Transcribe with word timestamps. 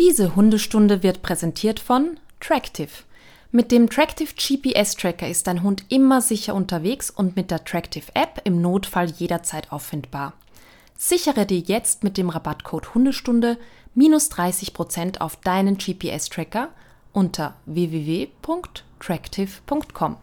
Diese 0.00 0.34
Hundestunde 0.34 1.02
wird 1.02 1.20
präsentiert 1.20 1.78
von 1.78 2.18
Tractive. 2.40 2.88
Mit 3.52 3.70
dem 3.70 3.90
Tractive 3.90 4.32
GPS 4.34 4.94
Tracker 4.94 5.28
ist 5.28 5.46
dein 5.46 5.62
Hund 5.62 5.84
immer 5.90 6.22
sicher 6.22 6.54
unterwegs 6.54 7.10
und 7.10 7.36
mit 7.36 7.50
der 7.50 7.66
Tractive 7.66 8.06
App 8.14 8.40
im 8.44 8.62
Notfall 8.62 9.10
jederzeit 9.10 9.70
auffindbar. 9.70 10.32
Sichere 10.96 11.44
dir 11.44 11.58
jetzt 11.58 12.02
mit 12.02 12.16
dem 12.16 12.30
Rabattcode 12.30 12.94
Hundestunde 12.94 13.58
minus 13.94 14.30
30% 14.30 15.20
auf 15.20 15.36
deinen 15.36 15.76
GPS 15.76 16.30
Tracker 16.30 16.70
unter 17.12 17.56
www.tractive.com. 17.66 20.16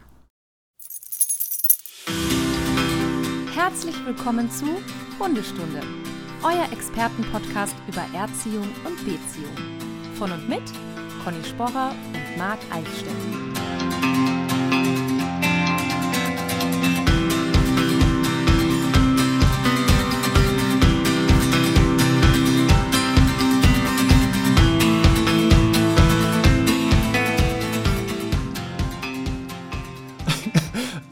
Herzlich 3.54 4.06
willkommen 4.06 4.50
zu 4.50 4.66
Hundestunde, 5.20 5.82
euer 6.48 6.72
Expertenpodcast 6.72 7.76
über 7.90 8.06
Erziehung 8.18 8.70
und 8.86 8.96
Beziehung. 9.04 9.52
Von 10.18 10.32
und 10.32 10.48
mit 10.48 10.64
Conny 11.24 11.44
Sporrer 11.44 11.94
und 12.14 12.38
Marc 12.38 12.60
Eichstätt. 12.72 13.12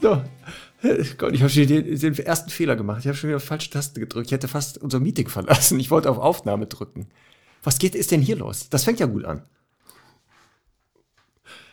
So. 0.00 0.22
Gott, 1.18 1.32
ich 1.32 1.40
habe 1.40 1.50
schon 1.50 1.66
den, 1.66 1.98
den 1.98 2.18
ersten 2.18 2.50
Fehler 2.50 2.76
gemacht. 2.76 3.00
Ich 3.00 3.06
habe 3.06 3.16
schon 3.16 3.28
wieder 3.28 3.40
falsche 3.40 3.70
Taste 3.70 4.00
gedrückt. 4.00 4.26
Ich 4.26 4.32
hätte 4.32 4.48
fast 4.48 4.78
unser 4.78 5.00
Meeting 5.00 5.28
verlassen. 5.28 5.80
Ich 5.80 5.90
wollte 5.90 6.10
auf 6.10 6.18
Aufnahme 6.18 6.66
drücken. 6.66 7.08
Was 7.62 7.78
geht, 7.78 7.94
ist 7.94 8.10
denn 8.10 8.22
hier 8.22 8.36
los? 8.36 8.68
Das 8.68 8.84
fängt 8.84 9.00
ja 9.00 9.06
gut 9.06 9.24
an. 9.24 9.42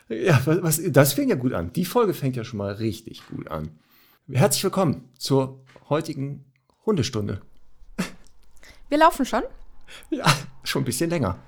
Ja, 0.08 0.40
was, 0.44 0.80
das 0.84 1.12
fängt 1.14 1.30
ja 1.30 1.36
gut 1.36 1.52
an. 1.52 1.72
Die 1.72 1.84
Folge 1.84 2.14
fängt 2.14 2.36
ja 2.36 2.44
schon 2.44 2.58
mal 2.58 2.72
richtig 2.74 3.26
gut 3.28 3.50
an. 3.50 3.70
Herzlich 4.30 4.64
willkommen 4.64 5.08
zur 5.18 5.60
heutigen 5.88 6.44
Hundestunde. 6.86 7.40
Wir 8.88 8.98
laufen 8.98 9.24
schon? 9.24 9.42
Ja, 10.10 10.26
schon 10.62 10.82
ein 10.82 10.84
bisschen 10.86 11.10
länger. 11.10 11.38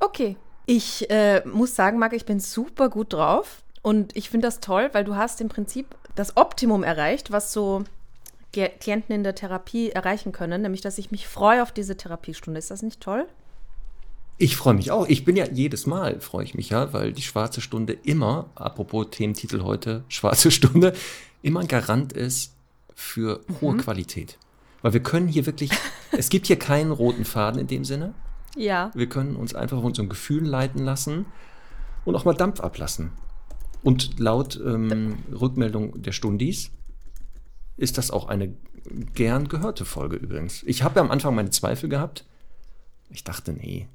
Okay. 0.00 0.36
Ich 0.66 1.08
äh, 1.10 1.46
muss 1.46 1.76
sagen, 1.76 1.98
Marc, 1.98 2.12
ich 2.12 2.24
bin 2.24 2.40
super 2.40 2.88
gut 2.88 3.12
drauf. 3.12 3.62
Und 3.82 4.16
ich 4.16 4.30
finde 4.30 4.48
das 4.48 4.58
toll, 4.58 4.90
weil 4.92 5.04
du 5.04 5.14
hast 5.14 5.40
im 5.40 5.48
Prinzip 5.48 5.94
das 6.16 6.36
Optimum 6.36 6.82
erreicht, 6.82 7.30
was 7.30 7.52
so 7.52 7.84
Klienten 8.52 9.14
in 9.14 9.22
der 9.22 9.34
Therapie 9.34 9.90
erreichen 9.90 10.32
können, 10.32 10.62
nämlich 10.62 10.80
dass 10.80 10.98
ich 10.98 11.10
mich 11.10 11.28
freue 11.28 11.62
auf 11.62 11.72
diese 11.72 11.96
Therapiestunde. 11.96 12.58
Ist 12.58 12.70
das 12.70 12.82
nicht 12.82 13.00
toll? 13.00 13.26
Ich 14.38 14.56
freue 14.56 14.74
mich 14.74 14.90
auch. 14.90 15.06
Ich 15.08 15.24
bin 15.24 15.36
ja 15.36 15.46
jedes 15.50 15.86
Mal, 15.86 16.20
freue 16.20 16.44
ich 16.44 16.54
mich 16.54 16.70
ja, 16.70 16.92
weil 16.92 17.12
die 17.12 17.22
schwarze 17.22 17.60
Stunde 17.60 17.92
immer, 17.92 18.50
apropos 18.54 19.08
Thementitel 19.10 19.62
heute, 19.62 20.04
schwarze 20.08 20.50
Stunde, 20.50 20.92
immer 21.42 21.60
ein 21.60 21.68
Garant 21.68 22.12
ist 22.12 22.54
für 22.94 23.40
hohe 23.60 23.74
mhm. 23.74 23.78
Qualität. 23.78 24.38
Weil 24.82 24.92
wir 24.92 25.02
können 25.02 25.28
hier 25.28 25.46
wirklich, 25.46 25.70
es 26.12 26.28
gibt 26.28 26.46
hier 26.46 26.58
keinen 26.58 26.92
roten 26.92 27.24
Faden 27.24 27.60
in 27.60 27.66
dem 27.66 27.84
Sinne. 27.84 28.14
Ja. 28.56 28.90
Wir 28.94 29.08
können 29.08 29.36
uns 29.36 29.54
einfach 29.54 29.78
von 29.78 29.86
unseren 29.86 30.08
Gefühlen 30.08 30.46
leiten 30.46 30.84
lassen 30.84 31.26
und 32.04 32.14
auch 32.14 32.24
mal 32.24 32.34
Dampf 32.34 32.60
ablassen. 32.60 33.12
Und 33.86 34.18
laut 34.18 34.60
ähm, 34.66 35.18
Rückmeldung 35.32 36.02
der 36.02 36.10
Stundis 36.10 36.72
ist 37.76 37.98
das 37.98 38.10
auch 38.10 38.26
eine 38.26 38.52
gern 39.14 39.46
gehörte 39.46 39.84
Folge 39.84 40.16
übrigens. 40.16 40.64
Ich 40.64 40.82
habe 40.82 40.96
ja 40.96 41.02
am 41.02 41.12
Anfang 41.12 41.36
meine 41.36 41.50
Zweifel 41.50 41.88
gehabt. 41.88 42.24
Ich 43.10 43.22
dachte, 43.22 43.52
nee, 43.52 43.86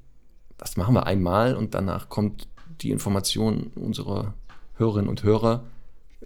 das 0.57 0.77
machen 0.77 0.95
wir 0.95 1.07
einmal 1.07 1.57
und 1.57 1.73
danach 1.73 2.07
kommt 2.07 2.47
die 2.79 2.91
Information 2.91 3.73
unserer 3.75 4.33
Hörerinnen 4.75 5.09
und 5.09 5.23
Hörer. 5.23 5.65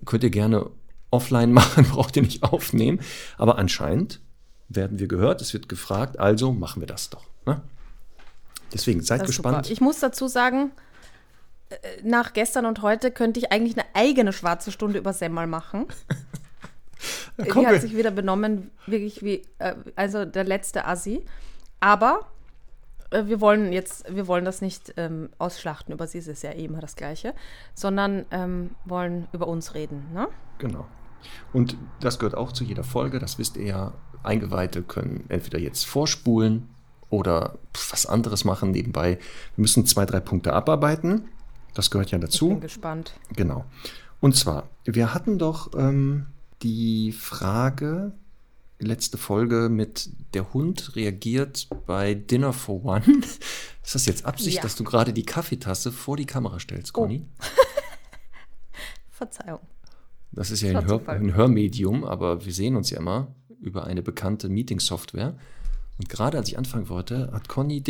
Könnt 0.05 0.23
ihr 0.23 0.29
gerne 0.29 0.69
offline 1.09 1.51
machen, 1.59 1.85
braucht 1.85 2.15
ihr 2.17 2.21
nicht 2.21 2.43
aufnehmen. 2.43 2.99
Aber 3.39 3.57
anscheinend 3.57 4.21
werden 4.69 4.99
wir 4.99 5.07
gehört, 5.07 5.41
es 5.41 5.53
wird 5.53 5.69
gefragt, 5.69 6.19
also 6.19 6.53
machen 6.53 6.83
wir 6.83 6.87
das 6.87 7.09
doch. 7.09 7.25
Ne? 7.47 7.63
Deswegen 8.71 9.01
seid 9.01 9.25
gespannt. 9.25 9.65
Super. 9.65 9.73
Ich 9.73 9.81
muss 9.81 10.01
dazu 10.01 10.27
sagen, 10.27 10.69
nach 12.03 12.33
gestern 12.33 12.65
und 12.65 12.81
heute 12.81 13.11
könnte 13.11 13.39
ich 13.39 13.51
eigentlich 13.51 13.77
eine 13.77 13.85
eigene 13.93 14.33
schwarze 14.33 14.71
Stunde 14.71 14.99
über 14.99 15.13
Semmel 15.13 15.47
machen. 15.47 15.87
Die 17.37 17.67
hat 17.67 17.81
sich 17.81 17.95
wieder 17.95 18.11
benommen, 18.11 18.71
wirklich 18.85 19.21
wie, 19.23 19.43
äh, 19.59 19.75
also 19.95 20.25
der 20.25 20.43
letzte 20.43 20.85
Assi. 20.85 21.25
Aber 21.79 22.27
äh, 23.11 23.25
wir 23.25 23.41
wollen 23.41 23.73
jetzt, 23.73 24.13
wir 24.13 24.27
wollen 24.27 24.45
das 24.45 24.61
nicht 24.61 24.93
ähm, 24.97 25.29
ausschlachten, 25.37 25.93
über 25.93 26.07
sie 26.07 26.19
ist 26.19 26.27
es 26.27 26.41
ja 26.41 26.51
eh 26.51 26.65
immer 26.65 26.79
das 26.79 26.95
Gleiche, 26.95 27.33
sondern 27.73 28.25
ähm, 28.31 28.71
wollen 28.85 29.27
über 29.33 29.47
uns 29.47 29.73
reden. 29.73 30.05
Ne? 30.13 30.27
Genau. 30.59 30.87
Und 31.53 31.77
das 31.99 32.19
gehört 32.19 32.35
auch 32.35 32.51
zu 32.51 32.63
jeder 32.63 32.83
Folge, 32.83 33.19
das 33.19 33.37
wisst 33.37 33.57
ihr 33.57 33.65
ja. 33.65 33.93
Eingeweihte 34.23 34.81
können 34.81 35.25
entweder 35.29 35.59
jetzt 35.59 35.85
vorspulen 35.85 36.67
oder 37.11 37.59
was 37.91 38.07
anderes 38.07 38.43
machen 38.43 38.71
nebenbei. 38.71 39.19
Wir 39.55 39.61
müssen 39.61 39.85
zwei, 39.85 40.07
drei 40.07 40.19
Punkte 40.19 40.51
abarbeiten. 40.51 41.29
Das 41.75 41.91
gehört 41.91 42.09
ja 42.09 42.17
dazu. 42.17 42.47
Ich 42.47 42.53
bin 42.53 42.61
gespannt. 42.61 43.13
Genau. 43.35 43.65
Und 44.21 44.35
zwar, 44.35 44.69
wir 44.85 45.13
hatten 45.13 45.37
doch 45.37 45.71
ähm, 45.77 46.25
die 46.63 47.11
Frage, 47.11 48.13
letzte 48.79 49.17
Folge 49.17 49.69
mit 49.69 50.09
der 50.33 50.53
Hund 50.53 50.95
reagiert 50.95 51.67
bei 51.85 52.15
Dinner 52.15 52.53
for 52.53 52.83
One. 52.83 53.05
Ist 53.83 53.93
das 53.93 54.05
jetzt 54.07 54.25
Absicht, 54.25 54.57
ja. 54.57 54.63
dass 54.63 54.75
du 54.75 54.83
gerade 54.83 55.13
die 55.13 55.25
Kaffeetasse 55.25 55.91
vor 55.91 56.17
die 56.17 56.25
Kamera 56.25 56.59
stellst, 56.59 56.91
oh. 56.95 57.01
Conny? 57.01 57.27
Oh. 57.39 57.43
Verzeihung. 59.11 59.59
Das 60.31 60.51
ist 60.51 60.61
ja 60.61 60.77
ein, 60.77 60.85
Hör, 60.85 61.07
ein, 61.07 61.33
Hörmedium, 61.33 62.03
aber 62.03 62.43
wir 62.43 62.51
sehen 62.51 62.75
uns 62.75 62.89
ja 62.89 62.97
immer 62.97 63.33
über 63.61 63.85
eine 63.85 64.01
bekannte 64.01 64.49
Meeting-Software. 64.49 65.37
Und 65.97 66.09
gerade 66.09 66.37
als 66.37 66.49
ich 66.49 66.57
anfangen 66.57 66.89
wollte, 66.89 67.31
hat 67.31 67.47
Conny 67.47 67.81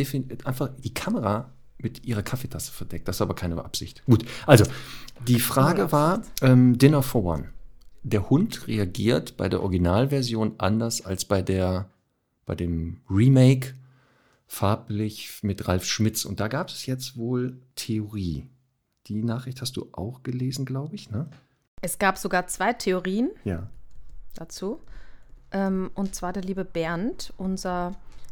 einfach 0.44 0.70
die 0.78 0.94
Kamera 0.94 1.52
mit 1.78 2.06
ihrer 2.06 2.24
Kaffeetasse 2.24 2.72
verdeckt. 2.72 3.08
Das 3.08 3.18
ist 3.18 3.22
aber 3.22 3.36
keine 3.36 3.64
Absicht. 3.64 4.04
Gut, 4.06 4.26
also 4.46 4.66
die 5.28 5.40
Frage 5.40 5.92
war 5.92 6.22
ähm, 6.42 6.78
Dinner 6.78 7.04
for 7.04 7.24
One. 7.24 7.50
Der 8.04 8.30
Hund 8.30 8.68
reagiert 8.68 9.38
bei 9.38 9.50
der 9.50 9.62
Originalversion 9.62 10.56
anders 10.58 11.04
als 11.04 11.26
bei 11.26 11.42
der 11.42 11.90
bei 12.46 12.54
dem 12.54 13.02
Remake 13.10 13.74
farblich 14.48 15.40
mit 15.42 15.68
Ralf 15.68 15.86
Schmitz. 15.86 16.26
Und 16.26 16.40
da 16.40 16.48
gab 16.48 16.70
es 16.70 16.86
jetzt 16.86 17.18
wohl 17.18 17.58
Theorie. 17.76 18.48
Die 19.08 19.24
Nachricht 19.24 19.62
hast 19.62 19.78
du 19.78 19.90
auch 19.92 20.22
gelesen, 20.22 20.66
glaube 20.66 20.96
ich, 20.96 21.10
ne? 21.10 21.28
Es 21.82 22.00
gab 22.00 22.18
sogar 22.18 22.48
zwei 22.48 22.74
Theorien 22.74 23.32
ja. 23.44 23.68
dazu. 24.36 24.82
Ähm, 25.52 25.92
und 25.94 26.16
zwar 26.16 26.34
der 26.34 26.44
liebe 26.44 26.66
Bernd, 26.66 27.34
unser 27.38 27.92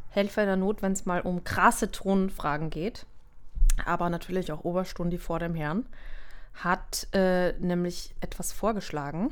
Helfer 0.09 0.45
der 0.45 0.55
Not, 0.55 0.81
wenn 0.81 0.93
es 0.93 1.05
mal 1.05 1.21
um 1.21 1.43
krasse 1.43 1.91
Thronfragen 1.91 2.69
geht 2.69 3.05
aber 3.85 4.09
natürlich 4.09 4.51
auch 4.51 4.63
Oberstundi 4.63 5.17
vor 5.17 5.39
dem 5.39 5.55
Herrn, 5.55 5.85
hat 6.53 7.07
äh, 7.13 7.53
nämlich 7.59 8.13
etwas 8.21 8.51
vorgeschlagen, 8.51 9.31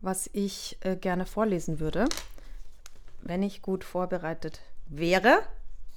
was 0.00 0.28
ich 0.32 0.78
äh, 0.80 0.96
gerne 0.96 1.26
vorlesen 1.26 1.80
würde. 1.80 2.06
Wenn 3.22 3.42
ich 3.42 3.62
gut 3.62 3.84
vorbereitet 3.84 4.60
wäre, 4.86 5.40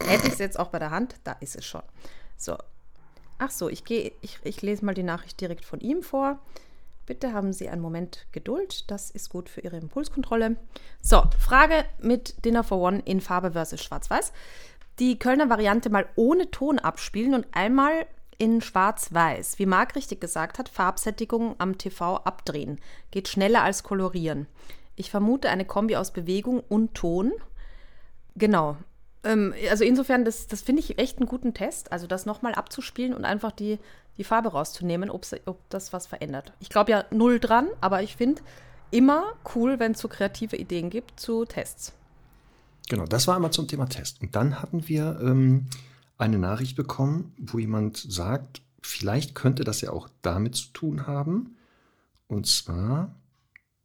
hätte 0.02 0.28
ich 0.28 0.34
es 0.34 0.40
jetzt 0.40 0.60
auch 0.60 0.70
bei 0.70 0.80
der 0.80 0.92
Hand. 0.92 1.16
Da 1.24 1.34
ist 1.40 1.56
es 1.56 1.66
schon. 1.66 1.84
So. 2.38 2.58
Ach 3.40 3.52
so, 3.52 3.70
ich, 3.70 3.84
gehe, 3.84 4.14
ich, 4.22 4.40
ich 4.44 4.62
lese 4.62 4.84
mal 4.84 4.96
die 4.96 5.04
Nachricht 5.04 5.40
direkt 5.40 5.64
von 5.64 5.80
ihm 5.80 6.02
vor. 6.02 6.40
Bitte 7.06 7.34
haben 7.34 7.54
Sie 7.54 7.70
einen 7.70 7.82
Moment 7.82 8.26
Geduld. 8.32 8.90
Das 8.90 9.12
ist 9.12 9.30
gut 9.30 9.48
für 9.48 9.62
Ihre 9.62 9.78
Impulskontrolle. 9.78 10.58
So, 11.02 11.24
Frage 11.40 11.86
mit 12.00 12.44
Dinner 12.44 12.64
for 12.64 12.80
One 12.80 13.02
in 13.06 13.22
Farbe 13.22 13.52
versus 13.52 13.82
Schwarz-Weiß 13.84 14.34
die 15.00 15.20
Kölner 15.20 15.50
Variante 15.50 15.90
mal 15.90 16.08
ohne 16.16 16.50
Ton 16.52 16.80
abspielen 16.80 17.34
und 17.34 17.48
einmal 17.52 18.06
in 18.38 18.62
Schwarz-Weiß. 18.62 19.60
Wie 19.60 19.66
Marc 19.66 19.96
richtig 19.96 20.22
gesagt 20.22 20.60
hat, 20.60 20.70
Farbsättigung 20.70 21.56
am 21.58 21.78
TV 21.78 22.18
abdrehen. 22.18 22.80
Geht 23.12 23.28
schneller 23.28 23.64
als 23.64 23.84
kolorieren. 23.84 24.48
Ich 24.96 25.10
vermute 25.12 25.50
eine 25.50 25.66
Kombi 25.66 25.96
aus 25.96 26.12
Bewegung 26.12 26.62
und 26.68 26.94
Ton. 26.94 27.32
Genau. 28.36 28.78
Ähm, 29.24 29.54
also 29.70 29.84
insofern, 29.84 30.26
das, 30.26 30.48
das 30.48 30.62
finde 30.62 30.82
ich 30.82 31.00
echt 31.00 31.18
einen 31.18 31.28
guten 31.28 31.54
Test. 31.54 31.92
Also 31.92 32.08
das 32.08 32.26
nochmal 32.26 32.54
abzuspielen 32.54 33.14
und 33.14 33.26
einfach 33.26 33.52
die, 33.52 33.80
die 34.18 34.24
Farbe 34.24 34.50
rauszunehmen, 34.50 35.10
ob 35.10 35.26
das 35.70 35.94
was 35.94 36.08
verändert. 36.08 36.54
Ich 36.60 36.70
glaube 36.70 36.92
ja 36.92 37.06
null 37.12 37.40
dran, 37.40 37.68
aber 37.82 38.02
ich 38.02 38.16
finde 38.16 38.42
immer 38.92 39.34
cool, 39.56 39.80
wenn 39.80 39.92
es 39.94 40.00
so 40.00 40.08
kreative 40.08 40.56
Ideen 40.56 40.90
gibt 40.90 41.20
zu 41.20 41.46
Tests. 41.46 41.94
Genau, 42.90 43.06
das 43.06 43.28
war 43.28 43.36
einmal 43.36 43.52
zum 43.52 43.68
Thema 43.68 43.88
Test. 43.88 44.22
Und 44.22 44.36
dann 44.36 44.62
hatten 44.62 44.88
wir 44.88 45.20
ähm, 45.22 45.66
eine 46.18 46.40
Nachricht 46.40 46.76
bekommen, 46.76 47.34
wo 47.38 47.60
jemand 47.60 47.98
sagt, 47.98 48.62
vielleicht 48.82 49.36
könnte 49.36 49.64
das 49.64 49.82
ja 49.82 49.92
auch 49.92 50.10
damit 50.22 50.56
zu 50.56 50.68
tun 50.74 51.08
haben. 51.08 51.58
Und 52.28 52.48
zwar, 52.48 53.16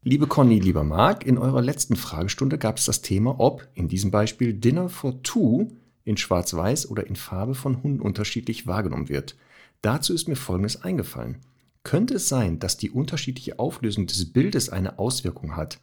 liebe 0.03 0.27
Conny, 0.27 0.59
lieber 0.59 0.85
Marc, 0.85 1.27
in 1.27 1.39
eurer 1.39 1.63
letzten 1.63 1.97
Fragestunde 1.97 2.59
gab 2.59 2.79
es 2.79 2.85
das 2.85 3.03
Thema, 3.03 3.41
ob 3.41 3.69
in 3.75 3.89
diesem 3.89 4.11
Beispiel 4.11 4.55
Dinner 4.55 4.89
for 4.89 5.23
Two 5.23 5.73
in 6.05 6.17
Schwarz-Weiß 6.17 6.89
oder 6.91 7.07
in 7.07 7.17
Farbe 7.17 7.55
von 7.55 7.83
Hunden 7.83 8.01
unterschiedlich 8.01 8.67
wahrgenommen 8.67 9.09
wird. 9.09 9.37
Dazu 9.83 10.15
ist 10.15 10.29
mir 10.29 10.37
Folgendes 10.37 10.83
eingefallen. 10.83 11.39
Könnte 11.85 12.15
es 12.15 12.29
sein, 12.29 12.61
dass 12.61 12.77
die 12.77 12.91
unterschiedliche 12.91 13.59
Auflösung 13.59 14.07
des 14.07 14.33
Bildes 14.33 14.69
eine 14.69 14.99
Auswirkung 15.01 15.57
hat? 15.57 15.81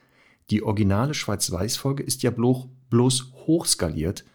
Die 0.49 0.63
originale 0.63 1.13
Schwarz-Weiß-Folge 1.13 2.03
ist 2.03 2.23
ja 2.23 2.31
bloß, 2.31 2.67
bloß 2.89 3.33
hochskaliert, 3.47 4.25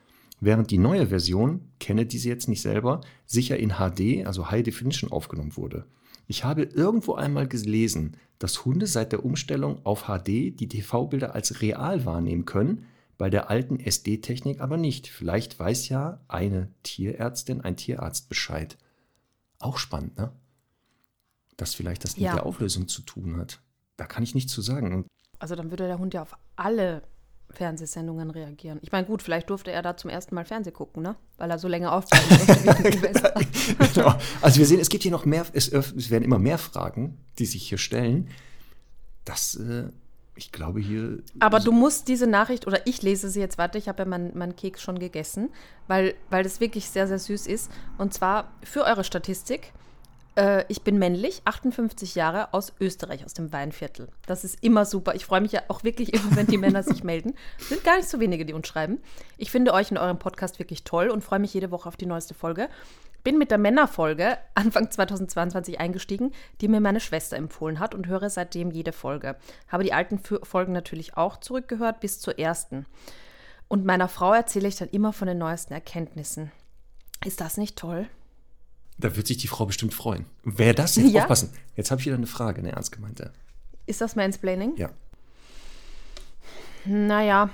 während 0.40 0.70
die 0.70 0.78
neue 0.78 1.08
Version, 1.08 1.72
kenne 1.80 2.06
diese 2.06 2.28
jetzt 2.28 2.48
nicht 2.48 2.62
selber, 2.62 3.00
sicher 3.26 3.56
in 3.56 3.74
HD, 3.74 4.26
also 4.26 4.50
High 4.50 4.62
Definition, 4.62 5.10
aufgenommen 5.10 5.56
wurde. 5.56 5.86
Ich 6.26 6.44
habe 6.44 6.62
irgendwo 6.62 7.14
einmal 7.14 7.48
gelesen, 7.48 8.16
dass 8.38 8.64
Hunde 8.64 8.86
seit 8.86 9.12
der 9.12 9.24
Umstellung 9.24 9.84
auf 9.84 10.04
HD 10.04 10.58
die 10.58 10.68
TV-Bilder 10.68 11.34
als 11.34 11.60
real 11.60 12.04
wahrnehmen 12.04 12.44
können, 12.44 12.86
bei 13.18 13.30
der 13.30 13.50
alten 13.50 13.78
SD-Technik 13.78 14.60
aber 14.60 14.76
nicht. 14.76 15.06
Vielleicht 15.06 15.58
weiß 15.58 15.88
ja 15.88 16.20
eine 16.28 16.68
Tierärztin, 16.82 17.60
ein 17.60 17.76
Tierarzt 17.76 18.28
Bescheid. 18.28 18.76
Auch 19.58 19.78
spannend, 19.78 20.16
ne? 20.16 20.32
Dass 21.56 21.74
vielleicht 21.74 22.02
das 22.02 22.16
mit 22.16 22.24
Ja. 22.24 22.34
der 22.34 22.46
Auflösung 22.46 22.88
zu 22.88 23.02
tun 23.02 23.36
hat. 23.36 23.60
Da 23.96 24.06
kann 24.06 24.24
ich 24.24 24.34
nichts 24.34 24.52
zu 24.52 24.62
sagen. 24.62 24.92
Und 24.92 25.06
Also 25.38 25.54
dann 25.54 25.70
würde 25.70 25.86
der 25.86 25.98
Hund 25.98 26.14
ja 26.14 26.22
auf 26.22 26.36
alle 26.56 27.02
Fernsehsendungen 27.50 28.30
reagieren. 28.30 28.78
Ich 28.82 28.92
meine, 28.92 29.06
gut, 29.06 29.22
vielleicht 29.22 29.50
durfte 29.50 29.70
er 29.70 29.82
da 29.82 29.96
zum 29.96 30.10
ersten 30.10 30.34
Mal 30.34 30.44
Fernseh 30.44 30.72
gucken, 30.72 31.02
ne? 31.02 31.16
Weil 31.36 31.50
er 31.50 31.58
so 31.58 31.68
länger 31.68 31.92
durfte 31.92 32.06
Silvester. 32.16 33.34
genau. 33.94 34.14
Also 34.42 34.58
wir 34.58 34.66
sehen, 34.66 34.80
es 34.80 34.88
gibt 34.88 35.02
hier 35.02 35.12
noch 35.12 35.24
mehr, 35.24 35.46
es, 35.52 35.68
es 35.68 36.10
werden 36.10 36.24
immer 36.24 36.38
mehr 36.38 36.58
Fragen, 36.58 37.18
die 37.38 37.46
sich 37.46 37.68
hier 37.68 37.78
stellen. 37.78 38.28
Das, 39.24 39.54
äh, 39.54 39.88
ich 40.36 40.52
glaube 40.52 40.80
hier. 40.80 41.22
Aber 41.38 41.60
du 41.60 41.72
musst 41.72 42.08
diese 42.08 42.26
Nachricht, 42.26 42.66
oder 42.66 42.86
ich 42.86 43.02
lese 43.02 43.30
sie 43.30 43.40
jetzt, 43.40 43.58
warte, 43.58 43.78
ich 43.78 43.88
habe 43.88 44.02
ja 44.02 44.08
meinen 44.08 44.36
meinen 44.36 44.56
Keks 44.56 44.82
schon 44.82 44.98
gegessen, 44.98 45.50
weil, 45.86 46.14
weil 46.30 46.42
das 46.42 46.60
wirklich 46.60 46.90
sehr, 46.90 47.06
sehr 47.06 47.18
süß 47.18 47.46
ist. 47.46 47.70
Und 47.98 48.12
zwar 48.12 48.52
für 48.62 48.84
eure 48.84 49.04
Statistik. 49.04 49.72
Äh, 50.36 50.64
ich 50.68 50.82
bin 50.82 50.98
männlich, 50.98 51.42
58 51.44 52.14
Jahre, 52.14 52.52
aus 52.52 52.72
Österreich, 52.80 53.24
aus 53.24 53.34
dem 53.34 53.52
Weinviertel. 53.52 54.08
Das 54.26 54.44
ist 54.44 54.62
immer 54.62 54.84
super. 54.84 55.14
Ich 55.14 55.24
freue 55.24 55.40
mich 55.40 55.52
ja 55.52 55.62
auch 55.68 55.84
wirklich 55.84 56.12
immer, 56.14 56.36
wenn 56.36 56.46
die 56.46 56.58
Männer 56.58 56.82
sich 56.82 57.04
melden. 57.04 57.34
Sind 57.58 57.84
gar 57.84 57.96
nicht 57.96 58.08
so 58.08 58.20
wenige, 58.20 58.44
die 58.44 58.52
uns 58.52 58.68
schreiben. 58.68 59.00
Ich 59.38 59.50
finde 59.50 59.72
euch 59.72 59.90
in 59.90 59.98
eurem 59.98 60.18
Podcast 60.18 60.58
wirklich 60.58 60.84
toll 60.84 61.08
und 61.08 61.22
freue 61.22 61.38
mich 61.38 61.54
jede 61.54 61.70
Woche 61.70 61.88
auf 61.88 61.96
die 61.96 62.06
neueste 62.06 62.34
Folge. 62.34 62.68
Bin 63.22 63.38
mit 63.38 63.50
der 63.50 63.58
Männerfolge 63.58 64.36
Anfang 64.54 64.90
2022 64.90 65.80
eingestiegen, 65.80 66.32
die 66.60 66.68
mir 66.68 66.80
meine 66.80 67.00
Schwester 67.00 67.38
empfohlen 67.38 67.78
hat 67.78 67.94
und 67.94 68.06
höre 68.06 68.28
seitdem 68.28 68.70
jede 68.70 68.92
Folge. 68.92 69.36
Habe 69.68 69.84
die 69.84 69.94
alten 69.94 70.18
Folgen 70.18 70.72
natürlich 70.72 71.16
auch 71.16 71.38
zurückgehört 71.38 72.00
bis 72.00 72.20
zur 72.20 72.38
ersten. 72.38 72.84
Und 73.66 73.86
meiner 73.86 74.08
Frau 74.08 74.34
erzähle 74.34 74.68
ich 74.68 74.76
dann 74.76 74.90
immer 74.90 75.14
von 75.14 75.26
den 75.26 75.38
neuesten 75.38 75.72
Erkenntnissen. 75.72 76.52
Ist 77.24 77.40
das 77.40 77.56
nicht 77.56 77.76
toll? 77.76 78.08
Da 78.98 79.16
wird 79.16 79.26
sich 79.26 79.38
die 79.38 79.48
Frau 79.48 79.66
bestimmt 79.66 79.92
freuen. 79.94 80.24
Wer 80.44 80.72
das 80.74 80.96
jetzt 80.96 81.10
Ja. 81.12 81.22
aufpassen? 81.22 81.52
Jetzt 81.76 81.90
habe 81.90 82.00
ich 82.00 82.06
wieder 82.06 82.16
eine 82.16 82.26
Frage, 82.26 82.60
eine 82.60 82.72
ernst 82.72 82.92
gemeinte. 82.92 83.32
Ist 83.86 84.00
das 84.00 84.14
Mansplaining? 84.16 84.76
Ja. 84.76 84.90
Naja, 86.84 87.50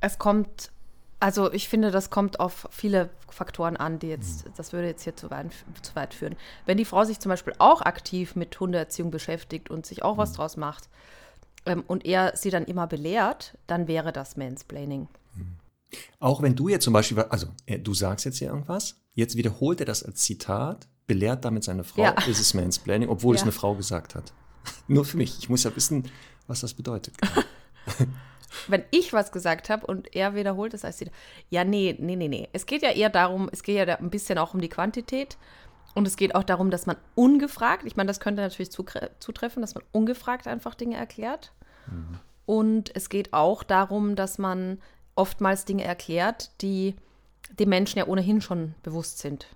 es 0.00 0.18
kommt, 0.18 0.70
also 1.20 1.52
ich 1.52 1.68
finde, 1.68 1.90
das 1.90 2.10
kommt 2.10 2.40
auf 2.40 2.68
viele 2.70 3.10
Faktoren 3.28 3.76
an, 3.76 3.98
die 3.98 4.08
jetzt, 4.08 4.44
das 4.56 4.72
würde 4.72 4.88
jetzt 4.88 5.02
hier 5.04 5.16
zu 5.16 5.30
weit, 5.30 5.46
zu 5.82 5.94
weit 5.96 6.14
führen. 6.14 6.36
Wenn 6.66 6.76
die 6.76 6.84
Frau 6.84 7.04
sich 7.04 7.18
zum 7.20 7.30
Beispiel 7.30 7.54
auch 7.58 7.82
aktiv 7.82 8.36
mit 8.36 8.58
Hundeerziehung 8.58 9.10
beschäftigt 9.10 9.70
und 9.70 9.86
sich 9.86 10.02
auch 10.02 10.16
was 10.18 10.32
draus 10.32 10.56
macht 10.56 10.88
ähm, 11.66 11.82
und 11.86 12.04
er 12.04 12.36
sie 12.36 12.50
dann 12.50 12.64
immer 12.64 12.86
belehrt, 12.86 13.56
dann 13.66 13.88
wäre 13.88 14.12
das 14.12 14.36
Mansplaining. 14.36 15.08
Auch 16.20 16.42
wenn 16.42 16.54
du 16.54 16.68
jetzt 16.68 16.84
zum 16.84 16.92
Beispiel, 16.92 17.18
also 17.22 17.48
äh, 17.66 17.78
du 17.78 17.94
sagst 17.94 18.24
jetzt 18.24 18.38
hier 18.38 18.48
irgendwas, 18.48 18.96
jetzt 19.14 19.36
wiederholt 19.36 19.80
er 19.80 19.86
das 19.86 20.02
als 20.02 20.20
Zitat, 20.20 20.88
belehrt 21.06 21.44
damit 21.44 21.64
seine 21.64 21.84
Frau, 21.84 22.02
Ja. 22.02 22.10
ist 22.26 22.40
es 22.40 22.54
Mansplaining, 22.54 23.08
obwohl 23.08 23.34
es 23.34 23.42
Ja. 23.42 23.44
eine 23.44 23.52
Frau 23.52 23.74
gesagt 23.74 24.14
hat. 24.14 24.32
Nur 24.88 25.04
für 25.04 25.16
mich. 25.16 25.38
Ich 25.38 25.48
muss 25.48 25.64
ja 25.64 25.74
wissen, 25.76 26.10
was 26.46 26.60
das 26.60 26.74
bedeutet. 26.74 27.14
Wenn 28.68 28.84
ich 28.92 29.12
was 29.12 29.32
gesagt 29.32 29.68
habe 29.68 29.84
und 29.86 30.14
er 30.14 30.34
wiederholt 30.34 30.74
es 30.74 30.84
als 30.84 30.98
sie. 30.98 31.10
Ja, 31.50 31.64
nee, 31.64 31.96
nee, 31.98 32.14
nee, 32.16 32.28
nee. 32.28 32.48
Es 32.52 32.66
geht 32.66 32.82
ja 32.82 32.90
eher 32.90 33.10
darum, 33.10 33.48
es 33.52 33.62
geht 33.62 33.76
ja 33.76 33.96
ein 33.96 34.10
bisschen 34.10 34.38
auch 34.38 34.54
um 34.54 34.60
die 34.60 34.68
Quantität. 34.68 35.36
Und 35.94 36.06
es 36.08 36.16
geht 36.16 36.34
auch 36.34 36.42
darum, 36.44 36.70
dass 36.70 36.86
man 36.86 36.96
ungefragt, 37.14 37.84
ich 37.86 37.94
meine, 37.96 38.08
das 38.08 38.18
könnte 38.20 38.42
natürlich 38.42 38.70
zutreffen, 38.72 39.60
dass 39.60 39.74
man 39.74 39.84
ungefragt 39.92 40.46
einfach 40.48 40.74
Dinge 40.74 40.96
erklärt. 40.96 41.52
Und 42.46 42.94
es 42.96 43.08
geht 43.08 43.32
auch 43.32 43.62
darum, 43.62 44.16
dass 44.16 44.38
man 44.38 44.80
oftmals 45.14 45.64
Dinge 45.64 45.84
erklärt, 45.84 46.50
die 46.60 46.94
dem 47.58 47.68
Menschen 47.68 47.98
ja 47.98 48.06
ohnehin 48.06 48.40
schon 48.40 48.74
bewusst 48.82 49.18
sind. 49.18 49.46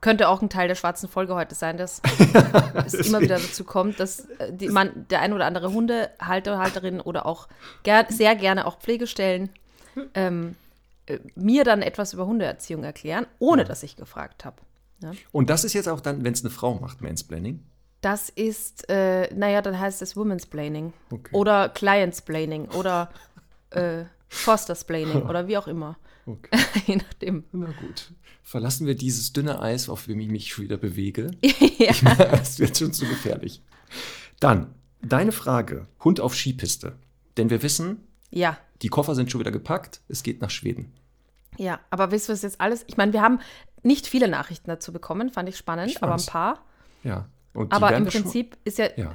Könnte 0.00 0.28
auch 0.28 0.40
ein 0.40 0.48
Teil 0.48 0.66
der 0.66 0.74
schwarzen 0.74 1.08
Folge 1.08 1.34
heute 1.34 1.54
sein, 1.54 1.76
dass 1.76 2.00
es 2.86 2.94
immer 2.94 3.20
wieder 3.20 3.38
dazu 3.38 3.64
kommt, 3.64 4.00
dass 4.00 4.20
äh, 4.38 4.52
die, 4.52 4.68
man, 4.68 5.06
der 5.10 5.20
ein 5.20 5.32
oder 5.32 5.44
andere 5.44 5.72
Hundehalter, 5.72 6.58
Halterin 6.58 7.00
oder 7.00 7.26
auch 7.26 7.48
ger 7.82 8.06
sehr 8.08 8.34
gerne 8.34 8.66
auch 8.66 8.78
Pflegestellen 8.78 9.50
ähm, 10.14 10.56
äh, 11.06 11.18
mir 11.34 11.64
dann 11.64 11.82
etwas 11.82 12.14
über 12.14 12.26
Hundeerziehung 12.26 12.82
erklären, 12.82 13.26
ohne 13.38 13.64
dass 13.64 13.82
ich 13.82 13.96
gefragt 13.96 14.44
habe. 14.46 14.56
Ja. 15.02 15.12
Und 15.32 15.50
das 15.50 15.64
ist 15.64 15.74
jetzt 15.74 15.88
auch 15.88 16.00
dann, 16.00 16.24
wenn 16.24 16.32
es 16.32 16.42
eine 16.42 16.50
Frau 16.50 16.74
macht, 16.74 17.02
Mansplaining. 17.02 17.62
Das 18.00 18.30
ist, 18.30 18.88
äh, 18.88 19.32
naja, 19.34 19.60
dann 19.60 19.78
heißt 19.78 20.00
es 20.00 20.16
Women's 20.16 20.46
Planning 20.46 20.94
Okay. 21.10 21.34
oder 21.34 21.68
Clients 21.68 22.22
Planning 22.22 22.68
oder 22.68 23.10
äh, 23.70 24.04
Fosters 24.30 24.84
Planning 24.84 25.22
oder 25.28 25.46
wie 25.48 25.58
auch 25.58 25.66
immer. 25.66 25.98
Okay. 26.24 26.58
Je 26.86 26.96
nachdem. 26.96 27.44
Na 27.52 27.66
gut. 27.80 28.12
Verlassen 28.42 28.86
wir 28.86 28.94
dieses 28.94 29.32
dünne 29.32 29.60
Eis, 29.60 29.88
auf 29.88 30.06
dem 30.06 30.18
ich 30.20 30.28
mich 30.28 30.58
wieder 30.58 30.76
bewege. 30.78 31.32
ja. 31.42 31.90
Ich 31.90 32.02
meine, 32.02 32.28
das 32.28 32.58
wird 32.58 32.78
schon 32.78 32.92
zu 32.92 33.06
gefährlich. 33.06 33.62
Dann, 34.38 34.74
deine 35.02 35.32
Frage, 35.32 35.86
Hund 36.02 36.20
auf 36.20 36.34
Skipiste. 36.34 36.96
Denn 37.36 37.50
wir 37.50 37.62
wissen, 37.62 38.06
ja, 38.30 38.56
die 38.82 38.88
Koffer 38.88 39.14
sind 39.14 39.30
schon 39.30 39.40
wieder 39.40 39.50
gepackt, 39.50 40.00
es 40.08 40.22
geht 40.22 40.40
nach 40.40 40.50
Schweden. 40.50 40.92
ja. 41.58 41.80
Aber 41.90 42.10
wisst 42.12 42.28
ihr, 42.28 42.32
was 42.32 42.42
jetzt 42.42 42.60
alles? 42.60 42.84
Ich 42.86 42.96
meine, 42.96 43.12
wir 43.12 43.20
haben 43.22 43.40
nicht 43.82 44.06
viele 44.06 44.28
Nachrichten 44.28 44.68
dazu 44.68 44.92
bekommen, 44.92 45.30
fand 45.30 45.48
ich 45.48 45.56
spannend, 45.56 45.90
Ich 45.90 46.02
aber 46.02 46.14
ein 46.14 46.24
paar. 46.26 46.64
Ja. 47.02 47.28
Und 47.52 47.72
die 47.72 47.76
Aber 47.76 47.94
im 47.96 48.10
schon- 48.10 48.22
Prinzip 48.22 48.56
ist 48.64 48.78
ja, 48.78 48.86
Ja. 48.96 49.14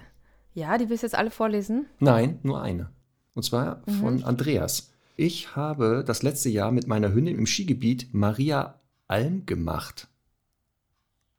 ja, 0.53 0.77
die 0.77 0.89
willst 0.89 1.03
du 1.03 1.07
jetzt 1.07 1.15
alle 1.15 1.31
vorlesen? 1.31 1.85
Nein, 1.99 2.39
nur 2.43 2.61
eine. 2.61 2.89
Und 3.33 3.43
zwar 3.43 3.81
Mhm. 3.85 3.91
von 3.99 4.23
Andreas. 4.23 4.91
Ich 5.15 5.55
habe 5.55 6.03
das 6.05 6.23
letzte 6.23 6.49
Jahr 6.49 6.71
mit 6.71 6.87
meiner 6.87 7.13
Hündin 7.13 7.37
im 7.37 7.45
Skigebiet 7.45 8.13
Maria 8.13 8.81
Alm 9.07 9.45
gemacht. 9.45 10.07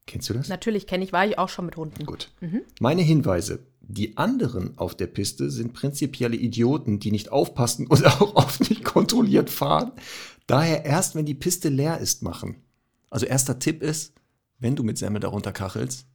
Kennst 0.07 0.31
du 0.31 0.35
das? 0.35 0.49
Natürlich 0.49 0.87
kenne 0.87 1.05
ich, 1.05 1.13
war 1.13 1.27
ich 1.27 1.39
auch 1.39 1.49
schon 1.49 1.67
mit 1.67 1.77
Hunden. 1.77 2.07
Gut. 2.07 2.31
Mhm. 2.41 2.63
Meine 2.81 3.03
Hinweise. 3.03 3.67
Die 3.81 4.17
anderen 4.17 4.79
auf 4.79 4.95
der 4.95 5.07
Piste 5.09 5.51
sind 5.51 5.73
prinzipielle 5.73 6.37
Idioten, 6.37 6.99
die 6.99 7.11
nicht 7.11 7.31
aufpassen 7.31 7.87
und 7.87 8.05
auch 8.21 8.35
oft 8.35 8.61
nicht 8.69 8.85
kontrolliert 8.85 9.51
fahren. 9.51 9.93
Daher 10.47 10.85
erst, 10.85 11.15
wenn 11.15 11.27
die 11.27 11.35
Piste 11.35 11.69
leer 11.69 11.99
ist, 11.99 12.23
machen. 12.23 12.63
Also 13.11 13.27
erster 13.27 13.59
Tipp 13.59 13.83
ist, 13.83 14.15
wenn 14.59 14.77
du 14.77 14.83
mit 14.85 14.97
Semmel 14.97 15.21
darunter 15.21 15.53
kachelst, 15.53 16.07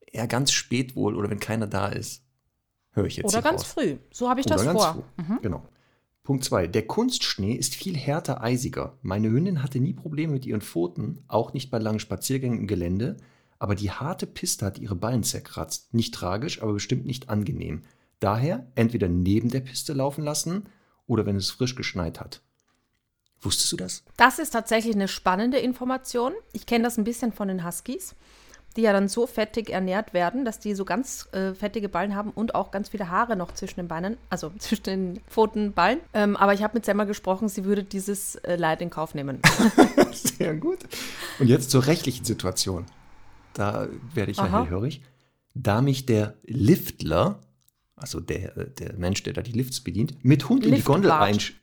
eher 0.00 0.26
ganz 0.26 0.52
spät 0.52 0.96
wohl 0.96 1.16
oder 1.16 1.30
wenn 1.30 1.40
keiner 1.40 1.66
da 1.66 1.86
ist. 1.88 2.22
Höre 2.92 3.06
ich 3.06 3.16
jetzt 3.16 3.26
Oder 3.26 3.42
ganz 3.42 3.62
raus. 3.62 3.72
früh. 3.72 3.96
So 4.12 4.28
habe 4.28 4.40
ich 4.40 4.46
Oder 4.46 4.56
das 4.56 4.64
ganz 4.64 4.82
vor. 4.82 5.04
Mhm. 5.16 5.38
Genau. 5.42 5.68
Punkt 6.22 6.44
2. 6.44 6.66
Der 6.66 6.86
Kunstschnee 6.86 7.54
ist 7.54 7.74
viel 7.74 7.96
härter, 7.96 8.42
eisiger. 8.42 8.98
Meine 9.02 9.30
Hündin 9.30 9.62
hatte 9.62 9.80
nie 9.80 9.94
Probleme 9.94 10.34
mit 10.34 10.46
ihren 10.46 10.60
Pfoten, 10.60 11.24
auch 11.28 11.54
nicht 11.54 11.70
bei 11.70 11.78
langen 11.78 11.98
Spaziergängen 11.98 12.60
im 12.60 12.66
Gelände, 12.66 13.16
aber 13.58 13.74
die 13.74 13.90
harte 13.90 14.26
Piste 14.26 14.66
hat 14.66 14.78
ihre 14.78 14.96
Ballen 14.96 15.22
zerkratzt. 15.22 15.94
Nicht 15.94 16.14
tragisch, 16.14 16.62
aber 16.62 16.74
bestimmt 16.74 17.06
nicht 17.06 17.30
angenehm. 17.30 17.82
Daher 18.18 18.70
entweder 18.74 19.08
neben 19.08 19.48
der 19.48 19.60
Piste 19.60 19.94
laufen 19.94 20.22
lassen 20.22 20.68
oder 21.06 21.24
wenn 21.24 21.36
es 21.36 21.50
frisch 21.50 21.74
geschneit 21.74 22.20
hat. 22.20 22.42
Wusstest 23.40 23.72
du 23.72 23.76
das? 23.76 24.04
Das 24.18 24.38
ist 24.38 24.50
tatsächlich 24.50 24.94
eine 24.94 25.08
spannende 25.08 25.58
Information. 25.58 26.34
Ich 26.52 26.66
kenne 26.66 26.84
das 26.84 26.98
ein 26.98 27.04
bisschen 27.04 27.32
von 27.32 27.48
den 27.48 27.64
Huskies, 27.64 28.14
die 28.76 28.82
ja 28.82 28.92
dann 28.92 29.08
so 29.08 29.26
fettig 29.26 29.70
ernährt 29.70 30.14
werden, 30.14 30.44
dass 30.44 30.58
die 30.58 30.74
so 30.74 30.84
ganz 30.84 31.28
äh, 31.32 31.54
fettige 31.54 31.88
Ballen 31.88 32.14
haben 32.14 32.30
und 32.30 32.54
auch 32.54 32.70
ganz 32.70 32.90
viele 32.90 33.10
Haare 33.10 33.36
noch 33.36 33.52
zwischen 33.52 33.80
den 33.80 33.88
Beinen, 33.88 34.16
also 34.28 34.50
zwischen 34.58 34.84
den 34.84 35.20
Pfotenballen. 35.28 36.00
Ähm, 36.14 36.36
aber 36.36 36.54
ich 36.54 36.62
habe 36.62 36.74
mit 36.74 36.84
Selma 36.84 37.04
gesprochen, 37.04 37.48
sie 37.48 37.64
würde 37.64 37.82
dieses 37.82 38.36
äh, 38.36 38.56
Leid 38.56 38.80
in 38.82 38.90
Kauf 38.90 39.14
nehmen. 39.14 39.40
Sehr 40.12 40.54
gut. 40.54 40.78
Und 41.38 41.48
jetzt 41.48 41.70
zur 41.70 41.86
rechtlichen 41.86 42.24
Situation. 42.24 42.86
Da 43.54 43.88
werde 44.14 44.30
ich 44.30 44.38
ja 44.38 44.60
hellhörig. 44.60 45.02
Da 45.54 45.82
mich 45.82 46.06
der 46.06 46.34
Liftler, 46.44 47.40
also 47.96 48.20
der, 48.20 48.56
äh, 48.56 48.70
der 48.70 48.94
Mensch, 48.94 49.22
der 49.24 49.32
da 49.32 49.42
die 49.42 49.52
Lifts 49.52 49.80
bedient, 49.80 50.24
mit 50.24 50.48
Hund 50.48 50.64
in 50.64 50.74
die 50.74 50.82
Gondel 50.82 51.10
einsch 51.10 51.60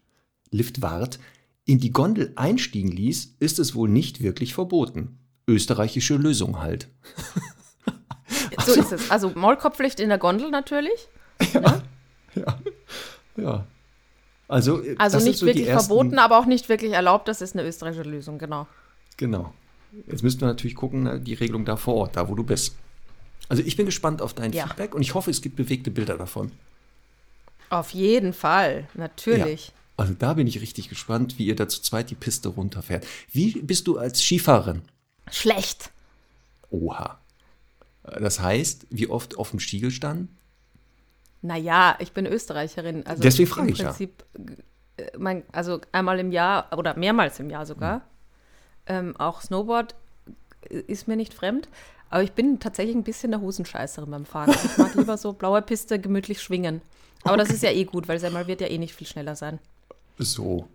Liftwart 0.49 1.19
in 1.65 1.79
die 1.79 1.91
Gondel 1.91 2.31
einstiegen 2.37 2.91
ließ, 2.91 3.35
ist 3.39 3.59
es 3.59 3.75
wohl 3.75 3.89
nicht 3.89 4.21
wirklich 4.21 4.53
verboten. 4.53 5.19
Österreichische 5.47 6.15
Lösung 6.15 6.59
halt. 6.59 6.87
So 8.65 8.73
ist 8.73 8.91
es. 8.91 9.09
Also 9.09 9.29
Maulkorbpflicht 9.33 10.01
in 10.01 10.09
der 10.09 10.17
Gondel 10.17 10.49
natürlich. 10.51 11.07
Ja. 11.53 11.81
Ja. 13.37 13.65
Also, 14.49 14.83
äh, 14.83 14.95
Also 14.97 15.19
nicht 15.19 15.39
so 15.39 15.45
wirklich 15.45 15.67
ersten- 15.67 15.87
verboten, 15.87 16.19
aber 16.19 16.37
auch 16.37 16.45
nicht 16.45 16.67
wirklich 16.67 16.91
erlaubt. 16.91 17.29
Das 17.29 17.39
ist 17.41 17.55
eine 17.55 17.65
österreichische 17.65 18.03
Lösung, 18.09 18.37
genau. 18.37 18.67
Genau. 19.15 19.53
Jetzt 20.07 20.21
müssten 20.23 20.41
wir 20.41 20.47
natürlich 20.47 20.75
gucken, 20.75 21.03
na, 21.03 21.17
die 21.17 21.33
Regelung 21.35 21.63
da 21.63 21.77
vor 21.77 21.95
Ort, 21.95 22.17
da 22.17 22.27
wo 22.27 22.35
du 22.35 22.43
bist. 22.43 22.75
Also 23.47 23.63
ich 23.65 23.77
bin 23.77 23.85
gespannt 23.85 24.21
auf 24.21 24.33
dein 24.33 24.51
Ja. 24.51 24.67
Feedback 24.67 24.93
und 24.93 25.01
ich 25.01 25.13
hoffe, 25.13 25.31
es 25.31 25.41
gibt 25.41 25.55
bewegte 25.55 25.89
Bilder 25.91 26.17
davon. 26.17 26.51
Auf 27.69 27.91
jeden 27.91 28.33
Fall, 28.33 28.89
natürlich. 28.95 29.67
Ja. 29.67 29.73
Also 29.97 30.13
da 30.13 30.33
bin 30.33 30.45
ich 30.47 30.59
richtig 30.59 30.89
gespannt, 30.89 31.37
wie 31.39 31.45
ihr 31.45 31.55
da 31.55 31.69
zu 31.69 31.81
zweit 31.81 32.09
die 32.09 32.15
Piste 32.15 32.49
runterfährt. 32.49 33.07
Wie 33.31 33.61
bist 33.61 33.87
du 33.87 33.97
als 33.97 34.21
Skifahrerin? 34.21 34.81
Schlecht. 35.31 35.91
Oha. 36.69 37.19
Das 38.03 38.39
heißt, 38.39 38.87
wie 38.89 39.09
oft 39.09 39.37
auf 39.37 39.51
dem 39.51 39.59
Stiegel 39.59 39.91
standen? 39.91 40.35
Naja, 41.41 41.95
ich 41.99 42.13
bin 42.13 42.25
Österreicherin. 42.25 43.05
Also 43.05 43.21
Deswegen 43.21 43.49
frage 43.49 43.67
im 43.67 43.73
ich 43.73 43.79
ja. 43.79 43.87
Prinzip, 43.89 44.23
äh, 44.97 45.17
mein, 45.17 45.43
also 45.51 45.81
einmal 45.91 46.19
im 46.19 46.31
Jahr 46.31 46.69
oder 46.77 46.95
mehrmals 46.97 47.39
im 47.39 47.49
Jahr 47.49 47.65
sogar. 47.65 48.01
Ähm, 48.87 49.15
auch 49.17 49.41
Snowboard 49.41 49.95
äh, 50.69 50.79
ist 50.79 51.07
mir 51.07 51.15
nicht 51.15 51.33
fremd. 51.33 51.67
Aber 52.09 52.23
ich 52.23 52.31
bin 52.31 52.59
tatsächlich 52.59 52.95
ein 52.95 53.03
bisschen 53.03 53.31
der 53.31 53.41
Hosenscheißerin 53.41 54.09
beim 54.09 54.25
Fahren. 54.25 54.49
Also 54.49 54.65
ich 54.67 54.77
mag 54.77 54.95
lieber 54.95 55.17
so 55.17 55.33
blaue 55.33 55.61
Piste 55.61 55.99
gemütlich 55.99 56.41
schwingen. 56.41 56.81
Aber 57.23 57.35
das 57.35 57.49
ist 57.49 57.63
ja 57.63 57.71
eh 57.71 57.83
gut, 57.83 58.07
weil 58.07 58.19
Semmel 58.19 58.47
wird 58.47 58.61
ja 58.61 58.67
eh 58.67 58.77
nicht 58.77 58.95
viel 58.95 59.07
schneller 59.07 59.35
sein. 59.35 59.59
So. 60.17 60.67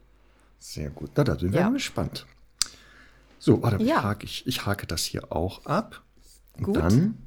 Sehr 0.59 0.91
gut. 0.91 1.11
Na, 1.17 1.25
da 1.25 1.37
sind 1.39 1.53
wir 1.53 1.61
Ja. 1.61 1.71
gespannt. 1.71 2.27
So, 3.45 3.61
warte, 3.61 3.83
Ja. 3.83 4.05
hake 4.05 4.25
ich, 4.25 4.47
ich 4.47 4.67
hake 4.67 4.87
das 4.87 5.03
hier 5.05 5.33
auch 5.33 5.67
ab. 5.67 6.03
Und 6.57 6.63
Gut. 6.67 6.77
dann, 6.77 7.19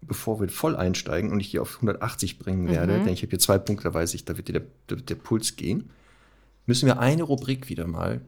bevor 0.00 0.40
wir 0.40 0.48
voll 0.48 0.74
einsteigen 0.74 1.30
und 1.30 1.40
ich 1.40 1.48
hier 1.48 1.60
auf 1.60 1.76
180 1.82 2.38
bringen 2.38 2.68
werde, 2.68 2.98
Mhm. 2.98 3.04
denn 3.04 3.12
ich 3.12 3.20
habe 3.20 3.28
hier 3.28 3.38
zwei 3.38 3.58
Punkte, 3.58 3.84
da 3.84 3.92
weiß 3.92 4.14
ich, 4.14 4.24
da 4.24 4.38
wird 4.38 4.48
dir 4.48 4.54
der, 4.54 4.62
der, 4.88 4.96
der 4.96 5.14
Puls 5.14 5.56
gehen, 5.56 5.90
müssen 6.64 6.86
wir 6.86 6.98
eine 7.00 7.22
Rubrik 7.22 7.68
wieder 7.68 7.86
mal, 7.86 8.22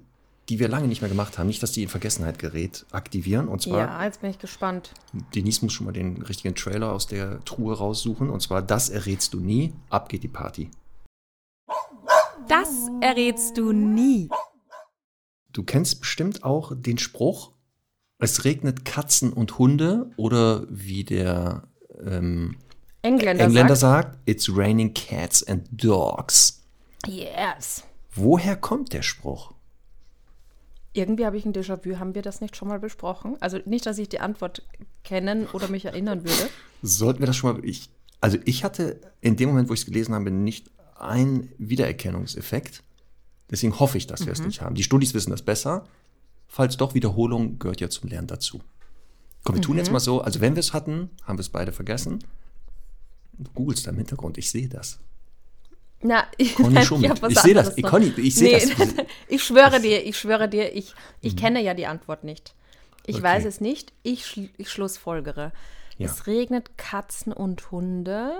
die 0.50 0.58
wir 0.58 0.68
lange 0.68 0.86
nicht 0.86 1.00
mehr 1.00 1.08
gemacht 1.08 1.38
haben, 1.38 1.46
nicht, 1.46 1.62
dass 1.62 1.72
die 1.72 1.82
in 1.82 1.88
Vergessenheit 1.88 2.38
gerät, 2.38 2.84
aktivieren. 2.90 3.48
Und 3.48 3.62
zwar, 3.62 3.78
Ja, 3.86 4.04
jetzt 4.04 4.20
bin 4.20 4.28
ich 4.28 4.38
gespannt. 4.38 4.92
Denise 5.34 5.62
muss 5.64 5.72
schon 5.72 5.86
mal 5.86 5.92
den 5.92 6.20
richtigen 6.20 6.54
Trailer 6.54 6.92
aus 6.92 7.06
der 7.06 7.42
Truhe 7.46 7.74
raussuchen. 7.74 8.28
Und 8.28 8.40
zwar, 8.42 8.60
das 8.60 8.90
errätst 8.90 9.32
du 9.32 9.40
nie, 9.40 9.72
ab 9.88 10.10
geht 10.10 10.24
die 10.24 10.28
Party. 10.28 10.70
Das 12.48 12.68
errätst 13.00 13.56
du 13.56 13.72
nie. 13.72 14.28
Du 15.52 15.62
kennst 15.62 16.00
bestimmt 16.00 16.44
auch 16.44 16.72
den 16.74 16.98
Spruch, 16.98 17.52
es 18.18 18.44
regnet 18.44 18.84
Katzen 18.84 19.32
und 19.32 19.58
Hunde 19.58 20.10
oder 20.16 20.66
wie 20.68 21.04
der 21.04 21.68
ähm, 22.04 22.56
Engländer, 23.02 23.44
Engländer 23.44 23.76
sagt. 23.76 24.12
sagt, 24.14 24.28
it's 24.28 24.54
raining 24.54 24.92
cats 24.92 25.46
and 25.46 25.66
dogs. 25.70 26.62
Yes. 27.06 27.84
Woher 28.14 28.56
kommt 28.56 28.92
der 28.92 29.02
Spruch? 29.02 29.54
Irgendwie 30.92 31.24
habe 31.24 31.36
ich 31.36 31.44
ein 31.44 31.52
Déjà-vu. 31.52 31.98
Haben 31.98 32.14
wir 32.14 32.22
das 32.22 32.40
nicht 32.40 32.56
schon 32.56 32.68
mal 32.68 32.80
besprochen? 32.80 33.36
Also 33.40 33.58
nicht, 33.64 33.86
dass 33.86 33.98
ich 33.98 34.08
die 34.08 34.18
Antwort 34.18 34.62
kennen 35.04 35.46
oder 35.52 35.68
mich 35.68 35.84
erinnern 35.84 36.24
würde. 36.24 36.50
Sollten 36.82 37.20
wir 37.20 37.26
das 37.26 37.36
schon 37.36 37.52
mal. 37.52 37.64
Ich, 37.64 37.90
also 38.20 38.38
ich 38.44 38.64
hatte 38.64 39.00
in 39.20 39.36
dem 39.36 39.50
Moment, 39.50 39.68
wo 39.68 39.74
ich 39.74 39.80
es 39.80 39.86
gelesen 39.86 40.14
habe, 40.14 40.30
nicht 40.30 40.70
einen 40.96 41.52
Wiedererkennungseffekt. 41.58 42.82
Deswegen 43.50 43.78
hoffe 43.78 43.96
ich, 43.98 44.06
dass 44.06 44.26
wir 44.26 44.32
es 44.32 44.42
nicht 44.42 44.60
haben. 44.60 44.74
Die 44.74 44.82
Studis 44.82 45.14
wissen 45.14 45.30
das 45.30 45.42
besser. 45.42 45.86
Falls 46.48 46.76
doch, 46.76 46.94
Wiederholung 46.94 47.58
gehört 47.58 47.80
ja 47.80 47.88
zum 47.90 48.08
Lernen 48.10 48.26
dazu. 48.26 48.60
Komm, 49.44 49.54
wir 49.56 49.62
tun 49.62 49.76
jetzt 49.78 49.90
mal 49.92 50.00
so, 50.00 50.20
also 50.20 50.40
wenn 50.40 50.54
wir 50.56 50.60
es 50.60 50.72
hatten, 50.72 51.10
haben 51.24 51.38
wir 51.38 51.42
es 51.42 51.48
beide 51.48 51.72
vergessen. 51.72 52.18
Du 53.38 53.50
googelst 53.54 53.86
da 53.86 53.90
im 53.90 53.96
Hintergrund, 53.98 54.36
ich 54.38 54.50
sehe 54.50 54.68
das. 54.68 54.98
Na, 56.02 56.24
Conny 56.56 57.08
hab 57.08 57.22
was 57.22 57.32
Ich 57.32 57.38
sehe 57.40 57.54
das. 57.54 57.76
noch. 57.76 57.90
Conny, 57.90 58.12
ich 58.16 58.34
sehe 58.34 58.56
Nee, 58.56 58.74
das. 58.76 59.06
ich 59.28 59.42
schwöre 59.42 59.80
dir, 59.80 60.04
ich 60.04 60.18
schwöre 60.18 60.48
dir, 60.48 60.74
ich, 60.74 60.94
ich 61.20 61.36
kenne 61.36 61.62
ja 61.62 61.74
die 61.74 61.86
Antwort 61.86 62.24
nicht. 62.24 62.54
Ich 63.06 63.16
Okay. 63.16 63.24
weiß 63.24 63.44
es 63.46 63.60
nicht, 63.60 63.92
ich, 64.02 64.26
schl 64.26 64.50
ich 64.58 64.70
schlussfolgere. 64.70 65.52
Ja. 65.96 66.06
Es 66.06 66.26
regnet 66.26 66.76
Katzen 66.76 67.32
und 67.32 67.70
Hunde. 67.70 68.32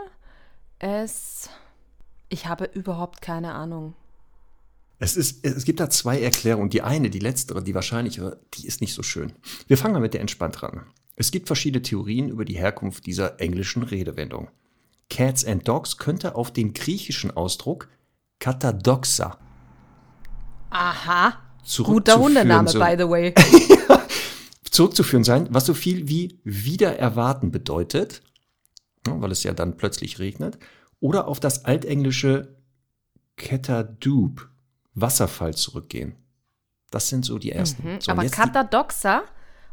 Es. 0.79 1.49
Ich 2.29 2.47
habe 2.47 2.67
überhaupt 2.67 3.23
keine 3.23 3.55
Ahnung. 3.55 3.95
Es, 4.99 5.17
ist, 5.17 5.45
es 5.45 5.65
gibt 5.65 5.81
da 5.81 5.89
zwei 5.91 6.21
Erklärungen. 6.21 6.71
Die 6.71 6.83
eine, 6.83 7.09
die 7.11 7.21
letztere, 7.21 7.63
die 7.63 7.75
wahrscheinlichere, 7.75 8.41
die 8.55 8.67
ist 8.67 8.81
nicht 8.81 8.95
so 8.95 9.03
schön. 9.03 9.33
Wir 9.69 9.79
fangen 9.79 9.95
mal 9.95 10.01
mit 10.01 10.15
der 10.15 10.21
entspannt 10.21 10.63
ran. 10.63 10.87
Es 11.15 11.31
gibt 11.31 11.47
verschiedene 11.47 11.83
Theorien 11.83 12.29
über 12.29 12.45
die 12.45 12.57
Herkunft 12.57 13.07
dieser 13.07 13.41
englischen 13.41 13.83
Redewendung. 13.83 14.49
Cats 15.11 15.45
and 15.45 15.67
Dogs 15.67 15.97
könnte 15.97 16.35
auf 16.35 16.53
den 16.53 16.75
griechischen 16.75 17.31
Ausdruck 17.37 17.89
Katadoxa 18.41 19.39
Aha. 20.71 21.39
zurückzuführen, 21.65 21.95
Guter 21.95 22.19
Hundename, 22.21 22.69
so- 22.69 22.79
by 22.79 22.95
the 22.99 23.09
way. 23.09 23.35
zurückzuführen 24.71 25.25
sein, 25.25 25.49
was 25.51 25.67
so 25.67 25.75
viel 25.75 26.09
wie 26.09 26.39
wieder 26.45 26.97
erwarten 26.99 27.51
bedeutet, 27.51 28.23
ja, 29.07 29.21
weil 29.21 29.33
es 29.33 29.43
ja 29.43 29.53
dann 29.55 29.77
plötzlich 29.77 30.19
regnet, 30.19 30.59
oder 31.01 31.27
auf 31.27 31.41
das 31.41 31.65
altenglische 31.65 32.57
Ketadoob, 33.37 34.49
Wasserfall 35.01 35.55
zurückgehen. 35.55 36.15
Das 36.91 37.09
sind 37.09 37.25
so 37.25 37.39
die 37.39 37.53
ersten. 37.53 37.83
So, 37.83 37.89
Mhm. 37.89 37.99
Aber 38.09 38.23
jetzt 38.23 38.33
die- 38.35 38.41
Katadoxa 38.41 39.23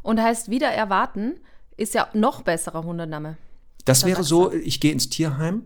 und 0.02 0.20
heißt 0.20 0.50
wieder 0.50 0.68
erwarten, 0.68 1.34
ist 1.76 1.94
ja 1.94 2.08
noch 2.12 2.42
besserer 2.42 2.82
Hundename. 2.84 3.36
Das 3.84 4.04
wäre 4.04 4.24
so, 4.24 4.52
ich 4.52 4.80
gehe 4.80 4.92
ins 4.92 5.08
Tierheim, 5.08 5.62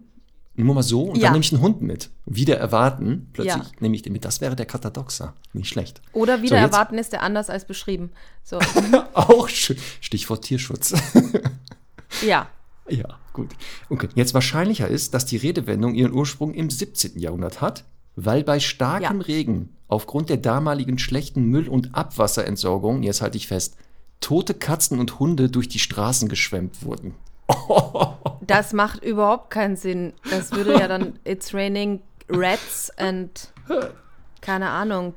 nur 0.54 0.74
mal 0.74 0.82
so, 0.82 1.04
und 1.04 1.16
Ja. 1.16 1.24
dann 1.24 1.32
nehme 1.34 1.44
ich 1.44 1.52
einen 1.52 1.62
Hund 1.62 1.80
mit. 1.80 2.10
Wieder 2.26 2.58
erwarten, 2.58 3.30
plötzlich 3.32 3.54
Ja. 3.64 3.70
nehme 3.80 3.94
ich 3.96 4.02
den 4.02 4.12
mit. 4.12 4.24
Das 4.24 4.40
wäre 4.40 4.54
der 4.56 4.66
Katadoxa. 4.66 5.34
Nicht 5.54 5.68
schlecht. 5.68 6.02
Oder 6.12 6.42
wieder 6.42 6.56
So, 6.58 6.62
erwarten 6.62 6.98
ist 6.98 7.12
der 7.12 7.22
anders 7.22 7.48
als 7.48 7.64
beschrieben. 7.64 8.10
So, 8.44 8.58
Auch 9.14 9.48
schön. 9.48 9.78
Stichwort 10.00 10.44
Tierschutz. 10.44 10.92
ja. 12.26 12.48
ja, 12.88 13.18
gut. 13.32 13.50
Okay. 13.88 14.08
Jetzt 14.14 14.34
wahrscheinlicher 14.34 14.88
ist, 14.88 15.14
dass 15.14 15.24
die 15.26 15.36
Redewendung 15.38 15.94
ihren 15.94 16.12
Ursprung 16.12 16.52
im 16.54 16.68
17. 16.70 17.18
Jahrhundert 17.18 17.60
hat, 17.60 17.84
weil 18.16 18.44
bei 18.44 18.60
starkem 18.60 19.20
Ja. 19.20 19.26
Regen 19.26 19.76
aufgrund 19.88 20.28
der 20.30 20.36
damaligen 20.36 20.98
schlechten 20.98 21.44
Müll- 21.44 21.68
und 21.68 21.94
Abwasserentsorgung, 21.94 23.02
jetzt 23.02 23.22
halte 23.22 23.36
ich 23.36 23.46
fest, 23.48 23.76
tote 24.20 24.54
Katzen 24.54 24.98
und 25.00 25.18
Hunde 25.18 25.48
durch 25.50 25.68
die 25.68 25.78
Straßen 25.78 26.28
geschwemmt 26.28 26.84
wurden. 26.84 27.14
Das 28.46 28.72
macht 28.72 29.04
überhaupt 29.04 29.50
keinen 29.50 29.76
Sinn. 29.76 30.12
Das 30.28 30.50
würde 30.50 30.72
ja 30.72 30.88
dann 30.88 31.18
It's 31.24 31.54
raining 31.54 32.00
rats 32.28 32.90
and 32.98 33.52
keine 34.40 34.70
Ahnung. 34.70 35.14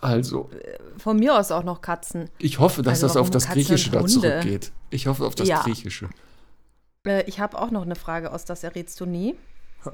Also, 0.00 0.48
Von 0.96 1.18
mir 1.18 1.38
aus 1.38 1.50
auch 1.50 1.64
noch 1.64 1.82
Katzen. 1.82 2.30
ich 2.38 2.58
hoffe, 2.60 2.82
dass 2.82 3.02
Also 3.02 3.08
das 3.08 3.16
auf 3.18 3.28
das 3.30 3.44
Katzen 3.46 3.62
Griechische 3.64 3.90
da 3.90 4.06
zurückgeht. 4.06 4.72
Ich 4.90 5.06
hoffe 5.06 5.26
auf 5.26 5.34
das 5.34 5.48
Ja. 5.48 5.60
Griechische. 5.62 6.08
Äh, 7.06 7.24
ich 7.28 7.40
habe 7.40 7.60
auch 7.60 7.70
noch 7.70 7.82
eine 7.82 7.94
Frage 7.96 8.32
aus 8.32 8.44
Das 8.46 8.64
errätst 8.64 8.98
du 9.00 9.06
nie. 9.06 9.34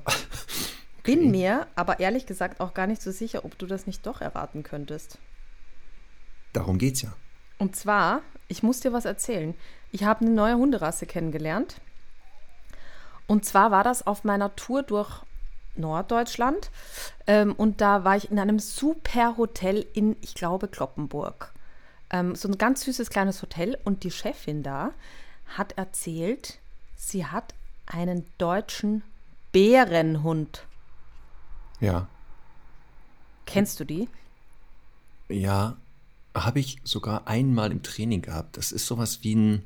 Bin 1.09 1.31
mir 1.31 1.67
aber 1.75 2.01
ehrlich 2.01 2.27
gesagt 2.27 2.61
auch 2.61 2.75
gar 2.75 2.87
nicht 2.87 3.01
so 3.01 3.11
sicher, 3.11 3.47
ob 3.47 3.57
du 3.57 3.65
das 3.65 3.87
nicht 3.87 4.07
doch 4.07 4.21
erraten 4.21 4.63
könntest. 4.63 5.17
Darum 6.53 6.77
geht's 6.77 7.01
ja. 7.01 7.15
Und 7.57 7.77
zwar, 7.77 8.21
ich 8.47 8.63
muss 8.63 8.81
dir 8.81 8.93
was 8.93 9.07
erzählen. 9.07 9.55
Ich 9.91 10.05
habe 10.05 10.27
eine 10.27 10.35
neue 10.35 10.59
Hunderasse 10.59 11.07
kennengelernt. 11.07 11.81
Und 13.27 13.47
zwar 13.47 13.71
war 13.71 13.85
das 13.85 14.07
auf 14.07 14.25
meiner 14.25 14.55
Tour 14.55 14.83
durch 14.83 15.23
Norddeutschland. 15.77 16.71
Ähm, 17.27 17.55
und 17.55 17.81
da 17.81 18.05
war 18.05 18.15
ich 18.19 18.31
in 18.31 18.39
einem 18.39 18.59
super 18.59 19.39
Hotel 19.39 19.87
in, 19.95 20.15
ich 20.21 20.35
glaube, 20.35 20.69
Kloppenburg. 20.69 21.55
Ähm, 22.11 22.35
so 22.35 22.49
ein 22.49 22.59
ganz 22.59 22.83
süßes 22.83 23.09
kleines 23.09 23.41
Hotel. 23.41 23.79
Und 23.83 24.05
die 24.05 24.11
Chefin 24.11 24.63
da 24.63 24.93
hat 25.47 25.73
erzählt, 25.79 26.59
sie 26.97 27.25
hat 27.25 27.55
einen 27.87 28.27
deutschen 28.37 29.03
Bärenhund. 29.53 30.67
Ja. 31.81 32.07
Kennst 33.47 33.81
du 33.81 33.85
die? 33.85 34.09
Ja, 35.29 35.77
habe 36.35 36.61
ich 36.61 36.79
sogar 36.85 37.27
einmal 37.27 37.73
im 37.73 37.83
Training 37.83 38.23
gehabt. 38.23 38.57
Das 38.57 38.73
ist 38.73 38.87
sowas 38.87 39.21
wie 39.23 39.35
ein 39.35 39.65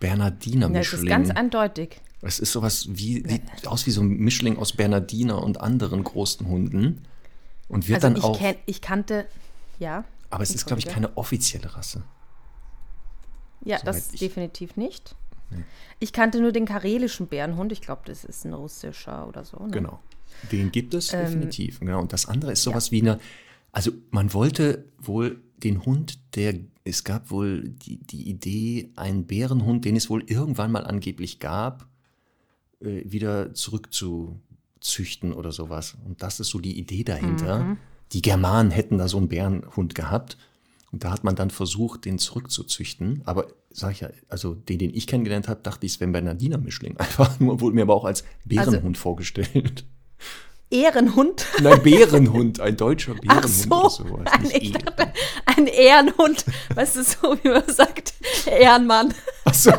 Bernardiner 0.00 0.68
Ja, 0.68 0.78
das 0.80 0.92
ist 0.92 1.06
ganz 1.06 1.30
eindeutig. 1.30 2.00
Es 2.20 2.38
ist 2.38 2.52
sowas 2.52 2.86
wie, 2.88 3.22
sieht 3.28 3.66
aus 3.66 3.86
wie 3.86 3.90
so 3.90 4.00
ein 4.02 4.08
Mischling 4.08 4.56
aus 4.58 4.72
Bernardiner 4.72 5.42
und 5.42 5.60
anderen 5.60 6.02
großen 6.04 6.46
Hunden. 6.46 7.04
Und 7.68 7.88
wird 7.88 7.96
Also 8.04 8.08
dann 8.08 8.16
ich, 8.16 8.24
auch. 8.24 8.38
kenn, 8.38 8.56
ich 8.66 8.80
kannte, 8.80 9.26
ja. 9.78 10.04
aber 10.30 10.42
es 10.42 10.54
ist, 10.54 10.66
glaube 10.66 10.80
ich, 10.80 10.86
keine 10.86 11.16
offizielle 11.16 11.74
Rasse. 11.74 12.02
Ja, 13.62 13.78
Soweit 13.78 13.94
das 13.96 14.12
ich- 14.12 14.20
definitiv 14.20 14.76
nicht. 14.76 15.14
Ich 16.00 16.12
kannte 16.12 16.40
nur 16.40 16.50
den 16.52 16.64
karelischen 16.66 17.28
Bärenhund. 17.28 17.70
Ich 17.70 17.80
glaube, 17.80 18.02
das 18.06 18.24
ist 18.24 18.44
ein 18.44 18.52
russischer 18.54 19.28
oder 19.28 19.44
so. 19.44 19.58
Ne? 19.58 19.70
Genau. 19.70 20.00
Den 20.52 20.72
gibt 20.72 20.94
es 20.94 21.12
Ähm, 21.12 21.20
definitiv. 21.20 21.80
Genau. 21.80 22.00
Und 22.00 22.12
das 22.12 22.26
andere 22.26 22.52
ist 22.52 22.62
sowas 22.62 22.90
wie 22.90 23.00
eine. 23.00 23.18
Also 23.72 23.92
man 24.10 24.32
wollte 24.32 24.84
wohl 24.98 25.42
den 25.56 25.84
Hund, 25.84 26.18
der 26.36 26.54
es 26.84 27.02
gab 27.02 27.30
wohl 27.30 27.68
die, 27.68 27.98
die 27.98 28.28
Idee, 28.28 28.90
einen 28.94 29.26
Bärenhund, 29.26 29.84
den 29.84 29.96
es 29.96 30.10
wohl 30.10 30.22
irgendwann 30.26 30.70
mal 30.70 30.84
angeblich 30.84 31.40
gab, 31.40 31.88
äh, 32.80 33.02
wieder 33.04 33.54
zurück 33.54 33.92
zu, 33.92 34.38
züchten 34.84 35.32
oder 35.32 35.50
sowas. 35.50 35.96
Und 36.04 36.22
das 36.22 36.40
ist 36.40 36.50
so 36.50 36.58
die 36.58 36.78
Idee 36.78 37.04
dahinter. 37.04 37.76
Die 38.12 38.22
Germanen 38.22 38.70
hätten 38.70 38.98
da 38.98 39.08
so 39.08 39.16
einen 39.16 39.28
Bärenhund 39.28 39.94
gehabt. 39.94 40.36
Und 40.92 41.02
da 41.02 41.10
hat 41.10 41.24
man 41.24 41.34
dann 41.34 41.50
versucht, 41.50 42.04
den 42.04 42.18
zurückzuzüchten. 42.18 43.22
Aber 43.24 43.48
sag 43.70 43.92
ich 43.92 44.00
ja, 44.00 44.10
also 44.28 44.54
den, 44.54 44.78
den 44.78 44.94
ich 44.94 45.06
kennengelernt 45.08 45.48
habe, 45.48 45.60
dachte 45.62 45.86
ich, 45.86 45.94
Sven 45.94 46.12
Bernardiner 46.12 46.58
Mischling. 46.58 46.96
Einfach 46.98 47.40
nur, 47.40 47.60
wurde 47.60 47.74
mir 47.74 47.82
aber 47.82 47.94
auch 47.94 48.04
als 48.04 48.24
Bärenhund 48.44 48.96
vorgestellt. 48.98 49.86
Ehrenhund. 50.70 51.46
Nein, 51.60 51.82
Bärenhund, 51.82 52.60
ein 52.60 52.76
deutscher 52.76 53.14
Bärenhund 53.14 53.44
Ach 53.44 53.48
so, 53.48 53.68
oder 53.70 53.90
sowas. 53.90 54.32
ein, 54.32 54.42
Nicht 54.42 54.56
ich 54.56 54.72
Ehren. 54.74 54.84
dachte, 54.86 55.12
ein 55.46 55.66
Ehrenhund. 55.68 56.44
Weißt 56.74 56.96
du, 56.96 57.04
so 57.04 57.36
wie 57.42 57.48
man 57.48 57.68
sagt, 57.68 58.14
Ehrenmann. 58.46 59.14
Ach 59.44 59.54
so. 59.54 59.70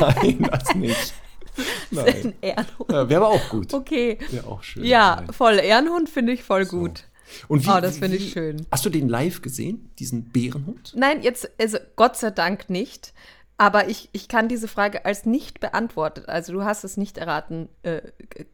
Nein, 0.00 0.48
das 0.50 0.74
nicht. 0.74 1.12
Nein. 1.90 2.06
Ein 2.06 2.34
Ehrenhund. 2.40 2.90
Ja, 2.90 3.08
Wäre 3.08 3.26
aber 3.26 3.34
auch 3.34 3.48
gut. 3.50 3.74
Okay. 3.74 4.18
Wäre 4.30 4.46
auch 4.46 4.62
schön. 4.62 4.84
Ja, 4.84 5.16
Nein. 5.16 5.32
voll. 5.32 5.58
Ehrenhund 5.58 6.08
finde 6.08 6.32
ich 6.32 6.42
voll 6.42 6.64
gut. 6.64 7.04
Und 7.48 7.68
Oh, 7.68 7.80
das 7.80 7.98
finde 7.98 8.16
ich 8.16 8.32
schön. 8.32 8.66
Hast 8.72 8.84
du 8.86 8.90
den 8.90 9.08
live 9.08 9.42
gesehen, 9.42 9.90
diesen 9.98 10.30
Bärenhund? 10.30 10.92
Nein, 10.96 11.22
jetzt, 11.22 11.50
also 11.60 11.78
Gott 11.96 12.16
sei 12.16 12.30
Dank 12.30 12.70
nicht. 12.70 13.12
Aber 13.60 13.88
ich, 13.90 14.08
ich 14.12 14.26
kann 14.28 14.48
diese 14.48 14.68
Frage 14.68 15.04
als 15.04 15.26
nicht 15.26 15.60
beantwortet, 15.60 16.30
also 16.30 16.54
du 16.54 16.64
hast 16.64 16.82
es 16.82 16.96
nicht 16.96 17.18
erraten, 17.18 17.68
äh, 17.82 18.00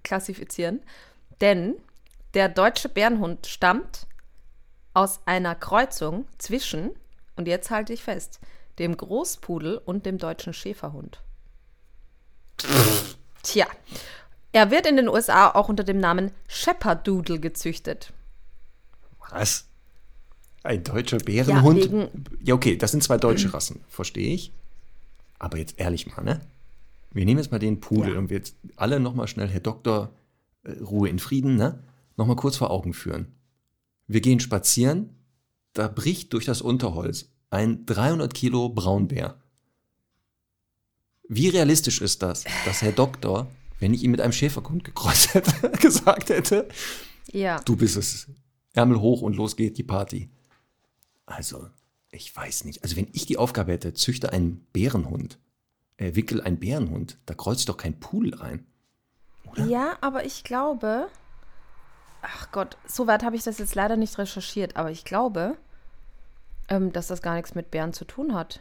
klassifizieren. 0.02 0.80
Denn 1.40 1.76
der 2.34 2.48
deutsche 2.48 2.88
Bärenhund 2.88 3.46
stammt 3.46 4.08
aus 4.94 5.20
einer 5.24 5.54
Kreuzung 5.54 6.26
zwischen, 6.38 6.90
und 7.36 7.46
jetzt 7.46 7.70
halte 7.70 7.92
ich 7.92 8.02
fest, 8.02 8.40
dem 8.80 8.96
Großpudel 8.96 9.78
und 9.78 10.06
dem 10.06 10.18
deutschen 10.18 10.52
Schäferhund. 10.52 11.22
Tja, 13.44 13.66
er 14.50 14.72
wird 14.72 14.86
in 14.86 14.96
den 14.96 15.08
USA 15.08 15.50
auch 15.52 15.68
unter 15.68 15.84
dem 15.84 15.98
Namen 16.00 16.32
Shepherd-Doodle 16.48 17.38
gezüchtet. 17.38 18.12
Was? 19.30 19.66
Ein 20.64 20.82
deutscher 20.82 21.18
Bärenhund? 21.18 21.84
Ja, 21.84 21.92
wegen- 21.92 22.24
okay, 22.52 22.76
das 22.76 22.90
sind 22.90 23.04
zwei 23.04 23.18
deutsche 23.18 23.54
Rassen, 23.54 23.84
verstehe 23.88 24.34
ich. 24.34 24.52
Aber 25.38 25.58
jetzt 25.58 25.78
ehrlich 25.78 26.06
mal, 26.06 26.22
ne? 26.22 26.40
Wir 27.12 27.24
nehmen 27.24 27.38
jetzt 27.38 27.50
mal 27.50 27.58
den 27.58 27.80
Pudel 27.80 28.14
Ja. 28.14 28.18
und 28.18 28.30
wir 28.30 28.36
jetzt 28.36 28.56
alle 28.76 29.00
nochmal 29.00 29.28
schnell, 29.28 29.48
Herr 29.48 29.60
Doktor, 29.60 30.10
äh, 30.64 30.72
Ruhe 30.82 31.08
in 31.08 31.18
Frieden, 31.18 31.56
ne? 31.56 31.82
Nochmal 32.16 32.36
kurz 32.36 32.56
vor 32.56 32.70
Augen 32.70 32.94
führen. 32.94 33.34
Wir 34.06 34.20
gehen 34.20 34.40
spazieren, 34.40 35.10
da 35.72 35.88
bricht 35.88 36.32
durch 36.32 36.44
das 36.44 36.62
Unterholz 36.62 37.30
ein 37.50 37.84
300 37.86 38.32
Kilo 38.32 38.68
Braunbär. 38.70 39.36
Wie 41.28 41.48
realistisch 41.48 42.00
ist 42.00 42.22
das, 42.22 42.44
dass 42.64 42.82
Herr 42.82 42.92
Doktor, 42.92 43.48
wenn 43.80 43.92
ich 43.92 44.02
ihn 44.04 44.10
mit 44.12 44.20
einem 44.20 44.32
Schäferhund 44.32 44.84
gekreuzt 44.84 45.34
hätte, 45.34 45.70
gesagt 45.80 46.28
hätte, 46.30 46.68
Ja. 47.32 47.60
Du 47.60 47.76
bist 47.76 47.96
es. 47.96 48.28
Ärmel 48.72 49.00
hoch 49.00 49.22
und 49.22 49.34
los 49.36 49.56
geht 49.56 49.78
die 49.78 49.82
Party. 49.82 50.28
Also, 51.24 51.68
ich 52.10 52.34
weiß 52.34 52.64
nicht. 52.64 52.82
Also, 52.82 52.96
wenn 52.96 53.08
ich 53.12 53.26
die 53.26 53.36
Aufgabe 53.36 53.72
hätte, 53.72 53.94
züchte 53.94 54.32
einen 54.32 54.66
Bärenhund, 54.72 55.38
äh, 55.96 56.14
wickel 56.14 56.40
einen 56.40 56.58
Bärenhund, 56.58 57.18
da 57.26 57.34
kreuzt 57.34 57.68
doch 57.68 57.76
kein 57.76 57.98
Pudel 57.98 58.34
rein. 58.34 58.66
Ja, 59.56 59.96
aber 60.00 60.24
ich 60.24 60.44
glaube, 60.44 61.08
ach 62.22 62.50
Gott, 62.52 62.76
so 62.86 63.06
weit 63.06 63.22
habe 63.22 63.36
ich 63.36 63.44
das 63.44 63.58
jetzt 63.58 63.74
leider 63.74 63.96
nicht 63.96 64.18
recherchiert, 64.18 64.76
aber 64.76 64.90
ich 64.90 65.04
glaube, 65.04 65.56
ähm, 66.68 66.92
dass 66.92 67.06
das 67.06 67.22
gar 67.22 67.34
nichts 67.36 67.54
mit 67.54 67.70
Bären 67.70 67.92
zu 67.92 68.04
tun 68.04 68.34
hat. 68.34 68.60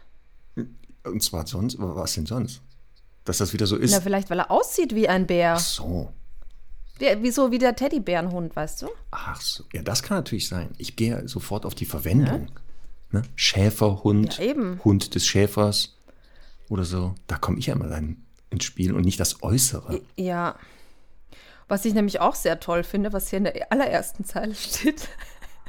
Und 1.04 1.24
zwar 1.24 1.46
sonst, 1.46 1.78
was 1.80 2.14
denn 2.14 2.26
sonst? 2.26 2.62
Dass 3.26 3.40
das 3.40 3.54
wieder 3.54 3.68
so 3.68 3.76
ist. 3.76 3.92
Na, 3.92 4.02
vielleicht, 4.02 4.30
weil 4.30 4.40
er 4.40 4.52
aussieht 4.52 4.96
wie 4.96 5.10
ein 5.10 5.28
Bär. 5.28 5.56
Ach 5.56 5.60
so. 5.60 6.14
Der, 7.00 7.22
wie 7.22 7.32
so 7.32 7.52
wie 7.52 7.58
der 7.58 7.76
Teddybärenhund, 7.76 8.56
weißt 8.56 8.84
du? 8.84 8.88
Ach 9.12 9.42
so. 9.42 9.66
Ja, 9.74 9.82
das 9.82 10.02
kann 10.02 10.18
natürlich 10.18 10.48
sein. 10.48 10.74
Ich 10.78 10.96
gehe 10.96 11.28
sofort 11.28 11.66
auf 11.66 11.76
die 11.76 11.86
Verwendung. 11.86 12.50
Ne? 13.12 13.22
Schäferhund, 13.36 14.38
Ja, 14.38 14.44
eben. 14.46 14.80
Hund 14.84 15.16
des 15.16 15.26
Schäfers 15.28 15.98
oder 16.70 16.84
so. 16.84 17.16
Da 17.28 17.38
komme 17.38 17.60
ich 17.60 17.68
ja 17.68 17.76
immer 17.76 17.88
dann 17.88 18.18
ins 18.50 18.64
Spiel 18.66 18.94
und 18.94 19.06
nicht 19.06 19.20
das 19.20 19.44
Äußere. 19.44 20.02
Ja. 20.18 20.56
Was 21.68 21.86
ich 21.86 21.94
nämlich 21.94 22.20
auch 22.22 22.36
sehr 22.36 22.60
toll 22.60 22.84
finde, 22.84 23.12
was 23.14 23.30
hier 23.30 23.38
in 23.38 23.46
der 23.46 23.72
allerersten 23.72 24.24
Zeile 24.24 24.54
steht, 24.54 25.08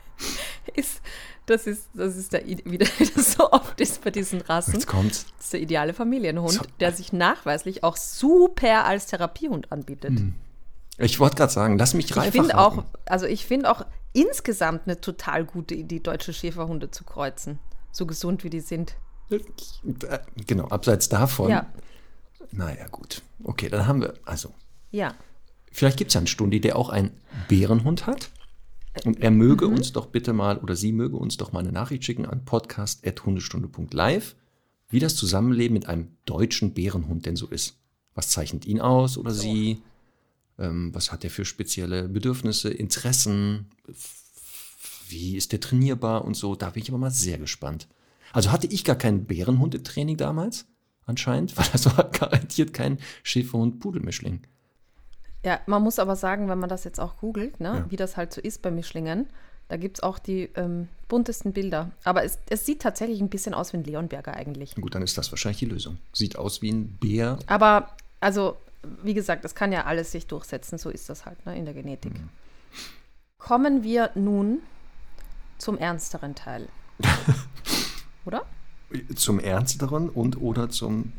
ist, 0.75 1.01
das 1.47 1.67
ist, 1.67 1.89
das 1.95 2.17
ist 2.17 2.33
der, 2.33 2.45
wie 2.47 2.79
das 3.15 3.33
so 3.33 3.51
oft 3.51 3.81
ist 3.81 4.03
bei 4.05 4.11
diesen 4.11 4.41
Rassen. 4.43 4.75
Jetzt 4.75 4.87
kommt's. 4.87 5.27
Das 5.37 5.47
ist 5.47 5.53
der 5.55 5.61
ideale 5.61 5.95
Familienhund, 5.95 6.53
So. 6.53 6.63
der 6.81 6.93
sich 6.93 7.13
nachweislich 7.13 7.83
auch 7.85 7.97
super 7.97 8.85
als 8.85 9.07
Therapiehund 9.07 9.73
anbietet. 9.73 10.13
Ich 10.99 11.21
wollte 11.21 11.37
gerade 11.37 11.53
sagen, 11.53 11.79
lass 11.79 11.95
mich 11.95 12.11
Ich 12.11 12.17
reifer 12.17 12.33
finde 12.33 12.59
auch, 12.59 12.85
also 13.07 13.27
ich 13.27 13.47
finde 13.47 13.71
auch 13.71 13.85
insgesamt 14.17 14.83
eine 14.87 15.01
total 15.01 15.45
gute 15.45 15.75
Idee, 15.75 16.01
deutsche 16.01 16.33
Schäferhunde 16.33 16.91
zu 16.91 17.05
kreuzen. 17.05 17.59
So 17.93 18.07
gesund 18.07 18.45
wie 18.45 18.51
die 18.51 18.61
sind. 18.61 18.97
Genau, 20.47 20.69
abseits 20.69 21.09
davon. 21.09 21.51
Ja. 21.51 21.67
Naja, 22.53 22.87
gut. 22.89 23.23
Okay, 23.45 23.69
dann 23.69 23.87
haben 23.87 24.01
wir, 24.01 24.15
also, 24.25 24.53
Ja. 24.91 25.15
vielleicht 25.73 25.99
gibt 25.99 26.11
es 26.11 26.15
ja 26.15 26.21
einen 26.21 26.27
Stundi, 26.29 26.61
der 26.61 26.77
auch 26.77 26.91
einen 26.91 27.11
Bärenhund 27.49 28.07
hat. 28.07 28.31
Und 29.05 29.21
er 29.21 29.31
Mhm. 29.31 29.37
möge 29.37 29.67
uns 29.69 29.93
doch 29.93 30.07
bitte 30.07 30.33
mal, 30.33 30.57
oder 30.59 30.75
sie 30.77 30.93
möge 30.93 31.17
uns 31.17 31.37
doch 31.37 31.53
mal 31.53 31.59
eine 31.61 31.73
Nachricht 31.73 32.05
schicken 32.05 32.25
an 32.25 32.45
podcast.hundestunde.live, 32.47 34.35
wie 34.89 35.01
das 35.01 35.17
Zusammenleben 35.17 35.75
mit 35.75 35.87
einem 35.87 36.17
deutschen 36.25 36.73
Bärenhund 36.73 37.27
denn 37.27 37.37
so 37.37 37.47
ist. 37.49 37.77
Was 38.15 38.31
zeichnet 38.31 38.65
ihn 38.65 38.81
aus 38.81 39.19
oder 39.19 39.33
sie? 39.33 39.83
Ähm, 40.59 40.95
was 40.95 41.13
hat 41.13 41.25
er 41.25 41.31
für 41.31 41.45
spezielle 41.45 42.09
Bedürfnisse, 42.09 42.71
Interessen? 42.71 43.67
Wie 45.09 45.37
ist 45.37 45.53
der 45.53 45.61
trainierbar 45.61 46.25
und 46.25 46.35
so? 46.35 46.57
Da 46.57 46.71
bin 46.71 46.83
ich 46.83 46.89
aber 46.89 46.99
mal 46.99 47.11
sehr 47.11 47.39
gespannt. 47.39 47.87
Also 48.33 48.51
hatte 48.53 48.67
ich 48.67 48.85
gar 48.85 48.97
keinen 48.97 49.25
Bärenhundetraining 49.27 50.17
damals, 50.17 50.67
anscheinend, 51.07 51.57
weil 51.57 51.67
das 51.73 51.87
war 51.97 52.05
garantiert 52.11 52.73
kein 52.73 52.99
Schäferhund-Pudelmischling. 53.23 54.41
Ja, 55.45 55.61
man 55.67 55.83
muss 55.83 55.99
aber 56.01 56.17
sagen, 56.17 56.49
wenn 56.49 56.59
man 56.59 56.69
das 56.69 56.83
jetzt 56.85 56.99
auch 56.99 57.19
googelt, 57.19 57.61
ne, 57.61 57.69
Ja. 57.69 57.91
wie 57.91 57.97
das 57.97 58.17
halt 58.17 58.33
so 58.33 58.41
ist 58.41 58.63
bei 58.63 58.71
Mischlingen, 58.73 59.29
da 59.69 59.77
gibt 59.77 59.99
es 59.99 60.03
auch 60.03 60.19
die 60.19 60.49
ähm, 60.57 60.89
buntesten 61.09 61.53
Bilder. 61.53 61.91
Aber 62.05 62.25
es, 62.25 62.39
es 62.49 62.67
sieht 62.67 62.83
tatsächlich 62.83 63.21
ein 63.21 63.29
bisschen 63.29 63.55
aus 63.55 63.73
wie 63.73 63.79
ein 63.79 63.85
Leonberger 63.85 64.35
eigentlich. 64.35 64.75
Gut, 64.75 64.95
dann 64.95 65.03
ist 65.03 65.19
das 65.19 65.31
wahrscheinlich 65.33 65.59
die 65.59 65.67
Lösung. 65.67 65.99
Sieht 66.13 66.37
aus 66.37 66.63
wie 66.63 66.71
ein 66.73 66.97
Bär. 67.01 67.39
Aber, 67.47 67.91
also, 68.21 68.57
wie 69.03 69.15
gesagt, 69.15 69.45
es 69.45 69.55
kann 69.55 69.73
ja 69.73 69.85
alles 69.85 70.13
sich 70.13 70.27
durchsetzen, 70.27 70.79
so 70.79 70.91
ist 70.91 71.09
das 71.09 71.27
halt 71.27 71.45
ne, 71.47 71.57
in 71.57 71.65
der 71.65 71.75
Genetik. 71.75 72.13
Kommen 73.39 73.83
wir 73.83 74.11
nun 74.15 74.61
zum 75.59 75.79
ernsteren 75.79 76.35
Teil. 76.35 76.69
Oder? 78.25 78.45
Zum 79.15 79.41
Ernsteren 79.41 80.09
und 80.09 80.41
oder 80.41 80.69
zum 80.69 81.13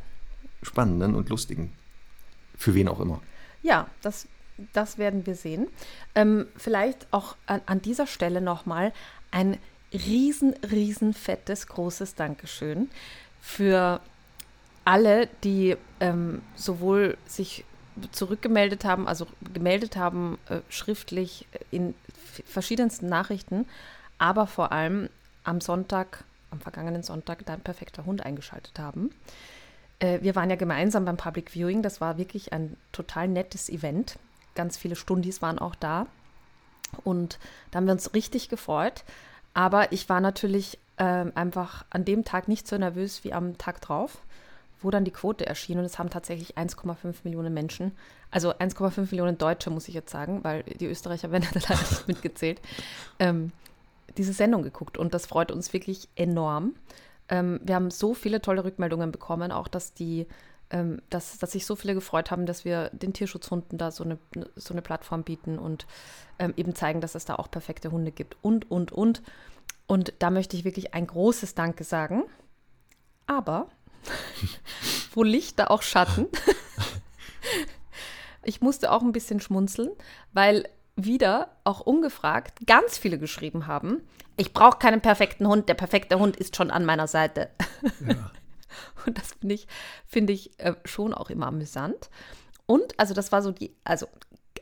Spannenden 0.62 1.16
und 1.16 1.30
Lustigen. 1.30 1.74
Für 2.56 2.74
wen 2.74 2.88
auch 2.88 3.00
immer. 3.00 3.22
Ja, 3.62 3.88
das, 4.02 4.28
das 4.74 4.98
werden 4.98 5.26
wir 5.26 5.36
sehen. 5.36 5.68
Ähm, 6.16 6.48
vielleicht 6.56 7.08
auch 7.12 7.36
an, 7.46 7.62
an 7.66 7.82
dieser 7.82 8.08
Stelle 8.08 8.42
nochmal 8.42 8.94
ein 9.32 9.58
riesen, 9.94 10.54
riesen 10.72 11.14
fettes, 11.14 11.68
großes 11.68 12.16
Dankeschön 12.16 12.90
für 13.40 14.02
alle, 14.88 15.28
die 15.44 15.76
ähm, 16.00 16.42
sowohl 16.56 17.18
sich 17.26 17.66
zurückgemeldet 18.14 18.86
haben, 18.86 19.06
also 19.06 19.28
gemeldet 19.54 19.98
haben, 19.98 20.38
äh, 20.48 20.62
schriftlich 20.70 21.46
in 21.72 21.94
f- 22.16 22.44
verschiedensten 22.46 23.10
Nachrichten, 23.10 23.66
aber 24.18 24.48
vor 24.48 24.72
allem 24.72 25.10
am 25.44 25.60
Sonntag, 25.60 26.24
am 26.52 26.62
vergangenen 26.62 27.04
Sonntag, 27.04 27.46
dein 27.46 27.60
perfekter 27.60 28.06
Hund 28.06 28.26
eingeschaltet 28.26 28.80
haben. 28.80 29.10
Äh, 30.00 30.22
wir 30.22 30.36
waren 30.36 30.50
ja 30.50 30.56
gemeinsam 30.56 31.04
beim 31.04 31.18
Public 31.18 31.52
Viewing. 31.52 31.82
Das 31.82 32.00
war 32.00 32.18
wirklich 32.18 32.54
ein 32.54 32.78
total 32.94 33.28
nettes 33.28 33.68
Event. 33.68 34.18
Ganz 34.56 34.78
viele 34.78 34.96
Stundis 34.96 35.42
waren 35.42 35.60
auch 35.60 35.76
da. 35.76 36.08
Und 37.04 37.40
da 37.72 37.78
haben 37.78 37.88
wir 37.88 37.94
uns 37.94 38.14
richtig 38.14 38.48
gefreut. 38.48 39.04
Aber 39.54 39.92
ich 39.92 40.08
war 40.08 40.22
natürlich 40.22 40.78
ähm, 40.98 41.34
einfach 41.36 41.84
an 41.90 42.06
dem 42.06 42.24
Tag 42.24 42.48
nicht 42.48 42.68
so 42.68 42.78
nervös 42.78 43.24
wie 43.24 43.34
am 43.34 43.58
Tag 43.58 43.82
drauf, 43.82 44.20
wo 44.82 44.92
dann 44.92 45.06
die 45.06 45.12
Quote 45.12 45.46
erschien. 45.46 45.80
Und 45.80 45.86
es 45.86 46.00
haben 46.00 46.10
tatsächlich 46.10 46.58
1,5 46.58 47.16
Millionen 47.24 47.54
Menschen, 47.54 47.92
also 48.32 48.52
1,5 48.52 49.12
Millionen 49.12 49.38
Deutsche, 49.38 49.70
muss 49.70 49.88
ich 49.88 49.94
jetzt 49.94 50.12
sagen, 50.12 50.44
weil 50.44 50.64
die 50.64 50.86
Österreicher 50.86 51.32
werden 51.32 51.48
da 51.54 51.60
leider 51.60 51.82
nicht 51.82 52.08
mitgezählt, 52.08 52.62
ähm, 53.20 53.52
diese 54.18 54.34
Sendung 54.34 54.64
geguckt. 54.64 54.98
Und 54.98 55.14
das 55.14 55.26
freut 55.26 55.52
uns 55.52 55.74
wirklich 55.74 56.10
enorm. 56.16 56.76
Ähm, 57.30 57.60
wir 57.64 57.76
haben 57.76 57.92
so 57.92 58.14
viele 58.14 58.42
tolle 58.42 58.64
Rückmeldungen 58.64 59.12
bekommen, 59.12 59.52
auch 59.52 59.68
dass 59.68 59.94
die, 59.94 60.28
ähm, 60.70 61.02
dass, 61.10 61.38
dass 61.38 61.52
sich 61.52 61.66
so 61.66 61.76
viele 61.76 61.94
gefreut 61.94 62.32
haben, 62.32 62.46
dass 62.46 62.66
wir 62.66 62.90
den 62.92 63.14
Tierschutzhunden 63.14 63.78
da 63.78 63.92
so 63.92 64.04
eine, 64.04 64.18
so 64.56 64.74
eine 64.74 64.82
Plattform 64.82 65.24
bieten 65.24 65.60
und 65.60 65.86
ähm, 66.40 66.54
eben 66.58 66.76
zeigen, 66.76 67.02
dass 67.02 67.16
es 67.16 67.26
da 67.26 67.36
auch 67.36 67.52
perfekte 67.52 67.92
Hunde 67.92 68.12
gibt 68.12 68.38
und, 68.42 68.70
und, 68.72 68.92
und. 68.92 69.22
Und 69.88 70.14
da 70.20 70.30
möchte 70.30 70.58
ich 70.58 70.66
wirklich 70.66 70.94
ein 70.94 71.08
großes 71.08 71.56
Danke 71.56 71.84
sagen. 71.84 72.24
Aber 73.26 73.70
wo 75.14 75.24
Licht, 75.24 75.60
da 75.60 75.68
auch 75.68 75.82
Schatten. 75.82 76.28
ich 78.44 78.62
musste 78.62 78.92
auch 78.92 79.02
ein 79.02 79.12
bisschen 79.12 79.40
schmunzeln, 79.40 79.92
weil 80.34 80.70
wieder, 80.96 81.52
auch 81.64 81.82
ungefragt, 81.82 82.66
ganz 82.66 82.98
viele 82.98 83.20
geschrieben 83.20 83.68
haben, 83.68 84.02
ich 84.36 84.54
brauche 84.54 84.78
keinen 84.78 85.02
perfekten 85.02 85.48
Hund, 85.48 85.68
der 85.70 85.74
perfekte 85.74 86.20
Hund 86.20 86.38
ist 86.38 86.56
schon 86.56 86.72
an 86.72 86.86
meiner 86.86 87.08
Seite. 87.08 87.50
Ja. 88.08 88.32
Und 89.06 89.18
das 89.18 89.34
finde 89.40 89.56
ich, 89.56 89.68
find 90.06 90.30
ich 90.30 90.60
äh, 90.60 90.76
schon 90.86 91.14
auch 91.14 91.30
immer 91.30 91.48
amüsant. 91.48 92.10
Und, 92.66 93.00
also 93.00 93.14
das 93.14 93.32
war 93.32 93.42
so 93.42 93.52
die, 93.52 93.76
also, 93.84 94.08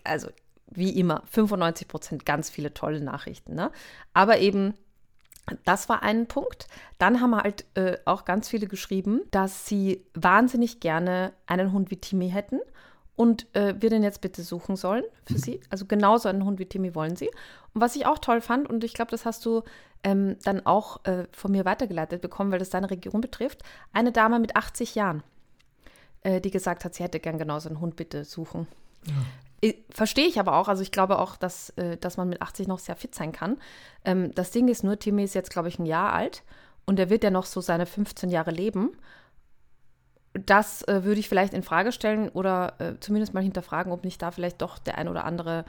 also 0.03 0.29
wie 0.67 0.97
immer, 0.97 1.23
95 1.25 1.87
Prozent 1.87 2.25
ganz 2.25 2.49
viele 2.49 2.73
tolle 2.73 3.01
Nachrichten. 3.01 3.55
Ne? 3.55 3.71
Aber 4.13 4.39
eben, 4.39 4.75
das 5.63 5.89
war 5.89 6.03
ein 6.03 6.27
Punkt. 6.27 6.67
Dann 6.97 7.21
haben 7.21 7.35
halt 7.35 7.65
äh, 7.75 7.97
auch 8.05 8.25
ganz 8.25 8.49
viele 8.49 8.67
geschrieben, 8.67 9.21
dass 9.31 9.65
sie 9.67 10.03
wahnsinnig 10.13 10.79
gerne 10.79 11.33
einen 11.45 11.71
Hund 11.71 11.91
wie 11.91 11.97
Timmy 11.97 12.29
hätten 12.29 12.59
und 13.15 13.47
äh, 13.55 13.75
wir 13.79 13.89
den 13.89 14.03
jetzt 14.03 14.21
bitte 14.21 14.43
suchen 14.43 14.75
sollen 14.75 15.03
für 15.25 15.33
mhm. 15.33 15.37
sie. 15.37 15.59
Also 15.69 15.85
genauso 15.85 16.29
einen 16.29 16.45
Hund 16.45 16.59
wie 16.59 16.65
Timmy 16.65 16.95
wollen 16.95 17.15
sie. 17.15 17.29
Und 17.73 17.81
was 17.81 17.95
ich 17.95 18.05
auch 18.05 18.19
toll 18.19 18.41
fand, 18.41 18.69
und 18.69 18.83
ich 18.83 18.93
glaube, 18.93 19.11
das 19.11 19.25
hast 19.25 19.45
du 19.45 19.63
ähm, 20.03 20.37
dann 20.43 20.65
auch 20.65 21.03
äh, 21.05 21.25
von 21.31 21.51
mir 21.51 21.65
weitergeleitet 21.65 22.21
bekommen, 22.21 22.51
weil 22.51 22.59
das 22.59 22.69
deine 22.69 22.89
Region 22.89 23.21
betrifft, 23.21 23.63
eine 23.93 24.11
Dame 24.11 24.39
mit 24.39 24.55
80 24.55 24.95
Jahren, 24.95 25.23
äh, 26.21 26.41
die 26.41 26.51
gesagt 26.51 26.85
hat, 26.85 26.93
sie 26.93 27.03
hätte 27.03 27.19
gern 27.19 27.37
genauso 27.37 27.69
einen 27.69 27.79
Hund 27.79 27.95
bitte 27.95 28.25
suchen. 28.25 28.67
Ja. 29.05 29.13
Verstehe 29.89 30.27
ich 30.27 30.39
aber 30.39 30.57
auch. 30.57 30.67
Also 30.67 30.81
ich 30.81 30.91
glaube 30.91 31.19
auch, 31.19 31.35
dass, 31.37 31.69
äh, 31.71 31.97
dass 31.97 32.17
man 32.17 32.29
mit 32.29 32.41
80 32.41 32.67
noch 32.67 32.79
sehr 32.79 32.95
fit 32.95 33.15
sein 33.15 33.31
kann. 33.31 33.57
Ähm, 34.03 34.33
das 34.35 34.51
Ding 34.51 34.67
ist 34.67 34.83
nur, 34.83 34.99
Timmy 34.99 35.23
ist 35.23 35.35
jetzt, 35.35 35.51
glaube 35.51 35.69
ich, 35.69 35.79
ein 35.79 35.85
Jahr 35.85 36.13
alt 36.13 36.43
und 36.85 36.99
er 36.99 37.09
wird 37.09 37.23
ja 37.23 37.31
noch 37.31 37.45
so 37.45 37.61
seine 37.61 37.85
15 37.85 38.29
Jahre 38.29 38.51
leben 38.51 38.97
das 40.35 40.85
äh, 40.87 41.03
würde 41.03 41.19
ich 41.19 41.29
vielleicht 41.29 41.53
in 41.53 41.63
Frage 41.63 41.91
stellen 41.91 42.29
oder 42.29 42.73
äh, 42.79 42.93
zumindest 42.99 43.33
mal 43.33 43.43
hinterfragen, 43.43 43.91
ob 43.91 44.03
nicht 44.03 44.21
da 44.21 44.31
vielleicht 44.31 44.61
doch 44.61 44.77
der 44.77 44.97
ein 44.97 45.07
oder 45.07 45.23
andere 45.23 45.65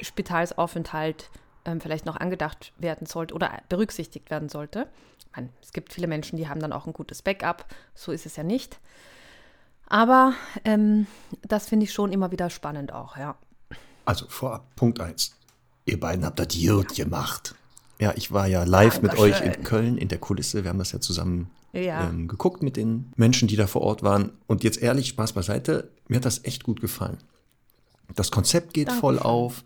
Spitalsaufenthalt 0.00 1.30
ähm, 1.64 1.80
vielleicht 1.80 2.06
noch 2.06 2.16
angedacht 2.16 2.72
werden 2.78 3.06
sollte 3.06 3.34
oder 3.34 3.50
berücksichtigt 3.68 4.30
werden 4.30 4.48
sollte. 4.48 4.86
Meine, 5.34 5.48
es 5.60 5.72
gibt 5.72 5.92
viele 5.92 6.06
Menschen, 6.06 6.36
die 6.36 6.48
haben 6.48 6.60
dann 6.60 6.72
auch 6.72 6.86
ein 6.86 6.92
gutes 6.92 7.22
Backup. 7.22 7.66
So 7.94 8.12
ist 8.12 8.26
es 8.26 8.36
ja 8.36 8.44
nicht. 8.44 8.78
Aber 9.86 10.34
ähm, 10.64 11.06
das 11.42 11.68
finde 11.68 11.84
ich 11.84 11.92
schon 11.92 12.12
immer 12.12 12.30
wieder 12.30 12.50
spannend 12.50 12.92
auch, 12.92 13.16
ja. 13.16 13.36
Also 14.04 14.26
vorab, 14.28 14.74
Punkt 14.76 15.00
1. 15.00 15.36
Ihr 15.86 16.00
beiden 16.00 16.24
habt 16.24 16.38
das 16.38 16.48
gut 16.48 16.94
gemacht. 16.94 17.54
Ja, 17.98 18.12
ich 18.16 18.32
war 18.32 18.46
ja 18.46 18.64
live 18.64 19.02
mit 19.02 19.18
euch 19.18 19.40
in 19.40 19.62
Köln 19.62 19.98
in 19.98 20.08
der 20.08 20.18
Kulisse. 20.18 20.64
Wir 20.64 20.70
haben 20.70 20.78
das 20.78 20.92
ja 20.92 21.00
zusammen 21.00 21.50
ja. 21.72 22.08
ähm, 22.08 22.28
geguckt 22.28 22.62
mit 22.62 22.76
den 22.76 23.12
Menschen, 23.16 23.48
die 23.48 23.56
da 23.56 23.66
vor 23.66 23.82
Ort 23.82 24.02
waren. 24.02 24.32
Und 24.46 24.64
jetzt 24.64 24.82
ehrlich, 24.82 25.08
Spaß 25.08 25.32
beiseite, 25.32 25.90
mir 26.08 26.16
hat 26.16 26.24
das 26.24 26.44
echt 26.44 26.64
gut 26.64 26.80
gefallen. 26.80 27.18
Das 28.14 28.30
Konzept 28.30 28.74
geht 28.74 28.88
Danke. 28.88 29.00
voll 29.00 29.18
auf. 29.18 29.64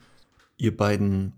Ihr 0.57 0.77
beiden 0.77 1.33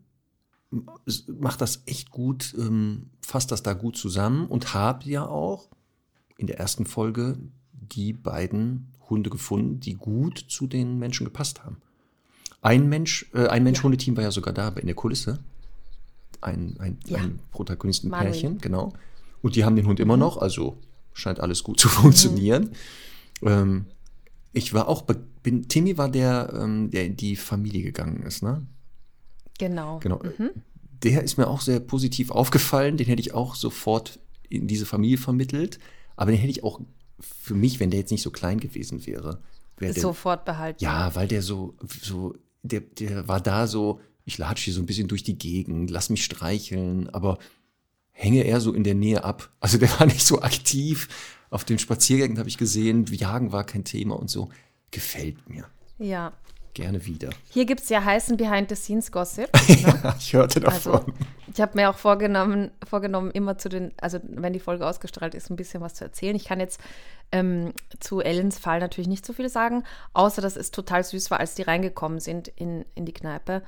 macht 1.27 1.61
das 1.61 1.83
echt 1.87 2.11
gut, 2.11 2.55
ähm, 2.57 3.11
fasst 3.23 3.51
das 3.51 3.63
da 3.63 3.73
gut 3.73 3.97
zusammen 3.97 4.47
und 4.47 4.73
habt 4.73 5.05
ja 5.05 5.27
auch 5.27 5.69
in 6.37 6.47
der 6.47 6.59
ersten 6.59 6.87
Folge 6.87 7.39
die 7.93 8.13
beiden 8.13 8.89
Hunde 9.09 9.31
gefunden, 9.31 9.81
die 9.81 9.95
gut 9.95 10.45
zu 10.49 10.67
den 10.67 10.99
Menschen 10.99 11.25
gepasst 11.25 11.65
haben. 11.65 11.79
Ein 12.63 12.89
Mensch, 12.89 13.31
äh, 13.35 13.47
ein 13.49 13.65
Mensch-Hundeteam 13.65 14.17
war 14.17 14.25
ja 14.25 14.31
sogar 14.31 14.53
da 14.53 14.69
in 14.69 14.87
der 14.87 14.95
Kulisse. 14.95 15.41
Ein, 16.41 16.77
ein, 16.79 16.99
ja. 17.07 17.19
ein 17.19 17.41
Protagonistenpärchen, 17.51 18.59
genau. 18.59 18.93
Und 19.43 19.57
die 19.57 19.65
haben 19.65 19.77
den 19.77 19.87
Hund 19.87 20.01
immer 20.01 20.17
mhm. 20.17 20.21
noch, 20.21 20.37
also 20.39 20.79
scheint 21.13 21.41
alles 21.41 21.65
gut 21.65 21.81
zu 21.81 21.89
funktionieren. 21.89 22.71
Mhm. 23.41 23.49
Ähm, 23.49 23.87
ich 24.53 24.75
war 24.75 24.89
auch, 24.89 25.03
bin, 25.43 25.69
Timmy 25.69 25.97
war 25.97 26.09
der, 26.09 26.53
ähm, 26.55 26.91
der 26.91 27.07
in 27.07 27.17
die 27.17 27.37
Familie 27.37 27.83
gegangen 27.83 28.23
ist, 28.23 28.43
ne? 28.43 28.67
Genau. 29.59 29.99
Genau. 30.01 30.21
Mhm. 30.39 30.51
Der 31.03 31.23
ist 31.23 31.37
mir 31.37 31.47
auch 31.47 31.61
sehr 31.61 31.81
positiv 31.81 32.31
aufgefallen. 32.31 32.97
Den 32.97 33.07
hätte 33.07 33.21
ich 33.21 33.35
auch 33.35 33.55
sofort 33.55 34.19
in 34.49 34.67
diese 34.67 34.87
Familie 34.87 35.19
vermittelt. 35.19 35.79
Aber 36.17 36.31
den 36.31 36.41
hätte 36.41 36.51
ich 36.51 36.65
auch 36.65 36.81
für 37.21 37.55
mich, 37.55 37.81
wenn 37.81 37.91
der 37.91 38.01
jetzt 38.01 38.11
nicht 38.11 38.23
so 38.23 38.31
klein 38.31 38.61
gewesen 38.61 39.07
wäre, 39.07 39.41
wäre 39.79 39.99
sofort 39.99 40.45
behalten. 40.45 40.83
Ja, 40.83 41.15
weil 41.15 41.29
der 41.29 41.43
so, 41.43 41.75
so, 42.03 42.35
der, 42.63 42.81
der 42.81 43.29
war 43.29 43.41
da 43.41 43.67
so, 43.67 44.01
ich 44.25 44.39
latsche 44.39 44.67
hier 44.67 44.75
so 44.75 44.81
ein 44.81 44.87
bisschen 44.87 45.09
durch 45.09 45.23
die 45.23 45.39
Gegend, 45.39 45.91
lass 45.91 46.11
mich 46.11 46.25
streicheln, 46.25 47.09
aber 47.11 47.39
hänge 48.11 48.45
er 48.45 48.61
so 48.61 48.73
in 48.73 48.85
der 48.85 48.95
Nähe 48.95 49.25
ab. 49.25 49.51
Also 49.61 49.79
der 49.79 49.91
war 49.99 50.07
nicht 50.07 50.25
so 50.27 50.43
aktiv. 50.43 51.09
Auf 51.51 51.65
den 51.65 51.79
Spaziergängen 51.79 52.39
habe 52.39 52.49
ich 52.49 52.59
gesehen, 52.59 53.07
Jagen 53.07 53.53
war 53.53 53.65
kein 53.65 53.85
Thema 53.85 54.19
und 54.19 54.31
so. 54.31 54.51
Gefällt 54.91 55.49
mir. 55.49 55.67
Ja. 55.99 56.33
Gerne 56.75 57.05
wieder. 57.07 57.31
Hier 57.51 57.65
gibt 57.65 57.81
es 57.81 57.89
ja 57.89 58.05
heißen 58.05 58.37
Behind-the-Scenes-Gossip. 58.37 59.51
Ne? 59.69 60.01
ja, 60.05 60.17
ich 60.19 60.33
hörte 60.33 60.61
davon. 60.61 60.93
Also, 60.93 61.13
ich 61.53 61.61
habe 61.61 61.77
mir 61.77 61.91
auch 61.91 61.97
vorgenommen, 61.97 62.71
vorgenommen, 62.87 63.31
immer 63.31 63.59
zu 63.59 63.69
den, 63.69 63.93
also 64.01 64.19
wenn 64.23 64.53
die 64.53 64.61
Folge 64.61 64.87
ausgestrahlt 64.87 65.35
ist, 65.35 65.51
ein 65.51 65.57
bisschen 65.57 65.81
was 65.81 65.95
zu 65.95 66.05
erzählen. 66.05 66.37
Ich 66.37 66.45
kann 66.45 66.61
jetzt 66.61 66.81
ähm, 67.33 67.73
zu 67.99 68.21
Ellens 68.21 68.59
Fall 68.59 68.81
natürlich 68.81 69.09
nicht 69.09 69.27
so 69.27 69.33
viel 69.33 69.49
sagen, 69.49 69.85
außer 70.13 70.43
dass 70.43 70.57
es 70.57 70.71
total 70.71 71.05
süß 71.05 71.31
war, 71.31 71.41
als 71.41 71.55
die 71.55 71.63
reingekommen 71.63 72.21
sind 72.21 72.49
in, 72.49 72.85
in 72.95 73.05
die 73.05 73.13
Kneipe 73.13 73.63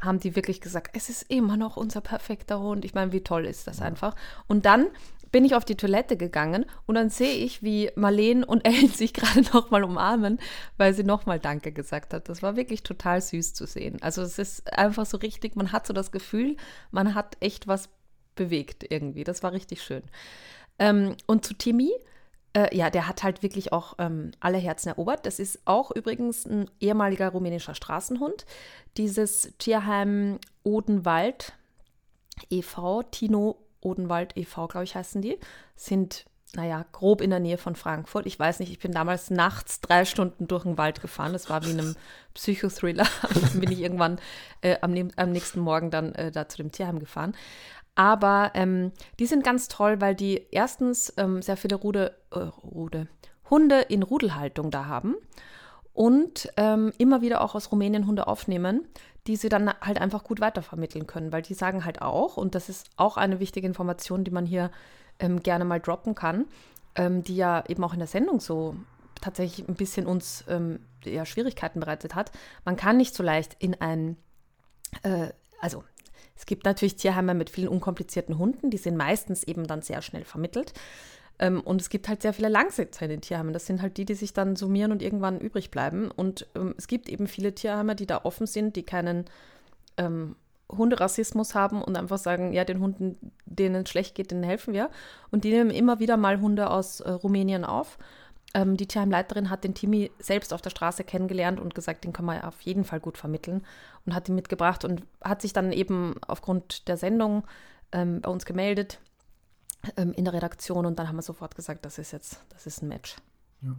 haben 0.00 0.20
die 0.20 0.36
wirklich 0.36 0.60
gesagt, 0.60 0.92
es 0.94 1.08
ist 1.08 1.22
immer 1.28 1.56
noch 1.56 1.76
unser 1.76 2.00
perfekter 2.00 2.60
Hund. 2.60 2.84
Ich 2.84 2.94
meine, 2.94 3.12
wie 3.12 3.22
toll 3.22 3.46
ist 3.46 3.66
das 3.66 3.80
einfach? 3.80 4.14
Und 4.46 4.64
dann 4.64 4.86
bin 5.30 5.44
ich 5.44 5.54
auf 5.54 5.64
die 5.64 5.76
Toilette 5.76 6.16
gegangen 6.16 6.66
und 6.86 6.94
dann 6.94 7.10
sehe 7.10 7.34
ich, 7.34 7.62
wie 7.62 7.90
Marleen 7.96 8.44
und 8.44 8.64
Ellen 8.66 8.88
sich 8.88 9.12
gerade 9.12 9.42
nochmal 9.52 9.84
umarmen, 9.84 10.38
weil 10.76 10.94
sie 10.94 11.04
nochmal 11.04 11.38
Danke 11.38 11.72
gesagt 11.72 12.14
hat. 12.14 12.28
Das 12.28 12.42
war 12.42 12.56
wirklich 12.56 12.82
total 12.82 13.20
süß 13.20 13.54
zu 13.54 13.66
sehen. 13.66 13.98
Also 14.02 14.22
es 14.22 14.38
ist 14.38 14.72
einfach 14.72 15.06
so 15.06 15.18
richtig, 15.18 15.56
man 15.56 15.72
hat 15.72 15.86
so 15.86 15.92
das 15.92 16.12
Gefühl, 16.12 16.56
man 16.90 17.14
hat 17.14 17.36
echt 17.40 17.66
was 17.66 17.88
bewegt 18.34 18.86
irgendwie. 18.88 19.24
Das 19.24 19.42
war 19.42 19.52
richtig 19.52 19.82
schön. 19.82 20.02
Ähm, 20.78 21.16
und 21.26 21.44
zu 21.44 21.54
Timmy, 21.54 21.92
äh, 22.54 22.74
ja, 22.74 22.88
der 22.90 23.08
hat 23.08 23.22
halt 23.22 23.42
wirklich 23.42 23.72
auch 23.72 23.94
ähm, 23.98 24.30
alle 24.40 24.58
Herzen 24.58 24.88
erobert. 24.88 25.26
Das 25.26 25.38
ist 25.38 25.60
auch 25.64 25.90
übrigens 25.90 26.46
ein 26.46 26.70
ehemaliger 26.80 27.30
rumänischer 27.30 27.74
Straßenhund. 27.74 28.46
Dieses 28.96 29.52
Tierheim 29.58 30.38
Odenwald 30.62 31.52
e.V., 32.50 33.02
Tino 33.02 33.56
Odenwald 33.80 34.36
e.V., 34.36 34.68
glaube 34.68 34.84
ich, 34.84 34.94
heißen 34.94 35.22
die, 35.22 35.38
sind, 35.76 36.26
naja, 36.54 36.84
grob 36.92 37.20
in 37.20 37.30
der 37.30 37.40
Nähe 37.40 37.58
von 37.58 37.76
Frankfurt. 37.76 38.26
Ich 38.26 38.38
weiß 38.38 38.60
nicht, 38.60 38.70
ich 38.70 38.78
bin 38.78 38.92
damals 38.92 39.30
nachts 39.30 39.80
drei 39.80 40.04
Stunden 40.04 40.48
durch 40.48 40.64
den 40.64 40.78
Wald 40.78 41.00
gefahren. 41.00 41.32
Das 41.32 41.50
war 41.50 41.64
wie 41.64 41.70
in 41.70 41.80
einem 41.80 41.96
Psychothriller. 42.34 43.06
dann 43.22 43.60
bin 43.60 43.70
ich 43.70 43.80
irgendwann 43.80 44.18
äh, 44.62 44.76
am, 44.80 44.94
am, 45.16 45.32
nächsten 45.32 45.60
Morgen 45.60 45.90
dann 45.90 46.14
äh, 46.14 46.30
da 46.30 46.48
zu 46.48 46.56
dem 46.58 46.72
Tierheim 46.72 46.98
gefahren. 46.98 47.34
Aber 47.94 48.52
ähm, 48.54 48.92
die 49.18 49.26
sind 49.26 49.42
ganz 49.42 49.66
toll, 49.66 50.00
weil 50.00 50.14
die 50.14 50.46
erstens 50.52 51.12
ähm, 51.16 51.42
sehr 51.42 51.56
viele 51.56 51.74
Rude, 51.76 52.16
äh, 52.30 52.38
Rude, 52.38 53.08
Hunde 53.50 53.80
in 53.80 54.02
Rudelhaltung 54.02 54.70
da 54.70 54.86
haben 54.86 55.16
und 55.98 56.48
ähm, 56.56 56.92
immer 56.98 57.22
wieder 57.22 57.40
auch 57.40 57.56
aus 57.56 57.72
Rumänien 57.72 58.06
Hunde 58.06 58.28
aufnehmen, 58.28 58.86
die 59.28 59.36
sie 59.36 59.50
dann 59.50 59.72
halt 59.80 60.00
einfach 60.00 60.24
gut 60.24 60.40
weitervermitteln 60.40 61.06
können, 61.06 61.32
weil 61.32 61.42
die 61.42 61.54
sagen 61.54 61.84
halt 61.84 62.00
auch, 62.00 62.38
und 62.38 62.54
das 62.54 62.70
ist 62.70 62.88
auch 62.96 63.18
eine 63.18 63.40
wichtige 63.40 63.66
Information, 63.66 64.24
die 64.24 64.30
man 64.30 64.46
hier 64.46 64.70
ähm, 65.20 65.42
gerne 65.42 65.66
mal 65.66 65.80
droppen 65.80 66.14
kann, 66.14 66.46
ähm, 66.94 67.22
die 67.22 67.36
ja 67.36 67.62
eben 67.68 67.84
auch 67.84 67.92
in 67.92 67.98
der 67.98 68.08
Sendung 68.08 68.40
so 68.40 68.74
tatsächlich 69.20 69.68
ein 69.68 69.74
bisschen 69.74 70.06
uns 70.06 70.44
ähm, 70.48 70.80
ja, 71.04 71.26
Schwierigkeiten 71.26 71.80
bereitet 71.80 72.14
hat. 72.14 72.32
Man 72.64 72.76
kann 72.76 72.96
nicht 72.96 73.14
so 73.14 73.22
leicht 73.22 73.54
in 73.58 73.78
ein, 73.80 74.16
äh, 75.02 75.28
also 75.60 75.84
es 76.34 76.46
gibt 76.46 76.64
natürlich 76.64 76.96
Tierheime 76.96 77.34
mit 77.34 77.50
vielen 77.50 77.68
unkomplizierten 77.68 78.38
Hunden, 78.38 78.70
die 78.70 78.78
sind 78.78 78.96
meistens 78.96 79.42
eben 79.42 79.66
dann 79.66 79.82
sehr 79.82 80.00
schnell 80.00 80.24
vermittelt. 80.24 80.72
Ähm, 81.38 81.60
und 81.60 81.80
es 81.80 81.90
gibt 81.90 82.08
halt 82.08 82.22
sehr 82.22 82.32
viele 82.32 82.48
Langsitzer 82.48 83.04
in 83.04 83.10
den 83.10 83.20
Tierheimen. 83.20 83.52
Das 83.52 83.66
sind 83.66 83.82
halt 83.82 83.96
die, 83.96 84.04
die 84.04 84.14
sich 84.14 84.32
dann 84.32 84.56
summieren 84.56 84.92
und 84.92 85.02
irgendwann 85.02 85.40
übrig 85.40 85.70
bleiben. 85.70 86.10
Und 86.10 86.46
ähm, 86.54 86.74
es 86.76 86.86
gibt 86.88 87.08
eben 87.08 87.26
viele 87.26 87.54
Tierheime, 87.54 87.94
die 87.94 88.06
da 88.06 88.22
offen 88.24 88.46
sind, 88.46 88.76
die 88.76 88.82
keinen 88.82 89.26
ähm, 89.96 90.36
Hunderassismus 90.70 91.54
haben 91.54 91.80
und 91.80 91.96
einfach 91.96 92.18
sagen, 92.18 92.52
ja, 92.52 92.64
den 92.64 92.80
Hunden, 92.80 93.32
denen 93.46 93.84
es 93.84 93.90
schlecht 93.90 94.14
geht, 94.14 94.30
denen 94.30 94.42
helfen 94.42 94.74
wir. 94.74 94.90
Und 95.30 95.44
die 95.44 95.50
nehmen 95.50 95.70
immer 95.70 95.98
wieder 95.98 96.16
mal 96.16 96.40
Hunde 96.40 96.70
aus 96.70 97.00
äh, 97.00 97.10
Rumänien 97.10 97.64
auf 97.64 97.98
ähm, 98.54 98.76
die 98.76 98.86
Tierheimleiterin 98.86 99.50
hat 99.50 99.64
den 99.64 99.74
Timmy 99.74 100.10
selbst 100.18 100.52
auf 100.54 100.62
der 100.62 100.70
Straße 100.70 101.04
kennengelernt 101.04 101.60
und 101.60 101.74
gesagt, 101.74 102.04
den 102.04 102.12
kann 102.12 102.24
man 102.24 102.40
auf 102.42 102.60
jeden 102.62 102.84
Fall 102.84 103.00
gut 103.00 103.18
vermitteln 103.18 103.62
und 104.06 104.14
hat 104.14 104.28
ihn 104.28 104.34
mitgebracht 104.34 104.84
und 104.84 105.02
hat 105.22 105.42
sich 105.42 105.52
dann 105.52 105.72
eben 105.72 106.14
aufgrund 106.26 106.88
der 106.88 106.96
Sendung 106.96 107.44
ähm, 107.92 108.20
bei 108.20 108.30
uns 108.30 108.46
gemeldet 108.46 109.00
ähm, 109.96 110.12
in 110.12 110.24
der 110.24 110.34
Redaktion 110.34 110.86
und 110.86 110.98
dann 110.98 111.08
haben 111.08 111.16
wir 111.16 111.22
sofort 111.22 111.54
gesagt, 111.54 111.84
das 111.84 111.98
ist 111.98 112.12
jetzt, 112.12 112.40
das 112.50 112.66
ist 112.66 112.82
ein 112.82 112.88
Match. 112.88 113.16
Ja. 113.62 113.74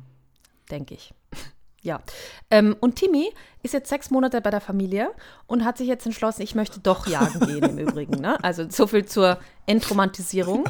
Denke 0.71 0.95
ich. 0.95 1.13
Ja. 1.81 2.01
Ähm, 2.49 2.75
und 2.81 2.95
Timmy 2.95 3.33
ist 3.63 3.73
jetzt 3.73 3.87
sechs 3.87 4.11
Monate 4.11 4.41
bei 4.41 4.49
der 4.49 4.59
Familie 4.59 5.11
und 5.47 5.63
hat 5.63 5.77
sich 5.77 5.87
jetzt 5.87 6.05
entschlossen, 6.05 6.41
ich 6.41 6.53
möchte 6.53 6.81
doch 6.81 7.07
jagen 7.07 7.39
gehen 7.39 7.63
im 7.63 7.77
Übrigen. 7.87 8.19
Ne? 8.19 8.37
Also 8.43 8.69
so 8.69 8.85
viel 8.85 9.05
zur 9.05 9.39
Entromantisierung. 9.65 10.65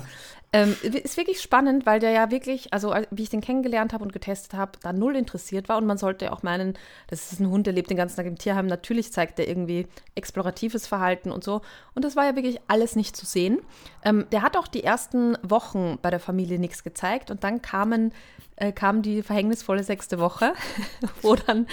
Ähm, 0.52 0.76
ist 0.82 1.18
wirklich 1.18 1.42
spannend, 1.42 1.86
weil 1.86 2.00
der 2.00 2.10
ja 2.10 2.32
wirklich, 2.32 2.74
also 2.74 2.96
wie 3.12 3.22
ich 3.22 3.30
den 3.30 3.42
kennengelernt 3.42 3.94
habe 3.94 4.04
und 4.04 4.12
getestet 4.12 4.56
habe, 4.56 4.72
da 4.82 4.92
null 4.94 5.16
interessiert 5.16 5.70
war. 5.70 5.78
Und 5.78 5.86
man 5.86 6.00
sollte 6.00 6.32
auch 6.32 6.42
meinen, 6.42 6.74
das 7.08 7.32
ist 7.32 7.40
ein 7.40 7.50
Hund, 7.50 7.68
der 7.68 7.74
lebt 7.74 7.92
den 7.92 7.98
ganzen 7.98 8.16
Tag 8.16 8.26
im 8.26 8.38
Tierheim. 8.38 8.66
Natürlich 8.66 9.14
zeigt 9.14 9.38
er 9.38 9.48
irgendwie 9.48 9.86
exploratives 10.16 10.88
Verhalten 10.88 11.32
und 11.32 11.44
so. 11.44 11.62
Und 11.94 12.04
das 12.04 12.16
war 12.16 12.26
ja 12.26 12.36
wirklich 12.36 12.60
alles 12.68 12.96
nicht 12.96 13.16
zu 13.16 13.28
sehen. 13.28 13.60
Ähm, 14.04 14.26
der 14.32 14.42
hat 14.42 14.58
auch 14.58 14.68
die 14.68 14.84
ersten 14.84 15.38
Wochen 15.44 16.00
bei 16.02 16.10
der 16.10 16.20
Familie 16.20 16.58
nichts 16.58 16.84
gezeigt. 16.84 17.30
Und 17.30 17.44
dann 17.44 17.62
kamen, 17.62 18.12
äh, 18.56 18.72
kam 18.72 19.04
die 19.04 19.22
verhängnisvolle 19.22 19.84
sechste 19.84 20.20
Woche, 20.20 20.54
wo 21.22 21.36
dann 21.36 21.68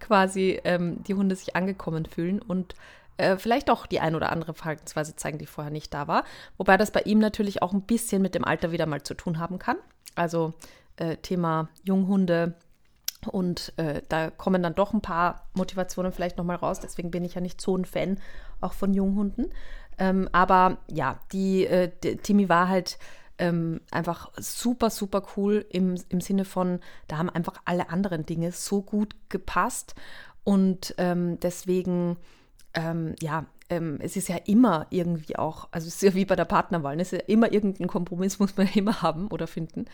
quasi 0.00 0.58
ähm, 0.64 1.02
die 1.04 1.14
Hunde 1.14 1.36
sich 1.36 1.54
angekommen 1.54 2.06
fühlen 2.06 2.40
und 2.40 2.74
äh, 3.16 3.36
vielleicht 3.36 3.70
auch 3.70 3.86
die 3.86 4.00
ein 4.00 4.14
oder 4.14 4.30
andere 4.30 4.54
Verhaltensweise 4.54 5.16
zeigen, 5.16 5.38
die 5.38 5.46
vorher 5.46 5.72
nicht 5.72 5.92
da 5.92 6.08
war. 6.08 6.24
Wobei 6.56 6.76
das 6.76 6.90
bei 6.90 7.00
ihm 7.02 7.18
natürlich 7.18 7.62
auch 7.62 7.72
ein 7.72 7.82
bisschen 7.82 8.22
mit 8.22 8.34
dem 8.34 8.44
Alter 8.44 8.72
wieder 8.72 8.86
mal 8.86 9.02
zu 9.02 9.14
tun 9.14 9.38
haben 9.38 9.58
kann. 9.58 9.76
Also 10.14 10.54
äh, 10.96 11.16
Thema 11.16 11.68
Junghunde. 11.84 12.54
Und 13.30 13.72
äh, 13.76 14.02
da 14.08 14.30
kommen 14.30 14.62
dann 14.62 14.74
doch 14.74 14.92
ein 14.92 15.00
paar 15.00 15.46
Motivationen 15.54 16.12
vielleicht 16.12 16.38
nochmal 16.38 16.56
raus. 16.56 16.80
Deswegen 16.80 17.10
bin 17.12 17.24
ich 17.24 17.34
ja 17.34 17.40
nicht 17.40 17.60
so 17.60 17.76
ein 17.76 17.84
Fan 17.84 18.18
auch 18.60 18.72
von 18.72 18.94
Junghunden. 18.94 19.52
Ähm, 19.98 20.28
aber 20.32 20.78
ja, 20.90 21.20
die, 21.32 21.66
äh, 21.66 21.90
die 22.02 22.16
Timmy 22.16 22.48
war 22.48 22.68
halt 22.68 22.98
ähm, 23.38 23.80
einfach 23.90 24.30
super, 24.36 24.90
super 24.90 25.22
cool 25.36 25.64
im, 25.70 25.96
im 26.08 26.20
Sinne 26.20 26.44
von, 26.44 26.80
da 27.08 27.18
haben 27.18 27.30
einfach 27.30 27.60
alle 27.64 27.90
anderen 27.90 28.26
Dinge 28.26 28.52
so 28.52 28.82
gut 28.82 29.14
gepasst. 29.28 29.94
Und 30.44 30.94
ähm, 30.98 31.38
deswegen 31.40 32.16
ähm, 32.74 33.14
ja, 33.20 33.46
ähm, 33.68 33.98
es 34.00 34.16
ist 34.16 34.28
ja 34.28 34.36
immer 34.36 34.86
irgendwie 34.90 35.36
auch, 35.36 35.68
also 35.70 35.88
es 35.88 35.94
ist 35.94 36.02
ja 36.02 36.14
wie 36.14 36.24
bei 36.24 36.36
der 36.36 36.44
Partnerwahl, 36.44 36.96
ne? 36.96 37.02
es 37.02 37.12
ist 37.12 37.22
ja 37.22 37.26
immer 37.26 37.52
irgendein 37.52 37.86
Kompromiss, 37.86 38.38
muss 38.38 38.56
man 38.56 38.68
immer 38.74 39.02
haben 39.02 39.28
oder 39.28 39.46
finden. 39.46 39.86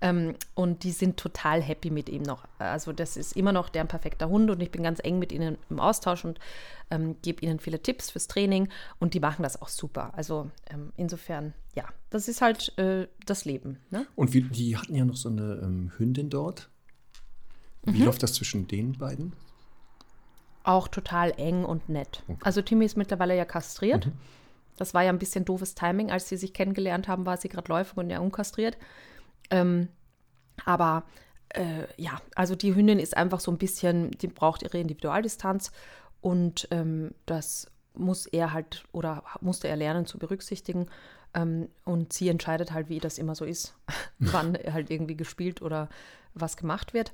Ähm, 0.00 0.34
und 0.54 0.84
die 0.84 0.90
sind 0.90 1.16
total 1.16 1.62
happy 1.62 1.90
mit 1.90 2.10
ihm 2.10 2.22
noch. 2.22 2.46
Also 2.58 2.92
das 2.92 3.16
ist 3.16 3.34
immer 3.34 3.52
noch 3.52 3.70
deren 3.70 3.88
perfekter 3.88 4.28
Hund 4.28 4.50
und 4.50 4.60
ich 4.60 4.70
bin 4.70 4.82
ganz 4.82 5.00
eng 5.02 5.18
mit 5.18 5.32
ihnen 5.32 5.56
im 5.70 5.80
Austausch 5.80 6.24
und 6.24 6.38
ähm, 6.90 7.16
gebe 7.22 7.42
ihnen 7.42 7.58
viele 7.60 7.82
Tipps 7.82 8.10
fürs 8.10 8.28
Training 8.28 8.68
und 8.98 9.14
die 9.14 9.20
machen 9.20 9.42
das 9.42 9.60
auch 9.62 9.68
super. 9.68 10.12
Also 10.14 10.50
ähm, 10.68 10.92
insofern, 10.96 11.54
ja, 11.74 11.84
das 12.10 12.28
ist 12.28 12.42
halt 12.42 12.76
äh, 12.78 13.08
das 13.24 13.46
Leben. 13.46 13.78
Ne? 13.90 14.06
Und 14.16 14.34
wie, 14.34 14.42
die 14.42 14.76
hatten 14.76 14.94
ja 14.94 15.04
noch 15.04 15.16
so 15.16 15.30
eine 15.30 15.60
ähm, 15.62 15.90
Hündin 15.96 16.28
dort. 16.28 16.68
Wie 17.84 18.00
mhm. 18.00 18.04
läuft 18.04 18.22
das 18.22 18.34
zwischen 18.34 18.68
den 18.68 18.98
beiden? 18.98 19.32
Auch 20.66 20.88
total 20.88 21.32
eng 21.36 21.64
und 21.64 21.88
nett. 21.88 22.22
Okay. 22.28 22.38
Also 22.42 22.62
Timmy 22.62 22.84
ist 22.84 22.96
mittlerweile 22.96 23.36
ja 23.36 23.44
kastriert. 23.44 24.06
Mhm. 24.06 24.12
Das 24.76 24.94
war 24.94 25.02
ja 25.02 25.10
ein 25.10 25.18
bisschen 25.18 25.44
doofes 25.44 25.74
Timing. 25.74 26.10
Als 26.10 26.28
sie 26.28 26.36
sich 26.36 26.52
kennengelernt 26.52 27.08
haben, 27.08 27.24
war 27.24 27.36
sie 27.36 27.48
gerade 27.48 27.68
läufig 27.68 27.96
und 27.96 28.10
ja 28.10 28.20
unkastriert. 28.20 28.76
Ähm, 29.50 29.88
aber 30.64 31.04
äh, 31.50 31.86
ja, 31.96 32.20
also 32.34 32.54
die 32.54 32.74
Hündin 32.74 32.98
ist 32.98 33.16
einfach 33.16 33.40
so 33.40 33.50
ein 33.50 33.58
bisschen, 33.58 34.10
die 34.10 34.26
braucht 34.26 34.62
ihre 34.62 34.78
Individualdistanz 34.78 35.70
und 36.20 36.66
ähm, 36.70 37.14
das 37.26 37.70
muss 37.94 38.26
er 38.26 38.52
halt 38.52 38.84
oder 38.92 39.22
musste 39.40 39.68
er 39.68 39.76
lernen 39.76 40.04
zu 40.04 40.18
berücksichtigen. 40.18 40.86
Ähm, 41.32 41.68
und 41.84 42.12
sie 42.12 42.28
entscheidet 42.28 42.72
halt, 42.72 42.88
wie 42.88 42.98
das 42.98 43.18
immer 43.18 43.34
so 43.34 43.44
ist, 43.44 43.74
wann 44.18 44.58
halt 44.72 44.90
irgendwie 44.90 45.16
gespielt 45.16 45.62
oder 45.62 45.88
was 46.34 46.56
gemacht 46.56 46.92
wird 46.92 47.12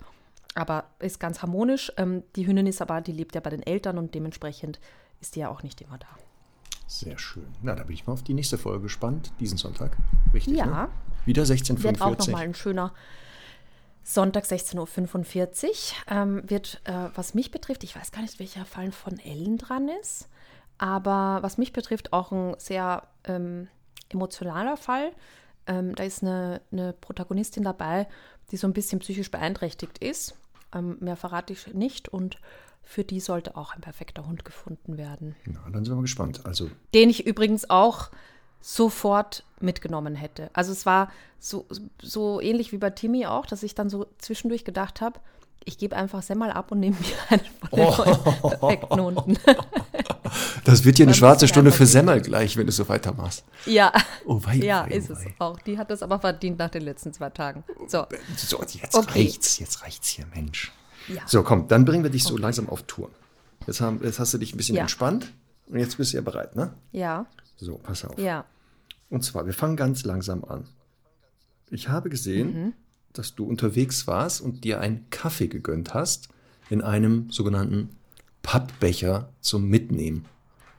aber 0.54 0.84
ist 0.98 1.20
ganz 1.20 1.42
harmonisch. 1.42 1.92
Ähm, 1.96 2.22
die 2.36 2.46
Hündin 2.46 2.66
ist 2.66 2.82
aber, 2.82 3.00
die 3.00 3.12
lebt 3.12 3.34
ja 3.34 3.40
bei 3.40 3.50
den 3.50 3.62
Eltern 3.62 3.98
und 3.98 4.14
dementsprechend 4.14 4.80
ist 5.20 5.36
die 5.36 5.40
ja 5.40 5.48
auch 5.48 5.62
nicht 5.62 5.80
immer 5.80 5.98
da. 5.98 6.08
Sehr 6.86 7.18
schön. 7.18 7.46
Na, 7.62 7.74
da 7.74 7.84
bin 7.84 7.94
ich 7.94 8.06
mal 8.06 8.12
auf 8.12 8.22
die 8.22 8.34
nächste 8.34 8.58
Folge 8.58 8.82
gespannt, 8.82 9.32
diesen 9.40 9.56
Sonntag. 9.56 9.96
Richtig, 10.34 10.58
ja. 10.58 10.66
Ne? 10.66 10.88
Wieder 11.24 11.44
16.45 11.44 11.70
Uhr. 11.70 11.82
Wird 11.84 12.02
auch 12.02 12.18
nochmal 12.18 12.42
ein 12.42 12.54
schöner 12.54 12.92
Sonntag 14.04 14.44
16.45 14.44 15.64
Uhr. 15.64 15.72
Ähm, 16.08 16.42
wird, 16.50 16.82
äh, 16.84 17.08
was 17.14 17.34
mich 17.34 17.50
betrifft, 17.50 17.84
ich 17.84 17.96
weiß 17.96 18.12
gar 18.12 18.20
nicht, 18.22 18.38
welcher 18.40 18.64
Fall 18.64 18.92
von 18.92 19.18
Ellen 19.18 19.56
dran 19.58 19.88
ist, 20.00 20.28
aber 20.76 21.38
was 21.42 21.58
mich 21.58 21.72
betrifft, 21.72 22.12
auch 22.12 22.32
ein 22.32 22.54
sehr 22.58 23.04
ähm, 23.24 23.68
emotionaler 24.10 24.76
Fall. 24.76 25.12
Ähm, 25.66 25.94
da 25.94 26.02
ist 26.02 26.22
eine, 26.22 26.60
eine 26.72 26.92
Protagonistin 26.92 27.62
dabei, 27.62 28.08
die 28.50 28.56
so 28.56 28.66
ein 28.66 28.72
bisschen 28.72 28.98
psychisch 28.98 29.30
beeinträchtigt 29.30 29.98
ist 29.98 30.34
ähm, 30.72 30.96
mehr 31.00 31.16
verrate 31.16 31.52
ich 31.52 31.72
nicht 31.74 32.08
und 32.08 32.38
für 32.82 33.04
die 33.04 33.20
sollte 33.20 33.56
auch 33.56 33.74
ein 33.74 33.80
perfekter 33.80 34.26
Hund 34.26 34.44
gefunden 34.44 34.98
werden. 34.98 35.36
Na, 35.44 35.60
dann 35.70 35.84
sind 35.84 35.94
wir 35.94 36.02
gespannt. 36.02 36.44
Also 36.44 36.70
Den 36.94 37.10
ich 37.10 37.26
übrigens 37.26 37.70
auch 37.70 38.10
sofort 38.60 39.44
mitgenommen 39.60 40.14
hätte. 40.14 40.50
Also 40.52 40.72
es 40.72 40.86
war 40.86 41.10
so, 41.38 41.66
so 42.00 42.40
ähnlich 42.40 42.72
wie 42.72 42.78
bei 42.78 42.90
Timmy 42.90 43.26
auch, 43.26 43.46
dass 43.46 43.62
ich 43.62 43.74
dann 43.74 43.90
so 43.90 44.06
zwischendurch 44.18 44.64
gedacht 44.64 45.00
habe, 45.00 45.20
ich 45.64 45.78
gebe 45.78 45.96
einfach 45.96 46.22
Semmel 46.22 46.50
ab 46.50 46.72
und 46.72 46.80
nehme 46.80 46.96
mir 46.96 47.16
einen 47.30 47.40
von 47.70 47.78
den 47.78 48.34
oh. 48.42 48.48
perfekten 48.48 49.00
Hunden. 49.00 49.38
Das 50.64 50.84
wird 50.84 50.96
hier 50.96 51.06
eine 51.06 51.14
schwarze 51.14 51.46
Stunde 51.46 51.72
für 51.72 51.84
Semmel 51.84 52.20
gleich, 52.20 52.56
wenn 52.56 52.66
du 52.66 52.72
so 52.72 52.88
weitermachst. 52.88 53.44
Ja, 53.66 53.92
oh, 54.24 54.40
wei, 54.44 54.56
ja 54.56 54.86
wei, 54.86 54.94
ist 54.94 55.10
wei. 55.10 55.14
es 55.14 55.40
auch. 55.40 55.58
Die 55.60 55.76
hat 55.76 55.90
das 55.90 56.02
aber 56.02 56.18
verdient 56.20 56.58
nach 56.58 56.70
den 56.70 56.82
letzten 56.82 57.12
zwei 57.12 57.30
Tagen. 57.30 57.64
So, 57.86 58.06
so 58.36 58.62
jetzt 58.62 58.94
okay. 58.94 59.24
reicht's, 59.24 59.58
jetzt 59.58 59.82
reicht's 59.82 60.08
hier, 60.08 60.24
Mensch. 60.34 60.72
Ja. 61.08 61.22
So, 61.26 61.42
komm, 61.42 61.68
dann 61.68 61.84
bringen 61.84 62.02
wir 62.02 62.10
dich 62.10 62.24
so 62.24 62.34
okay. 62.34 62.42
langsam 62.42 62.68
auf 62.68 62.82
Tour. 62.84 63.10
Jetzt, 63.66 63.80
haben, 63.80 64.00
jetzt 64.02 64.18
hast 64.18 64.32
du 64.34 64.38
dich 64.38 64.54
ein 64.54 64.56
bisschen 64.56 64.76
ja. 64.76 64.82
entspannt 64.82 65.32
und 65.66 65.78
jetzt 65.78 65.96
bist 65.96 66.12
du 66.12 66.16
ja 66.16 66.22
bereit, 66.22 66.56
ne? 66.56 66.72
Ja. 66.92 67.26
So, 67.56 67.76
pass 67.76 68.04
auf. 68.04 68.18
Ja. 68.18 68.44
Und 69.10 69.24
zwar, 69.24 69.46
wir 69.46 69.54
fangen 69.54 69.76
ganz 69.76 70.04
langsam 70.04 70.44
an. 70.44 70.66
Ich 71.70 71.88
habe 71.88 72.08
gesehen, 72.08 72.54
mhm. 72.54 72.72
Dass 73.12 73.34
du 73.34 73.44
unterwegs 73.44 74.06
warst 74.06 74.40
und 74.40 74.64
dir 74.64 74.80
einen 74.80 75.08
Kaffee 75.10 75.48
gegönnt 75.48 75.94
hast 75.94 76.28
in 76.70 76.80
einem 76.80 77.30
sogenannten 77.30 77.90
Pappbecher 78.42 79.28
zum 79.40 79.68
Mitnehmen. 79.68 80.24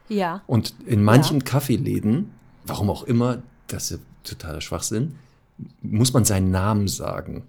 Ja. 0.08 0.42
Und 0.46 0.74
in 0.86 1.02
manchen 1.02 1.38
ja. 1.38 1.44
Kaffeeläden, 1.44 2.30
warum 2.66 2.90
auch 2.90 3.04
immer, 3.04 3.42
das 3.68 3.90
ist 3.90 4.00
totaler 4.22 4.60
Schwachsinn, 4.60 5.16
muss 5.82 6.12
man 6.12 6.24
seinen 6.24 6.50
Namen 6.50 6.88
sagen. 6.88 7.44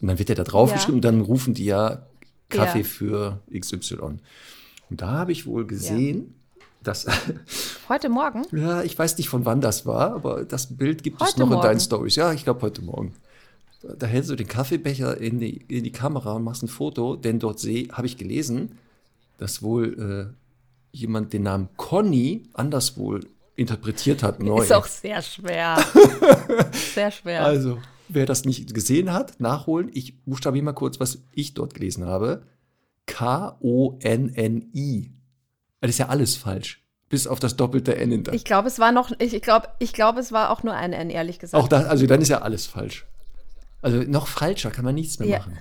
Und 0.00 0.08
dann 0.08 0.18
wird 0.18 0.30
er 0.30 0.36
da 0.36 0.44
draufgeschrieben 0.44 0.94
ja. 0.94 0.96
und 0.96 1.04
dann 1.04 1.20
rufen 1.20 1.54
die 1.54 1.66
ja 1.66 2.06
Kaffee 2.48 2.78
ja. 2.78 2.84
für 2.84 3.40
XY. 3.56 3.96
Und 4.90 5.02
da 5.02 5.08
habe 5.12 5.32
ich 5.32 5.46
wohl 5.46 5.66
gesehen, 5.66 6.34
dass. 6.82 7.06
Heute 7.88 8.08
Morgen? 8.08 8.44
ja, 8.52 8.82
ich 8.82 8.98
weiß 8.98 9.18
nicht, 9.18 9.28
von 9.28 9.44
wann 9.44 9.60
das 9.60 9.84
war, 9.84 10.14
aber 10.14 10.44
das 10.44 10.76
Bild 10.76 11.02
gibt 11.02 11.20
heute 11.20 11.30
es 11.30 11.36
noch 11.36 11.48
morgen. 11.48 11.60
in 11.60 11.66
deinen 11.66 11.80
Stories. 11.80 12.16
Ja, 12.16 12.32
ich 12.32 12.44
glaube 12.44 12.62
heute 12.62 12.82
Morgen. 12.82 13.14
Da 13.82 14.06
hältst 14.06 14.30
du 14.30 14.36
den 14.36 14.46
Kaffeebecher 14.46 15.16
in 15.16 15.38
die, 15.38 15.56
in 15.68 15.84
die 15.84 15.92
Kamera 15.92 16.34
und 16.34 16.44
machst 16.44 16.62
ein 16.62 16.68
Foto, 16.68 17.16
denn 17.16 17.38
dort 17.38 17.60
habe 17.60 18.06
ich 18.06 18.18
gelesen, 18.18 18.78
dass 19.38 19.62
wohl 19.62 19.98
äh, 19.98 20.26
jemand 20.92 21.32
den 21.32 21.44
Namen 21.44 21.70
Conny 21.76 22.42
anders 22.52 22.98
wohl 22.98 23.26
interpretiert 23.56 24.22
hat. 24.22 24.42
Neu. 24.42 24.62
Ist 24.62 24.72
auch 24.72 24.86
sehr 24.86 25.22
schwer. 25.22 25.82
sehr 26.94 27.10
schwer. 27.10 27.44
Also, 27.44 27.78
wer 28.08 28.26
das 28.26 28.44
nicht 28.44 28.74
gesehen 28.74 29.12
hat, 29.12 29.40
nachholen. 29.40 29.90
Ich 29.92 30.22
buchstabiere 30.24 30.64
mal 30.64 30.72
kurz, 30.72 31.00
was 31.00 31.22
ich 31.32 31.54
dort 31.54 31.74
gelesen 31.74 32.06
habe. 32.06 32.42
K-O-N-N-I. 33.06 35.10
Das 35.80 35.90
ist 35.90 35.98
ja 35.98 36.08
alles 36.08 36.36
falsch. 36.36 36.84
Bis 37.08 37.26
auf 37.26 37.40
das 37.40 37.56
doppelte 37.56 37.96
N 37.96 38.12
in 38.12 38.24
der. 38.24 38.34
Ich 38.34 38.44
glaube, 38.44 38.68
es 38.68 38.78
war 38.78 38.92
noch, 38.92 39.10
ich 39.18 39.42
glaube, 39.42 39.68
ich 39.78 39.92
glaube, 39.92 40.20
es 40.20 40.32
war 40.32 40.50
auch 40.50 40.62
nur 40.62 40.74
ein 40.74 40.92
N, 40.92 41.10
ehrlich 41.10 41.40
gesagt. 41.40 41.62
Auch 41.62 41.68
das, 41.68 41.86
also 41.86 42.06
dann 42.06 42.22
ist 42.22 42.28
ja 42.28 42.42
alles 42.42 42.66
falsch. 42.66 43.06
Also 43.82 43.98
noch 43.98 44.26
falscher 44.26 44.70
kann 44.70 44.84
man 44.84 44.94
nichts 44.94 45.18
mehr 45.18 45.28
ja. 45.28 45.38
machen. 45.38 45.58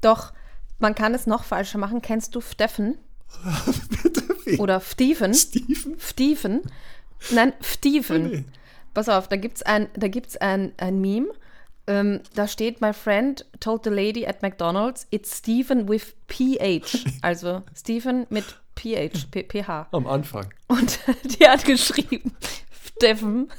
Doch, 0.00 0.32
man 0.78 0.94
kann 0.94 1.14
es 1.14 1.26
noch 1.26 1.44
falscher 1.44 1.78
machen. 1.78 2.02
Kennst 2.02 2.34
du 2.34 2.40
Steffen? 2.40 2.98
Oder 4.58 4.80
Steven? 4.80 5.34
Steven? 5.34 5.98
Steven? 5.98 6.62
Nein, 7.30 7.52
Steven. 7.60 8.30
Nee. 8.30 8.44
Pass 8.94 9.08
auf, 9.08 9.28
da 9.28 9.36
gibt 9.36 9.58
es 9.58 9.62
ein, 9.62 9.88
ein, 10.40 10.72
ein 10.76 11.00
Meme. 11.00 11.28
Ähm, 11.86 12.20
da 12.34 12.46
steht, 12.46 12.80
my 12.80 12.92
friend 12.92 13.46
told 13.60 13.84
the 13.84 13.90
lady 13.90 14.26
at 14.26 14.42
McDonald's, 14.42 15.06
it's 15.10 15.38
Stephen 15.38 15.88
with 15.88 16.14
PH. 16.28 17.04
Also 17.22 17.62
Stephen 17.74 18.26
mit 18.28 18.44
PH, 18.76 19.30
P 19.30 19.42
PH. 19.42 19.88
Am 19.92 20.06
Anfang. 20.06 20.52
Und 20.68 20.98
die 21.24 21.48
hat 21.48 21.64
geschrieben, 21.64 22.36
Steffen. 22.96 23.50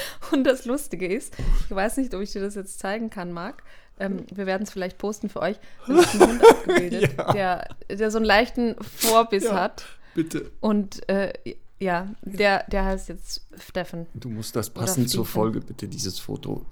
Und 0.32 0.44
das 0.44 0.64
Lustige 0.64 1.06
ist, 1.06 1.34
ich 1.68 1.74
weiß 1.74 1.96
nicht, 1.96 2.14
ob 2.14 2.22
ich 2.22 2.32
dir 2.32 2.40
das 2.40 2.54
jetzt 2.54 2.78
zeigen 2.78 3.10
kann, 3.10 3.32
Marc. 3.32 3.62
Ähm, 3.98 4.24
wir 4.32 4.46
werden 4.46 4.62
es 4.62 4.70
vielleicht 4.70 4.98
posten 4.98 5.28
für 5.28 5.40
euch. 5.40 5.56
Da 5.86 6.00
ist 6.00 6.14
ein 6.14 6.28
Hund 6.28 6.42
abgebildet, 6.50 7.14
ja. 7.16 7.32
der, 7.32 7.68
der 7.90 8.10
so 8.10 8.18
einen 8.18 8.26
leichten 8.26 8.76
Vorbiss 8.82 9.44
ja, 9.44 9.54
hat. 9.54 9.84
Bitte. 10.14 10.50
Und 10.60 11.08
äh, 11.08 11.32
ja, 11.78 12.08
der, 12.22 12.64
der 12.68 12.84
heißt 12.84 13.08
jetzt 13.08 13.46
Steffen. 13.58 14.06
Du 14.14 14.28
musst 14.28 14.56
das 14.56 14.70
passend 14.70 15.10
zur 15.10 15.26
Folge 15.26 15.60
bitte 15.60 15.88
dieses 15.88 16.18
Foto 16.18 16.64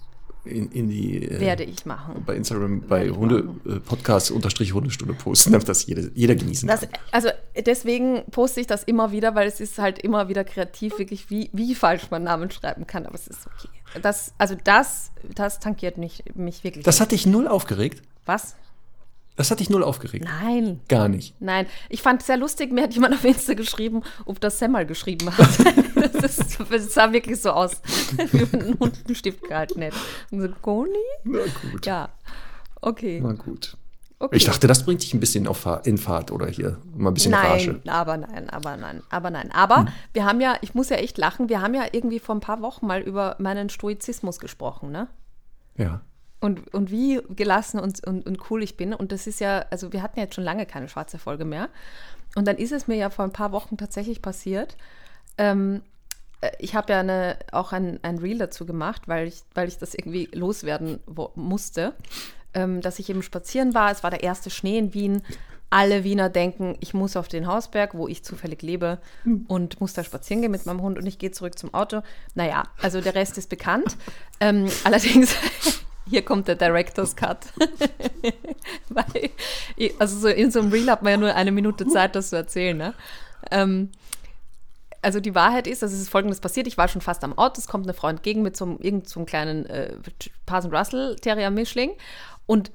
in, 0.45 0.71
in 0.73 0.89
die 0.89 1.25
äh, 1.25 1.41
Werde 1.41 1.65
ich 1.65 1.85
machen. 1.87 2.23
bei 2.27 2.35
Instagram 2.35 2.83
bei 2.83 3.11
Hunde 3.11 3.49
äh, 3.67 3.81
Podcast 3.81 4.31
unterstrich 4.31 4.73
Hundestunde 4.73 5.15
posten, 5.15 5.53
damit 5.53 5.69
das 5.69 5.87
jeder, 5.87 6.03
jeder 6.15 6.35
genießen 6.35 6.67
Das, 6.69 6.81
kann. 6.81 6.91
also 7.11 7.29
deswegen 7.67 8.25
poste 8.31 8.61
ich 8.61 8.67
das 8.67 8.85
immer 8.85 9.13
wieder, 9.13 9.35
weil 9.35 9.47
es 9.49 9.61
ist 9.61 9.79
halt 9.79 9.99
immer 9.99 10.29
wieder 10.29 10.45
kreativ, 10.45 10.99
wirklich, 10.99 11.31
wie, 11.31 11.51
wie 11.53 11.75
falsch 11.75 12.11
man 12.11 12.23
Namen 12.23 12.51
schreiben 12.51 12.87
kann, 12.87 13.07
aber 13.07 13.15
es 13.15 13.27
ist 13.27 13.47
okay. 13.47 13.69
Das, 14.03 14.35
also 14.39 14.57
das, 14.63 15.11
das 15.35 15.59
tankiert 15.59 15.99
mich, 15.99 16.25
mich 16.35 16.63
wirklich. 16.65 16.85
Das 16.85 17.01
hat 17.01 17.13
dich 17.13 17.27
null 17.27 17.49
aufgeregt? 17.49 18.03
Was? 18.25 18.57
Das 19.41 19.51
hat 19.51 19.61
dich 19.61 19.71
null 19.71 19.83
aufgeregt? 19.83 20.27
Nein. 20.27 20.81
Gar 20.87 21.09
nicht. 21.09 21.35
Nein, 21.41 21.65
ich 21.89 22.03
fand 22.03 22.21
es 22.21 22.27
sehr 22.27 22.37
lustig. 22.37 22.73
Mir 22.73 22.83
hat 22.83 22.93
jemand 22.93 23.15
auf 23.15 23.25
Insta 23.25 23.55
geschrieben, 23.55 24.03
ob 24.27 24.39
das 24.39 24.59
Semmel 24.59 24.85
geschrieben 24.85 25.35
hat. 25.35 25.49
Das, 25.95 26.39
ist, 26.39 26.59
das 26.71 26.95
sah 26.95 27.13
wirklich 27.13 27.41
so 27.41 27.51
aus, 27.51 27.81
wie 28.33 28.53
wenn 28.53 28.63
ein 28.63 28.79
Hund 28.79 28.99
einen 29.07 29.15
Stift 29.15 29.43
gehalten 29.43 29.81
hätte. 29.81 29.97
Und 30.31 30.41
so, 30.43 30.49
Goni? 30.61 30.91
Na 31.25 31.41
gut. 31.41 31.87
Ja, 31.87 32.09
okay. 32.81 33.21
Na 33.23 33.33
gut. 33.33 33.77
okay. 34.19 34.37
Ich 34.37 34.45
dachte, 34.45 34.67
das 34.67 34.85
bringt 34.85 35.03
dich 35.03 35.15
ein 35.15 35.21
bisschen 35.21 35.47
auf 35.47 35.67
in 35.85 35.99
Fahrt 35.99 36.33
oder 36.33 36.47
hier 36.49 36.79
mal 36.95 37.11
ein 37.11 37.15
bisschen 37.15 37.35
Rage. 37.35 37.81
Nein, 37.85 37.95
aber 37.95 38.17
nein, 38.17 38.51
aber 38.51 38.77
nein, 38.77 39.03
aber 39.11 39.31
nein. 39.31 39.51
Aber 39.53 39.87
wir 40.13 40.25
haben 40.25 40.41
ja, 40.41 40.57
ich 40.63 40.75
muss 40.75 40.89
ja 40.89 40.97
echt 40.97 41.17
lachen, 41.19 41.49
wir 41.49 41.61
haben 41.63 41.75
ja 41.75 41.85
irgendwie 41.93 42.19
vor 42.19 42.35
ein 42.35 42.41
paar 42.41 42.61
Wochen 42.61 42.87
mal 42.87 43.01
über 43.01 43.37
meinen 43.39 43.71
Stoizismus 43.71 44.39
gesprochen, 44.39 44.91
ne? 44.91 45.09
Ja. 45.77 46.03
Und, 46.41 46.73
und 46.73 46.91
wie 46.91 47.21
gelassen 47.37 47.79
und, 47.79 48.07
und, 48.07 48.27
und 48.27 48.51
cool 48.51 48.63
ich 48.63 48.77
bin. 48.77 48.95
Und 48.95 49.13
das 49.13 49.27
ist 49.27 49.41
ja, 49.41 49.67
also 49.71 49.93
wir 49.93 50.03
hatten 50.03 50.19
ja 50.19 50.25
jetzt 50.25 50.35
schon 50.35 50.45
lange 50.45 50.65
keine 50.65 50.89
schwarze 50.89 51.19
Folge 51.19 51.45
mehr. 51.45 51.69
Und 52.35 52.49
dann 52.49 52.57
ist 52.57 52.73
es 52.73 52.89
mir 52.89 52.97
ja 52.97 53.11
vor 53.11 53.25
ein 53.25 53.33
paar 53.33 53.53
Wochen 53.53 53.77
tatsächlich 53.77 54.23
passiert. 54.23 54.77
Ähm, 55.37 55.83
äh, 56.41 56.51
ich 56.59 56.75
habe 56.75 56.93
ja 56.93 57.01
eine, 57.01 57.37
auch 57.53 57.73
ein, 57.73 57.99
ein 58.03 58.19
Reel 58.19 58.39
dazu 58.39 58.67
gemacht, 58.67 59.03
weil 59.07 59.29
ich, 59.29 59.43
weil 59.55 59.69
ich 59.69 59.79
das 59.79 59.95
irgendwie 59.95 60.29
loswerden 60.33 61.01
wo, 61.07 61.31
musste. 61.35 61.95
Ähm, 62.53 62.81
dass 62.81 62.99
ich 62.99 63.09
eben 63.09 63.23
spazieren 63.23 63.75
war. 63.75 63.93
Es 63.93 64.03
war 64.03 64.11
der 64.11 64.25
erste 64.25 64.51
Schnee 64.51 64.79
in 64.79 64.93
Wien. 64.93 65.23
Alle 65.73 66.03
Wiener 66.03 66.29
denken, 66.29 66.77
ich 66.81 66.95
muss 66.95 67.17
auf 67.17 67.29
den 67.29 67.47
Hausberg, 67.47 67.95
wo 67.95 68.09
ich 68.09 68.25
zufällig 68.25 68.61
lebe, 68.61 68.99
und 69.47 69.81
muss 69.81 69.93
da 69.93 70.03
spazieren 70.03 70.43
gehen 70.43 70.51
mit 70.51 70.67
meinem 70.67 70.83
Hund 70.83 70.99
und 70.99 71.07
ich 71.07 71.21
gehe 71.21 71.31
zurück 71.31 71.57
zum 71.57 71.73
Auto. 71.73 72.03
Naja, 72.35 72.65
also 72.83 73.01
der 73.01 73.15
Rest 73.15 73.39
ist 73.39 73.51
bekannt. 73.51 73.97
Ähm, 74.41 74.67
allerdings, 74.85 75.37
hier 76.11 76.25
kommt 76.25 76.49
der 76.49 76.57
Director's 76.57 77.17
Cut. 77.17 77.47
Weil, 78.89 79.31
also 79.99 80.19
so 80.19 80.29
in 80.29 80.51
so 80.51 80.61
einem 80.61 80.73
Reel 80.73 80.91
hat 80.91 81.03
man 81.03 81.13
ja 81.13 81.17
nur 81.17 81.35
eine 81.35 81.53
Minute 81.53 81.87
Zeit, 81.87 82.15
das 82.15 82.31
zu 82.31 82.37
erzählen. 82.37 82.77
Ne? 82.77 82.95
Ähm, 83.51 83.91
also 85.03 85.21
die 85.21 85.35
Wahrheit 85.35 85.67
ist, 85.67 85.83
dass 85.83 85.93
es 85.93 86.09
folgendes 86.09 86.41
passiert. 86.41 86.67
Ich 86.67 86.77
war 86.77 86.89
schon 86.89 87.01
fast 87.01 87.25
am 87.25 87.39
Auto, 87.39 87.59
es 87.59 87.69
kommt 87.69 87.87
eine 87.87 87.95
Frau 87.95 88.09
entgegen 88.09 88.43
mit 88.43 88.57
so 88.57 88.65
einem, 88.67 88.79
irgend 88.81 89.09
so 89.09 89.21
einem 89.21 89.27
kleinen 89.27 89.67
äh, 89.67 89.95
Parson 90.47 90.75
Russell 90.75 91.17
Terrier 91.17 91.51
Mischling 91.51 91.93
und 92.47 92.71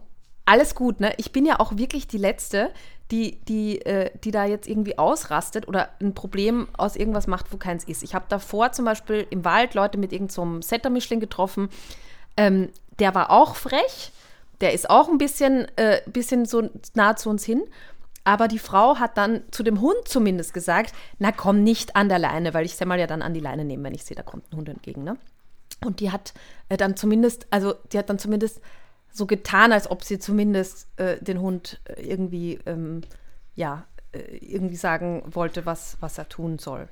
alles 0.45 0.75
gut, 0.75 0.99
ne? 0.99 1.13
Ich 1.17 1.31
bin 1.31 1.45
ja 1.45 1.59
auch 1.59 1.75
wirklich 1.75 2.07
die 2.07 2.19
Letzte, 2.19 2.71
die, 3.11 3.39
die, 3.45 3.81
äh, 3.81 4.11
die 4.23 4.31
da 4.31 4.45
jetzt 4.45 4.67
irgendwie 4.67 4.97
ausrastet 4.97 5.67
oder 5.67 5.89
ein 5.99 6.13
Problem 6.13 6.67
aus 6.77 6.95
irgendwas 6.95 7.27
macht, 7.27 7.51
wo 7.51 7.57
keins 7.57 7.83
ist. 7.83 8.03
Ich 8.03 8.15
habe 8.15 8.25
davor 8.29 8.71
zum 8.71 8.85
Beispiel 8.85 9.25
im 9.29 9.43
Wald 9.43 9.73
Leute 9.73 9.97
mit 9.97 10.11
irgendeinem 10.11 10.61
so 10.61 10.67
Setter-Mischling 10.67 11.19
getroffen. 11.19 11.69
Ähm, 12.37 12.69
der 12.99 13.15
war 13.15 13.31
auch 13.31 13.55
frech. 13.55 14.12
Der 14.62 14.73
ist 14.73 14.89
auch 14.89 15.10
ein 15.10 15.17
bisschen, 15.17 15.67
äh, 15.77 16.01
bisschen 16.05 16.45
so 16.45 16.69
nah 16.93 17.15
zu 17.15 17.29
uns 17.29 17.43
hin. 17.43 17.63
Aber 18.23 18.47
die 18.47 18.60
Frau 18.60 18.97
hat 18.97 19.17
dann 19.17 19.43
zu 19.51 19.62
dem 19.62 19.81
Hund 19.81 20.08
zumindest 20.08 20.53
gesagt, 20.53 20.93
na 21.19 21.31
komm 21.31 21.63
nicht 21.63 21.95
an 21.95 22.10
der 22.10 22.19
Leine, 22.19 22.53
weil 22.53 22.65
ich 22.65 22.75
Semmel 22.75 22.99
ja 22.99 23.05
dann 23.05 23.21
an 23.21 23.36
die 23.36 23.39
Leine 23.39 23.65
nehme, 23.65 23.84
wenn 23.84 23.93
ich 23.93 24.03
sehe, 24.03 24.17
da 24.17 24.23
kommt 24.23 24.51
ein 24.51 24.58
Hund 24.58 24.67
entgegen. 24.67 25.03
Ne? 25.03 25.17
Und 25.84 25.99
die 25.99 26.12
hat 26.12 26.34
äh, 26.69 26.77
dann 26.77 26.97
zumindest, 26.97 27.45
also 27.51 27.75
die 27.91 27.99
hat 27.99 28.10
dann 28.10 28.17
zumindest 28.17 28.62
so 29.12 29.27
getan, 29.27 29.71
als 29.71 29.89
ob 29.89 30.03
sie 30.03 30.17
zumindest 30.17 30.88
äh, 30.97 31.21
den 31.23 31.39
Hund 31.39 31.79
äh, 31.86 32.01
irgendwie, 32.01 32.60
ähm, 32.65 33.01
ja, 33.53 33.86
äh, 34.12 34.38
irgendwie 34.38 34.75
sagen 34.75 35.23
wollte, 35.27 35.65
was, 35.65 35.97
was 35.99 36.17
er 36.17 36.27
tun 36.27 36.58
soll. 36.58 36.89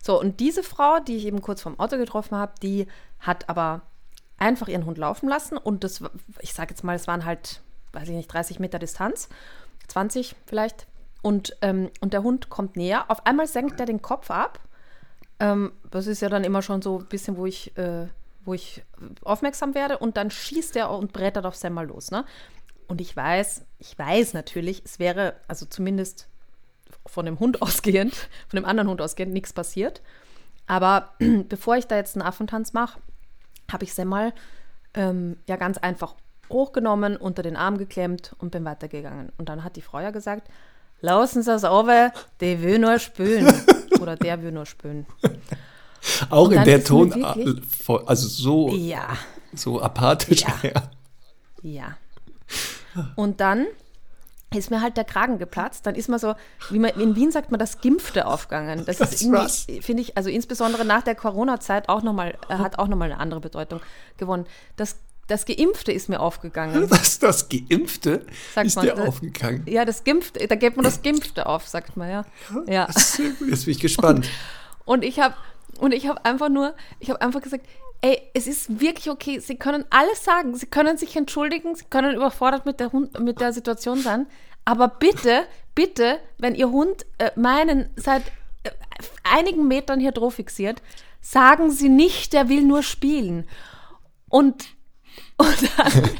So, 0.00 0.18
und 0.20 0.38
diese 0.38 0.62
Frau, 0.62 1.00
die 1.00 1.16
ich 1.16 1.26
eben 1.26 1.42
kurz 1.42 1.62
vorm 1.62 1.78
Auto 1.80 1.96
getroffen 1.96 2.38
habe, 2.38 2.52
die 2.62 2.86
hat 3.18 3.48
aber 3.48 3.82
einfach 4.38 4.68
ihren 4.68 4.86
Hund 4.86 4.98
laufen 4.98 5.28
lassen 5.28 5.56
und 5.58 5.84
das, 5.84 6.02
ich 6.40 6.54
sage 6.54 6.70
jetzt 6.70 6.84
mal, 6.84 6.96
es 6.96 7.06
waren 7.06 7.24
halt, 7.24 7.60
weiß 7.92 8.08
ich 8.08 8.14
nicht, 8.14 8.32
30 8.32 8.60
Meter 8.60 8.78
Distanz, 8.78 9.28
20 9.88 10.36
vielleicht. 10.46 10.86
Und, 11.20 11.56
ähm, 11.62 11.90
und 12.00 12.12
der 12.12 12.22
Hund 12.22 12.48
kommt 12.48 12.76
näher. 12.76 13.10
Auf 13.10 13.26
einmal 13.26 13.46
senkt 13.46 13.80
er 13.80 13.86
den 13.86 14.02
Kopf 14.02 14.30
ab. 14.30 14.60
Ähm, 15.40 15.72
das 15.90 16.06
ist 16.06 16.22
ja 16.22 16.28
dann 16.28 16.44
immer 16.44 16.62
schon 16.62 16.80
so 16.80 17.00
ein 17.00 17.06
bisschen, 17.06 17.36
wo 17.36 17.46
ich, 17.46 17.76
äh, 17.76 18.06
wo 18.44 18.54
ich 18.54 18.82
aufmerksam 19.24 19.74
werde. 19.74 19.98
Und 19.98 20.16
dann 20.16 20.30
schießt 20.30 20.76
er 20.76 20.90
und 20.90 21.12
brettert 21.12 21.44
auf 21.44 21.56
Sam 21.56 21.74
mal 21.74 21.86
los. 21.86 22.10
Ne? 22.10 22.24
Und 22.86 23.00
ich 23.00 23.14
weiß, 23.16 23.64
ich 23.78 23.98
weiß 23.98 24.34
natürlich, 24.34 24.82
es 24.84 24.98
wäre, 24.98 25.34
also 25.48 25.66
zumindest 25.66 26.28
von 27.04 27.26
dem 27.26 27.40
Hund 27.40 27.62
ausgehend, 27.62 28.14
von 28.48 28.56
dem 28.60 28.64
anderen 28.64 28.88
Hund 28.88 29.00
ausgehend, 29.00 29.32
nichts 29.32 29.52
passiert. 29.52 30.02
Aber 30.66 31.14
bevor 31.48 31.76
ich 31.76 31.86
da 31.86 31.96
jetzt 31.96 32.16
einen 32.16 32.26
Affentanz 32.26 32.72
mache, 32.72 33.00
habe 33.70 33.84
ich 33.84 33.94
Semmel 33.94 34.32
ähm, 34.94 35.36
ja 35.46 35.56
ganz 35.56 35.78
einfach 35.78 36.14
hochgenommen, 36.50 37.16
unter 37.16 37.42
den 37.42 37.56
Arm 37.56 37.76
geklemmt 37.78 38.34
und 38.38 38.50
bin 38.50 38.64
weitergegangen. 38.64 39.30
Und 39.36 39.48
dann 39.48 39.64
hat 39.64 39.76
die 39.76 39.82
Frau 39.82 40.00
ja 40.00 40.10
gesagt, 40.10 40.48
lassen 41.00 41.42
Sie 41.42 41.52
es 41.52 41.64
over, 41.64 42.12
der 42.40 42.62
will 42.62 42.78
nur 42.78 42.98
spülen. 42.98 43.52
Oder 44.00 44.16
der 44.16 44.42
will 44.42 44.52
nur 44.52 44.64
spülen. 44.66 45.06
Auch 46.30 46.50
in 46.50 46.64
der 46.64 46.82
Ton, 46.84 47.14
wirklich- 47.14 47.62
also 48.06 48.28
so, 48.28 48.68
Ja, 48.70 49.16
so 49.52 49.82
apathisch. 49.82 50.42
Ja. 50.62 50.82
ja. 51.62 51.96
Und 53.16 53.40
dann 53.40 53.66
ist 54.54 54.70
mir 54.70 54.80
halt 54.80 54.96
der 54.96 55.04
Kragen 55.04 55.38
geplatzt. 55.38 55.84
Dann 55.86 55.94
ist 55.94 56.08
man 56.08 56.18
so, 56.18 56.34
wie 56.70 56.78
man 56.78 56.90
in 56.92 57.14
Wien 57.16 57.30
sagt 57.30 57.50
man, 57.50 57.58
das 57.60 57.80
Gimpfte 57.80 58.26
aufgegangen. 58.26 58.84
Das 58.86 59.00
ist 59.00 59.22
irgendwie, 59.22 59.82
finde 59.82 60.02
ich, 60.02 60.16
also 60.16 60.30
insbesondere 60.30 60.84
nach 60.84 61.02
der 61.02 61.14
Corona-Zeit 61.14 61.88
auch 61.88 62.02
nochmal, 62.02 62.34
äh, 62.48 62.54
hat 62.54 62.78
auch 62.78 62.88
nochmal 62.88 63.10
eine 63.12 63.20
andere 63.20 63.40
Bedeutung 63.40 63.80
gewonnen. 64.16 64.46
Das, 64.76 64.96
das 65.26 65.44
Geimpfte 65.44 65.92
ist 65.92 66.08
mir 66.08 66.20
aufgegangen. 66.20 66.86
Was, 66.90 67.18
das 67.18 67.48
Geimpfte 67.50 68.24
Sagt 68.54 68.66
ist 68.66 68.76
man, 68.76 68.86
dir 68.86 68.94
das- 68.94 69.08
aufgegangen. 69.08 69.64
Ja, 69.66 69.84
das 69.84 70.02
Gimpfte, 70.04 70.46
da 70.48 70.54
gibt 70.54 70.76
man 70.76 70.84
das 70.84 71.02
Gimpfte 71.02 71.44
auf, 71.46 71.68
sagt 71.68 71.96
man, 71.98 72.08
ja. 72.10 72.24
Ja. 72.66 72.86
Gut, 72.86 73.48
Jetzt 73.50 73.64
bin 73.66 73.72
ich 73.72 73.80
gespannt. 73.80 74.26
Und 74.86 75.04
ich 75.04 75.20
habe 75.20 75.34
und 75.80 75.92
ich 75.92 76.08
habe 76.08 76.24
einfach 76.24 76.48
nur, 76.48 76.74
ich 76.98 77.10
habe 77.10 77.20
einfach 77.20 77.42
gesagt, 77.42 77.64
ey, 78.00 78.20
es 78.34 78.46
ist 78.46 78.80
wirklich 78.80 79.10
okay. 79.10 79.40
Sie 79.40 79.56
können 79.56 79.84
alles 79.90 80.24
sagen. 80.24 80.54
Sie 80.54 80.66
können 80.66 80.96
sich 80.96 81.16
entschuldigen. 81.16 81.74
Sie 81.74 81.84
können 81.90 82.14
überfordert 82.14 82.66
mit 82.66 82.80
der, 82.80 82.92
Hund, 82.92 83.18
mit 83.20 83.40
der 83.40 83.52
Situation 83.52 84.00
sein. 84.00 84.26
Aber 84.64 84.88
bitte, 84.88 85.46
bitte, 85.74 86.18
wenn 86.38 86.54
Ihr 86.54 86.70
Hund 86.70 87.06
äh, 87.18 87.30
meinen 87.36 87.90
seit 87.96 88.22
äh, 88.64 88.70
einigen 89.24 89.66
Metern 89.66 90.00
hier 90.00 90.12
drauf 90.12 90.34
fixiert, 90.34 90.82
sagen 91.20 91.70
Sie 91.70 91.88
nicht, 91.88 92.32
der 92.32 92.48
will 92.48 92.62
nur 92.62 92.82
spielen. 92.82 93.48
Und, 94.28 94.66
und 95.36 95.70
dann, 95.76 96.10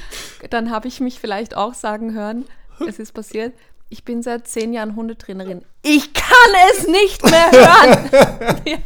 dann 0.50 0.70
habe 0.70 0.88
ich 0.88 1.00
mich 1.00 1.20
vielleicht 1.20 1.56
auch 1.56 1.74
sagen 1.74 2.14
hören, 2.14 2.46
es 2.86 2.98
ist 2.98 3.12
passiert, 3.12 3.54
ich 3.90 4.04
bin 4.04 4.22
seit 4.22 4.46
zehn 4.46 4.72
Jahren 4.72 4.96
Hundetrainerin. 4.96 5.64
Ich 5.82 6.12
kann 6.12 6.54
es 6.72 6.86
nicht 6.86 7.22
mehr 7.24 7.50
hören. 7.50 8.60
Ja. 8.66 8.78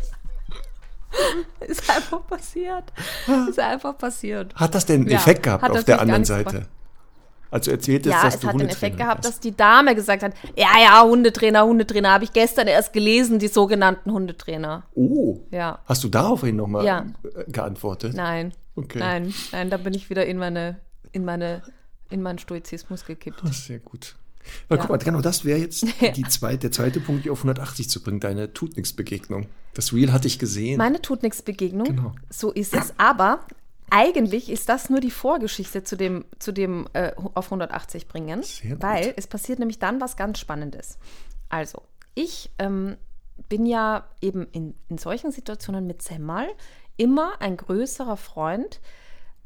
Ist 1.60 1.88
einfach 1.90 2.26
passiert. 2.26 2.84
Ist 3.48 3.58
einfach 3.58 3.96
passiert. 3.98 4.54
Hat 4.54 4.74
das 4.74 4.86
denn 4.86 5.02
einen 5.02 5.10
Ja, 5.10 5.18
Effekt 5.18 5.42
gehabt 5.42 5.68
auf 5.70 5.84
der 5.84 6.00
anderen 6.00 6.24
Seite? 6.24 6.44
gebracht. 6.52 6.68
Als 7.50 7.66
du 7.66 7.70
erzähltest, 7.72 8.14
Ja, 8.14 8.22
dass 8.22 8.34
es 8.36 8.40
du 8.40 8.48
hat 8.48 8.58
den 8.58 8.68
Effekt 8.70 8.96
gehabt, 8.96 9.20
bist. 9.22 9.34
dass 9.34 9.40
die 9.40 9.54
Dame 9.54 9.94
gesagt 9.94 10.22
hat, 10.22 10.32
ja, 10.56 10.68
ja, 10.82 11.02
Hundetrainer, 11.04 11.64
Hundetrainer, 11.66 12.10
habe 12.12 12.24
ich 12.24 12.32
gestern 12.32 12.66
erst 12.66 12.94
gelesen, 12.94 13.38
die 13.38 13.48
sogenannten 13.48 14.10
Hundetrainer. 14.10 14.84
Oh, 14.94 15.38
Ja. 15.50 15.80
hast 15.84 16.02
du 16.02 16.08
daraufhin 16.08 16.56
nochmal 16.56 16.86
Ja. 16.86 17.04
geantwortet? 17.48 18.14
Nein, 18.14 18.54
Okay. 18.74 19.00
nein, 19.00 19.34
nein, 19.52 19.68
da 19.68 19.76
bin 19.76 19.92
ich 19.92 20.08
wieder 20.08 20.24
in 20.24 20.38
meine, 20.38 20.80
in 21.12 21.26
meine, 21.26 21.60
in 22.08 22.22
meinen 22.22 22.38
Stoizismus 22.38 23.04
gekippt. 23.04 23.42
Ist 23.44 23.66
sehr 23.66 23.80
gut. 23.80 24.16
Weil 24.68 24.78
Ja. 24.78 24.82
guck 24.82 24.90
mal, 24.90 24.98
genau 24.98 25.20
das 25.20 25.44
wäre 25.44 25.58
jetzt 25.58 25.84
die 26.16 26.24
zweite, 26.24 26.58
der 26.58 26.72
zweite 26.72 27.00
Punkt, 27.00 27.24
die 27.24 27.30
auf 27.30 27.38
180 27.38 27.88
zu 27.88 28.02
bringen, 28.02 28.20
deine 28.20 28.52
tut 28.52 28.76
nix 28.76 28.92
Begegnung. 28.92 29.46
Das 29.74 29.92
Reel 29.92 30.12
hatte 30.12 30.26
ich 30.26 30.38
gesehen. 30.38 30.78
Meine 30.78 31.00
tut 31.00 31.22
nichts 31.22 31.42
Begegnung. 31.42 31.86
Genau. 31.86 32.12
So 32.30 32.50
ist 32.50 32.74
es. 32.74 32.92
Aber 32.98 33.46
eigentlich 33.90 34.50
ist 34.50 34.68
das 34.68 34.90
nur 34.90 35.00
die 35.00 35.10
Vorgeschichte 35.10 35.84
zu 35.84 35.96
dem, 35.96 36.24
zu 36.38 36.52
dem 36.52 36.88
äh, 36.94 37.12
auf 37.34 37.46
180 37.46 38.08
bringen. 38.08 38.42
Weil 38.78 39.14
es 39.16 39.26
passiert 39.26 39.58
nämlich 39.58 39.78
dann 39.78 40.00
was 40.00 40.16
ganz 40.16 40.38
Spannendes. 40.38 40.98
Also, 41.48 41.82
ich 42.14 42.50
ähm, 42.58 42.96
bin 43.48 43.66
ja 43.66 44.04
eben 44.20 44.46
in, 44.52 44.74
in 44.88 44.98
solchen 44.98 45.32
Situationen 45.32 45.86
mit 45.86 46.02
Semmal 46.02 46.48
immer 46.96 47.40
ein 47.40 47.56
größerer 47.56 48.16
Freund, 48.16 48.80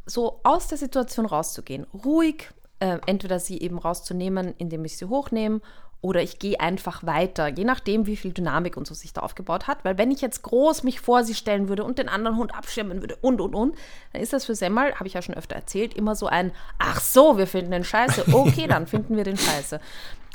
so 0.04 0.40
aus 0.44 0.68
der 0.68 0.78
Situation 0.78 1.26
rauszugehen. 1.26 1.84
Ruhig, 1.92 2.50
äh, 2.80 2.98
entweder 3.06 3.38
sie 3.38 3.60
eben 3.60 3.78
rauszunehmen, 3.78 4.54
indem 4.58 4.84
ich 4.84 4.96
sie 4.96 5.06
hochnehme, 5.06 5.60
oder 6.02 6.22
ich 6.22 6.38
gehe 6.38 6.60
einfach 6.60 7.04
weiter, 7.04 7.48
je 7.48 7.64
nachdem, 7.64 8.06
wie 8.06 8.16
viel 8.16 8.32
Dynamik 8.32 8.76
und 8.76 8.86
so 8.86 8.94
sich 8.94 9.12
da 9.12 9.22
aufgebaut 9.22 9.66
hat. 9.66 9.84
Weil 9.84 9.98
wenn 9.98 10.10
ich 10.10 10.20
jetzt 10.20 10.42
groß 10.42 10.82
mich 10.82 11.00
vor 11.00 11.24
sie 11.24 11.34
stellen 11.34 11.68
würde 11.68 11.84
und 11.84 11.98
den 11.98 12.08
anderen 12.08 12.36
Hund 12.36 12.54
abschirmen 12.54 13.00
würde 13.00 13.16
und, 13.16 13.40
und, 13.40 13.54
und, 13.54 13.74
dann 14.12 14.22
ist 14.22 14.32
das 14.32 14.44
für 14.44 14.54
Semmel, 14.54 14.94
habe 14.94 15.06
ich 15.06 15.14
ja 15.14 15.22
schon 15.22 15.34
öfter 15.34 15.56
erzählt, 15.56 15.94
immer 15.94 16.14
so 16.14 16.26
ein, 16.26 16.52
ach 16.78 17.00
so, 17.00 17.38
wir 17.38 17.46
finden 17.46 17.72
den 17.72 17.82
scheiße. 17.82 18.26
Okay, 18.32 18.66
dann 18.68 18.86
finden 18.86 19.16
wir 19.16 19.24
den 19.24 19.38
scheiße. 19.38 19.80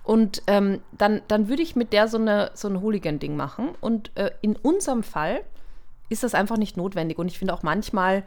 Und 0.03 0.41
ähm, 0.47 0.81
dann, 0.91 1.21
dann 1.27 1.47
würde 1.47 1.61
ich 1.61 1.75
mit 1.75 1.93
der 1.93 2.07
so, 2.07 2.17
eine, 2.17 2.51
so 2.53 2.67
ein 2.67 2.81
Hooligan-Ding 2.81 3.37
machen. 3.37 3.69
Und 3.79 4.11
äh, 4.17 4.31
in 4.41 4.55
unserem 4.55 5.03
Fall 5.03 5.41
ist 6.09 6.23
das 6.23 6.33
einfach 6.33 6.57
nicht 6.57 6.75
notwendig. 6.75 7.19
Und 7.19 7.27
ich 7.27 7.37
finde 7.37 7.53
auch 7.53 7.63
manchmal 7.63 8.23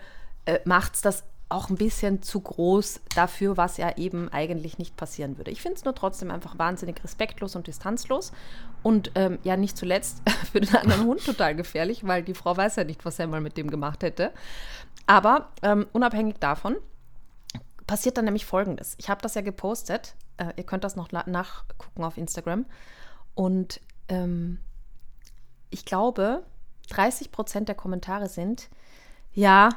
äh, 0.47 0.61
macht 0.65 0.95
es 0.95 1.03
das 1.03 1.25
auch 1.55 1.71
ein 1.71 1.77
bisschen 1.77 2.23
zu 2.23 2.41
groß 2.41 3.01
dafür, 3.15 3.57
was 3.57 3.77
ja 3.77 3.97
eben 3.97 4.29
eigentlich 4.31 4.79
nicht 4.79 4.97
passieren 4.97 5.39
würde. 5.39 5.51
Ich 5.51 5.63
finde 5.63 5.77
es 5.77 5.85
nur 5.85 5.95
trotzdem 5.95 6.31
einfach 6.31 6.59
wahnsinnig 6.59 7.03
respektlos 7.03 7.55
und 7.55 7.67
distanzlos 7.67 8.33
und 8.83 9.13
ähm, 9.15 9.39
ja 9.45 9.57
nicht 9.57 9.79
zuletzt 9.79 10.23
für 10.53 10.61
den 10.61 10.75
anderen 10.75 11.07
Hund 11.07 11.25
total 11.25 11.55
gefährlich, 11.55 12.07
weil 12.07 12.23
die 12.23 12.35
Frau 12.35 12.57
weiß 12.57 12.77
ja 12.77 12.85
nicht, 12.85 13.05
was 13.05 13.19
er 13.19 13.29
mal 13.29 13.41
mit 13.41 13.57
dem 13.57 13.71
gemacht 13.71 14.03
hätte. 14.03 14.33
Aber 15.07 15.51
ähm, 15.63 15.87
unabhängig 15.93 16.37
davon 16.41 16.77
passiert 17.87 18.17
dann 18.17 18.25
nämlich 18.25 18.47
Folgendes. 18.47 18.95
Ich 18.99 19.09
habe 19.09 19.23
das 19.23 19.35
ja 19.35 19.43
gepostet. 19.43 20.15
Äh, 20.39 20.55
ihr 20.57 20.65
könnt 20.65 20.85
das 20.85 20.97
noch 20.97 21.13
nachgucken 21.13 22.03
auf 22.03 22.19
Instagram. 22.19 22.67
Und 23.35 23.81
ähm, 24.09 24.59
ich 25.71 25.85
glaube, 25.85 26.43
30 26.91 27.31
Prozent 27.31 27.69
der 27.69 27.75
Kommentare 27.75 28.29
sind, 28.29 28.69
ja, 29.33 29.69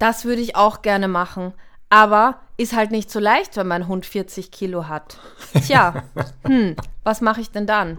das 0.00 0.24
würde 0.24 0.40
ich 0.40 0.56
auch 0.56 0.82
gerne 0.82 1.06
machen. 1.06 1.54
Aber 1.88 2.40
ist 2.56 2.74
halt 2.74 2.90
nicht 2.90 3.10
so 3.10 3.20
leicht, 3.20 3.56
wenn 3.56 3.66
mein 3.66 3.88
Hund 3.88 4.06
40 4.06 4.50
Kilo 4.50 4.88
hat. 4.88 5.18
Tja, 5.66 6.04
hm, 6.44 6.76
was 7.04 7.20
mache 7.20 7.40
ich 7.40 7.50
denn 7.50 7.66
dann? 7.66 7.96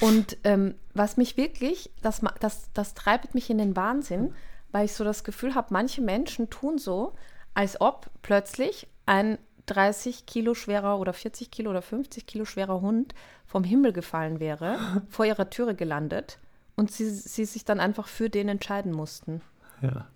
Und 0.00 0.36
ähm, 0.44 0.74
was 0.94 1.16
mich 1.16 1.36
wirklich, 1.36 1.90
das, 2.02 2.20
das, 2.40 2.70
das 2.72 2.94
treibt 2.94 3.34
mich 3.34 3.48
in 3.48 3.58
den 3.58 3.76
Wahnsinn, 3.76 4.34
weil 4.72 4.84
ich 4.84 4.92
so 4.92 5.04
das 5.04 5.24
Gefühl 5.24 5.54
habe, 5.54 5.68
manche 5.70 6.02
Menschen 6.02 6.50
tun 6.50 6.78
so, 6.78 7.14
als 7.54 7.80
ob 7.80 8.10
plötzlich 8.22 8.86
ein 9.06 9.38
30 9.66 10.26
Kilo 10.26 10.54
schwerer 10.54 10.98
oder 10.98 11.12
40 11.12 11.50
Kilo 11.50 11.70
oder 11.70 11.82
50 11.82 12.26
Kilo 12.26 12.44
schwerer 12.44 12.80
Hund 12.82 13.14
vom 13.46 13.64
Himmel 13.64 13.92
gefallen 13.92 14.40
wäre, 14.40 14.78
vor 15.08 15.24
ihrer 15.24 15.48
Türe 15.48 15.74
gelandet 15.74 16.38
und 16.76 16.92
sie, 16.92 17.08
sie 17.08 17.46
sich 17.46 17.64
dann 17.64 17.80
einfach 17.80 18.08
für 18.08 18.28
den 18.28 18.48
entscheiden 18.48 18.92
mussten. 18.92 19.40
Ja. 19.80 20.06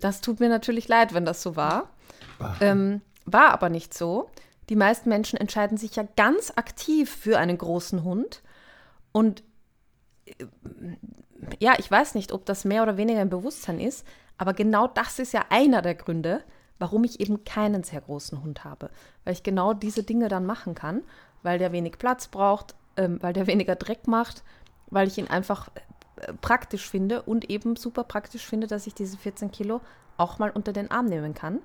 Das 0.00 0.20
tut 0.20 0.40
mir 0.40 0.48
natürlich 0.48 0.88
leid, 0.88 1.14
wenn 1.14 1.24
das 1.24 1.42
so 1.42 1.56
war. 1.56 1.90
Ähm, 2.60 3.00
war 3.24 3.52
aber 3.52 3.68
nicht 3.68 3.94
so. 3.94 4.30
Die 4.68 4.76
meisten 4.76 5.08
Menschen 5.08 5.38
entscheiden 5.38 5.76
sich 5.76 5.96
ja 5.96 6.06
ganz 6.16 6.52
aktiv 6.56 7.10
für 7.10 7.38
einen 7.38 7.58
großen 7.58 8.02
Hund. 8.04 8.42
Und 9.12 9.42
äh, 10.26 10.46
ja, 11.58 11.74
ich 11.78 11.90
weiß 11.90 12.14
nicht, 12.14 12.32
ob 12.32 12.46
das 12.46 12.64
mehr 12.64 12.82
oder 12.82 12.96
weniger 12.96 13.20
im 13.20 13.28
Bewusstsein 13.28 13.78
ist, 13.78 14.06
aber 14.38 14.54
genau 14.54 14.86
das 14.86 15.18
ist 15.18 15.32
ja 15.32 15.44
einer 15.50 15.82
der 15.82 15.94
Gründe, 15.94 16.42
warum 16.78 17.04
ich 17.04 17.20
eben 17.20 17.44
keinen 17.44 17.84
sehr 17.84 18.00
großen 18.00 18.42
Hund 18.42 18.64
habe. 18.64 18.90
Weil 19.24 19.34
ich 19.34 19.42
genau 19.42 19.74
diese 19.74 20.02
Dinge 20.02 20.28
dann 20.28 20.46
machen 20.46 20.74
kann, 20.74 21.02
weil 21.42 21.58
der 21.58 21.72
wenig 21.72 21.98
Platz 21.98 22.28
braucht, 22.28 22.74
ähm, 22.96 23.22
weil 23.22 23.32
der 23.32 23.46
weniger 23.46 23.76
Dreck 23.76 24.06
macht, 24.06 24.42
weil 24.90 25.08
ich 25.08 25.18
ihn 25.18 25.28
einfach 25.28 25.68
praktisch 26.40 26.88
finde 26.88 27.22
und 27.22 27.50
eben 27.50 27.76
super 27.76 28.04
praktisch 28.04 28.44
finde, 28.44 28.66
dass 28.66 28.86
ich 28.86 28.94
diese 28.94 29.16
14 29.16 29.50
Kilo 29.50 29.80
auch 30.16 30.38
mal 30.38 30.50
unter 30.50 30.72
den 30.72 30.90
Arm 30.90 31.06
nehmen 31.06 31.34
kann. 31.34 31.60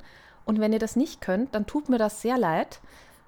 Und 0.46 0.60
wenn 0.60 0.74
ihr 0.74 0.80
das 0.80 0.96
nicht 0.96 1.22
könnt, 1.22 1.54
dann 1.54 1.68
tut 1.68 1.90
mir 1.90 1.98
das 1.98 2.22
sehr 2.22 2.38
leid. 2.38 2.80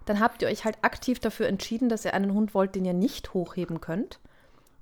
Dann 0.06 0.20
habt 0.20 0.42
ihr 0.42 0.48
euch 0.48 0.66
halt 0.66 0.78
aktiv 0.82 1.20
dafür 1.20 1.48
entschieden, 1.48 1.90
dass 1.90 2.06
ihr 2.06 2.14
einen 2.14 2.34
Hund 2.34 2.54
wollt, 2.54 2.76
den 2.76 2.86
ihr 2.86 2.94
nicht 2.94 3.34
hochheben 3.34 3.82
könnt. 3.82 4.20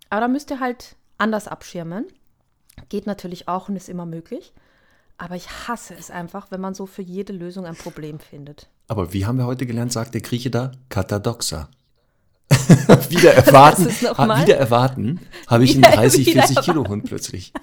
Aber 0.09 0.21
da 0.21 0.27
müsst 0.27 0.49
ihr 0.49 0.59
halt 0.59 0.95
anders 1.17 1.47
abschirmen. 1.47 2.05
Geht 2.87 3.05
natürlich 3.05 3.47
auch 3.47 3.69
und 3.69 3.75
ist 3.75 3.89
immer 3.89 4.05
möglich. 4.05 4.53
Aber 5.17 5.35
ich 5.35 5.49
hasse 5.67 5.93
es 5.93 6.09
einfach, 6.09 6.49
wenn 6.49 6.61
man 6.61 6.73
so 6.73 6.85
für 6.85 7.01
jede 7.01 7.33
Lösung 7.33 7.65
ein 7.65 7.75
Problem 7.75 8.19
findet. 8.19 8.69
Aber 8.87 9.11
wie 9.11 9.25
haben 9.25 9.37
wir 9.37 9.45
heute 9.45 9.65
gelernt, 9.65 9.91
sagt 9.91 10.13
der 10.13 10.21
Grieche 10.21 10.49
da? 10.49 10.71
Katadoxa. 10.87 11.69
wieder 13.09 13.33
erwarten, 13.33 13.87
wieder 13.87 14.57
erwarten, 14.57 15.19
habe 15.47 15.63
ich 15.63 15.73
einen 15.73 15.83
30, 15.83 16.31
40 16.31 16.61
Kilo 16.61 16.87
Hund 16.87 17.05
plötzlich. 17.05 17.53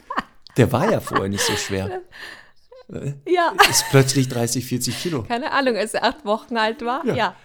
Der 0.57 0.72
war 0.72 0.90
ja 0.90 1.01
vorher 1.01 1.28
nicht 1.28 1.44
so 1.44 1.55
schwer. 1.55 2.03
Ja. 3.26 3.53
Ist 3.68 3.86
plötzlich 3.90 4.28
30, 4.28 4.64
40 4.64 5.03
Kilo. 5.03 5.24
Keine 5.24 5.51
Ahnung, 5.51 5.74
als 5.76 5.94
er 5.94 6.05
acht 6.05 6.24
Wochen 6.24 6.57
alt 6.57 6.84
war. 6.84 7.05
Ja. 7.05 7.16
ja. 7.16 7.36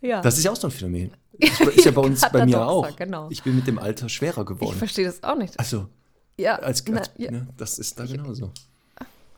ja. 0.00 0.20
Das 0.22 0.38
ist 0.38 0.42
ja 0.44 0.50
auch 0.50 0.56
so 0.56 0.66
ein 0.66 0.70
Phänomen. 0.72 1.12
Das 1.38 1.60
ist 1.60 1.84
ja 1.84 1.92
bei 1.92 2.00
uns, 2.02 2.20
bei 2.32 2.44
mir 2.44 2.66
auch. 2.66 2.96
Genau. 2.96 3.28
Ich 3.30 3.42
bin 3.42 3.54
mit 3.54 3.66
dem 3.66 3.78
Alter 3.78 4.08
schwerer 4.08 4.44
geworden. 4.44 4.72
Ich 4.72 4.76
verstehe 4.78 5.06
das 5.06 5.22
auch 5.22 5.36
nicht. 5.36 5.58
Also, 5.58 5.88
ja. 6.36 6.56
als, 6.56 6.84
als 6.86 7.10
Na, 7.16 7.24
ja. 7.24 7.30
Ne, 7.30 7.48
das 7.56 7.78
ist 7.78 7.98
da 7.98 8.06
genauso. 8.06 8.52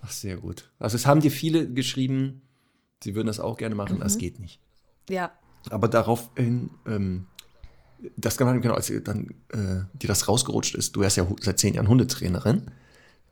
Ach, 0.02 0.10
sehr 0.10 0.36
gut. 0.38 0.70
Also, 0.78 0.96
es 0.96 1.06
haben 1.06 1.20
dir 1.20 1.30
viele 1.30 1.70
geschrieben, 1.70 2.42
sie 3.04 3.14
würden 3.14 3.26
das 3.26 3.38
auch 3.38 3.58
gerne 3.58 3.74
machen, 3.74 3.96
mhm. 3.96 4.00
das 4.00 4.16
geht 4.16 4.40
nicht. 4.40 4.60
Ja. 5.10 5.32
Aber 5.68 5.88
daraufhin 5.88 6.70
ähm, 6.86 7.26
das 8.16 8.36
kann 8.36 8.46
man 8.46 8.60
genau, 8.60 8.74
als 8.74 8.92
dann 9.04 9.28
äh, 9.48 9.84
dir 9.94 10.08
das 10.08 10.28
rausgerutscht 10.28 10.74
ist, 10.74 10.96
du 10.96 11.00
wärst 11.00 11.16
ja 11.16 11.26
seit 11.40 11.58
zehn 11.58 11.74
Jahren 11.74 11.88
Hundetrainerin, 11.88 12.62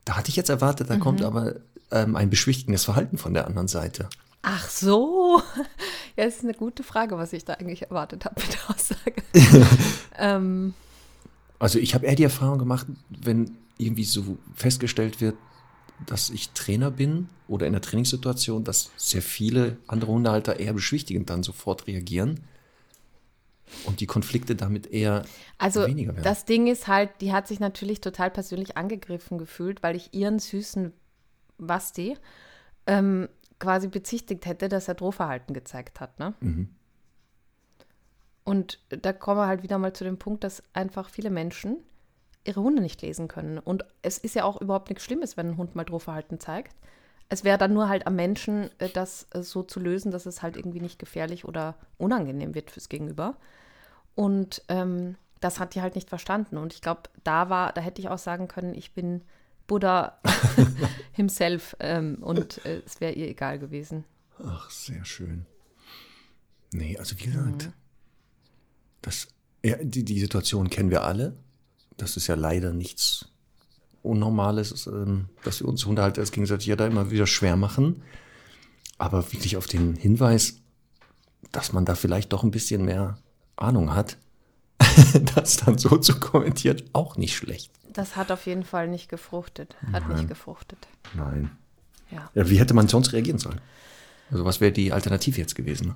da 0.05 0.17
hatte 0.17 0.29
ich 0.29 0.35
jetzt 0.35 0.49
erwartet, 0.49 0.89
da 0.89 0.95
mhm. 0.95 0.99
kommt 0.99 1.21
aber 1.21 1.55
ähm, 1.91 2.15
ein 2.15 2.29
beschwichtigendes 2.29 2.83
Verhalten 2.83 3.17
von 3.17 3.33
der 3.33 3.47
anderen 3.47 3.67
Seite. 3.67 4.09
Ach 4.41 4.69
so. 4.69 5.41
Ja, 6.17 6.25
das 6.25 6.37
ist 6.37 6.43
eine 6.43 6.53
gute 6.53 6.83
Frage, 6.83 7.17
was 7.17 7.31
ich 7.31 7.45
da 7.45 7.53
eigentlich 7.53 7.83
erwartet 7.83 8.25
habe 8.25 8.41
mit 8.41 8.53
der 8.53 8.75
Aussage. 8.75 9.23
ähm. 10.17 10.73
Also 11.59 11.79
ich 11.79 11.93
habe 11.93 12.07
eher 12.07 12.15
die 12.15 12.23
Erfahrung 12.23 12.59
gemacht, 12.59 12.87
wenn 13.09 13.55
irgendwie 13.77 14.03
so 14.03 14.37
festgestellt 14.53 15.21
wird, 15.21 15.37
dass 16.07 16.29
ich 16.29 16.49
Trainer 16.49 16.91
bin 16.91 17.29
oder 17.47 17.67
in 17.67 17.71
der 17.71 17.81
Trainingssituation, 17.81 18.65
dass 18.65 18.91
sehr 18.97 19.21
viele 19.21 19.77
andere 19.87 20.11
Hundehalter 20.11 20.59
eher 20.59 20.73
beschwichtigend 20.73 21.29
dann 21.29 21.41
sofort 21.41 21.87
reagieren 21.87 22.41
und 23.85 23.99
die 23.99 24.05
Konflikte 24.05 24.55
damit 24.55 24.87
eher 24.87 25.23
also, 25.57 25.85
weniger 25.85 26.13
werden. 26.13 26.23
Das 26.23 26.45
Ding 26.45 26.67
ist 26.67 26.87
halt, 26.87 27.09
die 27.21 27.31
hat 27.31 27.47
sich 27.47 27.59
natürlich 27.59 28.01
total 28.01 28.31
persönlich 28.31 28.77
angegriffen 28.77 29.37
gefühlt, 29.37 29.83
weil 29.83 29.95
ich 29.95 30.13
ihren 30.13 30.39
süßen 30.39 30.93
Basti 31.57 32.17
ähm, 32.87 33.29
quasi 33.59 33.87
bezichtigt 33.87 34.45
hätte, 34.45 34.69
dass 34.69 34.87
er 34.87 34.95
Drohverhalten 34.95 35.53
gezeigt 35.53 35.99
hat. 35.99 36.19
Ne? 36.19 36.33
Mhm. 36.39 36.69
Und 38.43 38.79
da 38.89 39.13
kommen 39.13 39.39
wir 39.39 39.47
halt 39.47 39.63
wieder 39.63 39.77
mal 39.77 39.93
zu 39.93 40.03
dem 40.03 40.17
Punkt, 40.17 40.43
dass 40.43 40.63
einfach 40.73 41.09
viele 41.09 41.29
Menschen 41.29 41.77
ihre 42.45 42.61
Hunde 42.61 42.81
nicht 42.81 43.01
lesen 43.01 43.27
können. 43.27 43.59
Und 43.59 43.85
es 44.01 44.17
ist 44.17 44.33
ja 44.33 44.43
auch 44.43 44.59
überhaupt 44.59 44.89
nichts 44.89 45.03
Schlimmes, 45.03 45.37
wenn 45.37 45.49
ein 45.49 45.57
Hund 45.57 45.75
mal 45.75 45.83
Drohverhalten 45.83 46.39
zeigt. 46.39 46.75
Es 47.27 47.43
wäre 47.43 47.59
dann 47.59 47.73
nur 47.73 47.89
halt 47.89 48.07
am 48.07 48.15
Menschen, 48.15 48.71
äh, 48.79 48.89
das 48.89 49.27
äh, 49.31 49.43
so 49.43 49.61
zu 49.61 49.79
lösen, 49.79 50.11
dass 50.11 50.25
es 50.25 50.41
halt 50.41 50.57
irgendwie 50.57 50.79
nicht 50.79 50.97
gefährlich 50.97 51.45
oder 51.45 51.75
unangenehm 51.97 52.55
wird 52.55 52.71
fürs 52.71 52.89
Gegenüber. 52.89 53.37
Und 54.19 54.63
ähm, 54.67 55.15
das 55.39 55.61
hat 55.61 55.75
die 55.75 55.81
halt 55.81 55.95
nicht 55.95 56.09
verstanden. 56.09 56.57
Und 56.57 56.73
ich 56.73 56.81
glaube, 56.81 57.03
da 57.23 57.49
war, 57.49 57.71
da 57.71 57.79
hätte 57.79 58.01
ich 58.01 58.09
auch 58.09 58.17
sagen 58.17 58.49
können, 58.49 58.73
ich 58.73 58.91
bin 58.91 59.21
Buddha 59.65 60.19
himself 61.13 61.77
ähm, 61.79 62.17
und 62.19 62.65
äh, 62.65 62.81
es 62.85 62.99
wäre 62.99 63.13
ihr 63.13 63.29
egal 63.29 63.59
gewesen. 63.59 64.03
Ach, 64.43 64.69
sehr 64.69 65.05
schön. 65.05 65.45
Nee, 66.73 66.97
also 66.97 67.17
wie 67.17 67.27
gesagt, 67.27 67.67
mhm. 67.67 67.73
das, 69.03 69.29
ja, 69.63 69.77
die, 69.81 70.03
die 70.03 70.19
Situation 70.19 70.69
kennen 70.69 70.89
wir 70.89 71.05
alle. 71.05 71.37
Das 71.95 72.17
ist 72.17 72.27
ja 72.27 72.35
leider 72.35 72.73
nichts 72.73 73.29
Unnormales, 74.01 74.85
ähm, 74.87 75.29
dass 75.45 75.61
wir 75.61 75.67
uns 75.69 75.85
Hundehalter 75.85 76.19
als 76.19 76.33
gegenseitig 76.33 76.67
ja 76.67 76.75
da 76.75 76.87
immer 76.87 77.09
wieder 77.09 77.25
schwer 77.25 77.55
machen. 77.55 78.03
Aber 78.97 79.31
wirklich 79.31 79.55
auf 79.55 79.67
den 79.67 79.95
Hinweis, 79.95 80.57
dass 81.53 81.71
man 81.71 81.85
da 81.85 81.95
vielleicht 81.95 82.33
doch 82.33 82.43
ein 82.43 82.51
bisschen 82.51 82.83
mehr 82.83 83.17
Ahnung 83.61 83.93
hat, 83.93 84.17
das 85.35 85.57
dann 85.57 85.77
so 85.77 85.97
zu 85.97 86.19
kommentieren, 86.19 86.81
auch 86.93 87.17
nicht 87.17 87.35
schlecht. 87.35 87.71
Das 87.93 88.15
hat 88.15 88.31
auf 88.31 88.45
jeden 88.45 88.63
Fall 88.63 88.87
nicht 88.87 89.09
gefruchtet. 89.09 89.75
Hat 89.91 90.07
Nein. 90.07 90.17
nicht 90.17 90.27
gefruchtet. 90.27 90.87
Nein. 91.13 91.51
Ja. 92.11 92.29
ja. 92.33 92.49
Wie 92.49 92.59
hätte 92.59 92.73
man 92.73 92.87
sonst 92.87 93.13
reagieren 93.13 93.39
sollen? 93.39 93.61
Also 94.31 94.45
was 94.45 94.61
wäre 94.61 94.71
die 94.71 94.93
Alternative 94.93 95.39
jetzt 95.39 95.55
gewesen? 95.55 95.95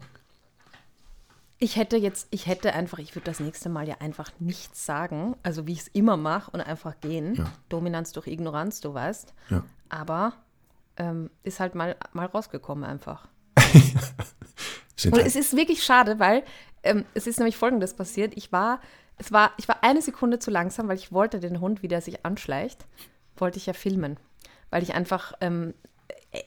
Ich 1.59 1.78
hätte 1.78 1.95
jetzt, 1.95 2.28
ich 2.32 2.47
hätte 2.47 2.74
einfach, 2.74 2.99
ich 2.99 3.16
würde 3.16 3.26
das 3.26 3.39
nächste 3.39 3.70
Mal 3.70 3.88
ja 3.88 3.95
einfach 3.99 4.32
nichts 4.39 4.86
sagen, 4.86 5.36
also 5.43 5.66
wie 5.66 5.74
ich 5.74 5.82
es 5.82 5.88
immer 5.89 6.18
mache 6.18 6.51
und 6.51 6.61
einfach 6.61 6.99
gehen. 6.99 7.36
Ja. 7.36 7.45
Dominanz 7.70 8.11
durch 8.11 8.28
Ignoranz, 8.28 8.82
du 8.82 8.93
weißt. 8.93 9.34
Ja. 9.49 9.64
Aber 9.88 10.34
ähm, 10.97 11.30
ist 11.43 11.59
halt 11.59 11.76
mal, 11.76 11.95
mal 12.11 12.26
rausgekommen 12.26 12.84
einfach. 12.84 13.28
und 15.05 15.14
halt 15.14 15.26
es 15.26 15.36
ist 15.36 15.55
wirklich 15.55 15.84
schade, 15.84 16.20
weil 16.20 16.43
ähm, 16.84 17.05
es 17.13 17.27
ist 17.27 17.39
nämlich 17.39 17.57
folgendes 17.57 17.93
passiert. 17.93 18.34
Ich 18.36 18.51
war, 18.51 18.79
es 19.17 19.31
war, 19.31 19.51
ich 19.57 19.67
war 19.67 19.84
eine 19.84 20.01
Sekunde 20.01 20.39
zu 20.39 20.51
langsam, 20.51 20.88
weil 20.88 20.97
ich 20.97 21.11
wollte 21.11 21.39
den 21.39 21.59
Hund, 21.59 21.81
wie 21.81 21.88
der 21.88 22.01
sich 22.01 22.25
anschleicht, 22.25 22.86
wollte 23.38 23.57
ich 23.57 23.65
ja 23.65 23.73
filmen. 23.73 24.17
Weil 24.69 24.84
ich 24.84 24.93
einfach 24.93 25.34
ähm, 25.41 25.73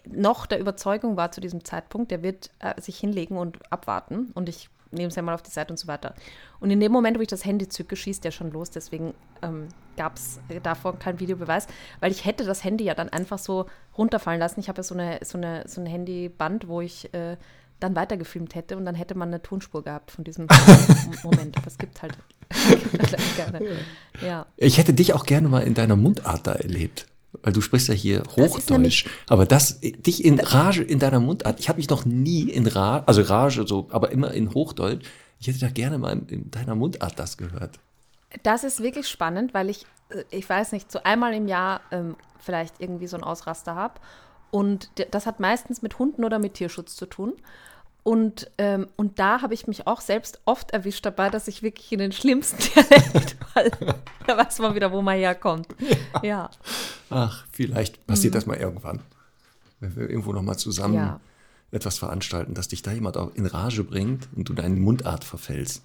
noch 0.05 0.47
der 0.47 0.61
Überzeugung 0.61 1.17
war 1.17 1.33
zu 1.33 1.41
diesem 1.41 1.65
Zeitpunkt, 1.65 2.11
der 2.11 2.23
wird 2.23 2.51
äh, 2.59 2.81
sich 2.81 2.99
hinlegen 2.99 3.37
und 3.37 3.73
abwarten. 3.73 4.31
Und 4.35 4.49
ich 4.49 4.69
nehmen 4.91 5.11
Sie 5.11 5.23
mal 5.23 5.35
auf 5.35 5.43
die 5.43 5.51
Seite 5.51 5.73
und 5.73 5.79
so 5.79 5.89
weiter. 5.89 6.15
Und 6.61 6.71
in 6.71 6.81
dem 6.81 6.93
Moment, 6.93 7.19
wo 7.19 7.23
ich 7.23 7.29
das 7.29 7.45
Handy 7.45 7.69
zücke, 7.69 7.97
schießt 7.97 8.25
der 8.25 8.31
schon 8.31 8.51
los. 8.51 8.71
Deswegen 8.71 9.15
ähm, 9.43 9.69
gab 9.97 10.17
es 10.17 10.41
davor 10.63 10.99
keinen 10.99 11.21
Videobeweis, 11.21 11.67
weil 12.01 12.13
ich 12.13 12.25
hätte 12.25 12.45
das 12.45 12.65
Handy 12.65 12.85
ja 12.85 12.95
dann 12.95 13.09
einfach 13.09 13.39
so 13.39 13.67
runterfallen 13.97 14.41
lassen. 14.41 14.61
Ich 14.61 14.69
habe 14.69 14.79
ja 14.79 14.83
so, 14.83 14.95
eine, 14.95 15.21
so, 15.23 15.39
eine, 15.39 15.65
so 15.67 15.81
ein 15.81 15.87
Handyband, 15.87 16.69
wo 16.69 16.81
ich 16.81 17.13
äh, 17.15 17.37
dann 17.81 17.95
weitergefilmt 17.95 18.55
hätte 18.55 18.77
und 18.77 18.85
dann 18.85 18.95
hätte 18.95 19.17
man 19.17 19.29
eine 19.29 19.43
Tonspur 19.43 19.85
gehabt 19.85 20.11
von 20.11 20.25
diesem 20.25 20.47
Moment. 21.23 21.57
Es 21.67 21.79
gibt 21.79 22.01
halt, 22.03 22.17
gibt 22.49 23.13
halt 23.13 23.37
gerne. 23.37 23.61
Ja. 24.25 24.47
Ich 24.57 24.79
hätte 24.79 24.95
dich 24.95 25.13
auch 25.13 25.27
gerne 25.27 25.49
mal 25.49 25.61
in 25.61 25.75
deiner 25.75 25.97
Mundart 25.97 26.47
da 26.47 26.53
erlebt. 26.53 27.07
Weil 27.43 27.53
du 27.53 27.61
sprichst 27.61 27.89
ja 27.89 27.95
hier 27.95 28.23
Hochdeutsch. 28.37 29.07
Aber 29.29 29.45
das, 29.45 29.81
dich 29.81 30.25
in 30.25 30.41
Rage 30.41 30.83
in 30.83 30.99
deiner 30.99 31.21
Mundart, 31.21 31.61
ich 31.61 31.69
habe 31.69 31.77
mich 31.77 31.91
noch 31.91 32.07
nie 32.07 32.49
in 32.49 32.67
Rage, 32.67 33.07
also 33.07 33.23
Rage 33.23 33.67
so, 33.67 33.89
aber 33.91 34.11
immer 34.11 34.33
in 34.33 34.55
Hochdeutsch. 34.55 35.05
Ich 35.39 35.49
hätte 35.49 35.59
da 35.61 35.69
gerne 35.69 35.99
mal 35.99 36.13
in, 36.13 36.27
in 36.29 36.51
deiner 36.51 36.75
Mundart 36.75 37.19
das 37.19 37.37
gehört. 37.37 37.79
Das 38.43 38.65
ist 38.65 38.83
wirklich 38.83 39.09
spannend, 39.09 39.55
weil 39.55 39.69
ich, 39.69 39.87
äh, 40.09 40.25
ich 40.31 40.49
weiß 40.49 40.73
nicht, 40.73 40.91
so 40.91 41.03
einmal 41.03 41.35
im 41.35 41.47
Jahr 41.47 41.83
ähm, 41.91 42.17
vielleicht 42.39 42.81
irgendwie 42.81 43.07
so 43.07 43.17
einen 43.17 43.25
Ausraster 43.25 43.75
habe. 43.75 44.01
Und 44.51 44.91
das 45.11 45.27
hat 45.27 45.41
meistens 45.41 45.83
mit 45.83 45.99
Hunden 45.99 46.25
oder 46.25 46.39
mit 46.39 46.55
Tierschutz 46.55 46.97
zu 46.97 47.07
tun. 47.07 47.35
Und, 48.07 48.49
ähm, 48.59 48.87
und 48.95 49.19
da 49.19 49.43
habe 49.43 49.53
ich 49.53 49.67
mich 49.67 49.89
auch 49.89 50.01
selbst 50.01 50.41
oft 50.45 50.71
erwischt 50.71 51.05
dabei, 51.05 51.29
dass 51.29 51.49
ich 51.49 51.65
wirklich 51.65 51.91
in 51.91 51.99
den 51.99 52.13
schlimmsten 52.13 52.57
Dialekt 52.75 53.37
fall. 53.53 53.73
da 54.29 54.37
weiß 54.37 54.61
man 54.61 54.77
wieder, 54.77 54.93
wo 54.93 55.03
man 55.03 55.17
herkommt. 55.17 55.67
Ja. 56.23 56.23
ja. 56.23 56.51
Ach, 57.11 57.45
vielleicht 57.51 58.07
passiert 58.07 58.35
mhm. 58.35 58.37
das 58.37 58.47
mal 58.47 58.59
irgendwann. 58.59 59.01
Wenn 59.81 59.97
wir 59.97 60.09
irgendwo 60.09 60.33
nochmal 60.33 60.57
zusammen 60.57 60.95
ja. 60.95 61.21
etwas 61.73 61.99
veranstalten, 61.99 62.55
dass 62.55 62.69
dich 62.69 62.83
da 62.83 62.93
jemand 62.93 63.17
auch 63.17 63.35
in 63.35 63.45
Rage 63.45 63.83
bringt 63.83 64.29
und 64.37 64.49
du 64.49 64.55
deine 64.55 64.77
Mundart 64.77 65.25
verfällst. 65.25 65.83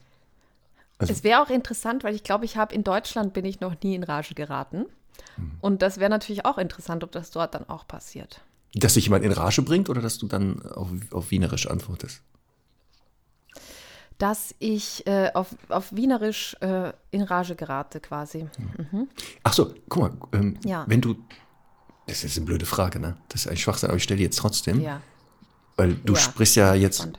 Also, 0.99 1.14
es 1.14 1.24
wäre 1.24 1.41
auch 1.41 1.49
interessant, 1.49 2.03
weil 2.03 2.14
ich 2.14 2.24
glaube, 2.24 2.45
ich 2.45 2.55
habe 2.55 2.76
in 2.76 2.84
Deutschland 2.84 3.34
bin 3.34 3.45
ich 3.45 3.62
noch 3.62 3.82
nie 3.82 3.95
in 3.95 4.03
Rage 4.03 4.36
geraten. 4.36 4.86
Mhm. 5.38 5.51
Und 5.59 5.82
das 5.82 5.97
wäre 5.97 6.12
natürlich 6.12 6.45
auch 6.45 6.59
interessant, 6.59 7.03
ob 7.03 7.12
das 7.12 7.32
dort 7.32 7.55
dann 7.55 7.68
auch 7.68 7.88
passiert. 7.88 8.41
Dass 8.74 8.93
sich 8.93 9.05
jemand 9.05 9.26
in 9.26 9.32
Rage 9.32 9.61
bringt 9.61 9.89
oder 9.89 10.01
dass 10.01 10.17
du 10.17 10.28
dann 10.28 10.61
auf, 10.65 10.88
auf 11.11 11.32
Wienerisch 11.32 11.67
antwortest? 11.67 12.22
Dass 14.17 14.55
ich 14.59 15.05
äh, 15.07 15.32
auf, 15.34 15.55
auf 15.69 15.93
Wienerisch 15.93 16.55
äh, 16.61 16.93
in 17.09 17.24
Rage 17.24 17.55
gerate 17.55 17.99
quasi. 17.99 18.47
Mhm. 18.78 19.07
Ach 19.43 19.53
so, 19.53 19.74
guck 19.89 20.03
mal, 20.03 20.39
ähm, 20.39 20.57
ja. 20.63 20.86
wenn 20.88 21.01
du, 21.01 21.15
das 22.07 22.24
ist 22.24 22.38
eine 22.38 22.45
blöde 22.45 22.65
Frage, 22.65 22.99
ne? 22.99 23.17
Das 23.30 23.41
ist 23.41 23.47
ein 23.47 23.57
Schwachsinn, 23.57 23.89
aber 23.89 23.97
ich 23.97 24.03
stelle 24.03 24.22
jetzt 24.22 24.38
trotzdem. 24.38 24.82
Ja. 24.82 25.01
Weil 25.76 25.95
du 25.95 26.13
ja, 26.13 26.19
sprichst 26.19 26.55
ja 26.55 26.76
jetzt, 26.76 27.09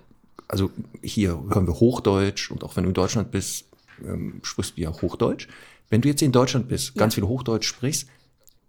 also 0.48 0.70
hier 1.02 1.32
hören 1.32 1.66
wir 1.66 1.80
Hochdeutsch 1.80 2.50
und 2.50 2.64
auch 2.64 2.76
wenn 2.76 2.84
du 2.84 2.90
in 2.90 2.94
Deutschland 2.94 3.30
bist, 3.30 3.66
ähm, 4.04 4.40
sprichst 4.42 4.76
du 4.76 4.82
ja 4.82 4.92
Hochdeutsch. 4.92 5.48
Wenn 5.90 6.00
du 6.00 6.08
jetzt 6.08 6.22
in 6.22 6.32
Deutschland 6.32 6.68
bist, 6.68 6.94
ganz 6.94 7.14
viel 7.14 7.24
Hochdeutsch 7.24 7.66
sprichst, 7.66 8.08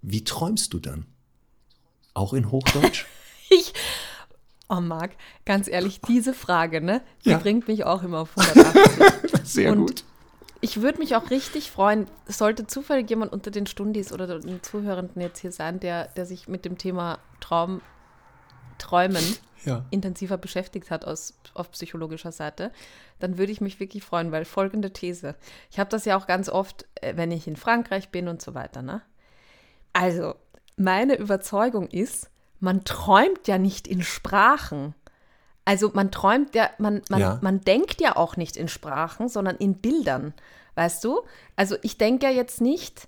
wie 0.01 0.23
träumst 0.23 0.73
du 0.73 0.79
dann? 0.79 1.05
Auch 2.13 2.33
in 2.33 2.51
Hochdeutsch? 2.51 3.05
ich. 3.49 3.73
Oh, 4.69 4.81
Marc, 4.81 5.11
ganz 5.45 5.67
ehrlich, 5.67 6.01
diese 6.01 6.33
Frage, 6.33 6.81
ne, 6.81 7.01
die 7.25 7.31
ja. 7.31 7.37
bringt 7.37 7.67
mich 7.67 7.83
auch 7.83 8.01
immer 8.01 8.19
auf 8.19 8.37
180. 8.37 9.41
Sehr 9.43 9.71
Und 9.71 9.87
gut. 9.87 10.03
Ich 10.61 10.81
würde 10.81 10.99
mich 10.99 11.15
auch 11.17 11.29
richtig 11.29 11.69
freuen, 11.69 12.07
sollte 12.25 12.65
zufällig 12.65 13.09
jemand 13.09 13.33
unter 13.33 13.51
den 13.51 13.67
Stundis 13.67 14.13
oder 14.13 14.39
den 14.39 14.63
Zuhörenden 14.63 15.21
jetzt 15.21 15.39
hier 15.39 15.51
sein, 15.51 15.81
der, 15.81 16.07
der 16.07 16.25
sich 16.25 16.47
mit 16.47 16.63
dem 16.63 16.77
Thema 16.77 17.19
Traum, 17.41 17.81
Träumen 18.77 19.23
ja. 19.65 19.85
intensiver 19.89 20.37
beschäftigt 20.37 20.91
hat 20.91 21.05
aus, 21.05 21.33
auf 21.53 21.71
psychologischer 21.71 22.31
Seite, 22.31 22.71
dann 23.19 23.37
würde 23.37 23.51
ich 23.51 23.61
mich 23.61 23.79
wirklich 23.79 24.03
freuen, 24.03 24.31
weil 24.31 24.45
folgende 24.45 24.93
These. 24.93 25.35
Ich 25.69 25.79
habe 25.79 25.89
das 25.89 26.05
ja 26.05 26.17
auch 26.17 26.27
ganz 26.27 26.49
oft, 26.49 26.85
äh, 26.95 27.15
wenn 27.15 27.31
ich 27.31 27.47
in 27.47 27.55
Frankreich 27.55 28.09
bin 28.09 28.27
und 28.27 28.41
so 28.41 28.53
weiter, 28.53 28.81
ne? 28.81 29.01
Also, 29.91 30.35
meine 30.77 31.15
Überzeugung 31.15 31.87
ist, 31.87 32.29
man 32.59 32.83
träumt 32.83 33.47
ja 33.47 33.57
nicht 33.57 33.87
in 33.87 34.03
Sprachen. 34.03 34.95
Also 35.65 35.91
man 35.93 36.11
träumt 36.11 36.55
ja, 36.55 36.69
man, 36.77 37.01
man, 37.09 37.19
ja. 37.19 37.39
man 37.41 37.61
denkt 37.61 38.01
ja 38.01 38.15
auch 38.15 38.37
nicht 38.37 38.57
in 38.57 38.67
Sprachen, 38.67 39.29
sondern 39.29 39.55
in 39.57 39.75
Bildern. 39.75 40.33
Weißt 40.75 41.03
du? 41.03 41.21
Also 41.55 41.75
ich 41.81 41.97
denke 41.97 42.25
ja 42.25 42.31
jetzt 42.31 42.61
nicht, 42.61 43.07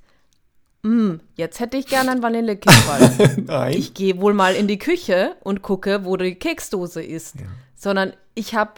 hm, 0.83 1.19
jetzt 1.35 1.59
hätte 1.59 1.77
ich 1.77 1.87
gerne 1.87 2.11
einen 2.11 2.21
Vanillekipferl. 2.21 3.43
Nein. 3.45 3.73
Ich 3.73 3.93
gehe 3.93 4.21
wohl 4.21 4.33
mal 4.33 4.55
in 4.55 4.67
die 4.67 4.77
Küche 4.77 5.35
und 5.41 5.61
gucke, 5.61 6.05
wo 6.05 6.15
die 6.15 6.35
Keksdose 6.35 7.01
ist. 7.01 7.35
Ja. 7.35 7.47
Sondern 7.75 8.13
ich 8.35 8.55
habe 8.55 8.73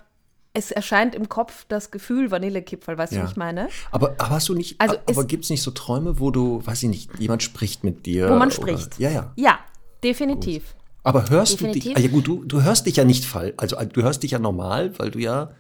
es 0.58 0.72
erscheint 0.72 1.14
im 1.14 1.30
Kopf 1.30 1.66
das 1.68 1.92
Gefühl 1.92 2.32
Vanillekipferl, 2.32 2.98
weißt 2.98 3.14
ja. 3.14 3.20
du, 3.20 3.24
was 3.26 3.32
ich 3.32 3.38
meine? 3.38 3.70
Aber, 3.92 4.16
aber 4.18 4.32
hast 4.32 4.50
du 4.50 4.56
nicht, 4.56 4.82
also 4.82 4.96
aber 5.06 5.26
gibt 5.26 5.44
es 5.44 5.52
nicht 5.52 5.62
so 5.62 5.70
Träume, 5.70 6.20
wo 6.20 6.32
du, 6.32 6.66
weiß 6.66 6.84
ich 6.84 6.90
nicht, 6.90 7.20
jemand 7.20 7.44
spricht 7.44 7.84
mit 7.84 8.08
dir? 8.08 8.30
Wo 8.30 8.36
man 8.36 8.50
spricht. 8.50 8.96
Oder, 8.96 9.00
ja, 9.00 9.10
ja. 9.12 9.34
Ja, 9.36 9.60
definitiv. 10.04 10.64
Gut. 10.64 10.84
Aber 11.04 11.30
hörst 11.30 11.54
definitiv. 11.54 11.84
du 11.84 11.90
dich, 11.90 11.98
ah, 11.98 12.02
ja 12.02 12.08
gut, 12.10 12.28
du, 12.28 12.44
du 12.44 12.64
hörst 12.64 12.88
dich 12.88 12.96
ja 12.96 13.06
nicht 13.06 13.24
fall, 13.24 13.54
also 13.58 13.78
du 13.78 14.02
hörst 14.02 14.24
dich 14.24 14.32
ja 14.32 14.40
normal, 14.40 14.98
weil 14.98 15.12
du 15.12 15.20
ja, 15.20 15.52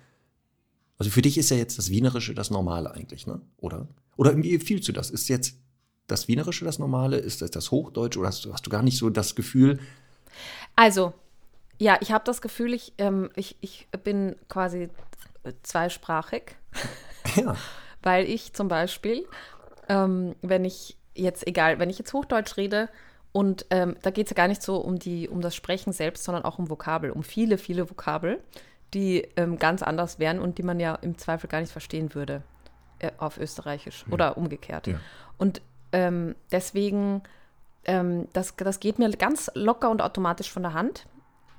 also 0.98 1.12
für 1.12 1.22
dich 1.22 1.38
ist 1.38 1.52
ja 1.52 1.58
jetzt 1.58 1.78
das 1.78 1.92
Wienerische 1.92 2.34
das 2.34 2.50
Normale 2.50 2.92
eigentlich, 2.92 3.28
ne? 3.28 3.40
Oder? 3.58 3.88
Oder 4.16 4.36
wie 4.36 4.58
fühlst 4.58 4.88
du 4.88 4.94
das? 4.94 5.12
Ist 5.12 5.30
jetzt 5.30 5.58
das 6.08 6.28
Wienerische 6.28 6.66
das 6.66 6.80
Normale? 6.80 7.18
Ist 7.18 7.44
das 7.44 7.52
das 7.52 7.70
Hochdeutsch 7.70 8.18
oder 8.18 8.30
hast 8.30 8.44
du, 8.46 8.52
hast 8.52 8.66
du 8.66 8.72
gar 8.72 8.82
nicht 8.82 8.98
so 8.98 9.12
das 9.12 9.36
Gefühl? 9.36 9.80
Also, 10.76 11.14
ja, 11.80 11.98
ich 12.02 12.12
habe 12.12 12.24
das 12.26 12.42
Gefühl, 12.42 12.74
ich, 12.74 12.94
ähm, 12.98 13.30
ich, 13.36 13.56
ich 13.62 13.88
bin 14.04 14.36
quasi 14.50 14.90
zweisprachig. 15.64 16.56
Ja. 17.36 17.56
Weil 18.04 18.26
ich 18.26 18.54
zum 18.54 18.68
Beispiel, 18.68 19.26
ähm, 19.90 20.36
wenn 20.42 20.66
ich 20.66 20.98
jetzt, 21.16 21.46
egal, 21.48 21.80
wenn 21.80 21.90
ich 21.90 21.98
jetzt 21.98 22.14
Hochdeutsch 22.14 22.58
rede, 22.58 22.90
und 23.38 23.66
ähm, 23.70 23.96
da 24.02 24.10
geht 24.10 24.26
es 24.26 24.32
ja 24.32 24.36
gar 24.36 24.48
nicht 24.48 24.64
so 24.64 24.78
um, 24.78 24.98
die, 24.98 25.30
um 25.30 25.42
das 25.42 25.56
Sprechen 25.56 25.94
selbst, 25.94 26.24
sondern 26.24 26.44
auch 26.44 26.58
um 26.58 26.70
Vokabel, 26.70 27.12
um 27.12 27.22
viele, 27.22 27.60
viele 27.60 27.88
Vokabel, 27.90 28.42
die 28.94 29.28
ähm, 29.36 29.60
ganz 29.60 29.84
anders 29.84 30.18
wären 30.18 30.40
und 30.40 30.58
die 30.58 30.64
man 30.64 30.80
ja 30.80 30.96
im 30.96 31.18
Zweifel 31.18 31.48
gar 31.48 31.60
nicht 31.60 31.72
verstehen 31.72 32.16
würde 32.16 32.42
äh, 33.00 33.12
auf 33.18 33.38
Österreichisch 33.38 34.06
ja. 34.08 34.14
oder 34.14 34.38
umgekehrt. 34.38 34.88
Ja. 34.88 35.00
Und 35.38 35.62
ähm, 35.92 36.36
deswegen, 36.52 37.22
ähm, 37.86 38.28
das, 38.34 38.56
das 38.56 38.80
geht 38.80 38.98
mir 38.98 39.10
ganz 39.12 39.52
locker 39.54 39.92
und 39.92 40.02
automatisch 40.02 40.52
von 40.52 40.64
der 40.64 40.74
Hand. 40.74 41.06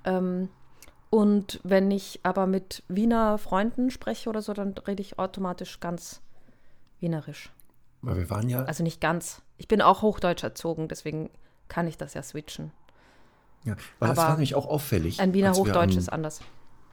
Ähm, 0.05 0.49
und 1.11 1.61
wenn 1.65 1.91
ich 1.91 2.21
aber 2.23 2.47
mit 2.47 2.83
Wiener 2.89 3.39
Freunden 3.39 3.91
spreche 3.91 4.29
oder 4.29 4.43
so, 4.43 4.53
dann 4.53 4.75
rede 4.87 5.03
ich 5.03 5.19
automatisch 5.19 5.81
ganz 5.81 6.21
wienerisch. 7.01 7.51
Weil 8.03 8.17
wir 8.17 8.31
waren 8.31 8.49
ja. 8.49 8.65
Also 8.65 8.83
nicht 8.83 9.01
ganz. 9.01 9.43
Ich 9.57 9.69
bin 9.69 9.81
auch 9.81 10.03
Hochdeutsch 10.03 10.43
erzogen, 10.43 10.89
deswegen 10.89 11.31
kann 11.69 11.87
ich 11.87 11.97
das 11.97 12.15
ja 12.15 12.23
switchen. 12.23 12.73
Ja, 13.65 13.77
weil 13.99 14.09
aber 14.11 14.15
das 14.15 14.25
war 14.25 14.31
nämlich 14.33 14.55
auch 14.55 14.67
auffällig. 14.67 15.21
Ein 15.21 15.35
Wiener 15.35 15.53
Hochdeutsch 15.55 15.93
am, 15.93 15.99
ist 15.99 16.13
anders. 16.13 16.41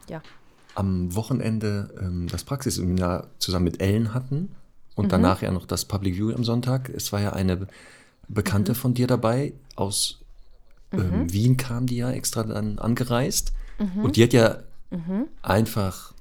Ja. 0.10 0.22
Am 0.74 1.14
Wochenende 1.16 1.93
ähm, 1.99 2.28
das 2.28 2.43
Praxisseminar 2.43 3.28
zusammen 3.38 3.66
mit 3.66 3.82
Ellen 3.82 4.14
hatten 4.14 4.56
und 4.95 5.06
mhm. 5.06 5.10
danach 5.10 5.41
ja 5.41 5.51
noch 5.51 5.66
das 5.66 5.86
Public 5.86 6.16
View 6.16 6.34
am 6.34 6.43
Sonntag. 6.43 6.89
Es 6.89 7.12
war 7.12 7.22
ja 7.22 7.34
eine 7.34 7.68
Bekannte 8.28 8.72
mhm. 8.72 8.76
von 8.76 8.93
dir 8.93 9.08
dabei 9.08 9.53
aus 9.76 10.24
ähm, 10.91 11.23
mhm. 11.23 11.33
Wien 11.33 11.57
kam 11.57 11.88
die 11.88 11.97
ja 11.97 12.11
extra 12.11 12.43
dann 12.43 12.79
angereist. 12.79 13.53
Mhm. 13.79 14.05
Und 14.05 14.15
die 14.15 14.23
hat 14.23 14.33
ja 14.33 14.59
mhm. 14.91 15.27
einfach 15.41 16.13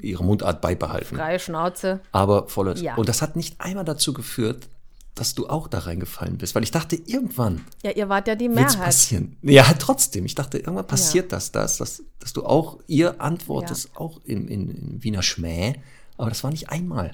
ihre 0.00 0.24
Mundart 0.24 0.60
beibehalten. 0.60 1.16
Freie 1.16 1.38
Schnauze. 1.38 2.00
Aber 2.12 2.48
voller. 2.48 2.76
Ja. 2.76 2.94
Und 2.96 3.08
das 3.08 3.22
hat 3.22 3.36
nicht 3.36 3.60
einmal 3.60 3.84
dazu 3.84 4.12
geführt, 4.12 4.68
dass 5.14 5.34
du 5.34 5.46
auch 5.46 5.68
da 5.68 5.80
reingefallen 5.80 6.38
bist, 6.38 6.54
weil 6.54 6.62
ich 6.62 6.70
dachte, 6.70 6.96
irgendwann. 6.96 7.64
Ja, 7.82 7.90
ihr 7.90 8.08
wart 8.08 8.28
ja 8.28 8.34
die 8.34 8.48
Mehrheit. 8.48 8.80
passieren. 8.80 9.36
Ja, 9.42 9.64
trotzdem. 9.78 10.24
Ich 10.24 10.34
dachte, 10.34 10.58
irgendwann 10.58 10.86
passiert 10.86 11.26
ja. 11.26 11.36
das, 11.36 11.52
das, 11.52 11.76
dass, 11.76 12.02
dass 12.18 12.32
du 12.32 12.46
auch, 12.46 12.78
ihr 12.86 13.20
antwortest 13.20 13.90
ja. 13.92 14.00
auch 14.00 14.20
in, 14.24 14.48
in, 14.48 14.70
in 14.70 15.02
Wiener 15.02 15.22
Schmäh. 15.22 15.74
Aber 16.16 16.30
das 16.30 16.42
war 16.44 16.50
nicht 16.50 16.70
einmal. 16.70 17.12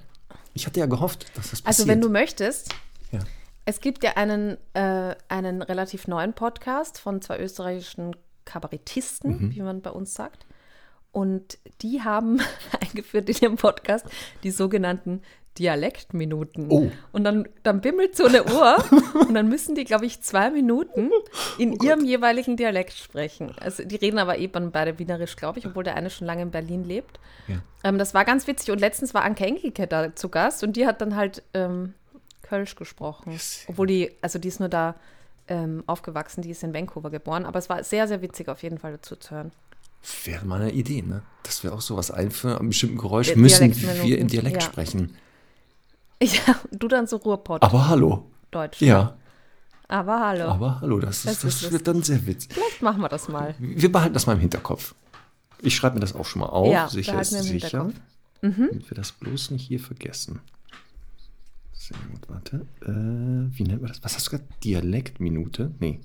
Ich 0.54 0.66
hatte 0.66 0.78
ja 0.78 0.86
gehofft, 0.86 1.26
dass 1.34 1.50
das 1.50 1.62
passiert. 1.62 1.66
Also, 1.66 1.88
wenn 1.88 2.00
du 2.00 2.08
möchtest, 2.08 2.68
ja. 3.10 3.20
Es 3.68 3.82
gibt 3.82 4.02
ja 4.02 4.12
einen, 4.16 4.56
äh, 4.72 5.14
einen 5.28 5.60
relativ 5.60 6.08
neuen 6.08 6.32
Podcast 6.32 6.98
von 6.98 7.20
zwei 7.20 7.38
österreichischen 7.38 8.16
Kabarettisten, 8.46 9.42
mhm. 9.42 9.54
wie 9.54 9.60
man 9.60 9.82
bei 9.82 9.90
uns 9.90 10.14
sagt. 10.14 10.46
Und 11.12 11.58
die 11.82 12.00
haben 12.00 12.40
eingeführt 12.80 13.28
in 13.28 13.36
ihrem 13.36 13.56
Podcast 13.56 14.06
die 14.42 14.52
sogenannten 14.52 15.20
Dialektminuten. 15.58 16.68
Oh. 16.70 16.90
Und 17.12 17.24
dann, 17.24 17.46
dann 17.62 17.82
bimmelt 17.82 18.16
so 18.16 18.24
eine 18.24 18.44
Uhr 18.44 18.82
und 19.28 19.34
dann 19.34 19.50
müssen 19.50 19.74
die, 19.74 19.84
glaube 19.84 20.06
ich, 20.06 20.22
zwei 20.22 20.50
Minuten 20.50 21.10
in 21.58 21.74
oh 21.78 21.84
ihrem 21.84 22.06
jeweiligen 22.06 22.56
Dialekt 22.56 22.94
sprechen. 22.94 23.54
Also 23.60 23.84
die 23.84 23.96
reden 23.96 24.18
aber 24.18 24.38
eben 24.38 24.70
beide 24.72 24.98
Wienerisch, 24.98 25.36
glaube 25.36 25.58
ich, 25.58 25.66
obwohl 25.66 25.84
der 25.84 25.94
eine 25.94 26.08
schon 26.08 26.26
lange 26.26 26.40
in 26.40 26.50
Berlin 26.50 26.84
lebt. 26.84 27.20
Ja. 27.48 27.56
Ähm, 27.84 27.98
das 27.98 28.14
war 28.14 28.24
ganz 28.24 28.46
witzig. 28.46 28.70
Und 28.70 28.78
letztens 28.78 29.12
war 29.12 29.24
Anke 29.24 29.44
Engelke 29.44 29.86
da 29.86 30.16
zu 30.16 30.30
Gast 30.30 30.64
und 30.64 30.74
die 30.74 30.86
hat 30.86 31.02
dann 31.02 31.16
halt 31.16 31.42
ähm, 31.52 31.92
Kölsch 32.48 32.76
gesprochen. 32.76 33.32
Yes. 33.32 33.64
Obwohl 33.68 33.86
die, 33.86 34.10
also 34.22 34.38
die 34.38 34.48
ist 34.48 34.60
nur 34.60 34.68
da 34.68 34.94
ähm, 35.48 35.82
aufgewachsen, 35.86 36.42
die 36.42 36.50
ist 36.50 36.62
in 36.62 36.72
Vancouver 36.72 37.10
geboren. 37.10 37.44
Aber 37.44 37.58
es 37.58 37.68
war 37.68 37.82
sehr, 37.84 38.08
sehr 38.08 38.22
witzig 38.22 38.48
auf 38.48 38.62
jeden 38.62 38.78
Fall 38.78 38.92
dazu 38.92 39.16
zu 39.16 39.34
hören. 39.34 39.52
Wäre 40.24 40.46
mal 40.46 40.60
eine 40.60 40.72
Idee, 40.72 41.02
ne? 41.02 41.22
Dass 41.42 41.62
wir 41.64 41.74
auch 41.74 41.80
sowas 41.80 42.10
einführen. 42.10 42.56
An 42.56 42.68
bestimmten 42.68 42.98
Geräusch 42.98 43.34
müssen 43.36 43.74
wir 44.02 44.18
in 44.18 44.28
Dialekt 44.28 44.62
ja. 44.62 44.68
sprechen. 44.68 45.16
Ja, 46.20 46.58
du 46.72 46.88
dann 46.88 47.06
so 47.06 47.18
Ruhrpott, 47.18 47.62
Aber 47.62 47.86
hallo. 47.86 48.28
Deutsch. 48.50 48.80
Ja, 48.80 49.16
Aber 49.86 50.18
hallo. 50.18 50.46
aber 50.46 50.80
hallo, 50.80 50.98
das, 50.98 51.22
Das 51.22 51.34
ist, 51.34 51.44
das 51.44 51.62
ist 51.62 51.70
wird 51.70 51.86
dann 51.86 52.02
sehr 52.02 52.26
witzig. 52.26 52.52
Vielleicht 52.52 52.82
machen 52.82 53.00
wir 53.02 53.08
das 53.08 53.28
mal. 53.28 53.54
Wir 53.60 53.92
behalten 53.92 54.14
das 54.14 54.26
mal 54.26 54.32
im 54.32 54.40
Hinterkopf. 54.40 54.96
Ich 55.62 55.76
schreibe 55.76 55.94
mir 55.94 56.00
das 56.00 56.16
auch 56.16 56.24
schon 56.24 56.40
mal 56.40 56.48
auf. 56.48 56.72
Ja, 56.72 56.88
sicher 56.88 57.20
ist 57.20 57.30
im 57.30 57.42
sicher. 57.42 57.84
Mhm. 58.42 58.66
Damit 58.70 58.90
wir 58.90 58.96
das 58.96 59.12
bloß 59.12 59.52
nicht 59.52 59.68
hier 59.68 59.78
vergessen. 59.78 60.40
Sehr 61.88 61.96
gut, 62.10 62.28
warte. 62.28 62.66
Äh, 62.82 63.56
wie 63.56 63.62
nennt 63.62 63.80
man 63.80 63.88
das? 63.88 64.04
Was 64.04 64.14
hast 64.16 64.26
du 64.26 64.32
gesagt? 64.32 64.62
Dialektminute? 64.64 65.72
Nee, 65.78 66.00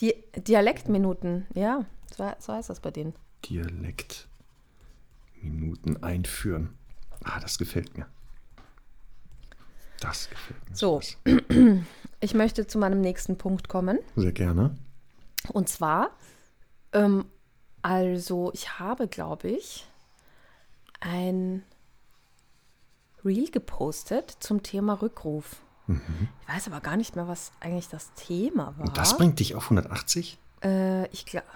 Die 0.00 0.12
Dialektminuten, 0.36 1.46
ja, 1.54 1.84
so, 2.16 2.28
so 2.40 2.52
heißt 2.52 2.68
das 2.70 2.80
bei 2.80 2.90
denen. 2.90 3.14
Dialektminuten 3.44 6.02
einführen. 6.02 6.70
Ah, 7.22 7.38
das 7.38 7.58
gefällt 7.58 7.96
mir. 7.96 8.06
Das 10.00 10.28
gefällt 10.30 10.68
mir. 10.68 10.74
So. 10.76 11.00
Ich 12.22 12.34
möchte 12.34 12.66
zu 12.66 12.78
meinem 12.78 13.00
nächsten 13.00 13.38
Punkt 13.38 13.70
kommen. 13.70 13.98
Sehr 14.14 14.32
gerne. 14.32 14.76
Und 15.54 15.70
zwar, 15.70 16.10
ähm, 16.92 17.24
also 17.80 18.50
ich 18.52 18.78
habe, 18.78 19.08
glaube 19.08 19.48
ich, 19.48 19.86
ein 21.00 21.62
Reel 23.24 23.50
gepostet 23.50 24.36
zum 24.40 24.62
Thema 24.62 24.94
Rückruf. 24.94 25.62
Ich 26.42 26.54
weiß 26.54 26.68
aber 26.68 26.80
gar 26.80 26.96
nicht 26.96 27.16
mehr, 27.16 27.26
was 27.26 27.52
eigentlich 27.60 27.88
das 27.88 28.12
Thema 28.14 28.74
war. 28.76 28.86
Und 28.86 28.96
das 28.96 29.16
bringt 29.16 29.40
dich 29.40 29.54
auf 29.54 29.64
180? 29.64 30.38
Äh, 30.62 31.06
ich 31.08 31.26
glaube. 31.26 31.46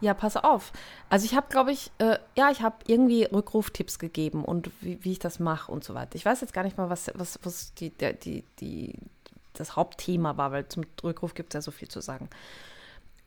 Ja, 0.00 0.14
pass 0.14 0.36
auf. 0.36 0.72
Also 1.08 1.26
ich 1.26 1.36
habe, 1.36 1.46
glaube 1.48 1.70
ich, 1.70 1.92
äh, 1.98 2.18
ja, 2.36 2.50
ich 2.50 2.62
habe 2.62 2.76
irgendwie 2.88 3.22
Rückruftipps 3.22 4.00
gegeben 4.00 4.44
und 4.44 4.72
wie, 4.80 4.98
wie 5.04 5.12
ich 5.12 5.20
das 5.20 5.38
mache 5.38 5.70
und 5.70 5.84
so 5.84 5.94
weiter. 5.94 6.16
Ich 6.16 6.24
weiß 6.24 6.40
jetzt 6.40 6.52
gar 6.52 6.64
nicht 6.64 6.76
mal, 6.76 6.90
was, 6.90 7.12
was, 7.14 7.38
was 7.44 7.72
die, 7.74 7.90
der, 7.90 8.12
die, 8.12 8.42
die, 8.58 8.98
das 9.52 9.76
Hauptthema 9.76 10.36
war, 10.36 10.50
weil 10.50 10.66
zum 10.66 10.84
Rückruf 11.04 11.34
gibt 11.34 11.54
es 11.54 11.58
ja 11.58 11.62
so 11.62 11.70
viel 11.70 11.86
zu 11.86 12.00
sagen. 12.00 12.28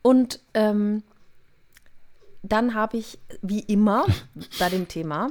Und 0.02 0.40
ähm, 0.52 1.02
dann 2.42 2.74
habe 2.74 2.98
ich, 2.98 3.18
wie 3.40 3.60
immer, 3.60 4.04
bei 4.58 4.68
dem 4.68 4.86
Thema 4.86 5.30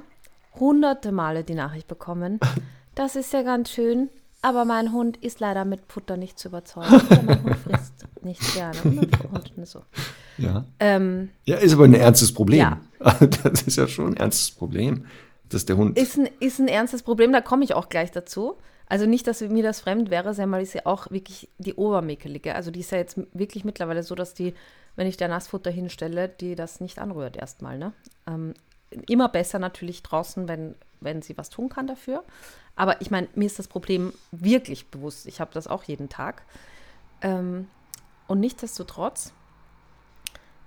hunderte 0.60 1.12
Male 1.12 1.44
die 1.44 1.56
Nachricht 1.56 1.88
bekommen. 1.88 2.40
Das 2.96 3.18
ist 3.18 3.34
ja 3.34 3.42
ganz 3.42 3.72
schön, 3.72 4.08
aber 4.42 4.64
mein 4.64 4.94
Hund 4.94 5.18
ist 5.18 5.42
leider 5.42 5.66
mit 5.66 5.82
Futter 5.90 6.16
nicht 6.16 6.40
zu 6.40 6.48
überzeugen. 6.48 7.02
Mein 7.26 7.44
Hund 7.44 7.58
frisst 7.58 8.06
nicht 8.24 8.54
gerne. 8.54 8.78
Und, 8.84 9.58
und 9.58 9.68
so. 9.68 9.82
Ja. 10.38 10.64
Ähm, 10.80 11.30
Ja, 11.44 11.58
ist 11.58 11.74
aber 11.74 11.84
ein 11.84 11.94
ernstes 11.94 12.34
Problem. 12.34 12.60
Ja. 12.60 12.80
Das 13.44 13.64
ist 13.64 13.76
ja 13.76 13.86
schon 13.90 14.14
ein 14.14 14.16
ernstes 14.16 14.52
Problem, 14.52 15.08
dass 15.50 15.66
der 15.66 15.76
Hund. 15.76 15.98
ist, 16.00 16.18
ein, 16.18 16.30
ist 16.40 16.60
ein 16.60 16.70
ernstes 16.70 17.04
Problem, 17.04 17.34
da 17.34 17.42
komme 17.42 17.66
ich 17.66 17.74
auch 17.74 17.90
gleich 17.90 18.12
dazu. 18.12 18.56
Also 18.88 19.06
nicht, 19.06 19.28
dass 19.28 19.42
mir 19.42 19.64
das 19.64 19.82
fremd 19.82 20.10
wäre, 20.10 20.34
Semmel 20.34 20.62
ist 20.62 20.74
ja 20.74 20.86
auch 20.86 21.12
wirklich 21.12 21.50
die 21.58 21.74
Obermäkelige. 21.74 22.56
Also 22.56 22.72
die 22.72 22.80
ist 22.80 22.92
ja 22.92 22.98
jetzt 22.98 23.20
wirklich 23.34 23.66
mittlerweile 23.66 24.04
so, 24.04 24.16
dass 24.16 24.34
die, 24.34 24.54
wenn 24.96 25.08
ich 25.08 25.18
der 25.18 25.28
Nassfutter 25.28 25.70
hinstelle, 25.72 26.30
die 26.30 26.56
das 26.56 26.80
nicht 26.80 27.00
anrührt 27.00 27.36
erstmal. 27.36 27.78
Ne? 27.78 27.92
Ähm, 28.26 28.54
immer 29.08 29.30
besser 29.30 29.60
natürlich 29.60 30.04
draußen, 30.04 30.48
wenn, 30.48 30.76
wenn 31.02 31.22
sie 31.22 31.38
was 31.38 31.50
tun 31.50 31.70
kann 31.70 31.88
dafür. 31.88 32.24
Aber 32.76 33.02
ich 33.02 33.12
meine, 33.12 33.28
mir 33.36 33.46
ist 33.46 33.60
das 33.60 33.68
Problem 33.68 34.14
wirklich 34.32 34.88
bewusst. 34.88 35.28
Ich 35.28 35.40
habe 35.40 35.52
das 35.54 35.68
auch 35.68 35.84
jeden 35.84 36.10
Tag. 36.10 36.44
Ähm, 37.22 37.68
und 38.28 38.40
nichtsdestotrotz 38.40 39.34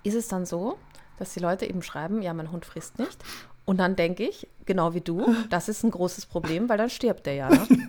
ist 0.05 0.15
es 0.15 0.29
dann 0.29 0.47
so, 0.47 0.79
dass 1.19 1.35
die 1.35 1.41
Leute 1.41 1.67
eben 1.67 1.83
schreiben, 1.83 2.23
ja, 2.23 2.33
mein 2.33 2.51
Hund 2.53 2.65
frisst 2.65 2.99
nicht. 2.99 3.19
Und 3.65 3.79
dann 3.79 3.97
denke 3.97 4.25
ich, 4.27 4.49
genau 4.65 4.95
wie 4.95 5.01
du, 5.01 5.35
das 5.51 5.69
ist 5.69 5.83
ein 5.83 5.91
großes 5.91 6.27
Problem, 6.27 6.69
weil 6.69 6.79
dann 6.79 6.91
stirbt 6.91 7.27
der 7.27 7.35
ja. 7.35 7.49
Ne? 7.49 7.67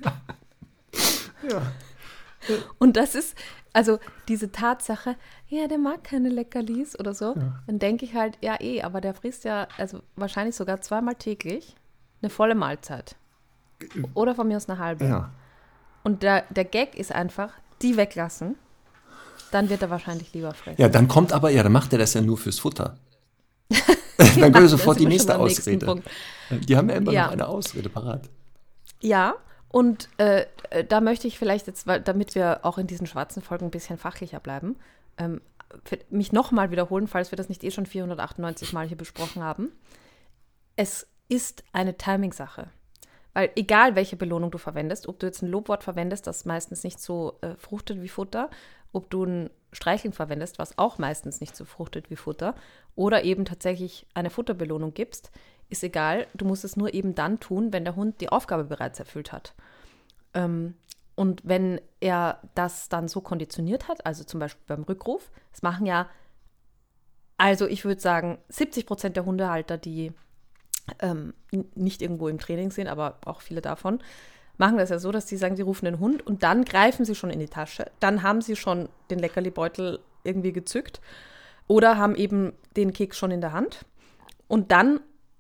Ja. 1.50 1.62
Und 2.78 2.96
das 2.98 3.16
ist, 3.16 3.36
also 3.74 4.00
diese 4.28 4.52
Tatsache, 4.52 5.16
ja, 5.48 5.68
der 5.68 5.78
mag 5.78 6.04
keine 6.04 6.30
Leckerlis 6.30 6.98
oder 6.98 7.14
so, 7.14 7.36
dann 7.68 7.80
denke 7.80 8.06
ich 8.06 8.16
halt, 8.16 8.38
ja, 8.42 8.60
eh, 8.60 8.82
aber 8.82 9.02
der 9.02 9.14
frisst 9.14 9.44
ja, 9.44 9.68
also 9.78 10.00
wahrscheinlich 10.16 10.56
sogar 10.56 10.82
zweimal 10.82 11.16
täglich 11.16 11.76
eine 12.22 12.30
volle 12.30 12.56
Mahlzeit. 12.56 13.16
Oder 14.14 14.36
von 14.36 14.48
mir 14.48 14.58
aus 14.58 14.68
eine 14.70 14.80
halbe. 14.80 15.06
Ja. 15.06 15.32
Und 16.04 16.24
der, 16.24 16.44
der 16.50 16.66
Gag 16.66 16.96
ist 16.98 17.12
einfach, 17.14 17.52
die 17.82 17.96
weglassen, 17.98 18.56
dann 19.52 19.70
wird 19.70 19.82
er 19.82 19.90
wahrscheinlich 19.90 20.34
lieber 20.34 20.54
fressen. 20.54 20.82
ja, 20.82 20.90
dann 20.90 21.08
kommt 21.08 21.34
aber, 21.34 21.50
ja, 21.50 21.64
dann 21.64 21.72
macht 21.72 21.94
er 21.94 22.00
das 22.00 22.14
ja 22.14 22.22
nur 22.22 22.38
fürs 22.38 22.60
Futter. 22.60 22.98
dann 24.18 24.52
kommt 24.52 24.70
sofort 24.70 24.98
sind 24.98 25.00
die 25.00 25.04
wir 25.06 25.10
nächste 25.10 25.38
Ausrede. 25.38 26.02
Die 26.52 26.76
haben 26.76 26.90
ja 26.90 26.96
immer 26.96 27.12
Ja. 27.12 27.26
noch 27.26 27.32
eine 27.34 27.48
Ausrede 27.48 27.90
parat. 27.90 28.30
Ja, 29.02 29.36
und 29.72 30.10
äh, 30.18 30.46
äh, 30.72 30.84
da 30.84 31.00
möchte 31.00 31.28
ich 31.28 31.38
vielleicht 31.38 31.68
jetzt, 31.68 31.88
weil, 31.88 32.02
damit 32.02 32.36
wir 32.36 32.62
auch 32.64 32.78
in 32.78 32.88
diesen 32.88 33.08
schwarzen 33.08 33.42
Folgen 33.42 33.66
ein 33.66 33.72
bisschen 33.72 33.98
fachlicher 33.98 34.40
bleiben, 34.40 34.78
ähm, 35.18 35.42
mich 36.10 36.32
nochmal 36.32 36.72
wiederholen, 36.72 37.08
falls 37.08 37.32
wir 37.32 37.38
das 37.38 37.50
nicht 37.50 37.64
eh 37.64 37.70
schon 37.70 37.86
498 37.86 38.74
Mal 38.74 38.88
hier 38.88 38.98
besprochen 38.98 39.44
haben. 39.44 39.72
Es 40.76 41.08
ist 41.28 41.64
eine 41.74 41.96
Timing-Sache. 41.96 42.70
Weil 43.34 43.52
egal, 43.56 43.96
welche 43.96 44.16
Belohnung 44.16 44.50
du 44.50 44.58
verwendest, 44.58 45.08
ob 45.08 45.20
du 45.20 45.28
jetzt 45.28 45.44
ein 45.44 45.52
Lobwort 45.52 45.84
verwendest, 45.84 46.26
das 46.26 46.46
meistens 46.46 46.84
nicht 46.84 47.00
so 47.00 47.38
äh, 47.42 47.56
fruchtet 47.58 48.02
wie 48.02 48.10
Futter, 48.10 48.50
ob 48.92 49.12
du 49.12 49.24
ein 49.24 49.50
Streicheln 49.72 50.14
verwendest, 50.14 50.58
was 50.58 50.80
auch 50.80 50.98
meistens 50.98 51.40
nicht 51.40 51.56
so 51.56 51.64
fruchtet 51.64 52.10
wie 52.10 52.16
Futter, 52.16 52.56
oder 52.96 53.24
eben 53.24 53.46
tatsächlich 53.46 54.08
eine 54.16 54.32
Futterbelohnung 54.32 54.96
gibst, 54.96 55.32
ist 55.70 55.84
egal. 55.84 56.28
Du 56.34 56.46
musst 56.46 56.64
es 56.64 56.76
nur 56.76 56.94
eben 56.94 57.16
dann 57.16 57.40
tun, 57.40 57.72
wenn 57.74 57.86
der 57.86 57.96
Hund 57.96 58.22
die 58.22 58.30
Aufgabe 58.30 58.64
bereits 58.64 59.00
erfüllt 59.00 59.32
hat. 59.32 59.54
Ähm, 60.34 60.76
und 61.16 61.42
wenn 61.44 61.82
er 62.00 62.40
das 62.56 62.90
dann 62.90 63.08
so 63.08 63.22
konditioniert 63.22 63.88
hat, 63.88 64.06
also 64.06 64.24
zum 64.24 64.40
Beispiel 64.40 64.64
beim 64.68 64.84
Rückruf, 64.84 65.30
das 65.52 65.62
machen 65.62 65.86
ja, 65.86 66.08
also 67.38 67.68
ich 67.68 67.86
würde 67.86 68.02
sagen, 68.02 68.38
70 68.50 68.86
Prozent 68.86 69.16
der 69.18 69.26
Hundehalter, 69.26 69.78
die 69.78 70.14
ähm, 71.00 71.34
nicht 71.76 72.02
irgendwo 72.02 72.28
im 72.28 72.40
Training 72.40 72.72
sind, 72.72 72.88
aber 72.88 73.18
auch 73.26 73.42
viele 73.42 73.62
davon, 73.62 74.00
machen 74.58 74.78
das 74.78 74.90
ja 74.90 75.00
so, 75.00 75.12
dass 75.12 75.28
sie 75.28 75.38
sagen, 75.38 75.56
sie 75.56 75.62
rufen 75.62 75.86
den 75.86 76.00
Hund 76.00 76.26
und 76.26 76.44
dann 76.44 76.66
greifen 76.66 77.06
sie 77.06 77.16
schon 77.16 77.30
in 77.30 77.40
die 77.40 77.48
Tasche. 77.48 77.92
Dann 78.00 78.24
haben 78.24 78.42
sie 78.42 78.56
schon 78.56 78.90
den 79.10 79.20
Leckerli-Beutel 79.20 80.00
irgendwie 80.24 80.54
gezückt 80.54 81.00
oder 81.68 81.98
haben 81.98 82.16
eben 82.16 82.54
den 82.76 82.94
Keks 82.94 83.18
schon 83.18 83.32
in 83.32 83.42
der 83.42 83.54
Hand. 83.54 83.86
Und 84.48 84.72
dann 84.72 85.00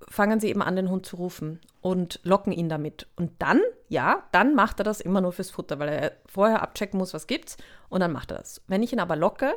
fangen 0.10 0.39
sie 0.39 0.49
eben 0.49 0.62
an, 0.62 0.76
den 0.76 0.89
Hund 0.89 1.05
zu 1.05 1.16
rufen 1.18 1.60
und 1.82 2.20
locken 2.24 2.51
ihn 2.51 2.70
damit. 2.70 3.07
Und 3.16 3.32
dann, 3.39 3.62
ja, 3.88 4.24
dann 4.32 4.55
macht 4.55 4.80
er 4.80 4.84
das 4.84 5.01
immer 5.01 5.22
nur 5.22 5.32
fürs 5.32 5.51
Futter, 5.51 5.80
weil 5.80 5.89
er 5.89 6.12
vorher 6.26 6.62
abchecken 6.62 6.97
muss, 6.97 7.14
was 7.14 7.28
gibt's, 7.28 7.57
und 7.89 8.01
dann 8.01 8.12
macht 8.12 8.32
er 8.32 8.39
das. 8.39 8.62
Wenn 8.68 8.84
ich 8.84 8.91
ihn 8.91 8.99
aber 8.99 9.16
locke 9.16 9.53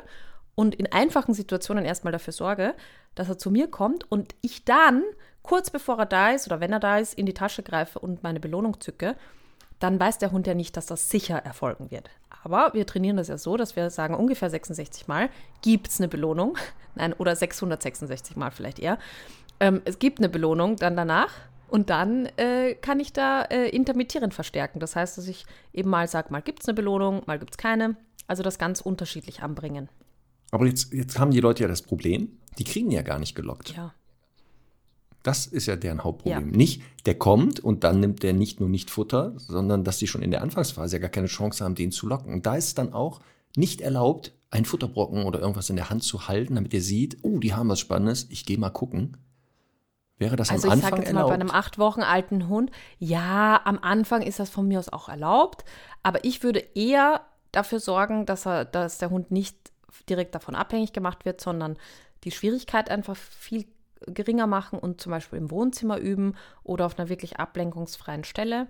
und 0.55 0.75
in 0.75 0.91
einfachen 0.91 1.33
Situationen 1.33 1.85
erstmal 1.85 2.13
dafür 2.13 2.33
sorge, 2.33 2.75
dass 3.15 3.29
er 3.29 3.37
zu 3.37 3.51
mir 3.51 3.67
kommt 3.67 4.09
und 4.11 4.35
ich 4.41 4.63
dann, 4.63 5.03
kurz 5.41 5.69
bevor 5.69 5.99
er 5.99 6.05
da 6.05 6.31
ist 6.31 6.47
oder 6.47 6.59
wenn 6.59 6.71
er 6.71 6.79
da 6.79 6.97
ist, 6.99 7.15
in 7.15 7.25
die 7.25 7.33
Tasche 7.33 7.63
greife 7.63 7.99
und 7.99 8.23
meine 8.23 8.39
Belohnung 8.39 8.79
zücke, 8.79 9.15
dann 9.79 9.99
weiß 9.99 10.17
der 10.19 10.31
Hund 10.31 10.47
ja 10.47 10.53
nicht, 10.53 10.77
dass 10.77 10.85
das 10.85 11.09
sicher 11.09 11.37
erfolgen 11.37 11.91
wird. 11.91 12.09
Aber 12.43 12.73
wir 12.73 12.85
trainieren 12.85 13.17
das 13.17 13.27
ja 13.27 13.37
so, 13.37 13.57
dass 13.57 13.75
wir 13.75 13.89
sagen, 13.89 14.15
ungefähr 14.15 14.49
66 14.49 15.07
Mal 15.07 15.29
gibt 15.61 15.87
es 15.89 15.99
eine 15.99 16.07
Belohnung. 16.07 16.57
Nein, 16.95 17.13
oder 17.13 17.35
666 17.35 18.35
Mal 18.35 18.51
vielleicht 18.51 18.79
eher. 18.79 18.97
Ähm, 19.63 19.81
es 19.85 19.97
gibt 19.97 20.19
eine 20.19 20.27
Belohnung 20.27 20.75
dann 20.75 20.97
danach 20.97 21.29
und 21.69 21.89
dann 21.89 22.25
äh, 22.35 22.75
kann 22.75 22.99
ich 22.99 23.13
da 23.13 23.43
äh, 23.43 23.69
intermittierend 23.69 24.33
verstärken. 24.33 24.81
Das 24.81 24.97
heißt, 24.97 25.17
dass 25.17 25.27
ich 25.29 25.45
eben 25.71 25.89
mal 25.89 26.09
sage, 26.09 26.31
mal 26.31 26.41
gibt 26.41 26.63
es 26.63 26.67
eine 26.67 26.75
Belohnung, 26.75 27.21
mal 27.27 27.39
gibt 27.39 27.51
es 27.51 27.57
keine. 27.57 27.95
Also 28.27 28.43
das 28.43 28.57
ganz 28.57 28.81
unterschiedlich 28.81 29.41
anbringen. 29.41 29.87
Aber 30.51 30.65
jetzt, 30.65 30.91
jetzt 30.91 31.17
haben 31.17 31.31
die 31.31 31.39
Leute 31.39 31.63
ja 31.63 31.69
das 31.69 31.81
Problem, 31.81 32.39
die 32.57 32.65
kriegen 32.65 32.91
ja 32.91 33.03
gar 33.03 33.19
nicht 33.19 33.35
gelockt. 33.35 33.73
Ja. 33.73 33.93
Das 35.23 35.45
ist 35.45 35.67
ja 35.67 35.77
deren 35.77 36.03
Hauptproblem. 36.03 36.51
Ja. 36.51 36.57
Nicht, 36.57 36.81
der 37.05 37.15
kommt 37.15 37.61
und 37.61 37.85
dann 37.85 38.01
nimmt 38.01 38.21
der 38.21 38.33
nicht 38.33 38.59
nur 38.59 38.67
nicht 38.67 38.89
Futter, 38.89 39.33
sondern 39.37 39.85
dass 39.85 39.97
die 39.97 40.07
schon 40.07 40.21
in 40.21 40.31
der 40.31 40.41
Anfangsphase 40.41 40.97
ja 40.97 40.99
gar 40.99 41.09
keine 41.09 41.27
Chance 41.27 41.63
haben, 41.63 41.75
den 41.75 41.93
zu 41.93 42.05
locken. 42.05 42.33
Und 42.33 42.45
da 42.45 42.57
ist 42.57 42.65
es 42.65 42.75
dann 42.75 42.91
auch 42.91 43.21
nicht 43.55 43.79
erlaubt, 43.79 44.33
einen 44.51 44.65
Futterbrocken 44.65 45.23
oder 45.23 45.39
irgendwas 45.39 45.69
in 45.69 45.77
der 45.77 45.89
Hand 45.89 46.03
zu 46.03 46.27
halten, 46.27 46.55
damit 46.55 46.73
er 46.73 46.81
sieht, 46.81 47.17
oh, 47.21 47.39
die 47.39 47.53
haben 47.53 47.69
was 47.69 47.79
Spannendes, 47.79 48.27
ich 48.29 48.45
gehe 48.45 48.57
mal 48.57 48.69
gucken. 48.69 49.17
Wäre 50.17 50.35
das 50.35 50.51
Also 50.51 50.69
am 50.69 50.77
ich 50.77 50.83
Anfang 50.83 50.89
sage 50.91 51.03
jetzt 51.03 51.13
mal 51.13 51.19
erlaubt? 51.21 51.29
bei 51.29 51.41
einem 51.41 51.51
acht 51.51 51.77
Wochen 51.79 52.01
alten 52.01 52.47
Hund, 52.47 52.71
ja, 52.99 53.61
am 53.65 53.79
Anfang 53.79 54.21
ist 54.21 54.39
das 54.39 54.49
von 54.49 54.67
mir 54.67 54.79
aus 54.79 54.89
auch 54.89 55.09
erlaubt, 55.09 55.65
aber 56.03 56.23
ich 56.23 56.43
würde 56.43 56.59
eher 56.75 57.21
dafür 57.51 57.79
sorgen, 57.79 58.25
dass 58.25 58.45
er, 58.45 58.65
dass 58.65 58.97
der 58.97 59.09
Hund 59.09 59.31
nicht 59.31 59.57
direkt 60.09 60.35
davon 60.35 60.55
abhängig 60.55 60.93
gemacht 60.93 61.25
wird, 61.25 61.41
sondern 61.41 61.77
die 62.23 62.31
Schwierigkeit 62.31 62.89
einfach 62.89 63.15
viel 63.15 63.65
geringer 64.07 64.47
machen 64.47 64.79
und 64.79 65.01
zum 65.01 65.11
Beispiel 65.11 65.39
im 65.39 65.51
Wohnzimmer 65.51 65.97
üben 65.97 66.35
oder 66.63 66.85
auf 66.85 66.97
einer 66.99 67.09
wirklich 67.09 67.39
ablenkungsfreien 67.39 68.23
Stelle, 68.23 68.67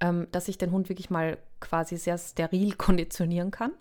ähm, 0.00 0.28
dass 0.32 0.48
ich 0.48 0.58
den 0.58 0.70
Hund 0.70 0.88
wirklich 0.88 1.10
mal 1.10 1.38
quasi 1.60 1.96
sehr 1.96 2.18
steril 2.18 2.74
konditionieren 2.76 3.50
kann. 3.50 3.72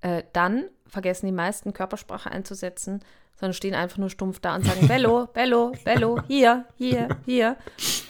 Äh, 0.00 0.22
dann 0.32 0.68
vergessen 0.86 1.26
die 1.26 1.32
meisten 1.32 1.72
Körpersprache 1.72 2.30
einzusetzen, 2.30 3.00
sondern 3.38 3.54
stehen 3.54 3.74
einfach 3.74 3.98
nur 3.98 4.10
stumpf 4.10 4.40
da 4.40 4.56
und 4.56 4.64
sagen 4.64 4.88
Bello, 4.88 5.28
Bello, 5.32 5.72
Bello, 5.84 6.20
hier, 6.26 6.64
hier, 6.76 7.08
hier. 7.24 7.56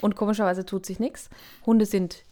Und 0.01 0.15
komischerweise 0.15 0.65
tut 0.65 0.85
sich 0.85 0.99
nichts. 0.99 1.29
Hunde 1.65 1.85
sind 1.85 2.23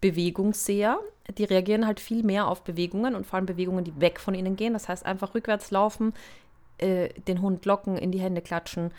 Bewegungsseher. 0.00 0.98
Die 1.36 1.44
reagieren 1.44 1.86
halt 1.86 1.98
viel 1.98 2.22
mehr 2.22 2.46
auf 2.46 2.62
Bewegungen 2.62 3.16
und 3.16 3.26
vor 3.26 3.36
allem 3.36 3.46
Bewegungen, 3.46 3.84
die 3.84 4.00
weg 4.00 4.20
von 4.20 4.34
ihnen 4.34 4.54
gehen. 4.54 4.74
Das 4.74 4.88
heißt 4.88 5.04
einfach 5.04 5.34
rückwärts 5.34 5.72
laufen, 5.72 6.14
äh, 6.78 7.08
den 7.26 7.42
Hund 7.42 7.64
locken, 7.64 7.96
in 7.96 8.12
die 8.12 8.20
Hände 8.20 8.42
klatschen. 8.42 8.92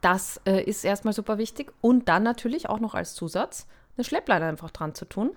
Das 0.00 0.40
äh, 0.46 0.62
ist 0.62 0.84
erstmal 0.84 1.12
super 1.12 1.38
wichtig. 1.38 1.72
Und 1.80 2.08
dann 2.08 2.22
natürlich 2.22 2.68
auch 2.68 2.78
noch 2.78 2.94
als 2.94 3.14
Zusatz 3.14 3.66
eine 3.96 4.04
Schleppleine 4.04 4.46
einfach 4.46 4.70
dran 4.70 4.94
zu 4.94 5.06
tun, 5.06 5.32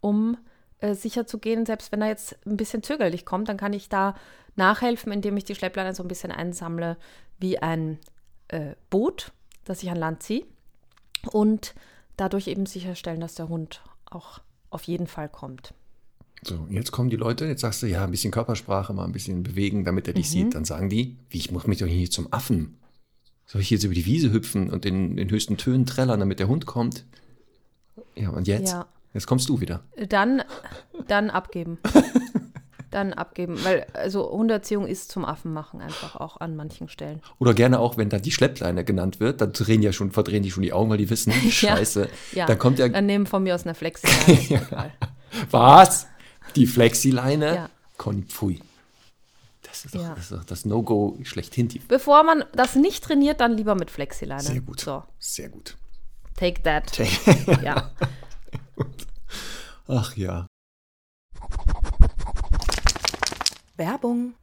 um 0.00 0.38
äh, 0.78 0.94
sicher 0.94 1.26
zu 1.26 1.38
gehen, 1.38 1.66
selbst 1.66 1.90
wenn 1.90 2.02
er 2.02 2.08
jetzt 2.08 2.38
ein 2.46 2.56
bisschen 2.56 2.84
zögerlich 2.84 3.26
kommt, 3.26 3.48
dann 3.48 3.56
kann 3.56 3.72
ich 3.72 3.88
da 3.88 4.14
nachhelfen, 4.58 5.12
indem 5.12 5.36
ich 5.36 5.44
die 5.44 5.54
Schleppleine 5.54 5.94
so 5.94 6.02
ein 6.02 6.08
bisschen 6.08 6.30
einsammle 6.30 6.96
wie 7.38 7.58
ein 7.58 7.98
äh, 8.48 8.74
Boot, 8.90 9.32
das 9.64 9.82
ich 9.82 9.90
an 9.90 9.96
Land 9.96 10.22
ziehe 10.22 10.44
und 11.30 11.74
dadurch 12.16 12.48
eben 12.48 12.66
sicherstellen, 12.66 13.20
dass 13.20 13.34
der 13.34 13.48
Hund 13.48 13.82
auch 14.06 14.40
auf 14.70 14.84
jeden 14.84 15.06
Fall 15.06 15.28
kommt. 15.28 15.74
So, 16.42 16.66
jetzt 16.70 16.92
kommen 16.92 17.10
die 17.10 17.16
Leute, 17.16 17.46
jetzt 17.46 17.62
sagst 17.62 17.82
du, 17.82 17.86
ja, 17.86 18.04
ein 18.04 18.10
bisschen 18.10 18.30
Körpersprache, 18.30 18.92
mal 18.92 19.04
ein 19.04 19.12
bisschen 19.12 19.42
bewegen, 19.42 19.84
damit 19.84 20.06
er 20.06 20.14
dich 20.14 20.28
mhm. 20.28 20.32
sieht. 20.32 20.54
Dann 20.54 20.64
sagen 20.64 20.88
die, 20.88 21.16
wie, 21.30 21.38
ich 21.38 21.50
muss 21.50 21.66
mich 21.66 21.78
doch 21.78 21.86
hier 21.86 22.10
zum 22.10 22.32
Affen. 22.32 22.78
Soll 23.46 23.62
ich 23.62 23.70
jetzt 23.70 23.84
über 23.84 23.94
die 23.94 24.04
Wiese 24.04 24.32
hüpfen 24.32 24.70
und 24.70 24.84
in 24.84 25.16
den 25.16 25.30
höchsten 25.30 25.56
Tönen 25.56 25.86
trällern, 25.86 26.20
damit 26.20 26.38
der 26.38 26.48
Hund 26.48 26.66
kommt? 26.66 27.04
Ja, 28.14 28.30
und 28.30 28.46
jetzt? 28.46 28.72
Ja. 28.72 28.86
Jetzt 29.14 29.26
kommst 29.26 29.48
du 29.48 29.60
wieder. 29.60 29.82
Dann, 30.08 30.42
dann 31.08 31.30
abgeben. 31.30 31.78
dann 32.90 33.12
abgeben, 33.12 33.62
weil 33.64 33.86
also 33.92 34.30
Hunderziehung 34.30 34.86
ist 34.86 35.10
zum 35.10 35.24
Affen 35.24 35.52
machen 35.52 35.80
einfach 35.80 36.16
auch 36.16 36.40
an 36.40 36.56
manchen 36.56 36.88
Stellen. 36.88 37.20
Oder 37.38 37.54
gerne 37.54 37.80
auch, 37.80 37.96
wenn 37.96 38.08
da 38.08 38.18
die 38.18 38.30
Schleppleine 38.30 38.84
genannt 38.84 39.20
wird, 39.20 39.40
dann 39.40 39.52
drehen 39.52 39.82
ja 39.82 39.92
schon, 39.92 40.10
verdrehen 40.10 40.42
die 40.42 40.50
schon 40.50 40.62
die 40.62 40.72
Augen, 40.72 40.90
weil 40.90 40.98
die 40.98 41.10
wissen, 41.10 41.32
scheiße. 41.50 42.02
ja, 42.32 42.38
ja. 42.38 42.46
Dann 42.46 42.58
kommt 42.58 42.78
ja. 42.78 42.88
Dann 42.88 43.06
nehmen 43.06 43.26
von 43.26 43.42
mir 43.42 43.54
aus 43.54 43.64
eine 43.64 43.74
Flexileine. 43.74 44.40
ja. 44.48 44.90
Was? 45.50 46.06
Die 46.56 46.66
Flexileine? 46.66 47.54
Ja. 47.54 47.70
Konfui. 47.96 48.60
Das 49.62 49.84
ist 49.84 49.94
doch 49.94 50.02
ja. 50.02 50.14
das, 50.14 50.34
das 50.46 50.64
No-Go 50.64 51.18
schlechthin. 51.24 51.68
Bevor 51.88 52.22
man 52.22 52.44
das 52.52 52.74
nicht 52.74 53.04
trainiert, 53.04 53.40
dann 53.40 53.56
lieber 53.56 53.74
mit 53.74 53.90
Flexileine. 53.90 54.42
Sehr 54.42 54.60
gut. 54.60 54.80
So. 54.80 55.02
Sehr 55.18 55.50
gut. 55.50 55.76
Take 56.36 56.62
that. 56.62 56.86
Take 56.92 57.62
ja. 57.62 57.90
Ach 59.88 60.16
ja. 60.16 60.47
Werbung. 63.78 64.34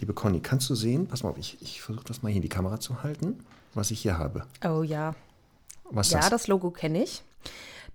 Liebe 0.00 0.14
Conny, 0.14 0.40
kannst 0.40 0.68
du 0.70 0.74
sehen? 0.74 1.06
Pass 1.06 1.22
mal 1.22 1.30
auf, 1.30 1.38
ich, 1.38 1.60
ich 1.60 1.82
versuche 1.82 2.04
das 2.04 2.22
mal 2.22 2.30
hier 2.30 2.36
in 2.36 2.42
die 2.42 2.48
Kamera 2.48 2.80
zu 2.80 3.02
halten, 3.02 3.44
was 3.74 3.90
ich 3.90 4.00
hier 4.00 4.18
habe. 4.18 4.46
Oh 4.64 4.82
ja. 4.82 5.14
Was 5.90 6.10
ja, 6.10 6.20
das? 6.20 6.30
das 6.30 6.46
Logo 6.48 6.70
kenne 6.70 7.02
ich. 7.02 7.22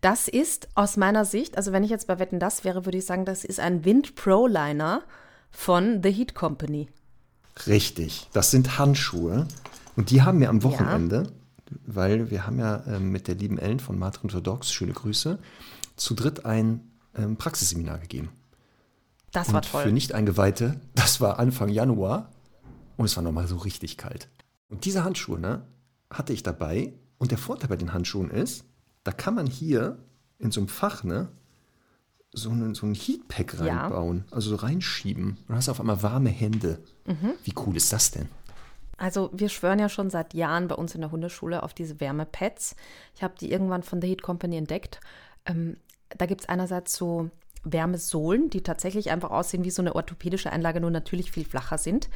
Das 0.01 0.27
ist 0.27 0.69
aus 0.75 0.95
meiner 0.95 1.25
Sicht, 1.25 1.57
also 1.57 1.71
wenn 1.71 1.83
ich 1.83 1.89
jetzt 1.89 2.07
bei 2.07 2.19
Wetten 2.19 2.39
das 2.39 2.63
wäre, 2.63 2.85
würde 2.85 2.99
ich 2.99 3.05
sagen, 3.05 3.25
das 3.25 3.43
ist 3.43 3.59
ein 3.59 3.83
Wind 3.83 4.15
Pro 4.15 4.45
Liner 4.45 5.01
von 5.49 6.03
The 6.03 6.11
Heat 6.11 6.35
Company. 6.35 6.87
Richtig, 7.65 8.29
das 8.33 8.51
sind 8.51 8.77
Handschuhe 8.77 9.47
und 9.95 10.11
die 10.11 10.21
haben 10.21 10.39
wir 10.39 10.49
am 10.49 10.61
Wochenende, 10.61 11.23
ja. 11.23 11.77
weil 11.87 12.29
wir 12.29 12.45
haben 12.45 12.59
ja 12.59 12.77
äh, 12.85 12.99
mit 12.99 13.27
der 13.27 13.35
lieben 13.35 13.57
Ellen 13.57 13.79
von 13.79 13.97
Matrin 13.97 14.29
Dogs, 14.43 14.71
schöne 14.71 14.93
Grüße, 14.93 15.39
zu 15.95 16.13
dritt 16.13 16.45
ein 16.45 16.91
ähm, 17.17 17.37
Praxisseminar 17.37 17.97
gegeben. 17.97 18.29
Das 19.31 19.51
war 19.53 19.61
toll. 19.61 19.83
Für 19.83 19.91
Nicht-Eingeweihte, 19.91 20.79
das 20.95 21.21
war 21.21 21.39
Anfang 21.39 21.69
Januar 21.69 22.31
und 22.95 23.05
es 23.05 23.15
war 23.15 23.23
nochmal 23.23 23.47
so 23.47 23.57
richtig 23.57 23.97
kalt. 23.97 24.29
Und 24.69 24.85
diese 24.85 25.03
Handschuhe 25.03 25.39
ne, 25.39 25.65
hatte 26.09 26.33
ich 26.33 26.43
dabei 26.43 26.93
und 27.17 27.31
der 27.31 27.37
Vorteil 27.37 27.69
bei 27.69 27.75
den 27.75 27.93
Handschuhen 27.93 28.31
ist, 28.31 28.65
da 29.03 29.11
kann 29.11 29.35
man 29.35 29.47
hier 29.47 29.97
in 30.39 30.51
so 30.51 30.59
einem 30.59 30.67
Fach 30.67 31.03
ne, 31.03 31.29
so, 32.31 32.49
einen, 32.49 32.75
so 32.75 32.85
ein 32.85 32.93
Heatpack 32.93 33.59
reinbauen, 33.59 34.25
ja. 34.27 34.35
also 34.35 34.49
so 34.51 34.55
reinschieben. 34.57 35.37
Und 35.47 35.55
hast 35.55 35.69
auf 35.69 35.79
einmal 35.79 36.03
warme 36.03 36.29
Hände. 36.29 36.79
Mhm. 37.05 37.33
Wie 37.43 37.53
cool 37.65 37.75
ist 37.75 37.91
das 37.93 38.11
denn? 38.11 38.29
Also 38.97 39.29
wir 39.31 39.49
schwören 39.49 39.79
ja 39.79 39.89
schon 39.89 40.09
seit 40.09 40.33
Jahren 40.33 40.67
bei 40.67 40.75
uns 40.75 40.95
in 40.95 41.01
der 41.01 41.11
Hundeschule 41.11 41.63
auf 41.63 41.73
diese 41.73 41.99
Wärmepads. 41.99 42.75
Ich 43.15 43.23
habe 43.23 43.35
die 43.39 43.51
irgendwann 43.51 43.83
von 43.83 44.01
der 44.01 44.09
Heat 44.09 44.23
Company 44.23 44.57
entdeckt. 44.57 44.99
Ähm, 45.45 45.77
da 46.17 46.25
gibt 46.25 46.41
es 46.41 46.49
einerseits 46.49 46.95
so 46.95 47.29
Wärmesohlen, 47.71 48.49
die 48.49 48.61
tatsächlich 48.61 49.09
einfach 49.11 49.31
aussehen 49.31 49.63
wie 49.63 49.71
so 49.71 49.81
eine 49.81 49.95
orthopädische 49.95 50.51
Einlage, 50.51 50.79
nur 50.79 50.91
natürlich 50.91 51.31
viel 51.31 51.45
flacher 51.45 51.77
sind. 51.77 52.09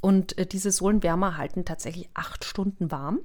Und 0.00 0.38
äh, 0.38 0.46
diese 0.46 0.70
Sohlenwärmer 0.70 1.36
halten 1.36 1.64
tatsächlich 1.64 2.08
acht 2.14 2.44
Stunden 2.44 2.90
warm. 2.90 3.20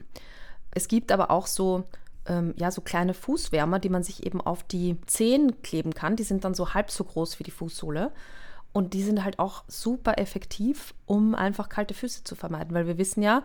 Es 0.71 0.88
gibt 0.88 1.11
aber 1.11 1.32
auch 1.32 1.47
so, 1.47 1.86
ähm, 2.26 2.53
ja, 2.57 2.71
so 2.71 2.82
kleine 2.82 3.13
Fußwärmer, 3.13 3.80
die 3.80 3.89
man 3.89 4.03
sich 4.03 4.26
eben 4.26 4.41
auf 4.41 4.63
die 4.63 4.97
Zehen 5.05 5.61
kleben 5.61 5.93
kann. 5.93 6.15
Die 6.15 6.23
sind 6.23 6.43
dann 6.43 6.53
so 6.53 6.73
halb 6.73 6.91
so 6.91 7.03
groß 7.03 7.39
wie 7.39 7.43
die 7.43 7.51
Fußsohle. 7.51 8.11
Und 8.73 8.93
die 8.93 9.03
sind 9.03 9.23
halt 9.23 9.39
auch 9.39 9.63
super 9.69 10.17
effektiv, 10.17 10.93
um 11.05 11.34
einfach 11.34 11.69
kalte 11.69 11.93
Füße 11.93 12.26
zu 12.26 12.36
vermeiden. 12.36 12.73
Weil 12.73 12.88
wir 12.88 12.97
wissen 12.97 13.23
ja, 13.23 13.43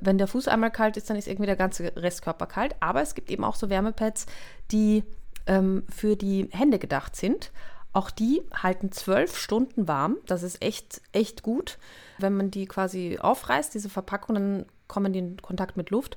wenn 0.00 0.18
der 0.18 0.26
Fuß 0.26 0.48
einmal 0.48 0.72
kalt 0.72 0.96
ist, 0.96 1.08
dann 1.08 1.16
ist 1.16 1.28
irgendwie 1.28 1.46
der 1.46 1.54
ganze 1.54 1.94
Restkörper 1.94 2.46
kalt. 2.46 2.74
Aber 2.80 3.00
es 3.00 3.14
gibt 3.14 3.30
eben 3.30 3.44
auch 3.44 3.54
so 3.54 3.70
Wärmepads, 3.70 4.26
die 4.72 5.04
ähm, 5.46 5.84
für 5.88 6.16
die 6.16 6.48
Hände 6.50 6.78
gedacht 6.78 7.16
sind. 7.16 7.52
Auch 7.92 8.10
die 8.10 8.42
halten 8.52 8.90
zwölf 8.90 9.38
Stunden 9.38 9.86
warm. 9.86 10.16
Das 10.26 10.42
ist 10.42 10.62
echt, 10.62 11.00
echt 11.12 11.42
gut. 11.42 11.78
Wenn 12.18 12.36
man 12.36 12.50
die 12.50 12.66
quasi 12.66 13.18
aufreißt, 13.20 13.72
diese 13.72 13.88
Verpackung, 13.88 14.34
dann 14.34 14.66
kommen 14.88 15.12
die 15.12 15.20
in 15.20 15.36
Kontakt 15.40 15.76
mit 15.76 15.90
Luft 15.90 16.16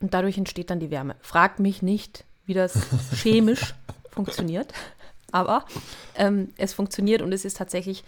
und 0.00 0.14
dadurch 0.14 0.38
entsteht 0.38 0.70
dann 0.70 0.80
die 0.80 0.90
Wärme. 0.90 1.16
Fragt 1.20 1.60
mich 1.60 1.82
nicht, 1.82 2.24
wie 2.46 2.54
das 2.54 2.78
chemisch 3.14 3.74
funktioniert, 4.10 4.72
aber 5.32 5.64
ähm, 6.14 6.52
es 6.56 6.72
funktioniert 6.72 7.22
und 7.22 7.32
es 7.32 7.44
ist 7.44 7.56
tatsächlich 7.58 8.04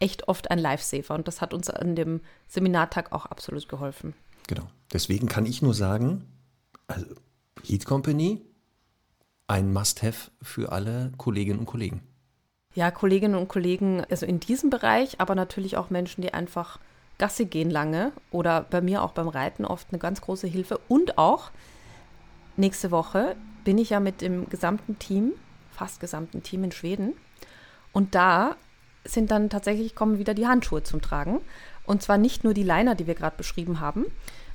echt 0.00 0.28
oft 0.28 0.50
ein 0.50 0.58
Lifesaver 0.58 1.14
und 1.14 1.28
das 1.28 1.40
hat 1.40 1.54
uns 1.54 1.70
an 1.70 1.94
dem 1.94 2.20
Seminartag 2.48 3.12
auch 3.12 3.26
absolut 3.26 3.68
geholfen. 3.68 4.14
Genau. 4.48 4.66
Deswegen 4.92 5.28
kann 5.28 5.46
ich 5.46 5.62
nur 5.62 5.74
sagen, 5.74 6.24
also 6.86 7.06
Heat 7.62 7.86
Company, 7.86 8.42
ein 9.46 9.72
Must-Have 9.72 10.30
für 10.42 10.72
alle 10.72 11.12
Kolleginnen 11.16 11.60
und 11.60 11.66
Kollegen. 11.66 12.02
Ja, 12.74 12.90
Kolleginnen 12.90 13.36
und 13.36 13.48
Kollegen, 13.48 14.02
also 14.10 14.26
in 14.26 14.40
diesem 14.40 14.70
Bereich, 14.70 15.20
aber 15.20 15.34
natürlich 15.34 15.76
auch 15.76 15.90
Menschen, 15.90 16.22
die 16.22 16.34
einfach 16.34 16.80
Gasse 17.18 17.46
gehen 17.46 17.70
lange 17.70 18.12
oder 18.30 18.62
bei 18.62 18.80
mir 18.80 19.02
auch 19.02 19.12
beim 19.12 19.28
Reiten 19.28 19.64
oft 19.64 19.88
eine 19.90 20.00
ganz 20.00 20.20
große 20.20 20.48
Hilfe. 20.48 20.80
Und 20.88 21.18
auch 21.18 21.50
nächste 22.56 22.90
Woche 22.90 23.36
bin 23.64 23.78
ich 23.78 23.90
ja 23.90 24.00
mit 24.00 24.20
dem 24.20 24.48
gesamten 24.48 24.98
Team, 24.98 25.32
fast 25.70 26.00
gesamten 26.00 26.42
Team 26.42 26.64
in 26.64 26.72
Schweden. 26.72 27.12
Und 27.92 28.14
da 28.14 28.56
sind 29.04 29.30
dann 29.30 29.50
tatsächlich, 29.50 29.94
kommen 29.94 30.18
wieder 30.18 30.34
die 30.34 30.46
Handschuhe 30.46 30.82
zum 30.82 31.00
Tragen. 31.00 31.40
Und 31.84 32.02
zwar 32.02 32.18
nicht 32.18 32.42
nur 32.42 32.54
die 32.54 32.62
Liner, 32.62 32.94
die 32.94 33.06
wir 33.06 33.14
gerade 33.14 33.36
beschrieben 33.36 33.78
haben, 33.78 34.06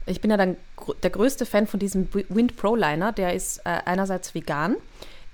ich 0.10 0.22
bin 0.22 0.32
ja 0.32 0.38
dann 0.38 0.58
der 1.04 1.10
größte 1.10 1.46
Fan 1.46 1.68
von 1.68 1.80
diesem 1.80 2.10
Wind 2.14 2.58
Pro 2.58 2.76
Liner. 2.76 3.12
Der 3.12 3.34
ist 3.34 3.60
äh, 3.60 3.80
einerseits 3.86 4.34
vegan, 4.34 4.76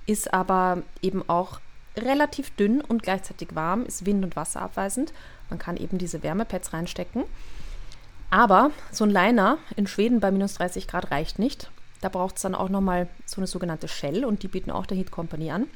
ist 0.05 0.33
aber 0.33 0.83
eben 1.01 1.27
auch 1.29 1.59
relativ 1.97 2.55
dünn 2.55 2.81
und 2.81 3.03
gleichzeitig 3.03 3.55
warm, 3.55 3.85
ist 3.85 4.05
wind- 4.05 4.23
und 4.23 4.35
wasserabweisend. 4.35 5.13
Man 5.49 5.59
kann 5.59 5.77
eben 5.77 5.97
diese 5.97 6.23
Wärmepads 6.23 6.73
reinstecken. 6.73 7.23
Aber 8.29 8.71
so 8.91 9.05
ein 9.05 9.11
Liner 9.11 9.59
in 9.75 9.87
Schweden 9.87 10.19
bei 10.19 10.31
minus 10.31 10.55
30 10.55 10.87
Grad 10.87 11.11
reicht 11.11 11.39
nicht. 11.39 11.69
Da 12.01 12.09
braucht 12.09 12.35
es 12.35 12.41
dann 12.41 12.55
auch 12.55 12.69
nochmal 12.69 13.07
so 13.25 13.37
eine 13.37 13.47
sogenannte 13.47 13.87
Shell 13.87 14.25
und 14.25 14.43
die 14.43 14.47
bieten 14.47 14.71
auch 14.71 14.85
der 14.85 14.97
Heat 14.97 15.11
Company 15.11 15.51
an. 15.51 15.67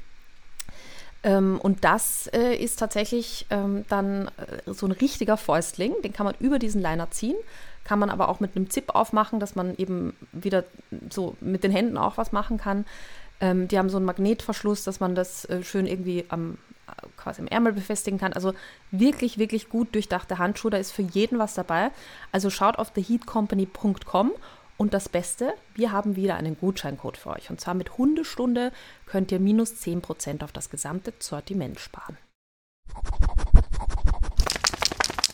Ähm, 1.24 1.60
und 1.62 1.84
das 1.84 2.28
äh, 2.28 2.56
ist 2.56 2.80
tatsächlich 2.80 3.46
ähm, 3.50 3.86
dann 3.90 4.28
äh, 4.38 4.74
so 4.74 4.86
ein 4.86 4.92
richtiger 4.92 5.38
Fäustling. 5.38 5.94
Den 6.04 6.14
kann 6.14 6.26
man 6.26 6.36
über 6.40 6.60
diesen 6.60 6.82
Liner 6.82 7.12
ziehen, 7.12 7.36
kann 7.90 7.98
man 7.98 8.12
aber 8.12 8.30
auch 8.30 8.40
mit 8.40 8.56
einem 8.56 8.70
Zip 8.70 8.94
aufmachen, 8.94 9.40
dass 9.40 9.56
man 9.56 9.76
eben 9.78 10.14
wieder 10.32 10.64
so 11.10 11.36
mit 11.42 11.64
den 11.64 11.72
Händen 11.72 11.98
auch 11.98 12.18
was 12.18 12.32
machen 12.32 12.60
kann. 12.60 12.86
Ähm, 13.42 13.68
die 13.68 13.80
haben 13.80 13.90
so 13.90 13.98
einen 13.98 14.06
Magnetverschluss, 14.06 14.84
dass 14.84 15.00
man 15.00 15.16
das 15.16 15.46
äh, 15.46 15.64
schön 15.64 15.88
irgendwie 15.88 16.24
am, 16.30 16.60
quasi 17.18 17.42
im 17.42 17.48
Ärmel 17.48 17.74
befestigen 17.74 18.20
kann. 18.20 18.34
Also 18.34 18.54
wirklich, 18.92 19.40
wirklich 19.40 19.70
gut 19.70 19.96
durchdachte 19.96 20.38
Handschuhe. 20.38 20.70
Da 20.70 20.78
ist 20.78 20.92
für 20.92 21.02
jeden 21.02 21.40
was 21.40 21.56
dabei. 21.56 21.90
Also 22.32 22.52
schaut 22.52 22.78
auf 22.78 22.92
theheatcompany.com 22.92 24.34
und 24.78 24.94
das 24.94 25.10
Beste, 25.10 25.56
wir 25.74 25.92
haben 25.92 26.16
wieder 26.16 26.36
einen 26.36 26.60
Gutscheincode 26.60 27.18
für 27.18 27.32
euch. 27.32 27.50
Und 27.50 27.60
zwar 27.60 27.74
mit 27.74 27.98
Hundestunde 27.98 28.72
könnt 29.08 29.32
ihr 29.32 29.40
minus 29.40 29.74
10% 29.74 30.44
auf 30.44 30.52
das 30.52 30.70
gesamte 30.70 31.12
Sortiment 31.18 31.80
sparen. 31.80 32.20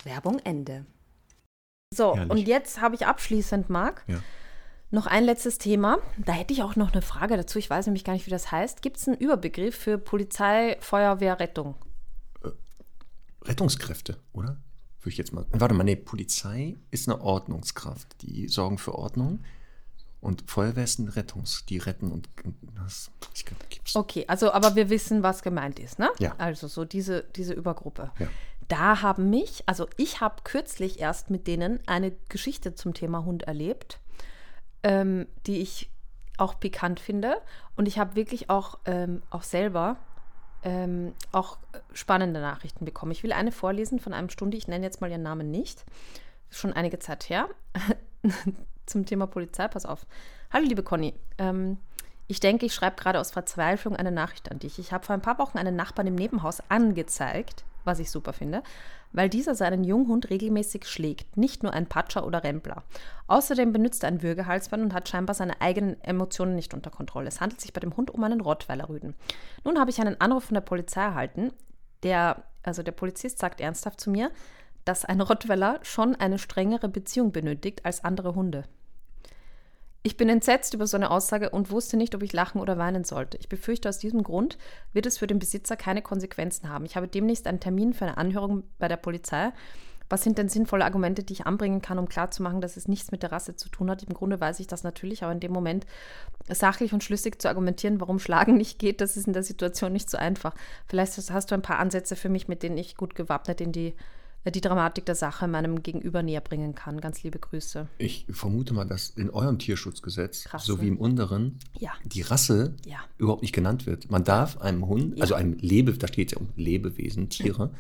Werbung 0.05 0.39
Ende. 0.45 0.85
So, 1.95 2.15
Herrlich. 2.15 2.31
und 2.31 2.37
jetzt 2.47 2.81
habe 2.81 2.95
ich 2.95 3.05
abschließend, 3.05 3.69
Marc, 3.69 4.03
ja. 4.07 4.19
noch 4.91 5.07
ein 5.07 5.23
letztes 5.23 5.57
Thema. 5.57 5.99
Da 6.17 6.33
hätte 6.33 6.53
ich 6.53 6.63
auch 6.63 6.75
noch 6.75 6.91
eine 6.91 7.01
Frage 7.01 7.37
dazu. 7.37 7.59
Ich 7.59 7.69
weiß 7.69 7.85
nämlich 7.87 8.03
gar 8.03 8.13
nicht, 8.13 8.25
wie 8.25 8.31
das 8.31 8.51
heißt. 8.51 8.81
Gibt 8.81 8.97
es 8.97 9.07
einen 9.07 9.17
Überbegriff 9.17 9.75
für 9.75 9.97
Polizei, 9.97 10.77
Feuerwehr, 10.79 11.39
Rettung? 11.39 11.75
Äh, 12.43 12.49
Rettungskräfte, 13.43 14.17
oder? 14.33 14.57
Würde 15.01 15.11
ich 15.11 15.17
jetzt 15.17 15.33
mal. 15.33 15.45
Warte 15.51 15.75
mal, 15.75 15.83
nee, 15.83 15.95
Polizei 15.95 16.77
ist 16.91 17.07
eine 17.07 17.21
Ordnungskraft. 17.21 18.21
Die 18.23 18.47
sorgen 18.47 18.77
für 18.77 18.95
Ordnung. 18.95 19.43
Und 20.25 20.49
Feuerwehr 20.49 20.83
ist 20.83 20.97
ein 20.97 21.07
Rettungs, 21.07 21.65
die 21.69 21.77
retten 21.77 22.11
und 22.11 22.27
und 22.43 22.55
das 22.75 23.11
ich 23.35 23.45
glaub, 23.45 23.69
gibt's. 23.69 23.95
Okay, 23.95 24.25
also 24.27 24.51
aber 24.51 24.75
wir 24.75 24.89
wissen, 24.89 25.21
was 25.21 25.43
gemeint 25.43 25.77
ist, 25.77 25.99
ne? 25.99 26.09
Ja. 26.17 26.33
Also 26.39 26.67
so 26.67 26.83
diese, 26.83 27.25
diese 27.35 27.53
Übergruppe. 27.53 28.09
Ja. 28.17 28.27
Da 28.67 29.01
haben 29.01 29.29
mich, 29.29 29.63
also 29.67 29.87
ich 29.97 30.21
habe 30.21 30.43
kürzlich 30.43 30.99
erst 30.99 31.29
mit 31.29 31.47
denen 31.47 31.79
eine 31.87 32.11
Geschichte 32.29 32.73
zum 32.73 32.93
Thema 32.93 33.25
Hund 33.25 33.43
erlebt, 33.43 33.99
ähm, 34.83 35.27
die 35.45 35.61
ich 35.61 35.89
auch 36.37 36.59
pikant 36.59 36.99
finde. 36.99 37.41
Und 37.75 37.87
ich 37.87 37.99
habe 37.99 38.15
wirklich 38.15 38.49
auch, 38.49 38.79
ähm, 38.85 39.21
auch 39.29 39.43
selber 39.43 39.97
ähm, 40.63 41.13
auch 41.31 41.59
spannende 41.93 42.41
Nachrichten 42.41 42.85
bekommen. 42.85 43.11
Ich 43.11 43.23
will 43.23 43.31
eine 43.31 43.51
vorlesen 43.51 43.99
von 43.99 44.13
einem 44.13 44.29
Stundi, 44.29 44.57
ich 44.57 44.67
nenne 44.67 44.83
jetzt 44.83 44.99
mal 44.99 45.11
ihren 45.11 45.21
Namen 45.21 45.51
nicht. 45.51 45.85
Schon 46.49 46.73
einige 46.73 46.99
Zeit 46.99 47.29
her. 47.29 47.47
Zum 48.87 49.05
Thema 49.05 49.27
Polizei, 49.27 49.67
pass 49.67 49.85
auf. 49.85 50.05
Hallo, 50.51 50.65
liebe 50.65 50.83
Conny. 50.83 51.13
Ähm, 51.37 51.77
ich 52.27 52.39
denke, 52.39 52.65
ich 52.65 52.73
schreibe 52.73 52.95
gerade 52.95 53.19
aus 53.19 53.31
Verzweiflung 53.31 53.95
eine 53.95 54.11
Nachricht 54.11 54.51
an 54.51 54.59
dich. 54.59 54.79
Ich 54.79 54.91
habe 54.91 55.05
vor 55.05 55.13
ein 55.13 55.21
paar 55.21 55.37
Wochen 55.39 55.57
einen 55.57 55.75
Nachbarn 55.75 56.07
im 56.07 56.15
Nebenhaus 56.15 56.61
angezeigt, 56.69 57.63
was 57.83 57.99
ich 57.99 58.09
super 58.09 58.33
finde, 58.33 58.63
weil 59.11 59.29
dieser 59.29 59.53
seinen 59.53 59.83
Junghund 59.83 60.29
regelmäßig 60.29 60.87
schlägt, 60.87 61.37
nicht 61.37 61.61
nur 61.61 61.73
ein 61.73 61.85
Patscher 61.85 62.25
oder 62.25 62.43
Rempler. 62.43 62.83
Außerdem 63.27 63.71
benutzt 63.71 64.03
er 64.03 64.09
ein 64.09 64.23
Würgehalsband 64.23 64.83
und 64.83 64.93
hat 64.93 65.07
scheinbar 65.07 65.35
seine 65.35 65.61
eigenen 65.61 66.01
Emotionen 66.01 66.55
nicht 66.55 66.73
unter 66.73 66.89
Kontrolle. 66.89 67.27
Es 67.27 67.41
handelt 67.41 67.61
sich 67.61 67.73
bei 67.73 67.79
dem 67.79 67.95
Hund 67.95 68.11
um 68.11 68.23
einen 68.23 68.41
Rottweiler 68.41 68.89
Rüden. 68.89 69.13
Nun 69.63 69.79
habe 69.79 69.91
ich 69.91 70.01
einen 70.01 70.19
Anruf 70.19 70.45
von 70.45 70.55
der 70.55 70.61
Polizei 70.61 71.01
erhalten. 71.01 71.51
Der, 72.03 72.43
also 72.63 72.81
der 72.81 72.91
Polizist 72.91 73.37
sagt 73.39 73.61
ernsthaft 73.61 74.01
zu 74.01 74.09
mir, 74.09 74.31
dass 74.83 75.05
ein 75.05 75.21
Rottweiler 75.21 75.79
schon 75.83 76.15
eine 76.15 76.39
strengere 76.39 76.89
Beziehung 76.89 77.31
benötigt 77.31 77.85
als 77.85 78.03
andere 78.03 78.35
Hunde. 78.35 78.65
Ich 80.05 80.17
bin 80.17 80.29
entsetzt 80.29 80.75
über 80.75 80.85
so 80.85 80.97
eine 80.97 81.09
Aussage 81.09 81.49
und 81.49 81.71
wusste 81.71 81.97
nicht, 81.97 82.13
ob 82.13 82.21
ich 82.21 82.31
lachen 82.31 82.61
oder 82.61 82.77
weinen 82.77 83.05
sollte. 83.05 83.37
Ich 83.37 83.49
befürchte, 83.49 83.89
aus 83.89 83.97
diesem 83.97 84.21
Grund 84.21 84.59
wird 84.93 85.07
es 85.07 85.17
für 85.17 85.25
den 85.25 85.39
Besitzer 85.39 85.75
keine 85.75 86.03
Konsequenzen 86.03 86.69
haben. 86.69 86.85
Ich 86.85 86.95
habe 86.95 87.07
demnächst 87.07 87.47
einen 87.47 87.59
Termin 87.59 87.91
für 87.91 88.05
eine 88.05 88.17
Anhörung 88.19 88.65
bei 88.77 88.87
der 88.87 88.97
Polizei. 88.97 89.51
Was 90.07 90.21
sind 90.21 90.37
denn 90.37 90.47
sinnvolle 90.47 90.85
Argumente, 90.85 91.23
die 91.23 91.33
ich 91.33 91.47
anbringen 91.47 91.81
kann, 91.81 91.97
um 91.97 92.07
klarzumachen, 92.07 92.61
dass 92.61 92.77
es 92.77 92.87
nichts 92.87 93.11
mit 93.11 93.23
der 93.23 93.31
Rasse 93.31 93.55
zu 93.55 93.67
tun 93.67 93.89
hat? 93.89 94.03
Im 94.03 94.13
Grunde 94.13 94.39
weiß 94.39 94.59
ich 94.59 94.67
das 94.67 94.83
natürlich, 94.83 95.23
aber 95.23 95.31
in 95.31 95.39
dem 95.39 95.51
Moment 95.51 95.87
sachlich 96.47 96.93
und 96.93 97.03
schlüssig 97.03 97.41
zu 97.41 97.47
argumentieren, 97.47 97.99
warum 97.99 98.19
Schlagen 98.19 98.57
nicht 98.57 98.77
geht, 98.77 99.01
das 99.01 99.17
ist 99.17 99.25
in 99.25 99.33
der 99.33 99.41
Situation 99.41 99.91
nicht 99.91 100.11
so 100.11 100.19
einfach. 100.19 100.53
Vielleicht 100.87 101.17
hast 101.31 101.49
du 101.49 101.55
ein 101.55 101.63
paar 101.63 101.79
Ansätze 101.79 102.15
für 102.15 102.29
mich, 102.29 102.47
mit 102.47 102.61
denen 102.61 102.77
ich 102.77 102.95
gut 102.95 103.15
gewappnet 103.15 103.59
in 103.59 103.71
die, 103.71 103.95
die 104.51 104.61
Dramatik 104.61 105.05
der 105.05 105.15
Sache 105.15 105.47
meinem 105.47 105.81
Gegenüber 105.81 106.21
näher 106.23 106.41
bringen 106.41 106.75
kann. 106.75 107.01
Ganz 107.01 107.23
liebe 107.23 107.39
Grüße. 107.39 107.87
Ich 107.97 108.25
vermute 108.29 108.73
mal, 108.73 108.85
dass 108.85 109.09
in 109.09 109.29
eurem 109.29 109.57
Tierschutzgesetz, 109.57 110.43
Krass, 110.45 110.65
so 110.65 110.81
wie 110.81 110.87
im 110.87 110.97
unteren, 110.97 111.59
Ja. 111.77 111.91
die 112.03 112.21
Rasse 112.21 112.75
Ja. 112.85 112.97
überhaupt 113.17 113.41
nicht 113.41 113.53
genannt 113.53 113.85
wird. 113.85 114.11
Man 114.11 114.23
darf 114.23 114.57
einem 114.59 114.85
Hund, 114.87 115.17
Ja. 115.17 115.21
also 115.23 115.33
einem 115.33 115.53
Lebe, 115.59 115.93
da 115.93 116.07
steht 116.07 116.31
ja 116.31 116.37
um 116.37 116.49
Lebewesen, 116.55 117.29
Tiere, 117.29 117.71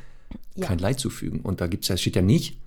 kein 0.59 0.79
Leid 0.79 0.99
zufügen. 0.99 1.41
Und 1.41 1.61
da 1.61 1.67
gibt's 1.67 1.87
ja, 1.87 1.97
steht 1.97 2.15
ja 2.15 2.21
nicht 2.21 2.57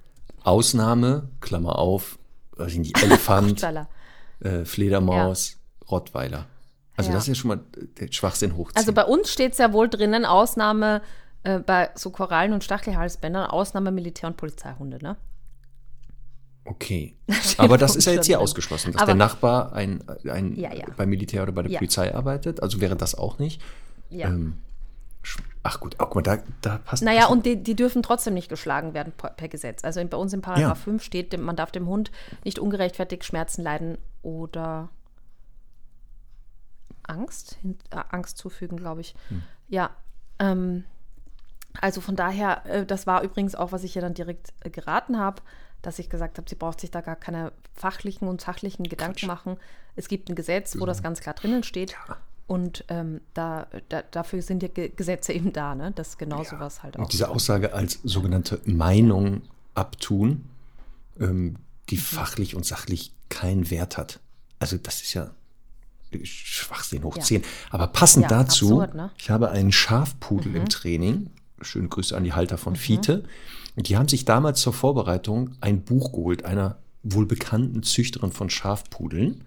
Ausnahme, 0.42 1.28
Klammer 1.40 1.78
auf, 1.78 2.18
weiß 2.56 2.72
ich 2.72 2.78
nicht, 2.78 3.02
Elefant, 3.02 3.62
äh, 4.40 4.64
Fledermaus, 4.64 5.56
Rottweiler. 5.90 6.46
Also 6.96 7.12
das 7.12 7.22
ist 7.24 7.28
ja 7.28 7.34
schon 7.36 7.48
mal 7.48 7.60
der 8.00 8.10
Schwachsinn 8.12 8.56
hochziehen. 8.56 8.76
Also 8.76 8.92
bei 8.92 9.04
uns 9.04 9.32
steht 9.32 9.52
es 9.52 9.58
ja 9.58 9.72
wohl 9.72 9.88
drinnen, 9.88 10.24
Ausnahme 10.24 11.00
äh, 11.44 11.58
bei 11.60 11.90
so 11.94 12.10
Korallen- 12.10 12.52
und 12.52 12.64
Stachelhalsbändern, 12.64 13.46
Ausnahme 13.50 13.90
Militär- 13.90 14.28
und 14.28 14.36
Polizeihunde, 14.36 14.98
ne? 15.02 15.16
Okay. 16.64 17.16
Aber 17.58 17.78
das 17.78 17.96
ist 17.96 18.04
ja 18.04 18.12
jetzt 18.12 18.26
hier 18.26 18.40
ausgeschlossen, 18.40 18.92
dass 18.92 19.02
Aber- 19.02 19.12
der 19.12 19.14
Nachbar 19.16 19.72
ein, 19.72 20.02
ein 20.28 20.54
Ja, 20.56 20.74
ja. 20.74 20.86
beim 20.96 21.08
Militär 21.08 21.42
oder 21.42 21.52
bei 21.52 21.62
der 21.62 21.70
Ja. 21.72 21.78
Polizei 21.78 22.14
arbeitet. 22.14 22.62
Also 22.62 22.80
wäre 22.80 22.96
das 22.96 23.14
auch 23.14 23.38
nicht. 23.38 23.62
Ja. 24.10 24.28
Ähm, 24.28 24.58
ach 25.62 25.80
gut, 25.80 25.94
oh, 25.98 26.04
guck 26.04 26.16
mal, 26.16 26.22
da, 26.22 26.38
da 26.60 26.78
passt 26.78 27.02
Naja, 27.02 27.26
und 27.28 27.46
die, 27.46 27.62
die 27.62 27.74
dürfen 27.74 28.02
trotzdem 28.02 28.34
nicht 28.34 28.48
geschlagen 28.48 28.92
werden 28.94 29.12
per, 29.16 29.30
per 29.30 29.48
Gesetz. 29.48 29.82
Also 29.84 30.00
in, 30.00 30.08
bei 30.10 30.16
uns 30.18 30.32
im 30.34 30.42
Paragraph 30.42 30.78
Ja. 30.78 30.84
5 30.84 31.02
steht, 31.02 31.38
man 31.40 31.56
darf 31.56 31.70
dem 31.70 31.86
Hund 31.86 32.10
nicht 32.44 32.58
ungerechtfertigt 32.58 33.24
Schmerzen 33.24 33.62
leiden 33.62 33.96
oder 34.22 34.90
Angst, 37.04 37.58
äh, 37.90 37.96
Angst 38.10 38.36
zufügen, 38.38 38.76
glaube 38.76 39.00
ich. 39.00 39.14
Hm. 39.28 39.42
Ja, 39.68 39.90
ähm, 40.38 40.84
also 41.80 42.00
von 42.00 42.16
daher, 42.16 42.64
äh, 42.66 42.86
das 42.86 43.06
war 43.06 43.22
übrigens 43.22 43.54
auch, 43.54 43.72
was 43.72 43.84
ich 43.84 43.94
ihr 43.96 44.02
dann 44.02 44.14
direkt 44.14 44.52
äh, 44.60 44.70
geraten 44.70 45.18
habe, 45.18 45.42
dass 45.82 45.98
ich 45.98 46.10
gesagt 46.10 46.38
habe, 46.38 46.48
sie 46.48 46.56
braucht 46.56 46.80
sich 46.80 46.90
da 46.90 47.00
gar 47.00 47.16
keine 47.16 47.52
fachlichen 47.74 48.26
und 48.28 48.40
sachlichen 48.40 48.84
Gedanken 48.88 49.26
machen. 49.26 49.56
Es 49.96 50.08
gibt 50.08 50.28
ein 50.28 50.34
Gesetz, 50.34 50.78
wo 50.78 50.86
das 50.86 51.02
ganz 51.02 51.20
klar 51.20 51.34
drinnen 51.34 51.62
steht. 51.62 51.96
Und 52.48 52.84
ähm, 52.88 53.20
da, 53.34 53.66
da, 53.88 54.02
dafür 54.10 54.42
sind 54.42 54.62
ja 54.62 54.68
Ge 54.68 54.88
Gesetze 54.88 55.32
eben 55.32 55.52
da, 55.52 55.74
ne? 55.74 55.92
dass 55.92 56.16
genau 56.18 56.42
sowas 56.44 56.82
halt 56.82 56.96
auch. 56.96 57.02
Und 57.02 57.12
diese 57.12 57.28
Aussage 57.28 57.74
als 57.74 58.00
sogenannte 58.04 58.60
Meinung 58.64 59.42
abtun, 59.74 60.48
ähm, 61.20 61.56
die 61.90 61.96
Mhm. 61.96 62.00
fachlich 62.00 62.54
und 62.56 62.64
sachlich 62.66 63.12
keinen 63.28 63.70
Wert 63.70 63.98
hat. 63.98 64.18
Also 64.58 64.78
das 64.78 65.02
ist 65.02 65.14
ja 65.14 65.30
Schwachsinn 66.24 67.04
hoch 67.04 67.18
10. 67.18 67.42
Aber 67.70 67.86
passend 67.88 68.22
Ja, 68.24 68.28
dazu, 68.28 68.80
absurd, 68.80 68.94
ne? 68.94 69.10
ich 69.18 69.30
habe 69.30 69.50
einen 69.50 69.70
Schafpudel 69.72 70.56
im 70.56 70.68
Training. 70.68 71.30
Schöne 71.62 71.88
Grüße 71.88 72.16
an 72.16 72.24
die 72.24 72.32
Halter 72.32 72.58
von 72.58 72.76
Fiete. 72.76 73.24
Und 73.76 73.88
die 73.88 73.96
haben 73.96 74.08
sich 74.08 74.24
damals 74.24 74.60
zur 74.60 74.72
Vorbereitung 74.72 75.50
ein 75.60 75.82
Buch 75.82 76.12
geholt, 76.12 76.44
einer 76.44 76.78
wohl 77.02 77.26
bekannten 77.26 77.82
Züchterin 77.82 78.32
von 78.32 78.50
Schafpudeln. 78.50 79.44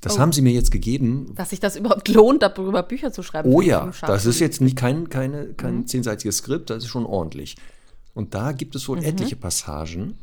Das 0.00 0.16
Oh. 0.16 0.20
haben 0.20 0.32
sie 0.32 0.42
mir 0.42 0.52
jetzt 0.52 0.70
gegeben, 0.70 1.34
Dass 1.34 1.50
sich 1.50 1.60
das 1.60 1.76
überhaupt 1.76 2.08
lohnt, 2.08 2.42
darüber 2.42 2.82
Bücher 2.82 3.12
zu 3.12 3.22
schreiben. 3.22 3.52
Oh 3.52 3.60
ja, 3.60 3.90
das 4.06 4.26
ist 4.26 4.38
jetzt 4.40 4.60
nicht 4.60 4.76
kein, 4.76 5.08
keine, 5.08 5.44
Mhm. 5.44 5.56
kein 5.56 5.86
zehnseitiges 5.86 6.38
Skript, 6.38 6.70
das 6.70 6.84
ist 6.84 6.88
schon 6.90 7.04
ordentlich. 7.04 7.56
Und 8.14 8.34
da 8.34 8.52
gibt 8.52 8.74
es 8.76 8.84
Mhm. 8.84 8.88
wohl 8.92 9.04
etliche 9.04 9.36
Passagen, 9.36 10.14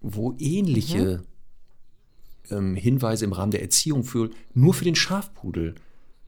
wo 0.00 0.34
ähnliche 0.38 1.22
ähm, 2.50 2.76
Hinweise 2.76 3.24
im 3.26 3.32
Rahmen 3.32 3.50
der 3.52 3.60
Erziehung 3.62 4.04
für, 4.04 4.30
nur 4.54 4.72
für 4.72 4.84
den 4.84 4.94
Schafpudel 4.94 5.74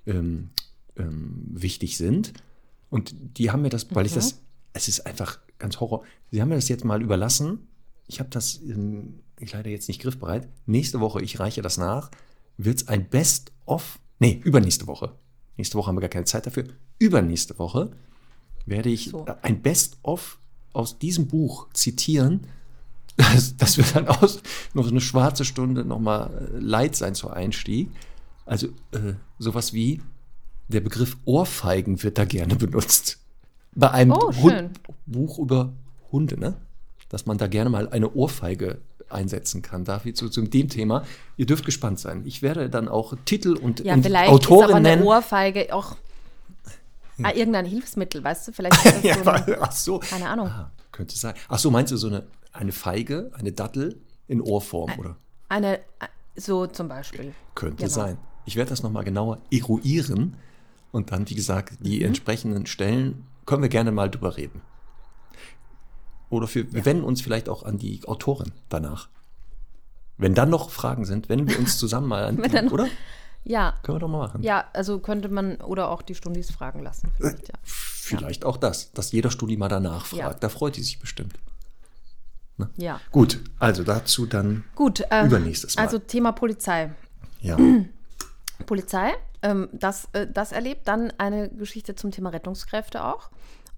ähm, 0.07 0.51
ähm, 0.96 1.44
wichtig 1.48 1.96
sind. 1.96 2.34
Und 2.91 3.14
die 3.38 3.51
haben 3.51 3.62
mir 3.62 3.70
das, 3.70 3.86
weil 3.95 4.07
ich 4.07 4.12
Mhm. 4.12 4.16
das, 4.16 4.41
es 4.72 4.88
ist 4.88 5.07
einfach 5.07 5.38
ganz 5.59 5.80
Horror. 5.80 6.05
Sie 6.30 6.41
haben 6.43 6.49
mir 6.49 6.57
das 6.57 6.68
jetzt 6.68 6.84
mal 6.84 7.01
überlassen. 7.03 7.68
Ich 8.07 8.18
habe 8.20 8.30
das 8.30 8.61
ähm, 8.62 9.20
ich 9.38 9.53
leider 9.53 9.70
jetzt 9.70 9.88
nicht 9.88 10.03
griffbereit. 10.03 10.49
Nächste 10.66 11.01
Woche, 11.01 11.22
ich 11.22 11.41
reiche 11.41 11.62
das 11.62 11.78
nach, 11.78 12.11
wird 12.59 12.82
es 12.82 12.88
ein 12.88 13.09
Best-of, 13.09 13.99
nee, 14.18 14.41
übernächste 14.45 14.86
Woche. 14.86 15.14
Nächste 15.57 15.78
Woche 15.78 15.88
haben 15.88 15.97
wir 15.97 16.01
gar 16.03 16.11
keine 16.11 16.24
Zeit 16.26 16.47
dafür. 16.47 16.64
Übernächste 16.99 17.59
Woche 17.59 17.91
werde 18.66 18.91
ich 18.91 19.11
So. 19.11 19.24
ein 19.43 19.62
Best-of 19.62 20.38
aus 20.72 20.99
diesem 20.99 21.26
Buch 21.28 21.68
zitieren. 21.72 22.41
Das, 23.16 23.55
das 23.57 23.76
wird 23.76 23.95
dann 23.95 24.09
aus 24.09 24.41
noch 24.72 24.88
eine 24.88 25.01
schwarze 25.03 25.45
Stunde 25.45 25.84
nochmal 25.84 26.30
äh, 26.55 26.59
Leid 26.59 26.97
sein 26.97 27.14
zur 27.14 27.34
Einstieg. 27.34 27.91
Also 28.47 28.68
äh, 28.93 29.12
sowas 29.38 29.74
wie 29.74 30.01
der 30.71 30.81
Begriff 30.81 31.16
Ohrfeigen 31.25 32.03
wird 32.03 32.18
da 32.18 32.25
gerne 32.25 32.57
benutzt. 32.57 33.18
Bei 33.75 33.91
einem 33.91 34.12
Oh, 34.12 34.33
Hund. 34.37 34.81
Buch 35.07 35.39
über 35.39 35.73
Hunde, 36.12 36.39
ne? 36.39 36.57
Dass 37.09 37.27
man 37.27 37.39
da 37.39 37.47
gerne 37.47 37.71
mal 37.71 37.89
eine 37.89 38.12
Ohrfeige 38.12 38.79
einsetzen 39.09 39.62
kann. 39.62 39.85
Dafür 39.85 40.14
zu, 40.14 40.29
zu 40.29 40.43
dem 40.43 40.68
Thema. 40.68 41.05
Ihr 41.37 41.47
dürft 41.47 41.64
gespannt 41.64 41.99
sein. 41.99 42.23
Ich 42.25 42.43
werde 42.43 42.71
dann 42.71 42.89
auch 42.89 43.14
Titel 43.25 43.55
und, 43.57 43.81
Ja, 43.81 43.95
und 43.95 44.03
vielleicht 44.05 44.31
Autoren 44.31 44.59
ist 44.61 44.64
aber 44.66 44.75
eine 44.77 44.89
nennen. 44.91 45.03
Ohrfeige 45.03 45.75
auch 45.75 45.97
ah, 47.23 47.31
irgendein 47.35 47.66
Hilfsmittel, 47.66 48.23
weißt 48.23 48.49
du? 48.49 48.53
Vielleicht 48.53 48.77
ist 48.85 48.95
das 48.97 49.03
Ja, 49.03 49.14
so 49.14 49.31
ein, 49.31 49.43
aber- 49.43 49.57
ach 49.62 49.73
so. 49.73 49.99
keine 49.99 50.29
Ahnung. 50.29 50.47
Ah, 50.47 50.71
könnte 50.93 51.16
sein. 51.16 51.35
Ach 51.49 51.59
so, 51.59 51.71
meinst 51.71 51.93
du 51.93 51.97
so 51.97 52.07
eine, 52.09 52.25
eine 52.53 52.73
Feige, 52.73 53.31
eine 53.35 53.53
Dattel 53.53 54.01
in 54.29 54.41
Ohrform, 54.41 54.91
oder? 54.99 55.16
eine, 55.49 55.81
so 56.37 56.66
zum 56.68 56.87
Beispiel. 56.89 57.35
Könnte 57.57 57.79
Genau. 57.85 57.89
sein. 57.89 58.18
Ich 58.47 58.55
werde 58.57 58.71
das 58.71 58.83
nochmal 58.83 59.05
genauer 59.05 59.39
eruieren 59.53 60.37
und 60.93 61.12
dann, 61.12 61.28
wie 61.30 61.34
gesagt, 61.34 61.74
die 61.80 62.01
Mhm. 62.01 62.07
entsprechenden 62.07 62.66
Stellen 62.66 63.26
können 63.47 63.62
wir 63.62 63.68
gerne 63.68 63.93
mal 63.93 64.11
drüber 64.11 64.36
reden. 64.36 64.61
Oder 66.28 66.47
für, 66.47 66.72
wir 66.72 66.84
wenden 66.84 67.05
uns 67.05 67.20
vielleicht 67.22 67.49
auch 67.49 67.64
an 67.64 67.78
die 67.78 68.01
Autorin 68.07 68.53
danach. 68.68 69.09
Wenn 70.16 70.34
dann 70.34 70.51
noch 70.51 70.70
Fragen 70.70 71.05
sind, 71.05 71.28
wenden 71.28 71.49
wir 71.49 71.59
uns 71.59 71.78
zusammen 71.78 72.07
mal 72.09 72.24
an 72.26 72.36
dann 72.53 72.68
oder? 72.68 72.86
Ja, 73.43 73.74
Können 73.82 73.97
wir 73.97 74.01
doch 74.01 74.09
mal 74.09 74.18
machen. 74.18 74.43
ja, 74.43 74.66
also 74.74 74.99
könnte 74.99 75.28
man 75.30 75.57
oder 75.62 75.88
auch 75.88 76.03
die 76.03 76.14
Stundis 76.14 76.51
fragen 76.51 76.82
lassen. 76.82 77.11
Vielleicht, 77.16 77.49
ja. 77.49 77.55
Vielleicht 77.64 78.45
auch 78.45 78.59
das, 78.59 78.93
dass 78.93 79.12
jeder 79.12 79.30
Studi 79.30 79.57
mal 79.57 79.68
danach 79.68 80.05
fragt. 80.07 80.20
Ja. 80.20 80.34
Da 80.34 80.49
freut 80.51 80.76
die 80.76 80.82
sich 80.82 80.99
bestimmt. 81.01 81.34
ja. 82.76 83.01
Gut, 83.11 83.41
also 83.59 83.82
dazu 83.82 84.26
dann 84.26 84.64
Gut. 84.74 85.01
äh, 85.11 85.24
Übernächstes 85.24 85.76
Mal. 85.76 85.82
Also 85.84 85.99
Thema 85.99 86.32
Polizei. 86.32 86.93
ja. 87.41 87.57
Polizei, 88.66 89.12
ähm, 89.43 89.68
das, 89.72 90.09
äh, 90.12 90.26
das 90.26 90.53
erlebt. 90.53 90.88
Dann 90.88 91.12
eine 91.18 91.49
Geschichte 91.51 91.95
zum 91.95 92.11
Thema 92.11 92.30
Rettungskräfte 92.30 93.05
auch. 93.05 93.30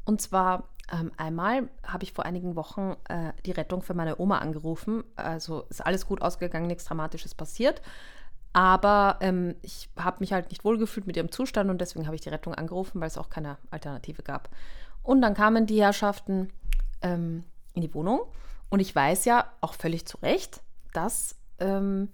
Und 0.04 0.20
zwar 0.20 0.68
Ähm, 0.92 1.12
einmal 1.16 1.70
habe 1.84 2.04
ich 2.04 2.12
vor 2.12 2.26
einigen 2.26 2.54
Wochen 2.54 2.96
äh, 3.08 3.32
die 3.46 3.52
Rettung 3.52 3.82
für 3.82 3.94
meine 3.94 4.18
Oma 4.18 4.38
angerufen. 4.38 5.04
Also 5.16 5.64
ist 5.70 5.80
alles 5.80 6.04
gut 6.04 6.20
ausgegangen, 6.20 6.66
nichts 6.66 6.84
Dramatisches 6.84 7.34
passiert. 7.34 7.80
Aber 8.52 9.16
ähm, 9.20 9.54
ich 9.62 9.88
habe 9.96 10.18
mich 10.20 10.32
halt 10.32 10.50
nicht 10.50 10.64
wohlgefühlt 10.64 11.06
mit 11.06 11.16
ihrem 11.16 11.30
Zustand 11.30 11.70
und 11.70 11.80
deswegen 11.80 12.06
habe 12.06 12.16
ich 12.16 12.20
die 12.20 12.30
Rettung 12.30 12.54
angerufen, 12.54 13.00
weil 13.00 13.06
es 13.06 13.16
auch 13.16 13.30
keine 13.30 13.56
Alternative 13.70 14.22
gab. 14.22 14.50
Und 15.02 15.22
dann 15.22 15.34
kamen 15.34 15.64
die 15.66 15.80
Herrschaften 15.80 16.50
ähm, 17.00 17.44
in 17.74 17.80
die 17.80 17.94
Wohnung 17.94 18.20
und 18.68 18.80
ich 18.80 18.94
weiß 18.94 19.24
ja 19.24 19.46
auch 19.62 19.74
völlig 19.74 20.04
zu 20.04 20.18
Recht, 20.18 20.60
dass 20.92 21.36
ähm, 21.58 22.08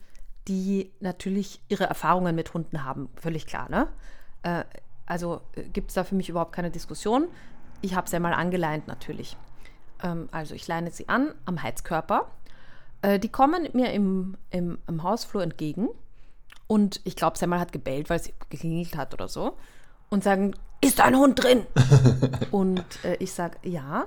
die 0.49 0.91
natürlich 1.01 1.61
ihre 1.69 1.85
Erfahrungen 1.85 2.35
mit 2.35 2.55
Hunden 2.55 2.85
haben. 2.85 3.09
Völlig 3.17 3.47
klar, 3.47 3.69
ne? 3.71 3.89
Äh, 4.43 4.65
also 5.07 5.41
äh, 5.55 5.63
gibt 5.65 5.91
es 5.91 5.95
da 5.95 6.05
für 6.05 6.15
mich 6.15 6.29
überhaupt 6.29 6.53
keine 6.53 6.71
Diskussion. 6.71 7.29
Ich 7.81 7.95
habe 7.95 8.09
sie 8.09 8.17
ja 8.17 8.21
mal 8.21 8.35
angeleint 8.35 8.89
natürlich. 8.89 9.37
Ähm, 10.03 10.29
also 10.33 10.55
ich 10.55 10.67
leine 10.67 10.91
sie 10.91 11.09
an 11.09 11.35
am 11.45 11.63
Heizkörper. 11.63 12.31
Äh, 13.03 13.19
die 13.19 13.29
kommen 13.29 13.69
mir 13.73 13.93
im, 13.93 14.37
im, 14.51 14.79
im 14.87 15.03
Hausflur 15.03 15.43
entgegen 15.43 15.89
und 16.67 17.01
ich 17.05 17.17
glaube, 17.17 17.39
Semmel 17.39 17.61
hat 17.61 17.73
gebellt, 17.73 18.11
weil 18.11 18.21
sie 18.21 18.35
geklingelt 18.51 18.97
hat 18.97 19.15
oder 19.15 19.29
so. 19.29 19.57
Und 20.11 20.25
sagen, 20.25 20.55
ist 20.81 21.01
ein 21.01 21.17
Hund 21.17 21.43
drin? 21.43 21.67
und 22.51 22.85
äh, 23.05 23.17
ich 23.17 23.33
sage, 23.33 23.59
ja, 23.63 24.07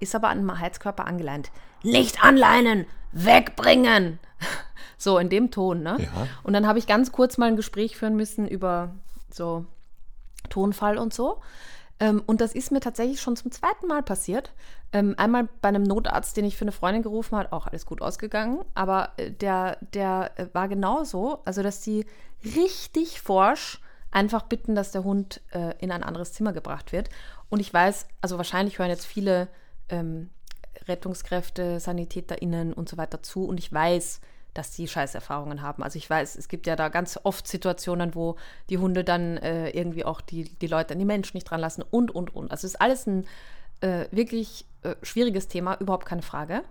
ist 0.00 0.14
aber 0.14 0.28
an 0.28 0.38
einem 0.38 0.58
Heizkörper 0.58 1.06
angeleint. 1.06 1.50
Nicht 1.82 2.22
anleinen, 2.22 2.86
wegbringen. 3.12 4.18
So 4.96 5.18
in 5.18 5.28
dem 5.28 5.50
Ton, 5.50 5.82
ne? 5.82 5.96
Ja. 5.98 6.26
Und 6.42 6.52
dann 6.52 6.66
habe 6.66 6.78
ich 6.78 6.86
ganz 6.86 7.12
kurz 7.12 7.38
mal 7.38 7.46
ein 7.46 7.56
Gespräch 7.56 7.96
führen 7.96 8.16
müssen 8.16 8.48
über 8.48 8.90
so 9.30 9.66
Tonfall 10.48 10.98
und 10.98 11.12
so. 11.12 11.40
Ähm, 11.98 12.22
und 12.26 12.40
das 12.40 12.54
ist 12.54 12.72
mir 12.72 12.80
tatsächlich 12.80 13.20
schon 13.20 13.36
zum 13.36 13.50
zweiten 13.50 13.86
Mal 13.86 14.02
passiert. 14.02 14.52
Ähm, 14.92 15.14
einmal 15.16 15.48
bei 15.60 15.68
einem 15.68 15.82
Notarzt, 15.82 16.36
den 16.36 16.44
ich 16.44 16.56
für 16.56 16.64
eine 16.64 16.72
Freundin 16.72 17.02
gerufen 17.02 17.36
habe, 17.36 17.52
auch 17.52 17.66
alles 17.66 17.86
gut 17.86 18.02
ausgegangen. 18.02 18.64
Aber 18.74 19.12
äh, 19.16 19.30
der, 19.30 19.78
der 19.94 20.32
äh, 20.36 20.46
war 20.52 20.68
genauso, 20.68 21.40
also 21.44 21.62
dass 21.62 21.80
die 21.80 22.06
richtig 22.44 23.20
forsch 23.20 23.80
einfach 24.10 24.42
bitten, 24.42 24.74
dass 24.74 24.92
der 24.92 25.04
Hund 25.04 25.40
äh, 25.52 25.74
in 25.78 25.90
ein 25.90 26.02
anderes 26.02 26.32
Zimmer 26.32 26.52
gebracht 26.52 26.92
wird. 26.92 27.08
Und 27.48 27.60
ich 27.60 27.72
weiß, 27.72 28.06
also 28.20 28.36
wahrscheinlich 28.36 28.78
hören 28.78 28.90
jetzt 28.90 29.06
viele 29.06 29.48
ähm, 29.88 30.30
Rettungskräfte, 30.86 31.80
SanitäterInnen 31.80 32.72
und 32.72 32.88
so 32.88 32.96
weiter 32.96 33.22
zu. 33.22 33.44
Und 33.44 33.58
ich 33.58 33.72
weiß, 33.72 34.20
dass 34.56 34.70
die 34.70 34.88
Scheißerfahrungen 34.88 35.62
haben. 35.62 35.82
Also 35.82 35.98
ich 35.98 36.08
weiß, 36.08 36.36
es 36.36 36.48
gibt 36.48 36.66
ja 36.66 36.76
da 36.76 36.88
ganz 36.88 37.18
oft 37.22 37.46
Situationen, 37.46 38.14
wo 38.14 38.36
die 38.70 38.78
Hunde 38.78 39.04
dann 39.04 39.36
äh, 39.38 39.70
irgendwie 39.70 40.04
auch 40.04 40.20
die, 40.20 40.44
die 40.44 40.66
Leute 40.66 40.94
an 40.94 40.98
die 40.98 41.04
Menschen 41.04 41.36
nicht 41.36 41.50
dran 41.50 41.60
lassen 41.60 41.82
und, 41.82 42.14
und, 42.14 42.34
und. 42.34 42.50
Also 42.50 42.66
es 42.66 42.74
ist 42.74 42.80
alles 42.80 43.06
ein 43.06 43.26
äh, 43.80 44.06
wirklich 44.10 44.64
äh, 44.82 44.94
schwieriges 45.02 45.48
Thema, 45.48 45.76
überhaupt 45.80 46.06
keine 46.06 46.22
Frage. 46.22 46.62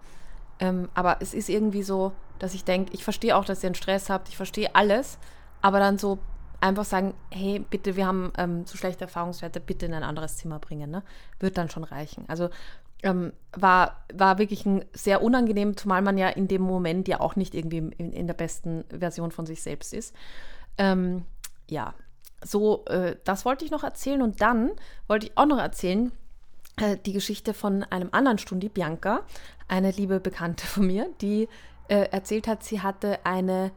Ähm, 0.60 0.90
aber 0.94 1.18
es 1.20 1.34
ist 1.34 1.50
irgendwie 1.50 1.84
so, 1.84 2.14
dass 2.40 2.54
ich 2.54 2.64
denke, 2.64 2.94
ich 2.94 3.04
verstehe 3.04 3.36
auch, 3.36 3.46
dass 3.46 3.64
ihr 3.64 3.68
einen 3.68 3.76
Stress 3.76 4.10
habt, 4.10 4.30
ich 4.30 4.38
verstehe 4.38 4.74
alles, 4.74 5.18
aber 5.62 5.80
dann 5.80 5.98
so 5.98 6.20
einfach 6.62 6.86
sagen, 6.86 7.14
hey, 7.32 7.60
bitte, 7.60 7.96
wir 7.96 8.08
haben 8.08 8.32
ähm, 8.38 8.66
so 8.66 8.78
schlechte 8.78 9.04
Erfahrungswerte, 9.04 9.60
bitte 9.60 9.86
in 9.86 9.94
ein 9.94 10.04
anderes 10.04 10.38
Zimmer 10.38 10.60
bringen, 10.60 10.90
ne? 10.90 11.04
Wird 11.40 11.58
dann 11.58 11.70
schon 11.70 11.84
reichen. 11.84 12.26
Also 12.28 12.50
ähm, 13.04 13.34
war, 13.54 14.06
war 14.14 14.38
wirklich 14.38 14.66
ein 14.66 14.86
sehr 14.94 15.22
unangenehm, 15.22 15.78
zumal 15.78 16.02
man 16.02 16.18
ja 16.18 16.30
in 16.30 16.48
dem 16.48 16.62
Moment 16.62 17.08
ja 17.08 17.20
auch 17.20 17.36
nicht 17.36 17.56
irgendwie 17.56 17.78
in, 17.78 18.12
in 18.12 18.28
der 18.28 18.34
besten 18.34 18.84
Version 18.90 19.32
von 19.32 19.46
sich 19.46 19.62
selbst 19.62 19.94
ist. 19.94 20.16
Ähm, 20.78 21.26
ja, 21.70 21.94
so, 22.44 22.86
äh, 22.86 23.16
das 23.24 23.46
wollte 23.46 23.66
ich 23.66 23.72
noch 23.72 23.84
erzählen 23.84 24.22
und 24.22 24.42
dann 24.42 24.72
wollte 25.08 25.28
ich 25.28 25.38
auch 25.38 25.46
noch 25.46 25.60
erzählen, 25.60 26.12
äh, 26.78 26.98
die 27.06 27.14
Geschichte 27.14 27.54
von 27.54 27.84
einem 27.84 28.10
anderen 28.12 28.38
Stundi, 28.38 28.70
Bianca, 28.70 29.22
eine 29.68 29.92
liebe 29.92 30.20
Bekannte 30.20 30.66
von 30.66 30.88
mir, 30.88 31.10
die 31.22 31.48
äh, 31.88 32.10
erzählt 32.12 32.48
hat, 32.48 32.64
sie 32.64 32.82
hatte 32.82 33.26
eine, 33.26 33.72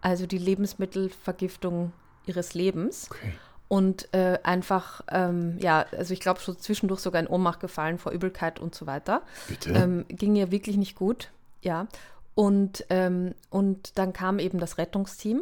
also 0.00 0.26
die 0.26 0.38
Lebensmittelvergiftung 0.38 1.92
ihres 2.26 2.54
Lebens. 2.54 3.10
Okay 3.10 3.32
und 3.72 4.12
äh, 4.12 4.38
einfach, 4.42 5.00
ähm, 5.10 5.56
ja, 5.58 5.86
also 5.92 6.12
ich 6.12 6.20
glaube, 6.20 6.40
so 6.40 6.52
zwischendurch 6.52 7.00
sogar 7.00 7.22
in 7.22 7.26
Ohnmacht 7.26 7.58
gefallen 7.58 7.96
vor 7.96 8.12
Übelkeit 8.12 8.60
und 8.60 8.74
so 8.74 8.86
weiter. 8.86 9.22
Bitte? 9.48 9.70
Ähm, 9.70 10.04
ging 10.08 10.36
ihr 10.36 10.50
wirklich 10.50 10.76
nicht 10.76 10.94
gut, 10.94 11.30
ja. 11.62 11.86
Und, 12.34 12.84
ähm, 12.90 13.34
und 13.48 13.96
dann 13.96 14.12
kam 14.12 14.40
eben 14.40 14.58
das 14.58 14.76
Rettungsteam 14.76 15.40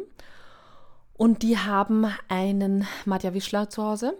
und 1.17 1.43
die 1.43 1.57
haben 1.57 2.07
einen 2.29 2.87
Madja 3.03 3.33
Wischler 3.33 3.69
zu 3.69 3.83
Hause, 3.83 4.13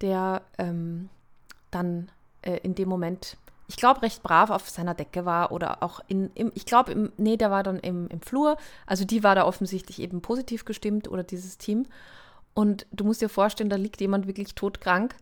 der 0.00 0.42
ähm, 0.58 1.08
dann 1.72 2.12
äh, 2.42 2.58
in 2.58 2.76
dem 2.76 2.88
Moment, 2.88 3.36
ich 3.66 3.78
glaube, 3.78 4.02
recht 4.02 4.22
brav 4.22 4.50
auf 4.50 4.68
seiner 4.68 4.94
Decke 4.94 5.24
war 5.24 5.50
oder 5.50 5.82
auch 5.82 5.98
in, 6.06 6.30
im, 6.36 6.52
ich 6.54 6.66
glaube, 6.66 7.10
nee, 7.16 7.36
der 7.36 7.50
war 7.50 7.64
dann 7.64 7.80
im, 7.80 8.06
im 8.10 8.20
Flur. 8.20 8.58
Also 8.86 9.04
die 9.04 9.24
war 9.24 9.34
da 9.34 9.44
offensichtlich 9.44 10.00
eben 10.00 10.22
positiv 10.22 10.64
gestimmt 10.64 11.08
oder 11.08 11.24
dieses 11.24 11.58
Team. 11.58 11.86
Und 12.56 12.86
du 12.90 13.04
musst 13.04 13.20
dir 13.20 13.28
vorstellen, 13.28 13.68
da 13.68 13.76
liegt 13.76 14.00
jemand 14.00 14.26
wirklich 14.26 14.54
todkrank 14.54 15.14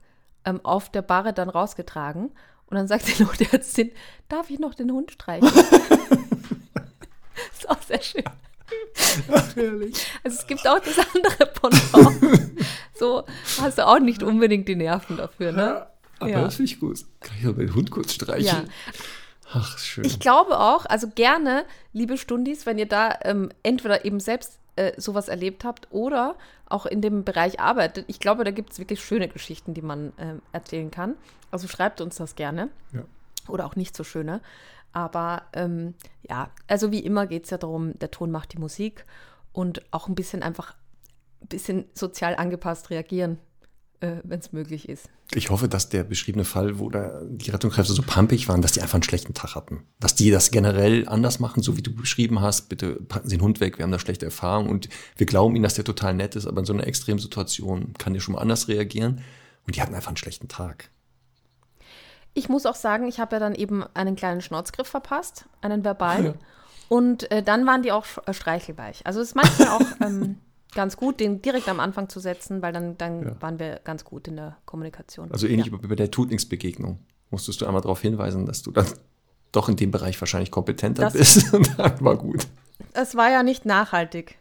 ähm, 0.44 0.60
auf 0.64 0.88
der 0.88 1.02
Barre 1.02 1.32
dann 1.32 1.48
rausgetragen. 1.50 2.30
Und 2.66 2.76
dann 2.76 2.86
sagt 2.86 3.08
die 3.08 3.20
Notärztin, 3.24 3.90
darf 4.28 4.50
ich 4.50 4.60
noch 4.60 4.72
den 4.74 4.92
Hund 4.92 5.10
streichen? 5.10 5.48
ist 7.52 7.68
auch 7.68 7.82
sehr 7.82 8.00
schön. 8.00 8.22
Herrlich. 9.56 10.06
Also 10.22 10.38
es 10.38 10.46
gibt 10.46 10.64
auch 10.68 10.78
das 10.78 10.96
andere 11.12 11.46
Pendant. 11.46 12.52
so 12.94 13.24
hast 13.60 13.78
du 13.78 13.86
auch 13.86 13.98
nicht 13.98 14.22
unbedingt 14.22 14.68
die 14.68 14.76
Nerven 14.76 15.16
dafür, 15.16 15.50
ne? 15.50 15.88
Aber 16.20 16.30
Ja. 16.30 16.42
das 16.42 16.54
finde 16.54 16.70
ich 16.70 16.78
gut. 16.78 17.00
Kann 17.20 17.36
ich 17.40 17.46
aber 17.46 17.64
den 17.64 17.74
Hund 17.74 17.90
kurz 17.90 18.12
streicheln? 18.12 18.44
Ja. 18.66 18.92
Ach, 19.52 19.76
schön. 19.78 20.04
Ich 20.04 20.20
glaube 20.20 20.60
auch, 20.60 20.86
also 20.86 21.08
gerne, 21.08 21.64
liebe 21.92 22.16
Stundis, 22.16 22.64
wenn 22.64 22.78
ihr 22.78 22.86
da 22.86 23.18
ähm, 23.22 23.50
entweder 23.64 24.04
eben 24.04 24.20
selbst 24.20 24.60
äh, 24.76 24.92
sowas 25.00 25.28
erlebt 25.28 25.64
habt 25.64 25.88
oder 25.90 26.36
auch 26.66 26.86
in 26.86 27.00
dem 27.00 27.24
Bereich 27.24 27.60
arbeitet. 27.60 28.04
Ich 28.08 28.18
glaube, 28.18 28.44
da 28.44 28.50
gibt 28.50 28.72
es 28.72 28.78
wirklich 28.78 29.02
schöne 29.02 29.28
Geschichten, 29.28 29.74
die 29.74 29.82
man 29.82 30.12
ähm, 30.18 30.42
erzählen 30.52 30.90
kann. 30.90 31.14
Also 31.50 31.68
schreibt 31.68 32.00
uns 32.00 32.16
das 32.16 32.34
gerne. 32.34 32.70
Ja. 32.92 33.04
Oder 33.48 33.66
auch 33.66 33.76
nicht 33.76 33.96
so 33.96 34.04
schöne. 34.04 34.40
Aber 34.92 35.42
ähm, 35.52 35.94
ja, 36.22 36.50
also 36.68 36.92
wie 36.92 37.00
immer 37.00 37.26
geht 37.26 37.44
es 37.44 37.50
ja 37.50 37.58
darum, 37.58 37.98
der 37.98 38.10
Ton 38.10 38.30
macht 38.30 38.52
die 38.52 38.58
Musik 38.58 39.04
und 39.52 39.82
auch 39.92 40.08
ein 40.08 40.14
bisschen 40.14 40.42
einfach 40.42 40.74
ein 41.42 41.48
bisschen 41.48 41.84
sozial 41.94 42.36
angepasst 42.36 42.90
reagieren, 42.90 43.38
äh, 44.04 44.20
wenn 44.22 44.38
es 44.38 44.52
möglich 44.52 44.88
ist. 44.88 45.08
Ich 45.32 45.48
hoffe, 45.48 45.66
dass 45.66 45.88
der 45.88 46.04
beschriebene 46.04 46.44
Fall, 46.44 46.78
wo 46.78 46.90
da 46.90 47.22
die 47.26 47.50
Rettungskräfte 47.50 47.94
so 47.94 48.02
pampig 48.02 48.48
waren, 48.48 48.60
dass 48.60 48.72
die 48.72 48.82
einfach 48.82 48.94
einen 48.94 49.02
schlechten 49.02 49.32
Tag 49.32 49.54
hatten. 49.54 49.82
Dass 49.98 50.14
die 50.14 50.30
das 50.30 50.50
generell 50.50 51.08
anders 51.08 51.40
machen, 51.40 51.62
so 51.62 51.76
wie 51.76 51.82
du 51.82 51.94
beschrieben 51.94 52.40
hast. 52.40 52.68
Bitte 52.68 52.96
packen 52.96 53.28
Sie 53.28 53.38
den 53.38 53.42
Hund 53.42 53.60
weg, 53.60 53.78
wir 53.78 53.84
haben 53.84 53.92
da 53.92 53.98
schlechte 53.98 54.26
Erfahrungen 54.26 54.68
und 54.68 54.88
wir 55.16 55.26
glauben 55.26 55.56
Ihnen, 55.56 55.62
dass 55.62 55.74
der 55.74 55.84
total 55.84 56.14
nett 56.14 56.36
ist, 56.36 56.46
aber 56.46 56.60
in 56.60 56.66
so 56.66 56.74
einer 56.74 56.86
extremen 56.86 57.18
Situation 57.18 57.94
kann 57.98 58.12
der 58.12 58.20
schon 58.20 58.34
mal 58.34 58.42
anders 58.42 58.68
reagieren. 58.68 59.22
Und 59.66 59.76
die 59.76 59.80
hatten 59.80 59.94
einfach 59.94 60.08
einen 60.08 60.18
schlechten 60.18 60.48
Tag. 60.48 60.90
Ich 62.34 62.48
muss 62.50 62.66
auch 62.66 62.74
sagen, 62.74 63.08
ich 63.08 63.20
habe 63.20 63.36
ja 63.36 63.40
dann 63.40 63.54
eben 63.54 63.84
einen 63.94 64.16
kleinen 64.16 64.42
Schnauzgriff 64.42 64.88
verpasst, 64.88 65.46
einen 65.62 65.84
verbalen. 65.84 66.24
Ja. 66.26 66.34
Und 66.90 67.30
äh, 67.30 67.42
dann 67.42 67.64
waren 67.66 67.82
die 67.82 67.92
auch 67.92 68.04
äh, 68.26 68.34
streichelweich. 68.34 69.06
Also 69.06 69.20
es 69.20 69.28
ist 69.28 69.34
manchmal 69.34 69.68
auch 69.68 70.00
ähm, 70.00 70.36
ganz 70.74 70.96
gut, 70.96 71.20
den 71.20 71.40
direkt 71.42 71.68
am 71.68 71.80
Anfang 71.80 72.08
zu 72.08 72.20
setzen, 72.20 72.62
weil 72.62 72.72
dann, 72.72 72.96
dann 72.98 73.22
Ja. 73.22 73.42
waren 73.42 73.58
wir 73.58 73.80
ganz 73.84 74.04
gut 74.04 74.28
in 74.28 74.36
der 74.36 74.56
Kommunikation. 74.66 75.30
Also 75.32 75.46
ähnlich 75.46 75.66
ja. 75.66 75.72
wie 75.82 75.86
bei 75.86 75.94
der 75.94 76.10
Tutnings-Begegnung. 76.10 76.98
Musstest 77.30 77.60
du 77.60 77.66
einmal 77.66 77.82
darauf 77.82 78.00
hinweisen, 78.00 78.46
dass 78.46 78.62
du 78.62 78.70
dann 78.70 78.86
doch 79.52 79.68
in 79.68 79.76
dem 79.76 79.90
Bereich 79.90 80.20
wahrscheinlich 80.20 80.50
kompetenter 80.50 81.02
Das- 81.04 81.12
bist. 81.14 81.52
Und 81.54 81.78
dann 81.78 82.00
war 82.00 82.16
gut. 82.16 82.46
Es 82.92 83.14
war 83.16 83.30
ja 83.30 83.42
nicht 83.42 83.64
nachhaltig. 83.64 84.36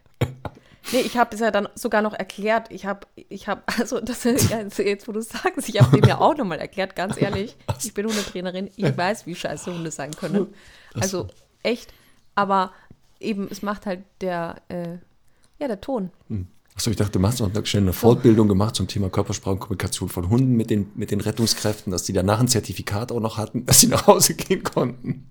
Nee, 0.91 0.99
ich 0.99 1.17
habe 1.17 1.33
es 1.33 1.39
ja 1.39 1.49
dann 1.49 1.69
sogar 1.75 2.01
noch 2.01 2.13
erklärt. 2.13 2.67
Ich 2.69 2.85
habe, 2.85 3.07
ich 3.15 3.47
habe, 3.47 3.61
also 3.79 4.01
das 4.01 4.25
also 4.51 4.83
jetzt, 4.83 5.07
wo 5.07 5.11
du 5.13 5.19
es 5.19 5.29
sagst, 5.29 5.69
ich 5.69 5.79
habe 5.81 5.95
dem 5.99 6.07
ja 6.07 6.17
auch 6.19 6.35
nochmal 6.35 6.59
erklärt, 6.59 6.95
ganz 6.95 7.19
ehrlich. 7.21 7.55
Ich 7.81 7.93
bin 7.93 8.05
Hundetrainerin, 8.05 8.69
ich 8.75 8.97
weiß, 8.97 9.25
wie 9.25 9.33
scheiße 9.35 9.73
Hunde 9.73 9.91
sein 9.91 10.11
können. 10.11 10.47
Also 10.93 11.27
echt. 11.63 11.93
Aber 12.35 12.71
eben, 13.19 13.47
es 13.49 13.61
macht 13.61 13.85
halt 13.85 14.01
der, 14.21 14.55
äh, 14.67 14.97
ja, 15.63 15.67
der 15.67 15.81
Ton. 15.81 16.11
Achso, 16.75 16.89
ich 16.89 16.97
dachte, 16.97 17.13
du 17.13 17.19
machst 17.19 17.39
noch 17.39 17.65
schnell 17.65 17.83
eine 17.83 17.93
Fortbildung 17.93 18.47
gemacht 18.47 18.75
zum 18.75 18.87
Thema 18.87 19.09
Körpersprache 19.09 19.53
und 19.53 19.59
Kommunikation 19.59 20.09
von 20.09 20.29
Hunden 20.29 20.55
mit 20.55 20.69
den, 20.69 20.91
mit 20.95 21.11
den 21.11 21.21
Rettungskräften, 21.21 21.91
dass 21.91 22.03
die 22.03 22.13
danach 22.13 22.39
ein 22.39 22.47
Zertifikat 22.47 23.11
auch 23.11 23.19
noch 23.19 23.37
hatten, 23.37 23.65
dass 23.65 23.79
sie 23.79 23.87
nach 23.87 24.07
Hause 24.07 24.35
gehen 24.35 24.63
konnten. 24.63 25.29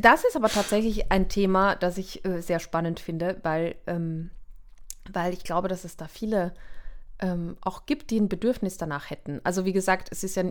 Das 0.00 0.24
ist 0.24 0.36
aber 0.36 0.48
tatsächlich 0.48 1.10
ein 1.10 1.28
Thema, 1.28 1.74
das 1.74 1.98
ich 1.98 2.24
äh, 2.24 2.42
sehr 2.42 2.60
spannend 2.60 3.00
finde, 3.00 3.38
weil, 3.42 3.74
ähm, 3.86 4.30
weil 5.12 5.32
ich 5.32 5.42
glaube, 5.42 5.68
dass 5.68 5.84
es 5.84 5.96
da 5.96 6.06
viele 6.06 6.52
ähm, 7.20 7.56
auch 7.60 7.86
gibt, 7.86 8.10
die 8.10 8.18
ein 8.18 8.28
Bedürfnis 8.28 8.76
danach 8.76 9.10
hätten. 9.10 9.40
Also 9.44 9.64
wie 9.64 9.72
gesagt, 9.72 10.08
es 10.10 10.24
ist 10.24 10.36
ja 10.36 10.44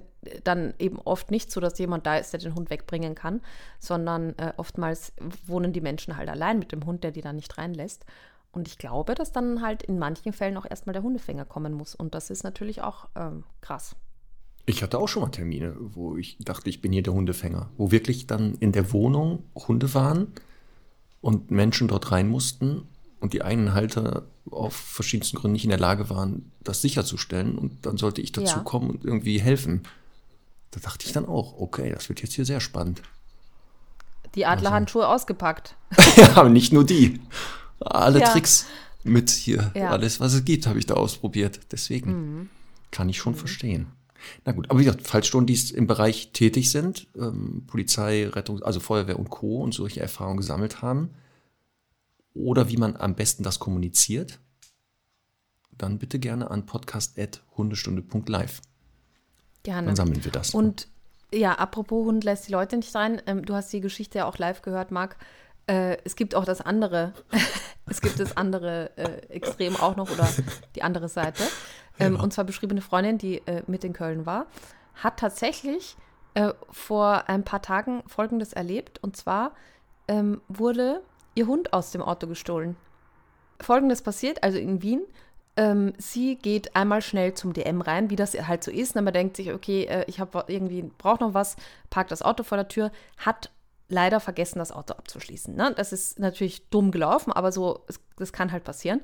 dann 0.43 0.73
eben 0.77 0.99
oft 0.99 1.31
nicht 1.31 1.51
so, 1.51 1.59
dass 1.59 1.79
jemand 1.79 2.05
da 2.05 2.17
ist, 2.17 2.33
der 2.33 2.39
den 2.39 2.55
Hund 2.55 2.69
wegbringen 2.69 3.15
kann, 3.15 3.41
sondern 3.79 4.37
äh, 4.37 4.53
oftmals 4.57 5.13
wohnen 5.45 5.73
die 5.73 5.81
Menschen 5.81 6.17
halt 6.17 6.29
allein 6.29 6.59
mit 6.59 6.71
dem 6.71 6.85
Hund, 6.85 7.03
der 7.03 7.11
die 7.11 7.21
dann 7.21 7.37
nicht 7.37 7.57
reinlässt. 7.57 8.05
Und 8.51 8.67
ich 8.67 8.77
glaube, 8.77 9.15
dass 9.15 9.31
dann 9.31 9.61
halt 9.61 9.83
in 9.83 9.99
manchen 9.99 10.33
Fällen 10.33 10.57
auch 10.57 10.65
erstmal 10.69 10.93
der 10.93 11.03
Hundefänger 11.03 11.45
kommen 11.45 11.73
muss. 11.73 11.93
Und 11.95 12.15
das 12.15 12.29
ist 12.29 12.43
natürlich 12.43 12.81
auch 12.81 13.07
ähm, 13.15 13.43
krass. 13.61 13.95
Ich 14.65 14.83
hatte 14.83 14.99
auch 14.99 15.07
schon 15.07 15.23
mal 15.23 15.29
Termine, 15.29 15.75
wo 15.79 16.17
ich 16.17 16.37
dachte, 16.39 16.69
ich 16.69 16.81
bin 16.81 16.91
hier 16.91 17.03
der 17.03 17.13
Hundefänger, 17.13 17.69
wo 17.77 17.91
wirklich 17.91 18.27
dann 18.27 18.55
in 18.55 18.71
der 18.71 18.91
Wohnung 18.91 19.43
Hunde 19.55 19.93
waren 19.93 20.31
und 21.21 21.51
Menschen 21.51 21.87
dort 21.87 22.11
rein 22.11 22.27
mussten 22.27 22.87
und 23.19 23.33
die 23.33 23.43
eigenen 23.43 23.73
Halter 23.73 24.23
auf 24.51 24.75
verschiedensten 24.75 25.37
Gründen 25.37 25.53
nicht 25.53 25.63
in 25.65 25.69
der 25.69 25.79
Lage 25.79 26.09
waren, 26.09 26.51
das 26.63 26.81
sicherzustellen. 26.81 27.57
Und 27.57 27.85
dann 27.85 27.97
sollte 27.97 28.21
ich 28.21 28.31
dazu 28.31 28.57
Ja. 28.57 28.71
und 28.79 29.03
irgendwie 29.03 29.39
helfen. 29.39 29.83
Da 30.71 30.79
dachte 30.79 31.05
ich 31.05 31.13
dann 31.13 31.25
auch, 31.25 31.59
okay, 31.59 31.91
das 31.91 32.09
wird 32.09 32.21
jetzt 32.21 32.33
hier 32.33 32.45
sehr 32.45 32.59
spannend. 32.59 33.01
Die 34.35 34.45
Adlerhandschuhe 34.45 35.07
ausgepackt. 35.07 35.75
ja, 36.15 36.35
aber 36.35 36.49
nicht 36.49 36.71
nur 36.71 36.85
die. 36.85 37.19
Alle 37.79 38.19
Ja. 38.19 38.31
Tricks 38.31 38.65
mit 39.03 39.29
hier, 39.29 39.71
Ja. 39.75 39.87
Mhm. 39.87 39.91
alles, 39.93 40.19
was 40.19 40.33
es 40.33 40.43
gibt, 40.45 40.67
habe 40.67 40.79
ich 40.79 40.85
da 40.85 40.95
ausprobiert. 40.95 41.59
Deswegen 41.71 42.49
kann 42.91 43.09
ich 43.09 43.17
schon 43.17 43.35
verstehen. 43.35 43.87
Na 44.45 44.51
gut, 44.51 44.69
aber 44.69 44.79
wie 44.79 44.83
gesagt, 44.83 45.07
Fallstundis 45.07 45.71
im 45.71 45.87
Bereich 45.87 46.31
tätig 46.33 46.71
sind, 46.71 47.07
ähm, 47.17 47.63
Polizei, 47.67 48.27
Rettung, 48.27 48.61
also 48.63 48.81
Feuerwehr 48.81 49.17
und 49.17 49.29
Co. 49.29 49.61
und 49.61 49.73
solche 49.73 50.01
Erfahrungen 50.01 50.37
gesammelt 50.37 50.81
haben, 50.81 51.11
oder 52.33 52.67
wie 52.67 52.75
man 52.77 52.97
am 52.97 53.15
besten 53.15 53.43
das 53.43 53.59
kommuniziert, 53.59 54.39
dann 55.77 55.97
bitte 55.99 56.19
gerne 56.19 56.51
an 56.51 56.65
podcast.hundestunde.live. 56.65 58.61
Gerne. 59.63 59.87
Dann 59.87 59.95
sammeln 59.95 60.23
wir 60.23 60.31
das. 60.31 60.53
Und 60.53 60.87
ja, 61.33 61.53
apropos 61.53 62.05
Hund 62.05 62.23
lässt 62.23 62.47
die 62.47 62.51
Leute 62.51 62.75
nicht 62.77 62.93
rein. 62.95 63.21
Ähm, 63.25 63.45
du 63.45 63.53
hast 63.53 63.71
die 63.71 63.81
Geschichte 63.81 64.19
ja 64.19 64.25
auch 64.25 64.37
live 64.37 64.61
gehört, 64.61 64.91
Marc. 64.91 65.15
Äh, 65.69 65.97
es 66.03 66.15
gibt 66.15 66.33
auch 66.33 66.45
das 66.45 66.61
andere. 66.61 67.13
es 67.85 68.01
gibt 68.01 68.19
das 68.19 68.35
andere 68.35 68.89
äh, 68.97 69.33
Extrem 69.33 69.75
auch 69.75 69.95
noch 69.95 70.09
oder 70.09 70.27
die 70.75 70.81
andere 70.81 71.07
Seite. 71.07 71.43
Ähm, 71.99 72.19
Und 72.19 72.33
zwar 72.33 72.45
beschriebene 72.45 72.81
Freundin, 72.81 73.17
die 73.17 73.37
äh, 73.45 73.61
mit 73.67 73.83
in 73.83 73.93
Köln 73.93 74.25
war, 74.25 74.47
hat 74.95 75.17
tatsächlich 75.17 75.95
äh, 76.33 76.53
vor 76.71 77.29
ein 77.29 77.43
paar 77.43 77.61
Tagen 77.61 78.01
Folgendes 78.07 78.53
erlebt. 78.53 78.97
Und 79.03 79.15
zwar 79.15 79.51
ähm, 80.07 80.41
wurde 80.47 81.01
ihr 81.35 81.45
Hund 81.45 81.71
aus 81.71 81.91
dem 81.91 82.01
Auto 82.01 82.25
gestohlen. 82.25 82.75
Folgendes 83.61 84.01
passiert, 84.01 84.43
also 84.43 84.57
in 84.57 84.81
Wien. 84.81 85.03
Ähm, 85.55 85.93
sie 85.97 86.37
geht 86.37 86.75
einmal 86.75 87.01
schnell 87.01 87.33
zum 87.33 87.53
DM 87.53 87.81
rein, 87.81 88.09
wie 88.09 88.15
das 88.15 88.33
halt 88.47 88.63
so 88.63 88.71
ist. 88.71 88.95
Und 88.95 89.03
man 89.03 89.13
denkt 89.13 89.35
sich, 89.35 89.53
okay, 89.53 89.83
äh, 89.83 90.05
ich 90.07 90.19
habe 90.19 90.45
irgendwie, 90.47 90.81
brauche 90.97 91.23
noch 91.23 91.35
was, 91.35 91.57
parkt 91.91 92.11
das 92.11 92.23
Auto 92.23 92.43
vor 92.43 92.57
der 92.57 92.69
Tür, 92.69 92.91
hat 93.17 93.51
leider 93.89 94.19
vergessen, 94.19 94.59
das 94.59 94.71
Auto 94.71 94.93
abzuschließen. 94.93 95.55
Ne? 95.55 95.73
Das 95.75 95.91
ist 95.91 96.19
natürlich 96.19 96.69
dumm 96.69 96.91
gelaufen, 96.91 97.33
aber 97.33 97.51
so, 97.51 97.85
das 98.17 98.31
kann 98.31 98.51
halt 98.51 98.63
passieren. 98.63 99.01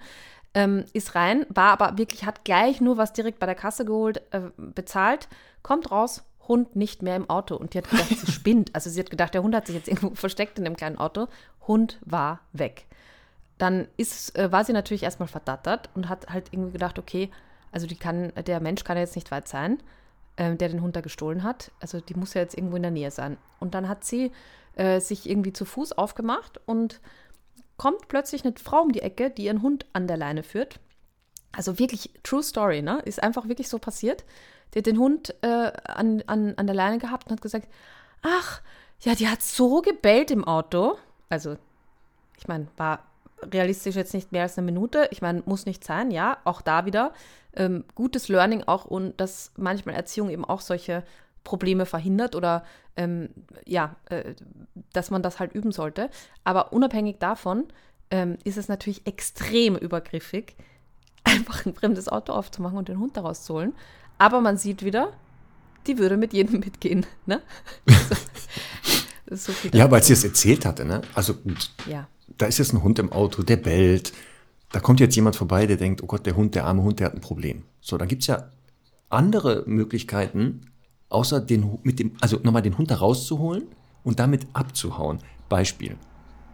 Ähm, 0.53 0.86
ist 0.93 1.15
rein, 1.15 1.45
war 1.49 1.71
aber 1.71 1.97
wirklich, 1.97 2.25
hat 2.25 2.45
gleich 2.45 2.79
nur 2.79 2.97
was 2.97 3.11
direkt 3.11 3.39
bei 3.39 3.45
der 3.45 3.55
Kasse 3.55 3.83
geholt, 3.83 4.21
äh, 4.31 4.41
bezahlt, 4.57 5.27
kommt 5.63 5.91
raus, 5.91 6.23
Hund 6.47 6.75
nicht 6.75 7.01
mehr 7.01 7.15
im 7.15 7.29
Auto. 7.29 7.55
Und 7.55 7.73
die 7.73 7.79
hat 7.79 7.89
gedacht, 7.89 8.07
sie 8.09 8.31
spinnt. 8.31 8.73
Also 8.73 8.89
sie 8.89 8.99
hat 8.99 9.09
gedacht, 9.09 9.33
der 9.33 9.43
Hund 9.43 9.53
hat 9.53 9.67
sich 9.67 9.75
jetzt 9.75 9.88
irgendwo 9.88 10.15
versteckt 10.15 10.57
in 10.57 10.63
dem 10.63 10.77
kleinen 10.77 10.97
Auto. 10.97 11.27
Hund 11.67 11.99
war 12.05 12.39
weg 12.53 12.86
dann 13.57 13.88
ist, 13.97 14.38
äh, 14.38 14.51
war 14.51 14.63
sie 14.63 14.73
natürlich 14.73 15.03
erstmal 15.03 15.27
verdattert 15.27 15.89
und 15.95 16.09
hat 16.09 16.27
halt 16.29 16.51
irgendwie 16.51 16.73
gedacht, 16.73 16.99
okay, 16.99 17.31
also 17.71 17.88
die 17.88 17.95
kann, 17.95 18.31
der 18.45 18.59
Mensch 18.59 18.83
kann 18.83 18.97
ja 18.97 19.03
jetzt 19.03 19.15
nicht 19.15 19.31
weit 19.31 19.47
sein, 19.47 19.81
ähm, 20.38 20.57
der 20.57 20.69
den 20.69 20.81
Hund 20.81 20.95
da 20.95 21.01
gestohlen 21.01 21.43
hat. 21.43 21.71
Also 21.79 21.99
die 21.99 22.15
muss 22.15 22.33
ja 22.33 22.41
jetzt 22.41 22.57
irgendwo 22.57 22.75
in 22.75 22.81
der 22.81 22.91
Nähe 22.91 23.11
sein. 23.11 23.38
Und 23.59 23.73
dann 23.73 23.88
hat 23.88 24.03
sie 24.03 24.31
äh, 24.75 24.99
sich 24.99 25.29
irgendwie 25.29 25.53
zu 25.53 25.65
Fuß 25.65 25.93
aufgemacht 25.93 26.59
und 26.65 26.99
kommt 27.77 28.07
plötzlich 28.07 28.43
eine 28.45 28.53
Frau 28.57 28.81
um 28.81 28.91
die 28.91 29.01
Ecke, 29.01 29.29
die 29.29 29.45
ihren 29.45 29.61
Hund 29.61 29.86
an 29.93 30.07
der 30.07 30.17
Leine 30.17 30.43
führt. 30.43 30.79
Also 31.51 31.79
wirklich 31.79 32.11
True 32.23 32.43
Story, 32.43 32.81
ne? 32.81 33.01
Ist 33.05 33.23
einfach 33.23 33.47
wirklich 33.47 33.69
so 33.69 33.79
passiert. 33.79 34.25
Die 34.73 34.79
hat 34.79 34.86
den 34.86 34.99
Hund 34.99 35.33
äh, 35.41 35.71
an, 35.86 36.23
an, 36.27 36.53
an 36.57 36.67
der 36.67 36.75
Leine 36.75 36.97
gehabt 36.97 37.27
und 37.27 37.33
hat 37.33 37.41
gesagt, 37.41 37.69
ach, 38.21 38.61
ja, 39.01 39.15
die 39.15 39.27
hat 39.27 39.41
so 39.41 39.81
gebellt 39.81 40.31
im 40.31 40.43
Auto. 40.43 40.97
Also, 41.29 41.57
ich 42.38 42.47
meine, 42.47 42.67
war 42.75 43.05
realistisch 43.41 43.95
jetzt 43.95 44.13
nicht 44.13 44.31
mehr 44.31 44.43
als 44.43 44.57
eine 44.57 44.65
Minute. 44.65 45.07
Ich 45.11 45.21
meine, 45.21 45.43
muss 45.45 45.65
nicht 45.65 45.83
sein, 45.83 46.11
ja, 46.11 46.38
auch 46.43 46.61
da 46.61 46.86
wieder. 46.86 47.13
Ähm, 47.56 47.86
gutes 47.95 48.28
Learning 48.28 48.64
auch 48.66 48.86
und 48.86 49.20
dass 49.20 49.51
manchmal 49.58 49.95
Erziehung 49.95 50.30
eben 50.30 50.45
auch 50.45 50.62
solche 50.62 51.03
Probleme 51.45 51.86
verhindert 51.86 52.36
oder 52.36 52.66
ähm, 52.97 53.30
ja, 53.66 53.95
äh, 54.10 54.34
dass 54.91 55.12
man 55.12 55.24
das 55.24 55.39
halt 55.39 55.53
üben 55.53 55.72
sollte. 55.72 56.10
Aber 56.43 56.74
unabhängig 56.74 57.18
davon 57.20 57.66
ähm, 58.12 58.38
ist 58.43 58.58
es 58.58 58.68
natürlich 58.68 59.08
extrem 59.08 59.78
übergriffig, 59.78 60.56
einfach 61.24 61.66
ein 61.66 61.74
fremdes 61.74 62.10
Auto 62.10 62.34
aufzumachen 62.34 62.78
und 62.78 62.89
den 62.89 62.99
Hund 62.99 63.16
daraus 63.16 63.43
zu 63.43 63.53
holen. 63.53 63.74
Aber 64.18 64.41
man 64.41 64.58
sieht 64.58 64.84
wieder, 64.84 65.14
die 65.88 65.97
würde 65.97 66.18
mit 66.18 66.34
jedem 66.34 66.60
mitgehen. 66.60 67.06
Ne? 67.26 67.41
so. 69.32 69.53
Ja, 69.72 69.89
weil 69.89 70.03
sie 70.03 70.14
es 70.14 70.24
erzählt 70.24 70.66
hatte, 70.66 70.86
ne? 70.86 71.01
Also 71.14 71.36
ja. 71.88 72.08
da 72.38 72.45
ist 72.47 72.58
jetzt 72.58 72.74
ein 72.74 72.84
Hund 72.84 72.99
im 72.99 73.12
Auto, 73.12 73.43
der 73.43 73.58
bellt. 73.58 74.14
Da 74.76 74.82
kommt 74.82 74.99
jetzt 74.99 75.15
jemand 75.15 75.38
vorbei, 75.38 75.67
der 75.67 75.78
denkt, 75.78 76.03
oh 76.03 76.05
Gott, 76.05 76.26
der 76.26 76.36
Hund, 76.36 76.53
der 76.53 76.65
arme 76.65 76.84
Hund, 76.84 76.99
der 76.99 77.05
hat 77.07 77.13
ein 77.13 77.21
Problem. 77.21 77.63
So, 77.80 77.97
dann 77.97 78.09
gibt 78.09 78.23
es 78.23 78.28
ja 78.28 78.49
andere 79.07 79.63
Möglichkeiten, 79.67 80.65
außer 81.07 81.39
den, 81.39 81.80
mit 81.84 81.97
dem, 81.97 82.11
also 82.19 82.41
nochmal 82.43 82.61
den 82.61 82.78
Hund 82.78 82.91
da 82.91 82.95
rauszuholen 82.95 83.63
und 84.03 84.19
damit 84.19 84.45
abzuhauen. 84.51 85.19
Beispiel. 85.47 85.95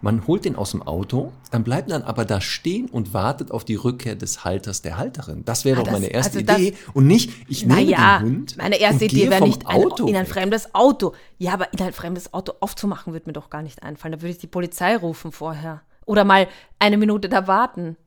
Man 0.01 0.27
holt 0.27 0.45
den 0.45 0.55
aus 0.55 0.69
dem 0.69 0.83
Auto, 0.83 1.31
dann 1.49 1.63
bleibt 1.63 1.89
dann 1.89 2.03
aber 2.03 2.23
da 2.23 2.41
stehen 2.41 2.89
und 2.89 3.15
wartet 3.15 3.49
auf 3.49 3.65
die 3.65 3.73
Rückkehr 3.73 4.15
des 4.15 4.45
Halters, 4.45 4.83
der 4.83 4.97
Halterin. 4.99 5.43
Das 5.43 5.65
wäre 5.65 5.77
Ah, 5.77 5.79
doch 5.79 5.85
das- 5.85 5.93
meine 5.99 6.11
erste 6.13 6.37
also 6.37 6.45
das- 6.45 6.59
Idee. 6.59 6.77
Und 6.93 7.07
nicht, 7.07 7.31
ich 7.47 7.65
nehme 7.65 7.81
Naja, 7.85 8.19
den 8.19 8.27
Hund 8.27 8.55
meine 8.57 8.79
erste 8.79 9.05
und 9.05 9.13
Idee 9.13 9.31
wäre 9.31 9.43
nicht 9.43 9.65
ein, 9.65 9.75
Auto 9.77 10.05
in 10.07 10.15
ein 10.15 10.27
fremdes 10.27 10.75
Auto. 10.75 11.13
Ja, 11.39 11.53
aber 11.53 11.73
in 11.73 11.81
ein 11.81 11.93
fremdes 11.93 12.35
Auto 12.35 12.53
aufzumachen, 12.59 13.13
würde 13.13 13.27
mir 13.29 13.33
doch 13.33 13.49
gar 13.49 13.63
nicht 13.63 13.81
einfallen. 13.81 14.11
Da 14.11 14.21
würde 14.21 14.33
ich 14.33 14.37
die 14.37 14.45
Polizei 14.45 14.95
rufen 14.95 15.31
vorher. 15.31 15.81
Oder 16.05 16.23
mal 16.23 16.47
eine 16.77 16.97
Minute 16.97 17.29
da 17.29 17.47
warten. 17.47 17.97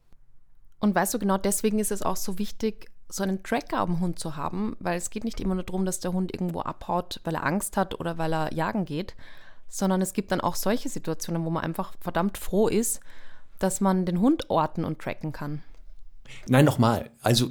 Und 0.85 0.95
weißt 0.95 1.15
du, 1.15 1.19
genau 1.19 1.39
deswegen 1.39 1.79
ist 1.79 1.91
es 1.91 2.03
auch 2.03 2.17
so 2.17 2.39
wichtig, 2.39 2.91
so 3.09 3.23
einen 3.23 3.43
Tracker 3.43 3.79
am 3.79 4.01
Hund 4.01 4.19
zu 4.19 4.37
haben, 4.37 4.77
weil 4.81 4.99
es 4.99 5.09
geht 5.09 5.25
nicht 5.25 5.41
immer 5.41 5.55
nur 5.55 5.65
darum, 5.65 5.87
dass 5.87 5.99
der 5.99 6.13
Hund 6.13 6.35
irgendwo 6.35 6.61
abhaut, 6.61 7.23
weil 7.25 7.37
er 7.37 7.47
Angst 7.47 7.79
hat 7.79 7.99
oder 7.99 8.19
weil 8.19 8.35
er 8.35 8.53
jagen 8.53 8.85
geht, 8.85 9.15
sondern 9.67 10.03
es 10.03 10.13
gibt 10.13 10.31
dann 10.31 10.43
auch 10.43 10.57
solche 10.57 10.91
Situationen, 10.91 11.43
wo 11.47 11.49
man 11.49 11.65
einfach 11.65 11.95
verdammt 12.03 12.37
froh 12.37 12.69
ist, 12.69 13.01
dass 13.59 13.81
man 13.81 14.05
den 14.05 14.21
Hund 14.21 14.51
orten 14.51 14.85
und 14.85 14.99
tracken 14.99 15.33
kann. 15.33 15.63
Nein, 16.49 16.67
nochmal. 16.67 17.11
Also 17.23 17.51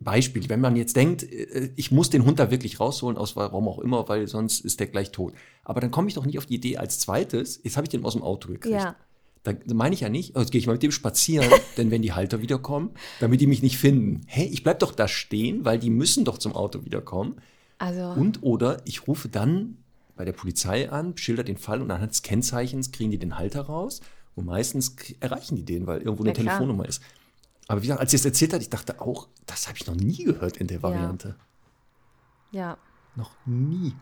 Beispiel, 0.00 0.48
wenn 0.48 0.62
man 0.62 0.76
jetzt 0.76 0.96
denkt, 0.96 1.24
äh, 1.24 1.72
ich 1.76 1.92
muss 1.92 2.08
den 2.08 2.24
Hund 2.24 2.38
da 2.38 2.50
wirklich 2.50 2.80
rausholen, 2.80 3.18
aus 3.18 3.36
warum 3.36 3.68
auch 3.68 3.80
immer, 3.80 4.08
weil 4.08 4.28
sonst 4.28 4.64
ist 4.64 4.80
der 4.80 4.86
gleich 4.86 5.12
tot. 5.12 5.34
Aber 5.62 5.82
dann 5.82 5.90
komme 5.90 6.08
ich 6.08 6.14
doch 6.14 6.24
nicht 6.24 6.38
auf 6.38 6.46
die 6.46 6.54
Idee 6.54 6.78
als 6.78 7.00
zweites, 7.00 7.60
jetzt 7.62 7.76
habe 7.76 7.84
ich 7.84 7.90
den 7.90 8.02
aus 8.06 8.14
dem 8.14 8.22
Auto 8.22 8.48
gekriegt. 8.48 8.74
Ja. 8.74 8.96
Da 9.54 9.74
meine 9.74 9.94
ich 9.94 10.00
ja 10.00 10.08
nicht, 10.08 10.36
oh, 10.36 10.40
jetzt 10.40 10.50
gehe 10.50 10.58
ich 10.58 10.66
mal 10.66 10.74
mit 10.74 10.82
dem 10.82 10.92
spazieren, 10.92 11.48
denn 11.76 11.90
wenn 11.90 12.02
die 12.02 12.12
Halter 12.12 12.40
wiederkommen, 12.42 12.90
damit 13.20 13.40
die 13.40 13.46
mich 13.46 13.62
nicht 13.62 13.78
finden. 13.78 14.22
Hey, 14.26 14.46
ich 14.46 14.62
bleib 14.62 14.78
doch 14.80 14.92
da 14.92 15.08
stehen, 15.08 15.64
weil 15.64 15.78
die 15.78 15.90
müssen 15.90 16.24
doch 16.24 16.38
zum 16.38 16.54
Auto 16.54 16.84
wiederkommen. 16.84 17.36
Also, 17.78 18.10
Und 18.20 18.42
oder 18.42 18.80
ich 18.84 19.06
rufe 19.06 19.28
dann 19.28 19.78
bei 20.16 20.24
der 20.24 20.32
Polizei 20.32 20.90
an, 20.90 21.16
schilder 21.16 21.44
den 21.44 21.56
Fall 21.56 21.80
und 21.80 21.90
anhand 21.90 22.10
des 22.12 22.22
Kennzeichens 22.22 22.90
kriegen 22.90 23.10
die 23.10 23.18
den 23.18 23.38
Halter 23.38 23.62
raus. 23.62 24.00
Und 24.34 24.46
meistens 24.46 24.94
erreichen 25.20 25.56
die 25.56 25.64
den, 25.64 25.86
weil 25.86 26.00
irgendwo 26.00 26.22
eine 26.22 26.30
Ja, 26.30 26.34
klar. 26.34 26.46
Telefonnummer 26.46 26.86
ist. 26.88 27.02
Aber 27.68 27.82
wie 27.82 27.86
gesagt, 27.86 28.00
als 28.00 28.10
sie 28.10 28.16
es 28.16 28.24
erzählt 28.24 28.52
hat, 28.52 28.62
ich 28.62 28.70
dachte 28.70 29.00
auch, 29.00 29.28
das 29.46 29.68
habe 29.68 29.76
ich 29.78 29.86
noch 29.86 29.94
nie 29.94 30.24
gehört 30.24 30.56
in 30.56 30.66
der 30.66 30.82
Variante. 30.82 31.36
ja. 32.52 32.76
Noch 33.16 33.32
nie. 33.46 33.94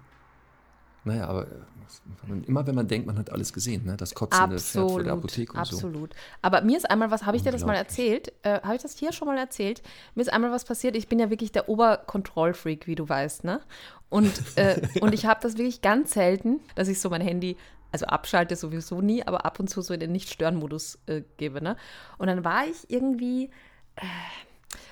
Naja, 1.06 1.28
aber 1.28 1.46
äh, 1.46 2.46
immer 2.46 2.66
wenn 2.66 2.74
man 2.74 2.88
denkt, 2.88 3.06
man 3.06 3.16
hat 3.16 3.30
alles 3.30 3.52
gesehen, 3.52 3.84
ne? 3.84 3.96
das 3.96 4.14
kotzende 4.14 4.58
Pferd 4.58 4.90
vor 4.90 5.02
der 5.02 5.12
Apotheke 5.12 5.56
und 5.56 5.66
so. 5.66 5.76
absolut. 5.76 6.10
Aber 6.42 6.60
mir 6.62 6.76
ist 6.76 6.90
einmal 6.90 7.10
was, 7.10 7.24
habe 7.24 7.36
ich 7.36 7.42
dir 7.42 7.52
das 7.52 7.64
mal 7.64 7.74
erzählt? 7.74 8.32
Äh, 8.42 8.60
habe 8.60 8.76
ich 8.76 8.82
das 8.82 8.98
hier 8.98 9.12
schon 9.12 9.28
mal 9.28 9.38
erzählt? 9.38 9.82
Mir 10.14 10.22
ist 10.22 10.32
einmal 10.32 10.50
was 10.50 10.64
passiert. 10.64 10.96
Ich 10.96 11.08
bin 11.08 11.18
ja 11.18 11.30
wirklich 11.30 11.52
der 11.52 11.68
Oberkontrollfreak, 11.68 12.86
wie 12.86 12.96
du 12.96 13.08
weißt, 13.08 13.44
ne? 13.44 13.60
Und, 14.08 14.32
äh, 14.56 14.80
und 15.00 15.14
ich 15.14 15.26
habe 15.26 15.40
das 15.40 15.56
wirklich 15.56 15.80
ganz 15.80 16.12
selten, 16.12 16.60
dass 16.74 16.88
ich 16.88 17.00
so 17.00 17.08
mein 17.08 17.20
Handy, 17.20 17.56
also 17.92 18.06
abschalte 18.06 18.56
sowieso 18.56 19.00
nie, 19.00 19.22
aber 19.22 19.46
ab 19.46 19.60
und 19.60 19.70
zu 19.70 19.80
so 19.80 19.94
in 19.94 20.00
den 20.00 20.12
Nicht-Stören-Modus 20.12 20.98
äh, 21.06 21.22
gebe, 21.36 21.62
ne? 21.62 21.76
Und 22.18 22.26
dann 22.26 22.44
war 22.44 22.66
ich 22.66 22.90
irgendwie 22.90 23.50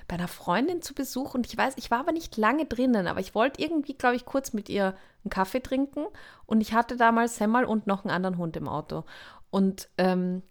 bei 0.06 0.16
einer 0.16 0.28
Freundin 0.28 0.82
zu 0.82 0.94
Besuch 0.94 1.34
und 1.34 1.46
ich 1.46 1.56
weiß, 1.56 1.74
ich 1.76 1.90
war 1.90 2.00
aber 2.00 2.12
nicht 2.12 2.36
lange 2.36 2.66
drinnen, 2.66 3.06
aber 3.06 3.20
ich 3.20 3.34
wollte 3.34 3.62
irgendwie, 3.62 3.94
glaube 3.94 4.16
ich, 4.16 4.24
kurz 4.24 4.52
mit 4.52 4.68
ihr 4.68 4.94
einen 5.24 5.30
Kaffee 5.30 5.60
trinken 5.60 6.06
und 6.46 6.60
ich 6.60 6.74
hatte 6.74 6.96
damals 6.96 7.36
Semmel 7.36 7.64
und 7.64 7.86
noch 7.86 8.04
einen 8.04 8.10
anderen 8.10 8.38
Hund 8.38 8.56
im 8.56 8.68
Auto. 8.68 9.04
Und 9.50 9.88
ähm, 9.98 10.42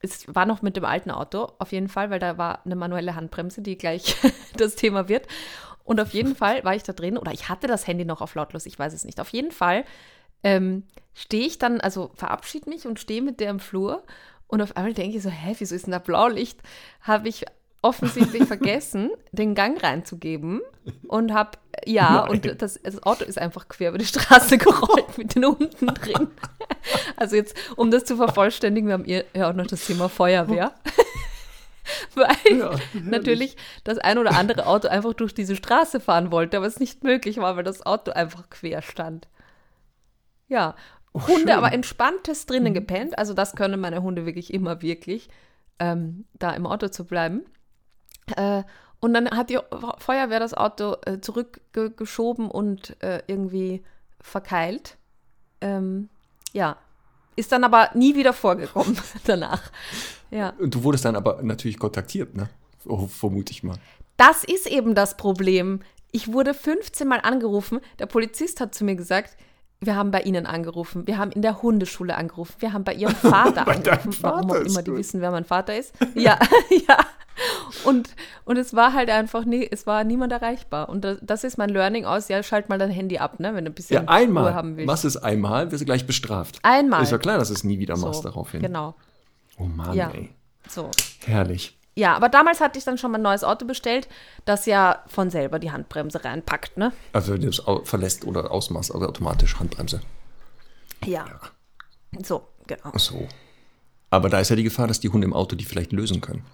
es 0.00 0.34
war 0.34 0.46
noch 0.46 0.62
mit 0.62 0.76
dem 0.76 0.84
alten 0.84 1.10
Auto, 1.10 1.52
auf 1.58 1.72
jeden 1.72 1.88
Fall, 1.88 2.10
weil 2.10 2.18
da 2.18 2.36
war 2.36 2.64
eine 2.64 2.76
manuelle 2.76 3.14
Handbremse, 3.14 3.62
die 3.62 3.78
gleich 3.78 4.16
das 4.56 4.74
Thema 4.74 5.08
wird. 5.08 5.26
Und 5.84 6.00
auf 6.00 6.12
jeden 6.12 6.34
Fall 6.34 6.64
war 6.64 6.74
ich 6.74 6.82
da 6.82 6.92
drin, 6.92 7.16
oder 7.16 7.32
ich 7.32 7.48
hatte 7.48 7.68
das 7.68 7.86
Handy 7.86 8.04
noch 8.04 8.20
auf 8.20 8.34
lautlos, 8.34 8.66
ich 8.66 8.78
weiß 8.78 8.92
es 8.92 9.04
nicht. 9.04 9.20
Auf 9.20 9.28
jeden 9.28 9.52
Fall 9.52 9.84
ähm, 10.42 10.84
stehe 11.14 11.46
ich 11.46 11.58
dann, 11.58 11.80
also 11.80 12.10
verabschiede 12.14 12.68
mich 12.68 12.86
und 12.86 12.98
stehe 12.98 13.22
mit 13.22 13.38
der 13.38 13.50
im 13.50 13.60
Flur 13.60 14.02
und 14.48 14.62
auf 14.62 14.76
einmal 14.76 14.94
denke 14.94 15.16
ich 15.16 15.22
so, 15.22 15.30
hä, 15.30 15.54
wieso 15.58 15.74
ist 15.74 15.86
denn 15.86 15.92
da 15.92 15.98
Blaulicht? 15.98 16.60
Habe 17.00 17.28
ich 17.28 17.44
offensichtlich 17.86 18.44
vergessen, 18.46 19.10
den 19.32 19.54
Gang 19.54 19.82
reinzugeben 19.82 20.60
und 21.08 21.32
habe, 21.32 21.52
ja, 21.84 22.22
Nein. 22.22 22.30
und 22.30 22.62
das, 22.62 22.80
das 22.82 23.02
Auto 23.02 23.24
ist 23.24 23.38
einfach 23.38 23.68
quer 23.68 23.90
über 23.90 23.98
die 23.98 24.06
Straße 24.06 24.58
gerollt 24.58 25.16
mit 25.16 25.34
den 25.34 25.44
Hunden 25.44 25.86
drin. 25.86 26.28
Also 27.16 27.36
jetzt, 27.36 27.56
um 27.76 27.90
das 27.90 28.04
zu 28.04 28.16
vervollständigen, 28.16 28.88
wir 28.88 28.94
haben 28.94 29.04
ihr 29.04 29.24
ja 29.34 29.50
auch 29.50 29.54
noch 29.54 29.66
das 29.66 29.86
Thema 29.86 30.08
Feuerwehr. 30.08 30.72
Weil 32.14 32.58
Ja, 32.58 32.70
natürlich 32.94 33.56
das 33.84 33.98
ein 33.98 34.18
oder 34.18 34.36
andere 34.36 34.66
Auto 34.66 34.88
einfach 34.88 35.14
durch 35.14 35.34
diese 35.34 35.54
Straße 35.54 36.00
fahren 36.00 36.32
wollte, 36.32 36.56
aber 36.56 36.66
es 36.66 36.80
nicht 36.80 37.04
möglich 37.04 37.36
war, 37.38 37.56
weil 37.56 37.62
das 37.62 37.86
Auto 37.86 38.10
einfach 38.10 38.50
quer 38.50 38.82
stand. 38.82 39.28
Ja, 40.48 40.74
Hunde 41.14 41.32
schön. 41.32 41.42
Mhm. 41.44 41.50
aber 41.50 41.72
entspanntes 41.72 42.46
drinnen 42.46 42.74
gepennt. 42.74 43.18
Also 43.18 43.34
das 43.34 43.54
können 43.54 43.80
meine 43.80 44.02
Hunde 44.02 44.26
wirklich 44.26 44.52
immer 44.52 44.82
wirklich, 44.82 45.28
ähm, 45.78 46.24
da 46.34 46.50
im 46.52 46.66
Auto 46.66 46.88
zu 46.88 47.04
bleiben. 47.04 47.44
Äh, 48.34 48.62
und 49.00 49.14
dann 49.14 49.30
hat 49.30 49.50
die 49.50 49.58
Feuerwehr 49.98 50.40
das 50.40 50.54
Auto 50.54 50.96
äh, 51.04 51.20
zurückgeschoben 51.20 52.50
und 52.50 53.00
äh, 53.02 53.22
irgendwie 53.26 53.82
verkeilt. 54.20 54.96
Ähm, 55.60 56.08
ja, 56.52 56.76
ist 57.36 57.52
dann 57.52 57.64
aber 57.64 57.90
nie 57.94 58.16
wieder 58.16 58.32
vorgekommen 58.32 58.98
danach. 59.24 59.70
Ja. 60.30 60.54
Und 60.58 60.74
du 60.74 60.82
wurdest 60.82 61.04
dann 61.04 61.16
aber 61.16 61.42
natürlich 61.42 61.78
kontaktiert, 61.78 62.34
ne? 62.34 62.48
Oh, 62.86 63.06
vermute 63.06 63.52
ich 63.52 63.62
mal. 63.62 63.76
Das 64.16 64.44
ist 64.44 64.66
eben 64.66 64.94
das 64.94 65.16
Problem. 65.16 65.80
Ich 66.10 66.32
wurde 66.32 66.54
15 66.54 67.06
Mal 67.06 67.20
angerufen. 67.20 67.80
Der 67.98 68.06
Polizist 68.06 68.60
hat 68.60 68.74
zu 68.74 68.84
mir 68.84 68.96
gesagt, 68.96 69.36
wir 69.80 69.94
haben 69.94 70.10
bei 70.10 70.22
Ihnen 70.22 70.46
angerufen, 70.46 71.06
wir 71.06 71.18
haben 71.18 71.30
in 71.32 71.42
der 71.42 71.60
Hundeschule 71.60 72.16
angerufen, 72.16 72.54
wir 72.60 72.72
haben 72.72 72.84
bei 72.84 72.94
Ihrem 72.94 73.14
Vater 73.14 73.64
Bei 73.66 73.74
angerufen, 73.74 74.16
warum 74.22 74.48
Vater 74.48 74.60
auch 74.60 74.64
ist 74.64 74.72
immer 74.72 74.82
die 74.82 74.90
gut. 74.90 75.00
wissen, 75.00 75.20
wer 75.20 75.30
mein 75.30 75.44
Vater 75.44 75.76
ist. 75.76 75.92
Ja, 76.14 76.38
ja. 76.88 76.98
Und, 77.84 78.08
und 78.44 78.56
es 78.56 78.74
war 78.74 78.92
halt 78.94 79.10
einfach, 79.10 79.44
nee, 79.44 79.68
es 79.70 79.86
war 79.86 80.04
niemand 80.04 80.32
erreichbar. 80.32 80.88
Und 80.88 81.04
das, 81.04 81.18
das 81.22 81.44
ist 81.44 81.58
mein 81.58 81.68
Learning 81.68 82.04
aus, 82.04 82.28
ja, 82.28 82.42
schalt 82.42 82.68
mal 82.68 82.78
dein 82.78 82.90
Handy 82.90 83.18
ab, 83.18 83.38
ne, 83.40 83.54
wenn 83.54 83.64
du 83.64 83.70
ein 83.70 83.74
bisschen 83.74 84.04
Ja, 84.04 84.08
einmal. 84.08 84.44
Ruhe 84.44 84.54
haben 84.54 84.76
willst. 84.76 84.86
Machst 84.86 85.04
es 85.04 85.16
einmal, 85.16 85.70
wirst 85.70 85.82
du 85.82 85.84
gleich 85.84 86.06
bestraft. 86.06 86.58
Einmal. 86.62 87.02
Ist 87.02 87.12
ja 87.12 87.18
klar, 87.18 87.38
dass 87.38 87.48
du 87.48 87.54
es 87.54 87.64
nie 87.64 87.78
wieder 87.78 87.96
So, 87.96 88.06
machst 88.06 88.24
daraufhin. 88.24 88.62
Genau. 88.62 88.94
Oh 89.58 89.64
Mann, 89.64 89.94
Ja. 89.94 90.10
ey. 90.10 90.30
So. 90.68 90.90
Herrlich. 91.24 91.78
Ja, 91.94 92.14
aber 92.14 92.28
damals 92.28 92.60
hatte 92.60 92.78
ich 92.78 92.84
dann 92.84 92.98
schon 92.98 93.10
mal 93.10 93.18
ein 93.18 93.22
neues 93.22 93.42
Auto 93.44 93.64
bestellt, 93.66 94.06
das 94.44 94.66
ja 94.66 95.02
von 95.06 95.30
selber 95.30 95.58
die 95.58 95.70
Handbremse 95.72 96.22
reinpackt, 96.24 96.76
ne? 96.76 96.92
Also 97.14 97.32
wenn 97.32 97.40
du 97.40 97.48
es 97.48 97.62
verlässt 97.88 98.24
oder 98.26 98.50
ausmachst, 98.50 98.94
also 98.94 99.06
automatisch 99.06 99.58
Handbremse. 99.58 100.00
Ja. 101.04 101.24
So, 102.22 102.46
genau. 102.66 102.90
Ach 102.94 102.98
so. 102.98 103.26
Aber 104.10 104.28
da 104.28 104.40
ist 104.40 104.50
ja 104.50 104.56
die 104.56 104.62
Gefahr, 104.62 104.86
dass 104.88 105.00
die 105.00 105.08
Hunde 105.08 105.26
im 105.26 105.32
Auto 105.32 105.56
die 105.56 105.64
vielleicht 105.64 105.92
lösen 105.92 106.20
können. 106.20 106.44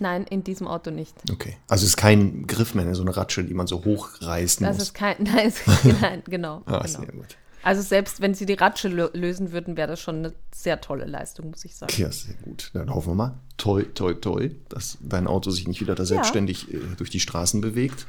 Nein, 0.00 0.24
in 0.24 0.42
diesem 0.44 0.66
Auto 0.66 0.90
nicht. 0.90 1.14
Okay. 1.30 1.56
Also 1.68 1.84
es 1.84 1.90
ist 1.90 1.96
kein 1.96 2.46
Griff 2.46 2.74
mehr, 2.74 2.94
so 2.94 3.02
eine 3.02 3.16
Ratsche, 3.16 3.44
die 3.44 3.54
man 3.54 3.66
so 3.66 3.84
hochreißen 3.84 4.64
Das 4.66 4.76
muss. 4.76 4.82
ist 4.84 4.94
kein, 4.94 5.16
nein, 5.22 5.48
es- 5.48 5.60
nein 6.00 6.22
genau. 6.26 6.62
ah, 6.66 6.78
genau. 6.78 6.86
sehr 6.86 7.06
gut. 7.12 7.36
Also 7.62 7.82
selbst 7.82 8.22
wenn 8.22 8.32
sie 8.32 8.46
die 8.46 8.54
Ratsche 8.54 8.88
lö 8.88 9.08
lösen 9.12 9.52
würden, 9.52 9.76
wäre 9.76 9.88
das 9.88 10.00
schon 10.00 10.16
eine 10.20 10.32
sehr 10.54 10.80
tolle 10.80 11.04
Leistung, 11.04 11.50
muss 11.50 11.62
ich 11.66 11.76
sagen. 11.76 11.92
Ja, 11.98 12.10
sehr 12.10 12.34
gut. 12.36 12.70
Dann 12.72 12.88
hoffen 12.94 13.10
wir 13.10 13.14
mal, 13.16 13.34
toi, 13.58 13.82
toi, 13.82 14.14
toi, 14.14 14.48
dass 14.70 14.96
dein 15.02 15.26
Auto 15.26 15.50
sich 15.50 15.68
nicht 15.68 15.80
wieder 15.82 15.94
da 15.94 16.06
selbstständig 16.06 16.72
äh, 16.72 16.78
durch 16.96 17.10
die 17.10 17.20
Straßen 17.20 17.60
bewegt. 17.60 18.06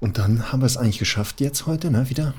Und 0.00 0.18
dann 0.18 0.52
haben 0.52 0.60
wir 0.60 0.66
es 0.66 0.76
eigentlich 0.76 0.98
geschafft 0.98 1.40
jetzt 1.40 1.66
heute, 1.66 1.90
ne, 1.90 2.10
wieder. 2.10 2.34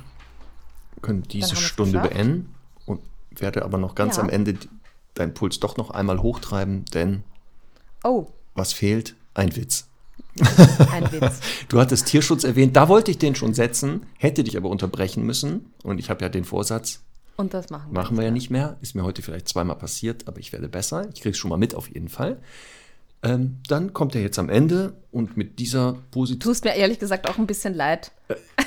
Wir 0.96 1.02
können 1.02 1.24
diese 1.24 1.56
Stunde 1.56 1.94
geschafft. 1.94 2.14
beenden 2.14 2.54
und 2.86 3.02
werde 3.32 3.64
aber 3.66 3.80
noch 3.80 3.96
ganz 3.96 4.18
Ja. 4.18 4.24
am 4.24 4.30
Ende 4.30 4.56
deinen 5.16 5.34
Puls 5.34 5.60
doch 5.60 5.78
noch 5.78 5.90
einmal 5.90 6.20
hochtreiben, 6.22 6.86
denn 6.94 7.24
Oh, 8.04 8.28
was 8.56 8.74
fehlt? 8.74 9.16
Ein 9.34 9.56
Witz. 9.56 9.88
ein 10.92 11.12
Witz. 11.12 11.40
Du 11.70 11.80
hattest 11.80 12.08
Tierschutz 12.08 12.44
erwähnt, 12.44 12.76
da 12.76 12.88
wollte 12.88 13.12
ich 13.12 13.18
den 13.18 13.36
schon 13.36 13.54
setzen, 13.54 14.06
hätte 14.18 14.44
dich 14.44 14.58
aber 14.58 14.70
unterbrechen 14.70 15.24
müssen. 15.26 15.74
Und 15.84 16.00
ich 16.00 16.10
habe 16.10 16.22
ja 16.24 16.30
den 16.30 16.44
Vorsatz, 16.46 17.02
Und 17.38 17.54
das 17.54 17.70
machen 17.70 17.92
wir. 17.92 18.02
Machen 18.02 18.18
wir 18.18 18.24
ja 18.26 18.32
nicht 18.32 18.50
mehr. 18.52 18.78
Ist 18.82 18.94
mir 18.96 19.04
heute 19.04 19.22
vielleicht 19.22 19.48
zweimal 19.48 19.78
passiert, 19.78 20.28
aber 20.28 20.40
ich 20.40 20.52
werde 20.54 20.70
besser. 20.70 21.08
Ich 21.14 21.22
kriege 21.22 21.32
es 21.32 21.38
schon 21.38 21.50
mal 21.50 21.58
mit 21.58 21.74
auf 21.76 21.90
jeden 21.90 22.10
Fall. 22.10 22.40
Ähm, 23.24 23.60
dann 23.70 23.94
kommt 23.94 24.16
er 24.16 24.22
jetzt 24.22 24.38
am 24.38 24.50
Ende 24.50 24.94
und 25.12 25.38
mit 25.38 25.58
dieser 25.60 25.94
Position. 26.12 26.40
Tust 26.42 26.66
mir 26.66 26.76
ehrlich 26.76 27.00
gesagt 27.00 27.28
auch 27.30 27.38
ein 27.38 27.48
bisschen 27.48 27.74
leid. 27.74 28.12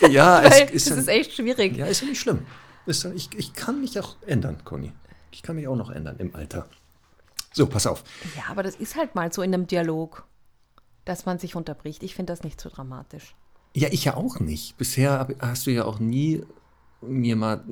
Ja, 0.09 0.43
Weil 0.51 0.63
es 0.65 0.87
ist, 0.87 0.89
ja, 0.89 0.97
ist 0.97 1.09
echt 1.09 1.33
schwierig. 1.35 1.77
ja, 1.77 1.87
ist 1.87 2.01
ja 2.01 2.09
nicht 2.09 2.21
schlimm. 2.21 2.41
Ja, 2.87 3.11
ich, 3.15 3.29
ich 3.37 3.53
kann 3.53 3.81
mich 3.81 4.01
auch 4.01 4.17
ändern, 4.27 4.57
Conny. 4.65 4.93
Ich 5.31 5.43
kann 5.43 5.57
mich 5.57 5.69
auch 5.69 5.77
noch 5.77 5.91
ändern 5.91 6.17
im 6.19 6.35
Alter. 6.35 6.67
So, 7.57 7.67
pass 7.67 7.87
auf. 7.87 8.05
Ja, 8.37 8.43
aber 8.51 8.63
das 8.63 8.77
ist 8.77 8.97
halt 8.97 9.15
mal 9.15 9.33
so 9.33 9.41
in 9.41 9.55
einem 9.55 9.67
Dialog, 9.67 10.27
dass 11.07 11.25
man 11.25 11.39
sich 11.39 11.55
unterbricht. 11.57 12.03
Ich 12.03 12.15
finde 12.15 12.35
das 12.35 12.43
nicht 12.45 12.61
so 12.61 12.69
dramatisch. 12.69 13.35
Ja, 13.75 13.89
ich 13.91 14.05
ja 14.05 14.15
auch 14.15 14.41
nicht. 14.41 14.77
Bisher 14.77 15.27
hast 15.41 15.67
du 15.67 15.71
ja 15.71 15.87
auch 15.87 15.99
nie 15.99 16.43
mir 17.01 17.35
mal 17.35 17.65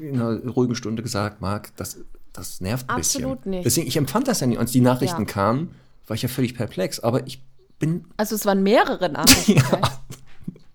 in 0.00 0.14
einer 0.20 0.38
ruhigen 0.48 0.76
Stunde 0.76 1.02
gesagt, 1.02 1.40
Marc, 1.40 1.74
das, 1.76 1.98
das 2.32 2.60
nervt 2.60 2.88
ein 2.88 2.96
bisschen. 2.98 3.24
Absolut 3.24 3.46
nicht. 3.46 3.64
Deswegen, 3.66 3.88
ich 3.88 3.96
empfand 3.96 4.28
das 4.28 4.38
ja 4.40 4.46
nicht. 4.46 4.58
Als 4.60 4.70
die 4.70 4.80
Nachrichten 4.80 5.22
Ja. 5.22 5.26
kamen, 5.26 5.74
war 6.06 6.14
ich 6.14 6.22
ja 6.22 6.28
völlig 6.28 6.54
perplex. 6.54 7.00
Aber 7.00 7.26
ich 7.26 7.42
bin 7.80 8.04
Also 8.16 8.36
es 8.36 8.46
waren 8.46 8.62
mehrere 8.62 9.08
Nachrichten. 9.08 9.60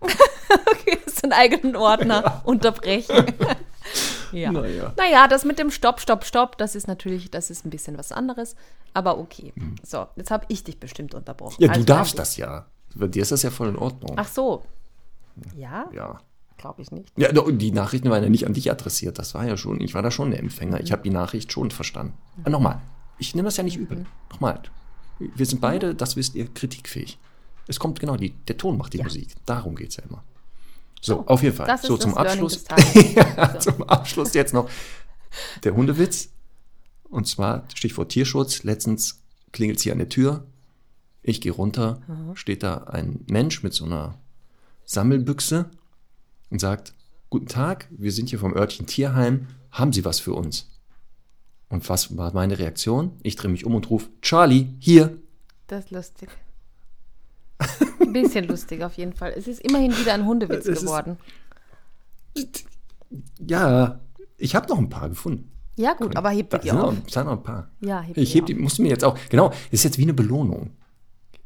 okay, 0.00 0.98
das 1.06 1.14
ist 1.14 1.24
ein 1.24 1.32
eigenen 1.32 1.74
Ordner 1.76 2.42
unterbrechen. 2.44 3.24
Ja. 4.32 4.52
Naja. 4.52 4.92
Naja, 4.96 5.28
das 5.28 5.44
mit 5.44 5.58
dem 5.58 5.70
Stopp, 5.70 6.00
Stopp, 6.00 6.24
Stopp, 6.24 6.58
das 6.58 6.74
ist 6.74 6.88
natürlich, 6.88 7.30
das 7.30 7.50
ist 7.50 7.64
ein 7.64 7.70
bisschen 7.70 7.96
was 7.98 8.12
anderes. 8.12 8.56
Aber 8.94 9.18
okay. 9.18 9.52
So, 9.82 10.06
jetzt 10.16 10.30
habe 10.30 10.44
ich 10.48 10.64
dich 10.64 10.78
bestimmt 10.78 11.14
unterbrochen. 11.14 11.56
Ja, 11.60 11.68
du 11.68 11.74
Also, 11.74 11.84
darfst 11.86 12.14
ein 12.14 12.16
das 12.18 12.36
ja. 12.36 12.66
Bei 12.94 13.06
dir 13.06 13.22
ist 13.22 13.32
das 13.32 13.42
ja 13.42 13.50
voll 13.50 13.68
in 13.68 13.76
Ordnung. 13.76 14.14
Ach 14.16 14.28
so. 14.28 14.62
Ja, 15.56 15.86
Ja. 15.92 16.20
glaube 16.58 16.82
ich 16.82 16.90
nicht. 16.90 17.08
Ja, 17.16 17.32
die 17.32 17.72
Nachrichten 17.72 18.10
waren 18.10 18.22
ja 18.22 18.28
nicht 18.28 18.46
an 18.46 18.52
dich 18.52 18.70
adressiert. 18.70 19.18
Das 19.18 19.34
war 19.34 19.46
ja 19.46 19.56
schon, 19.56 19.80
ich 19.80 19.94
war 19.94 20.02
da 20.02 20.10
schon 20.10 20.30
der 20.30 20.40
Empfänger. 20.40 20.80
Ich 20.80 20.92
habe 20.92 21.02
die 21.02 21.10
Nachricht 21.10 21.50
schon 21.52 21.70
verstanden. 21.70 22.14
Aber 22.42 22.50
nochmal, 22.50 22.80
ich 23.18 23.34
nehme 23.34 23.46
das 23.46 23.56
ja 23.56 23.64
nicht 23.64 23.78
Mhm. 23.78 23.82
übel. 23.84 24.06
Nochmal. 24.30 24.60
Wir 25.18 25.46
sind 25.46 25.60
beide, 25.60 25.94
das 25.94 26.16
wisst 26.16 26.34
ihr, 26.34 26.46
kritikfähig. 26.52 27.18
Es 27.68 27.78
kommt 27.78 28.00
genau, 28.00 28.16
die, 28.16 28.30
der 28.30 28.56
Ton 28.58 28.76
macht 28.76 28.92
die 28.92 29.02
Musik. 29.02 29.34
Darum 29.46 29.74
geht 29.76 29.90
es 29.90 29.96
ja 29.96 30.02
immer. 30.08 30.22
So, 31.02 31.26
auf 31.26 31.42
jeden 31.42 31.56
Fall. 31.56 31.78
So, 31.82 31.96
zum 31.96 32.16
Abschluss. 32.16 32.64
ja, 33.14 33.58
zum 33.58 33.82
Abschluss 33.82 34.34
jetzt 34.34 34.54
noch 34.54 34.70
der 35.64 35.74
Hundewitz. 35.74 36.30
Und 37.02 37.26
zwar 37.26 37.64
Stichwort 37.74 38.10
Tierschutz. 38.10 38.62
Letztens 38.62 39.20
klingelt 39.50 39.78
es 39.78 39.82
hier 39.82 39.92
an 39.92 39.98
der 39.98 40.08
Tür. 40.08 40.46
Ich 41.22 41.40
gehe 41.40 41.52
runter, 41.52 42.00
steht 42.34 42.62
da 42.62 42.78
ein 42.84 43.24
Mensch 43.28 43.62
mit 43.62 43.74
so 43.74 43.84
einer 43.84 44.18
Sammelbüchse 44.84 45.70
und 46.50 46.60
sagt, 46.60 46.94
guten 47.30 47.46
Tag, 47.46 47.88
wir 47.90 48.12
sind 48.12 48.30
hier 48.30 48.38
vom 48.38 48.54
Örtchen 48.54 48.86
Tierheim, 48.86 49.48
haben 49.70 49.92
Sie 49.92 50.04
was 50.04 50.20
für 50.20 50.34
uns? 50.34 50.68
Und 51.68 51.88
was 51.88 52.16
war 52.16 52.32
meine 52.34 52.58
Reaktion? 52.58 53.12
Ich 53.22 53.36
drehe 53.36 53.50
mich 53.50 53.64
um 53.64 53.74
und 53.74 53.88
rufe, 53.88 54.08
Charlie, 54.20 54.68
hier. 54.78 55.18
Das 55.66 55.86
ist 55.86 55.90
lustig. 55.90 56.28
Ein 58.00 58.12
bisschen 58.12 58.46
lustig 58.46 58.82
auf 58.82 58.94
jeden 58.94 59.12
Fall. 59.12 59.32
Es 59.36 59.46
ist 59.48 59.60
immerhin 59.60 59.96
wieder 59.96 60.14
ein 60.14 60.24
Hundewitz 60.26 60.66
Es 60.66 60.78
ist- 60.78 60.80
geworden. 60.82 61.16
Ja, 63.46 64.00
ich 64.38 64.54
habe 64.54 64.68
noch 64.68 64.78
ein 64.78 64.88
paar 64.88 65.08
gefunden. 65.08 65.50
Ja, 65.76 65.94
gut, 65.94 66.16
aber 66.16 66.30
heb 66.30 66.50
die 66.60 66.68
sind 66.68 66.78
noch, 66.78 66.92
sind 67.08 67.24
noch 67.24 67.32
ein 67.32 67.42
paar. 67.42 67.70
Ja, 67.80 68.00
heb 68.02 68.16
Ich 68.18 68.34
heb 68.34 68.46
die, 68.46 68.54
musst 68.54 68.78
du 68.78 68.82
mir 68.82 68.88
jetzt 68.90 69.04
auch, 69.04 69.16
genau, 69.30 69.52
ist 69.70 69.84
jetzt 69.84 69.98
wie 69.98 70.02
eine 70.02 70.14
Belohnung. 70.14 70.70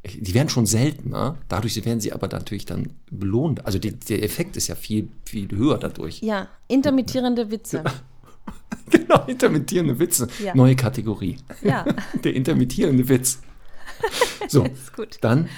Die 0.04 0.34
werden 0.34 0.48
schon 0.48 0.66
seltener, 0.66 1.36
dadurch 1.48 1.84
werden 1.84 2.00
sie 2.00 2.12
aber 2.12 2.28
natürlich 2.28 2.64
dann 2.64 2.92
belohnt. 3.10 3.66
Also 3.66 3.78
die, 3.78 3.92
der 3.92 4.22
Effekt 4.22 4.56
ist 4.56 4.68
ja 4.68 4.74
viel, 4.76 5.08
viel 5.24 5.48
höher 5.50 5.78
dadurch. 5.78 6.20
Ja, 6.22 6.48
intermittierende 6.68 7.50
Witze. 7.50 7.82
Genau, 8.90 9.24
intermittierende 9.26 9.98
Witze. 9.98 10.28
Ja. 10.42 10.54
Neue 10.54 10.76
Kategorie. 10.76 11.36
Ja, 11.62 11.84
Der 12.24 12.34
intermittierende 12.34 13.08
Witz. 13.08 13.40
So, 14.48 14.64
ist 14.64 14.94
gut. 14.94 15.18
dann 15.22 15.48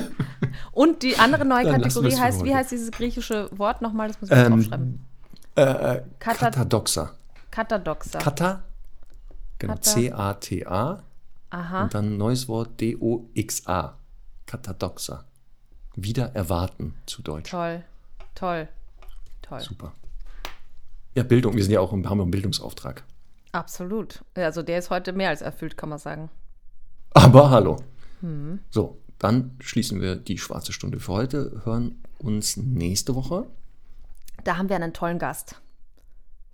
Und 0.72 1.02
die 1.02 1.18
andere 1.18 1.44
neue 1.44 1.64
Dann 1.64 1.82
Kategorie 1.82 2.14
heißt, 2.16 2.44
wie 2.44 2.54
heißt 2.54 2.70
dieses 2.70 2.90
griechische 2.90 3.48
Wort 3.56 3.82
nochmal? 3.82 4.08
Das 4.08 4.20
muss 4.20 4.30
ich 4.30 4.36
ähm, 4.36 4.52
aufschreiben. 4.52 5.06
äh, 5.56 5.62
Kata- 6.18 6.50
Katadoxa. 6.50 7.10
Katadoxa. 7.50 8.18
Kata, 8.18 8.62
genau. 9.58 9.74
C-A-T-A 9.76 11.02
Aha. 11.50 11.82
und 11.82 11.94
dann 11.94 12.16
neues 12.16 12.48
Wort 12.48 12.80
D-O-X-A. 12.80 13.96
Katadoxa. 14.46 15.24
Wieder 15.96 16.34
erwarten 16.34 16.94
zu 17.06 17.22
Deutsch. 17.22 17.50
Toll. 17.50 17.82
Toll. 18.34 18.68
Toll. 19.42 19.60
Super. 19.60 19.92
Ja, 21.14 21.22
Bildung. 21.24 21.56
Wir 21.56 21.64
sind 21.64 21.72
ja 21.72 21.80
auch 21.80 21.92
im, 21.92 22.08
haben 22.08 22.20
einen 22.20 22.30
Bildungsauftrag. 22.30 23.02
Absolut. 23.50 24.22
Also 24.34 24.62
der 24.62 24.78
ist 24.78 24.90
heute 24.90 25.12
mehr 25.12 25.30
als 25.30 25.40
erfüllt, 25.42 25.76
kann 25.76 25.88
man 25.88 25.98
sagen. 25.98 26.30
Aber 27.14 27.50
hallo. 27.50 27.76
Mhm. 28.20 28.60
So, 28.70 28.98
dann 29.18 29.56
schließen 29.60 30.00
wir 30.00 30.16
die 30.16 30.38
schwarze 30.38 30.72
Stunde 30.72 31.00
für 31.00 31.12
heute, 31.12 31.62
hören 31.64 32.02
uns 32.18 32.56
nächste 32.56 33.14
Woche. 33.14 33.46
Da 34.44 34.56
haben 34.56 34.68
wir 34.68 34.76
einen 34.76 34.92
tollen 34.92 35.18
Gast. 35.18 35.60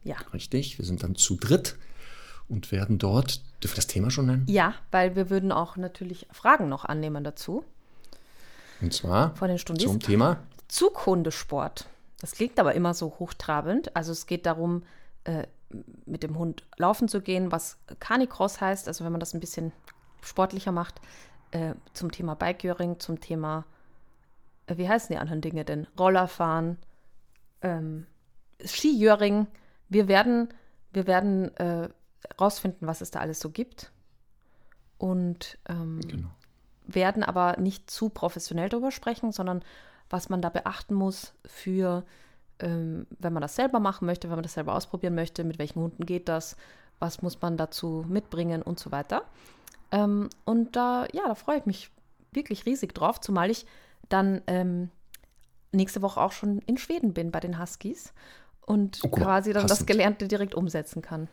Ja. 0.02 0.16
Richtig, 0.32 0.78
wir 0.78 0.84
sind 0.84 1.02
dann 1.02 1.14
zu 1.14 1.36
dritt. 1.36 1.76
und 2.48 2.72
werden 2.72 2.98
dort, 2.98 3.40
dürfen 3.62 3.72
wir 3.74 3.76
das 3.76 3.86
Thema 3.86 4.10
schon 4.10 4.26
nennen? 4.26 4.44
Ja, 4.48 4.74
weil 4.90 5.16
wir 5.16 5.30
würden 5.30 5.50
auch 5.50 5.76
natürlich 5.76 6.26
Fragen 6.30 6.68
noch 6.68 6.84
annehmen 6.84 7.24
dazu. 7.24 7.64
Und 8.82 8.92
zwar 8.92 9.34
Von 9.36 9.48
den 9.48 9.58
Stundis. 9.58 9.86
zum 9.86 9.98
Thema 10.00 10.38
Zughundesport. 10.68 11.86
Das 12.20 12.32
klingt 12.32 12.58
aber 12.58 12.74
immer 12.74 12.92
so 12.92 13.16
hochtrabend. 13.18 13.96
Also 13.96 14.12
es 14.12 14.26
geht 14.26 14.44
darum, 14.44 14.82
äh, 15.24 15.46
mit 16.04 16.22
dem 16.22 16.36
Hund 16.38 16.64
laufen 16.76 17.08
zu 17.08 17.20
gehen, 17.22 17.50
was 17.50 17.78
Canicross 17.98 18.60
heißt, 18.60 18.88
also 18.88 19.04
wenn 19.04 19.12
man 19.12 19.20
das 19.20 19.32
ein 19.32 19.40
bisschen 19.40 19.72
sportlicher 20.24 20.72
macht, 20.72 21.00
äh, 21.50 21.74
zum 21.92 22.10
Thema 22.10 22.34
Bikejöring, 22.34 22.98
zum 22.98 23.20
Thema, 23.20 23.64
äh, 24.66 24.76
wie 24.76 24.88
heißen 24.88 25.14
die 25.14 25.18
anderen 25.20 25.40
Dinge 25.40 25.64
denn? 25.64 25.86
Rollerfahren, 25.98 26.78
ähm, 27.62 28.06
Skijöring. 28.64 29.46
Wir 29.88 30.08
werden, 30.08 30.48
wir 30.92 31.06
werden 31.06 31.54
äh, 31.56 31.88
rausfinden, 32.40 32.88
was 32.88 33.00
es 33.00 33.10
da 33.10 33.20
alles 33.20 33.40
so 33.40 33.50
gibt. 33.50 33.92
Und 34.98 35.58
ähm, 35.68 36.00
Genau. 36.08 36.28
werden 36.86 37.22
aber 37.22 37.56
nicht 37.58 37.90
zu 37.90 38.08
professionell 38.08 38.68
darüber 38.68 38.90
sprechen, 38.90 39.32
sondern 39.32 39.62
was 40.10 40.28
man 40.28 40.40
da 40.40 40.48
beachten 40.48 40.94
muss 40.94 41.34
für, 41.44 42.04
ähm, 42.60 43.06
wenn 43.18 43.32
man 43.32 43.40
das 43.42 43.56
selber 43.56 43.80
machen 43.80 44.06
möchte, 44.06 44.28
wenn 44.28 44.36
man 44.36 44.42
das 44.42 44.54
selber 44.54 44.74
ausprobieren 44.74 45.14
möchte, 45.14 45.44
mit 45.44 45.58
welchen 45.58 45.80
Hunden 45.80 46.06
geht 46.06 46.28
das, 46.28 46.56
was 47.00 47.22
muss 47.22 47.40
man 47.42 47.56
dazu 47.56 48.04
mitbringen 48.08 48.62
und 48.62 48.78
so 48.78 48.92
weiter. 48.92 49.22
Ähm, 49.90 50.28
und 50.44 50.76
da, 50.76 51.06
ja, 51.12 51.22
da 51.26 51.34
freue 51.34 51.58
ich 51.58 51.66
mich 51.66 51.90
wirklich 52.32 52.66
riesig 52.66 52.94
drauf, 52.94 53.20
zumal 53.20 53.50
ich 53.50 53.66
dann 54.08 54.42
ähm, 54.46 54.90
nächste 55.72 56.02
Woche 56.02 56.20
auch 56.20 56.32
schon 56.32 56.58
in 56.66 56.76
Schweden 56.78 57.12
bin 57.14 57.30
bei 57.30 57.40
den 57.40 57.60
Huskies 57.60 58.12
und 58.62 59.00
Oh, 59.02 59.08
quasi 59.08 59.52
dann 59.52 59.62
das 59.62 59.72
passend. 59.72 59.86
Gelernte 59.88 60.28
direkt 60.28 60.54
umsetzen 60.54 61.02
kann. 61.02 61.28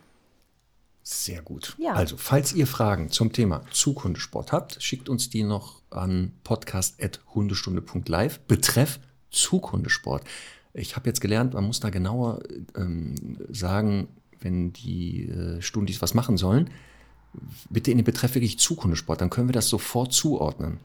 Sehr 1.03 1.41
gut. 1.41 1.76
Ja. 1.80 1.94
Also, 1.94 2.15
falls 2.18 2.53
ihr 2.53 2.68
Fragen 2.68 3.10
zum 3.10 3.34
Thema 3.34 3.64
Zughundesport 3.72 4.52
habt, 4.52 4.82
schickt 4.84 5.10
uns 5.10 5.30
die 5.32 5.41
noch 5.44 5.82
an 5.90 6.34
podcast.hundestunde.live 6.44 8.40
betreff 8.41 8.99
Zughundesport. 9.32 10.23
Ich 10.73 10.95
habe 10.95 11.10
jetzt 11.10 11.19
gelernt, 11.19 11.56
man 11.56 11.65
muss 11.65 11.80
da 11.80 11.90
genauer 11.90 12.44
ähm, 12.76 13.38
sagen, 13.49 14.10
wenn 14.40 14.73
die 14.73 15.28
äh, 15.28 15.61
Stundis 15.61 16.02
was 16.03 16.14
machen 16.14 16.38
sollen. 16.38 16.69
Bitte 17.70 17.91
in 17.91 17.98
den 17.98 18.03
Betreff 18.06 18.36
wirklich 18.36 18.60
Zughundesport, 18.60 19.22
dann 19.22 19.30
können 19.30 19.48
wir 19.48 19.53
das 19.53 19.70
sofort 19.70 20.12
zuordnen. 20.14 20.80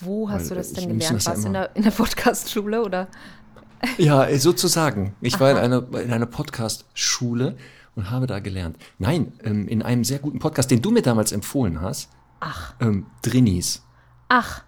Wo 0.00 0.28
hast 0.28 0.42
Weil, 0.42 0.48
du 0.50 0.54
das 0.56 0.72
denn 0.72 0.88
gelernt? 0.98 1.24
ja 1.24 1.32
Was 1.32 1.44
in 1.44 1.52
der, 1.52 1.74
in 1.76 1.82
der 1.82 1.90
Podcast-Schule 1.92 2.82
oder? 2.84 3.08
Ja, 3.98 4.26
äh, 4.26 4.38
sozusagen. 4.38 5.14
Ich 5.20 5.40
war 5.40 5.50
in 5.50 5.56
einer, 5.56 5.82
in 6.00 6.12
einer 6.12 6.26
Podcast-Schule 6.26 7.56
und 7.96 8.10
habe 8.10 8.26
da 8.28 8.38
gelernt. 8.38 8.76
Nein, 8.98 9.32
ähm, 9.42 9.66
in 9.66 9.82
einem 9.82 10.04
sehr 10.04 10.18
guten 10.20 10.38
Podcast, 10.38 10.70
den 10.70 10.82
du 10.82 10.90
mir 10.92 11.02
damals 11.02 11.32
empfohlen 11.32 11.80
hast, 11.80 12.08
Ach, 12.40 12.74
ähm, 12.80 13.06
Drinis. 13.22 13.82
ach, 14.28 14.62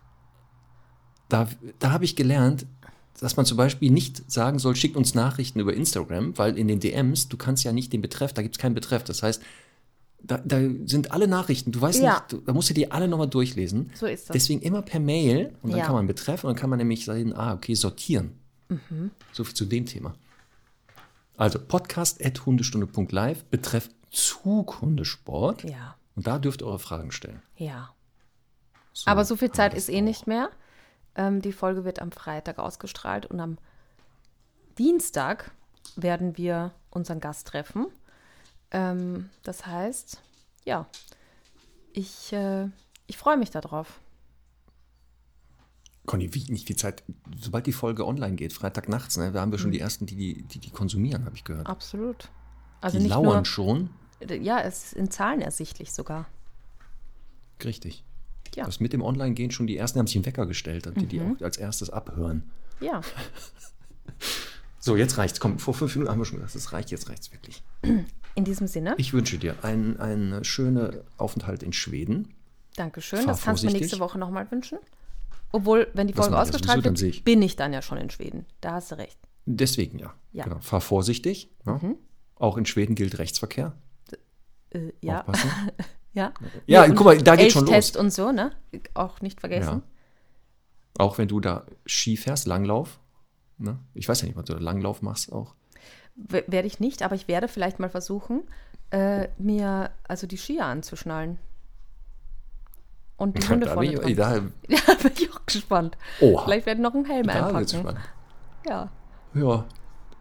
Da, 1.29 1.49
da 1.79 1.91
habe 1.93 2.05
ich 2.05 2.17
gelernt, 2.17 2.67
dass 3.21 3.37
man 3.37 3.47
zum 3.47 3.57
Beispiel 3.57 3.91
nicht 3.93 4.31
sagen 4.31 4.59
soll, 4.59 4.75
schickt 4.77 4.97
uns 4.97 5.15
Nachrichten 5.15 5.61
über 5.61 5.73
Instagram, 5.75 6.37
weil 6.37 6.59
in 6.59 6.67
den 6.69 6.81
DMs, 6.81 7.29
du 7.29 7.37
kannst 7.37 7.63
ja 7.65 7.73
nicht 7.73 7.93
den 7.93 8.03
Betreff, 8.03 8.33
da 8.33 8.43
gibt 8.43 8.57
es 8.57 8.61
keinen 8.61 8.75
Betreff. 8.75 9.05
Das 9.05 9.23
heißt, 9.23 9.41
da, 10.27 10.39
da 10.39 10.59
sind 10.87 11.13
alle 11.13 11.29
Nachrichten, 11.29 11.71
du 11.73 11.81
weißt 11.81 12.01
Ja. 12.03 12.25
nicht, 12.31 12.47
da 12.49 12.53
musst 12.53 12.71
du 12.71 12.75
die 12.75 12.91
alle 12.91 13.09
nochmal 13.09 13.29
durchlesen. 13.29 13.91
So 13.95 14.07
ist 14.07 14.29
das. 14.29 14.35
Deswegen 14.35 14.61
immer 14.63 14.83
per 14.83 15.01
Mail 15.01 15.55
und 15.63 15.71
dann 15.71 15.81
Ja. 15.81 15.87
kann 15.87 15.95
man 15.95 16.07
Betreff 16.07 16.45
und 16.45 16.49
dann 16.49 16.57
kann 16.57 16.71
man 16.71 16.79
nämlich 16.79 17.05
sagen, 17.05 17.33
ah, 17.35 17.53
okay, 17.55 17.75
sortieren. 17.75 18.39
Mhm. 18.69 19.11
So 19.33 19.45
viel 19.45 19.55
zu 19.55 19.65
dem 19.67 19.87
Thema. 19.87 20.15
Also 21.37 21.59
podcast.hundestunde.live 21.59 23.45
betreff 23.45 23.91
Zughundesport 24.11 25.65
ja, 25.65 25.97
und 26.15 26.27
da 26.27 26.39
dürft 26.39 26.63
ihr 26.63 26.67
eure 26.67 26.79
Fragen 26.79 27.11
stellen. 27.13 27.43
ja. 27.57 27.91
So 28.97 29.11
Aber 29.11 29.25
so 29.25 29.35
viel 29.35 29.51
Zeit 29.51 29.75
ist 29.75 29.89
eh 29.89 29.99
auch. 29.99 30.03
nicht 30.05 30.29
mehr. 30.29 30.51
Ähm, 31.17 31.43
die 31.43 31.51
Folge 31.51 31.85
wird 31.85 32.01
am 32.01 32.13
Freitag 32.13 32.61
ausgestrahlt 32.61 33.27
und 33.27 33.41
am 33.41 33.59
Dienstag 34.79 35.51
werden 35.97 36.37
wir 36.39 36.73
unseren 36.91 37.19
Gast 37.19 37.49
treffen. 37.49 37.87
Ähm, 38.71 39.31
das 39.43 39.67
heißt, 39.67 40.21
ja, 40.65 40.87
ich, 41.93 42.33
äh, 42.33 42.69
ich 43.07 43.17
freue 43.19 43.37
mich 43.37 43.51
darauf. 43.51 44.01
Conny, 46.07 46.35
wie, 46.35 46.45
nicht 46.53 46.69
die 46.69 46.77
Zeit, 46.77 47.03
sobald 47.41 47.67
die 47.67 47.73
Folge 47.73 48.07
online 48.07 48.37
geht, 48.37 48.53
Freitag 48.53 48.89
nachts, 48.89 49.17
ne, 49.17 49.33
da 49.33 49.41
haben 49.41 49.53
wir 49.53 49.59
Mhm. 49.59 49.63
schon 49.63 49.73
die 49.73 49.81
ersten, 49.81 50.07
die 50.07 50.17
die, 50.17 50.43
die, 50.43 50.59
die 50.59 50.71
konsumieren, 50.71 51.25
habe 51.25 51.35
ich 51.37 51.45
gehört. 51.45 51.67
Absolut. 51.67 52.29
Also 52.81 52.99
die 52.99 53.07
lauern 53.07 53.37
nur, 53.37 53.45
schon. 53.47 53.91
ja, 54.29 54.61
es 54.61 54.87
ist 54.87 54.93
in 54.95 55.11
Zahlen 55.11 55.41
ersichtlich 55.41 55.93
sogar. 55.93 56.27
Richtig. 57.65 58.05
Ja. 58.55 58.65
Das 58.67 58.81
mit 58.81 58.93
dem 58.93 59.01
Online-Gehen 59.03 59.51
schon 59.51 59.67
die 59.67 59.77
ersten 59.77 59.99
haben 59.99 60.07
sich 60.07 60.17
einen 60.17 60.27
Wecker 60.27 60.47
gestellt, 60.47 60.91
die 61.01 61.07
die 61.07 61.21
Mhm. 61.21 61.37
auch 61.39 61.43
als 61.43 61.57
erstes 61.57 61.89
abhören. 61.91 62.51
Ja, 62.81 63.01
So, 64.79 64.97
jetzt 64.99 65.17
reicht's. 65.17 65.41
Komm, 65.41 65.59
vor 65.59 65.73
fünf 65.73 65.95
Minuten 65.97 66.13
haben 66.13 66.19
wir 66.19 66.27
schon 66.27 66.37
gesagt, 66.41 66.55
es 66.57 66.73
reicht, 66.75 66.91
jetzt 66.91 67.09
reicht's 67.09 67.33
wirklich. 67.33 67.63
in 68.35 68.45
diesem 68.45 68.67
Sinne, 68.67 68.95
Ich 68.99 69.13
wünsche 69.13 69.39
dir 69.39 69.57
einen, 69.63 69.99
einen 69.99 70.45
schönen 70.45 70.97
Aufenthalt 71.17 71.63
in 71.63 71.73
Schweden. 71.73 72.35
Dankeschön. 72.77 73.21
fahr 73.21 73.29
Das 73.29 73.43
kannst 73.43 73.63
du 73.63 73.67
mir 73.69 73.73
nächste. 73.75 74.01
Woche 74.01 74.19
nochmal 74.19 74.51
wünschen. 74.51 74.79
Obwohl, 75.53 75.87
wenn 75.95 76.09
die 76.09 76.17
Was 76.17 76.27
Folge 76.27 76.41
ausgestrahlt 76.41 76.85
wird, 76.85 77.01
ich. 77.01 77.23
bin 77.23 77.41
ich 77.41 77.55
dann 77.55 77.73
ja 77.73 77.81
schon 77.81 77.99
in 77.99 78.11
Schweden. 78.11 78.45
Da 78.61 78.73
hast 78.73 78.91
du 78.91 78.97
recht. 78.99 79.19
Deswegen 79.47 79.99
ja. 79.99 80.13
Ja. 80.33 80.45
Genau. 80.45 80.59
Fahr 80.59 80.81
vorsichtig. 80.81 81.51
Ja. 81.65 81.81
Auch 82.35 82.57
in 82.57 82.67
Schweden 82.67 82.97
gilt 82.97 83.19
Rechtsverkehr. 83.19 83.75
Äh, 84.71 84.93
ja, 85.01 85.21
Aufpassen. 85.21 85.51
ja. 86.13 86.33
Ja, 86.67 86.85
und 86.85 86.97
guck 86.97 87.07
mal, 87.07 87.19
da 87.19 87.37
geht 87.37 87.53
schon 87.53 87.67
los. 87.67 87.97
und 87.97 88.13
so, 88.13 88.33
ne? 88.33 88.53
Auch 88.95 89.21
nicht 89.21 89.39
vergessen. 89.41 89.83
Auch 90.99 91.19
wenn 91.19 91.29
du 91.29 91.41
da 91.41 91.67
Ski 91.87 92.17
fährst, 92.17 92.47
Langlauf. 92.47 92.99
Ne? 93.59 93.79
Ich 93.95 94.09
weiß 94.09 94.21
ja 94.23 94.27
nicht, 94.27 94.37
ob 94.37 94.45
du 94.47 94.55
da 94.55 94.59
Langlauf 94.59 95.03
machst 95.03 95.33
auch. 95.33 95.55
Werde 96.17 96.67
ich 96.67 96.81
nicht, 96.81 97.03
aber 97.03 97.15
ich 97.15 97.27
werde 97.29 97.49
vielleicht 97.49 97.81
mal 97.81 97.89
versuchen, 97.91 98.43
äh, 98.91 99.29
mir 99.39 99.91
also 100.07 100.27
die 100.27 100.37
Skier 100.37 100.65
anzuschnallen. 100.67 101.39
Und 103.17 103.37
die 103.39 103.49
Hunde 103.49 103.67
da 103.67 103.75
vorne 103.75 103.91
bin 103.91 104.01
dran. 104.01 104.09
ich, 104.11 104.17
da, 104.17 104.35
Ja, 104.89 104.95
bin 105.03 105.13
ich 105.17 105.33
auch 105.33 105.47
gespannt. 105.47 105.97
Oha. 106.21 106.45
Vielleicht 106.45 106.67
werden 106.67 106.83
noch 106.83 106.95
einen 106.95 107.05
Helm 107.05 107.27
da 107.27 107.47
einpacken. 107.47 107.69
spannend. 107.69 108.01
Ja. 108.69 108.91
Ja, 109.35 109.65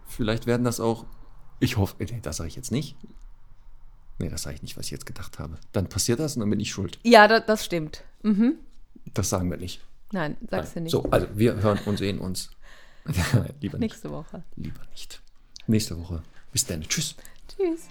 vielleicht 0.05 0.47
werden 0.47 0.63
das 0.63 0.79
auch. 0.79 1.05
Ich 1.59 1.77
hoffe, 1.77 1.95
nee, 1.99 2.19
das 2.21 2.37
sage 2.37 2.49
ich 2.49 2.55
jetzt 2.55 2.71
nicht. 2.71 2.95
Nee, 4.19 4.29
das 4.29 4.43
sage 4.43 4.55
ich 4.55 4.61
nicht, 4.61 4.77
was 4.77 4.85
ich 4.85 4.91
jetzt 4.91 5.05
gedacht 5.05 5.39
habe. 5.39 5.57
Dann 5.71 5.87
passiert 5.89 6.19
das 6.19 6.35
und 6.35 6.41
dann 6.41 6.49
bin 6.49 6.59
ich 6.59 6.71
schuld. 6.71 6.99
Ja, 7.03 7.27
da, 7.27 7.39
das 7.39 7.65
stimmt. 7.65 8.03
Mhm. 8.21 8.55
Das 9.13 9.29
sagen 9.29 9.49
wir 9.49 9.57
nicht. 9.57 9.81
Nein, 10.11 10.37
sagst 10.49 10.75
du 10.75 10.81
nicht. 10.81 10.91
So, 10.91 11.03
also 11.09 11.27
wir 11.33 11.55
hören 11.61 11.79
und 11.85 11.97
sehen 11.97 12.19
uns. 12.19 12.51
lieber 13.59 13.79
nicht. 13.79 13.91
Nächste 13.91 14.11
Woche. 14.11 14.43
Lieber 14.55 14.81
nicht. 14.91 15.21
Nächste 15.67 15.99
Woche. 15.99 16.23
Bis 16.51 16.65
dann. 16.65 16.81
Tschüss. 16.83 17.15
Tschüss. 17.47 17.87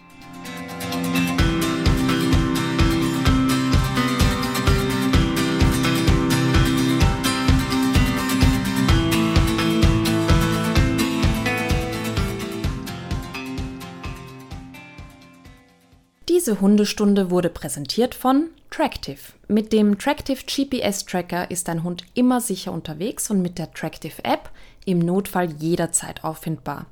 Diese 16.28 16.60
Hundestunde 16.60 17.30
wurde 17.30 17.50
präsentiert 17.50 18.14
von 18.14 18.50
Tractive. 18.70 19.20
Mit 19.48 19.72
dem 19.72 19.98
Tractive 19.98 20.40
GPS 20.44 21.04
Tracker 21.04 21.50
ist 21.50 21.68
dein 21.68 21.84
Hund 21.84 22.04
immer 22.14 22.40
sicher 22.40 22.72
unterwegs 22.72 23.30
und 23.30 23.42
mit 23.42 23.58
der 23.58 23.72
Tractive 23.72 24.24
App 24.24 24.50
im 24.84 24.98
Notfall 24.98 25.52
jederzeit 25.52 26.24
auffindbar. 26.24 26.86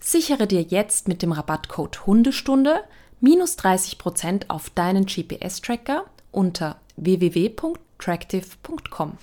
Sichere 0.00 0.46
dir 0.46 0.62
jetzt 0.62 1.08
mit 1.08 1.22
dem 1.22 1.32
Rabattcode 1.32 2.06
Hundestunde 2.06 2.84
minus 3.20 3.58
30% 3.58 4.48
auf 4.48 4.70
deinen 4.70 5.06
GPS 5.06 5.60
Tracker 5.60 6.04
unter 6.30 6.80
www.tractive.com. 6.96 9.18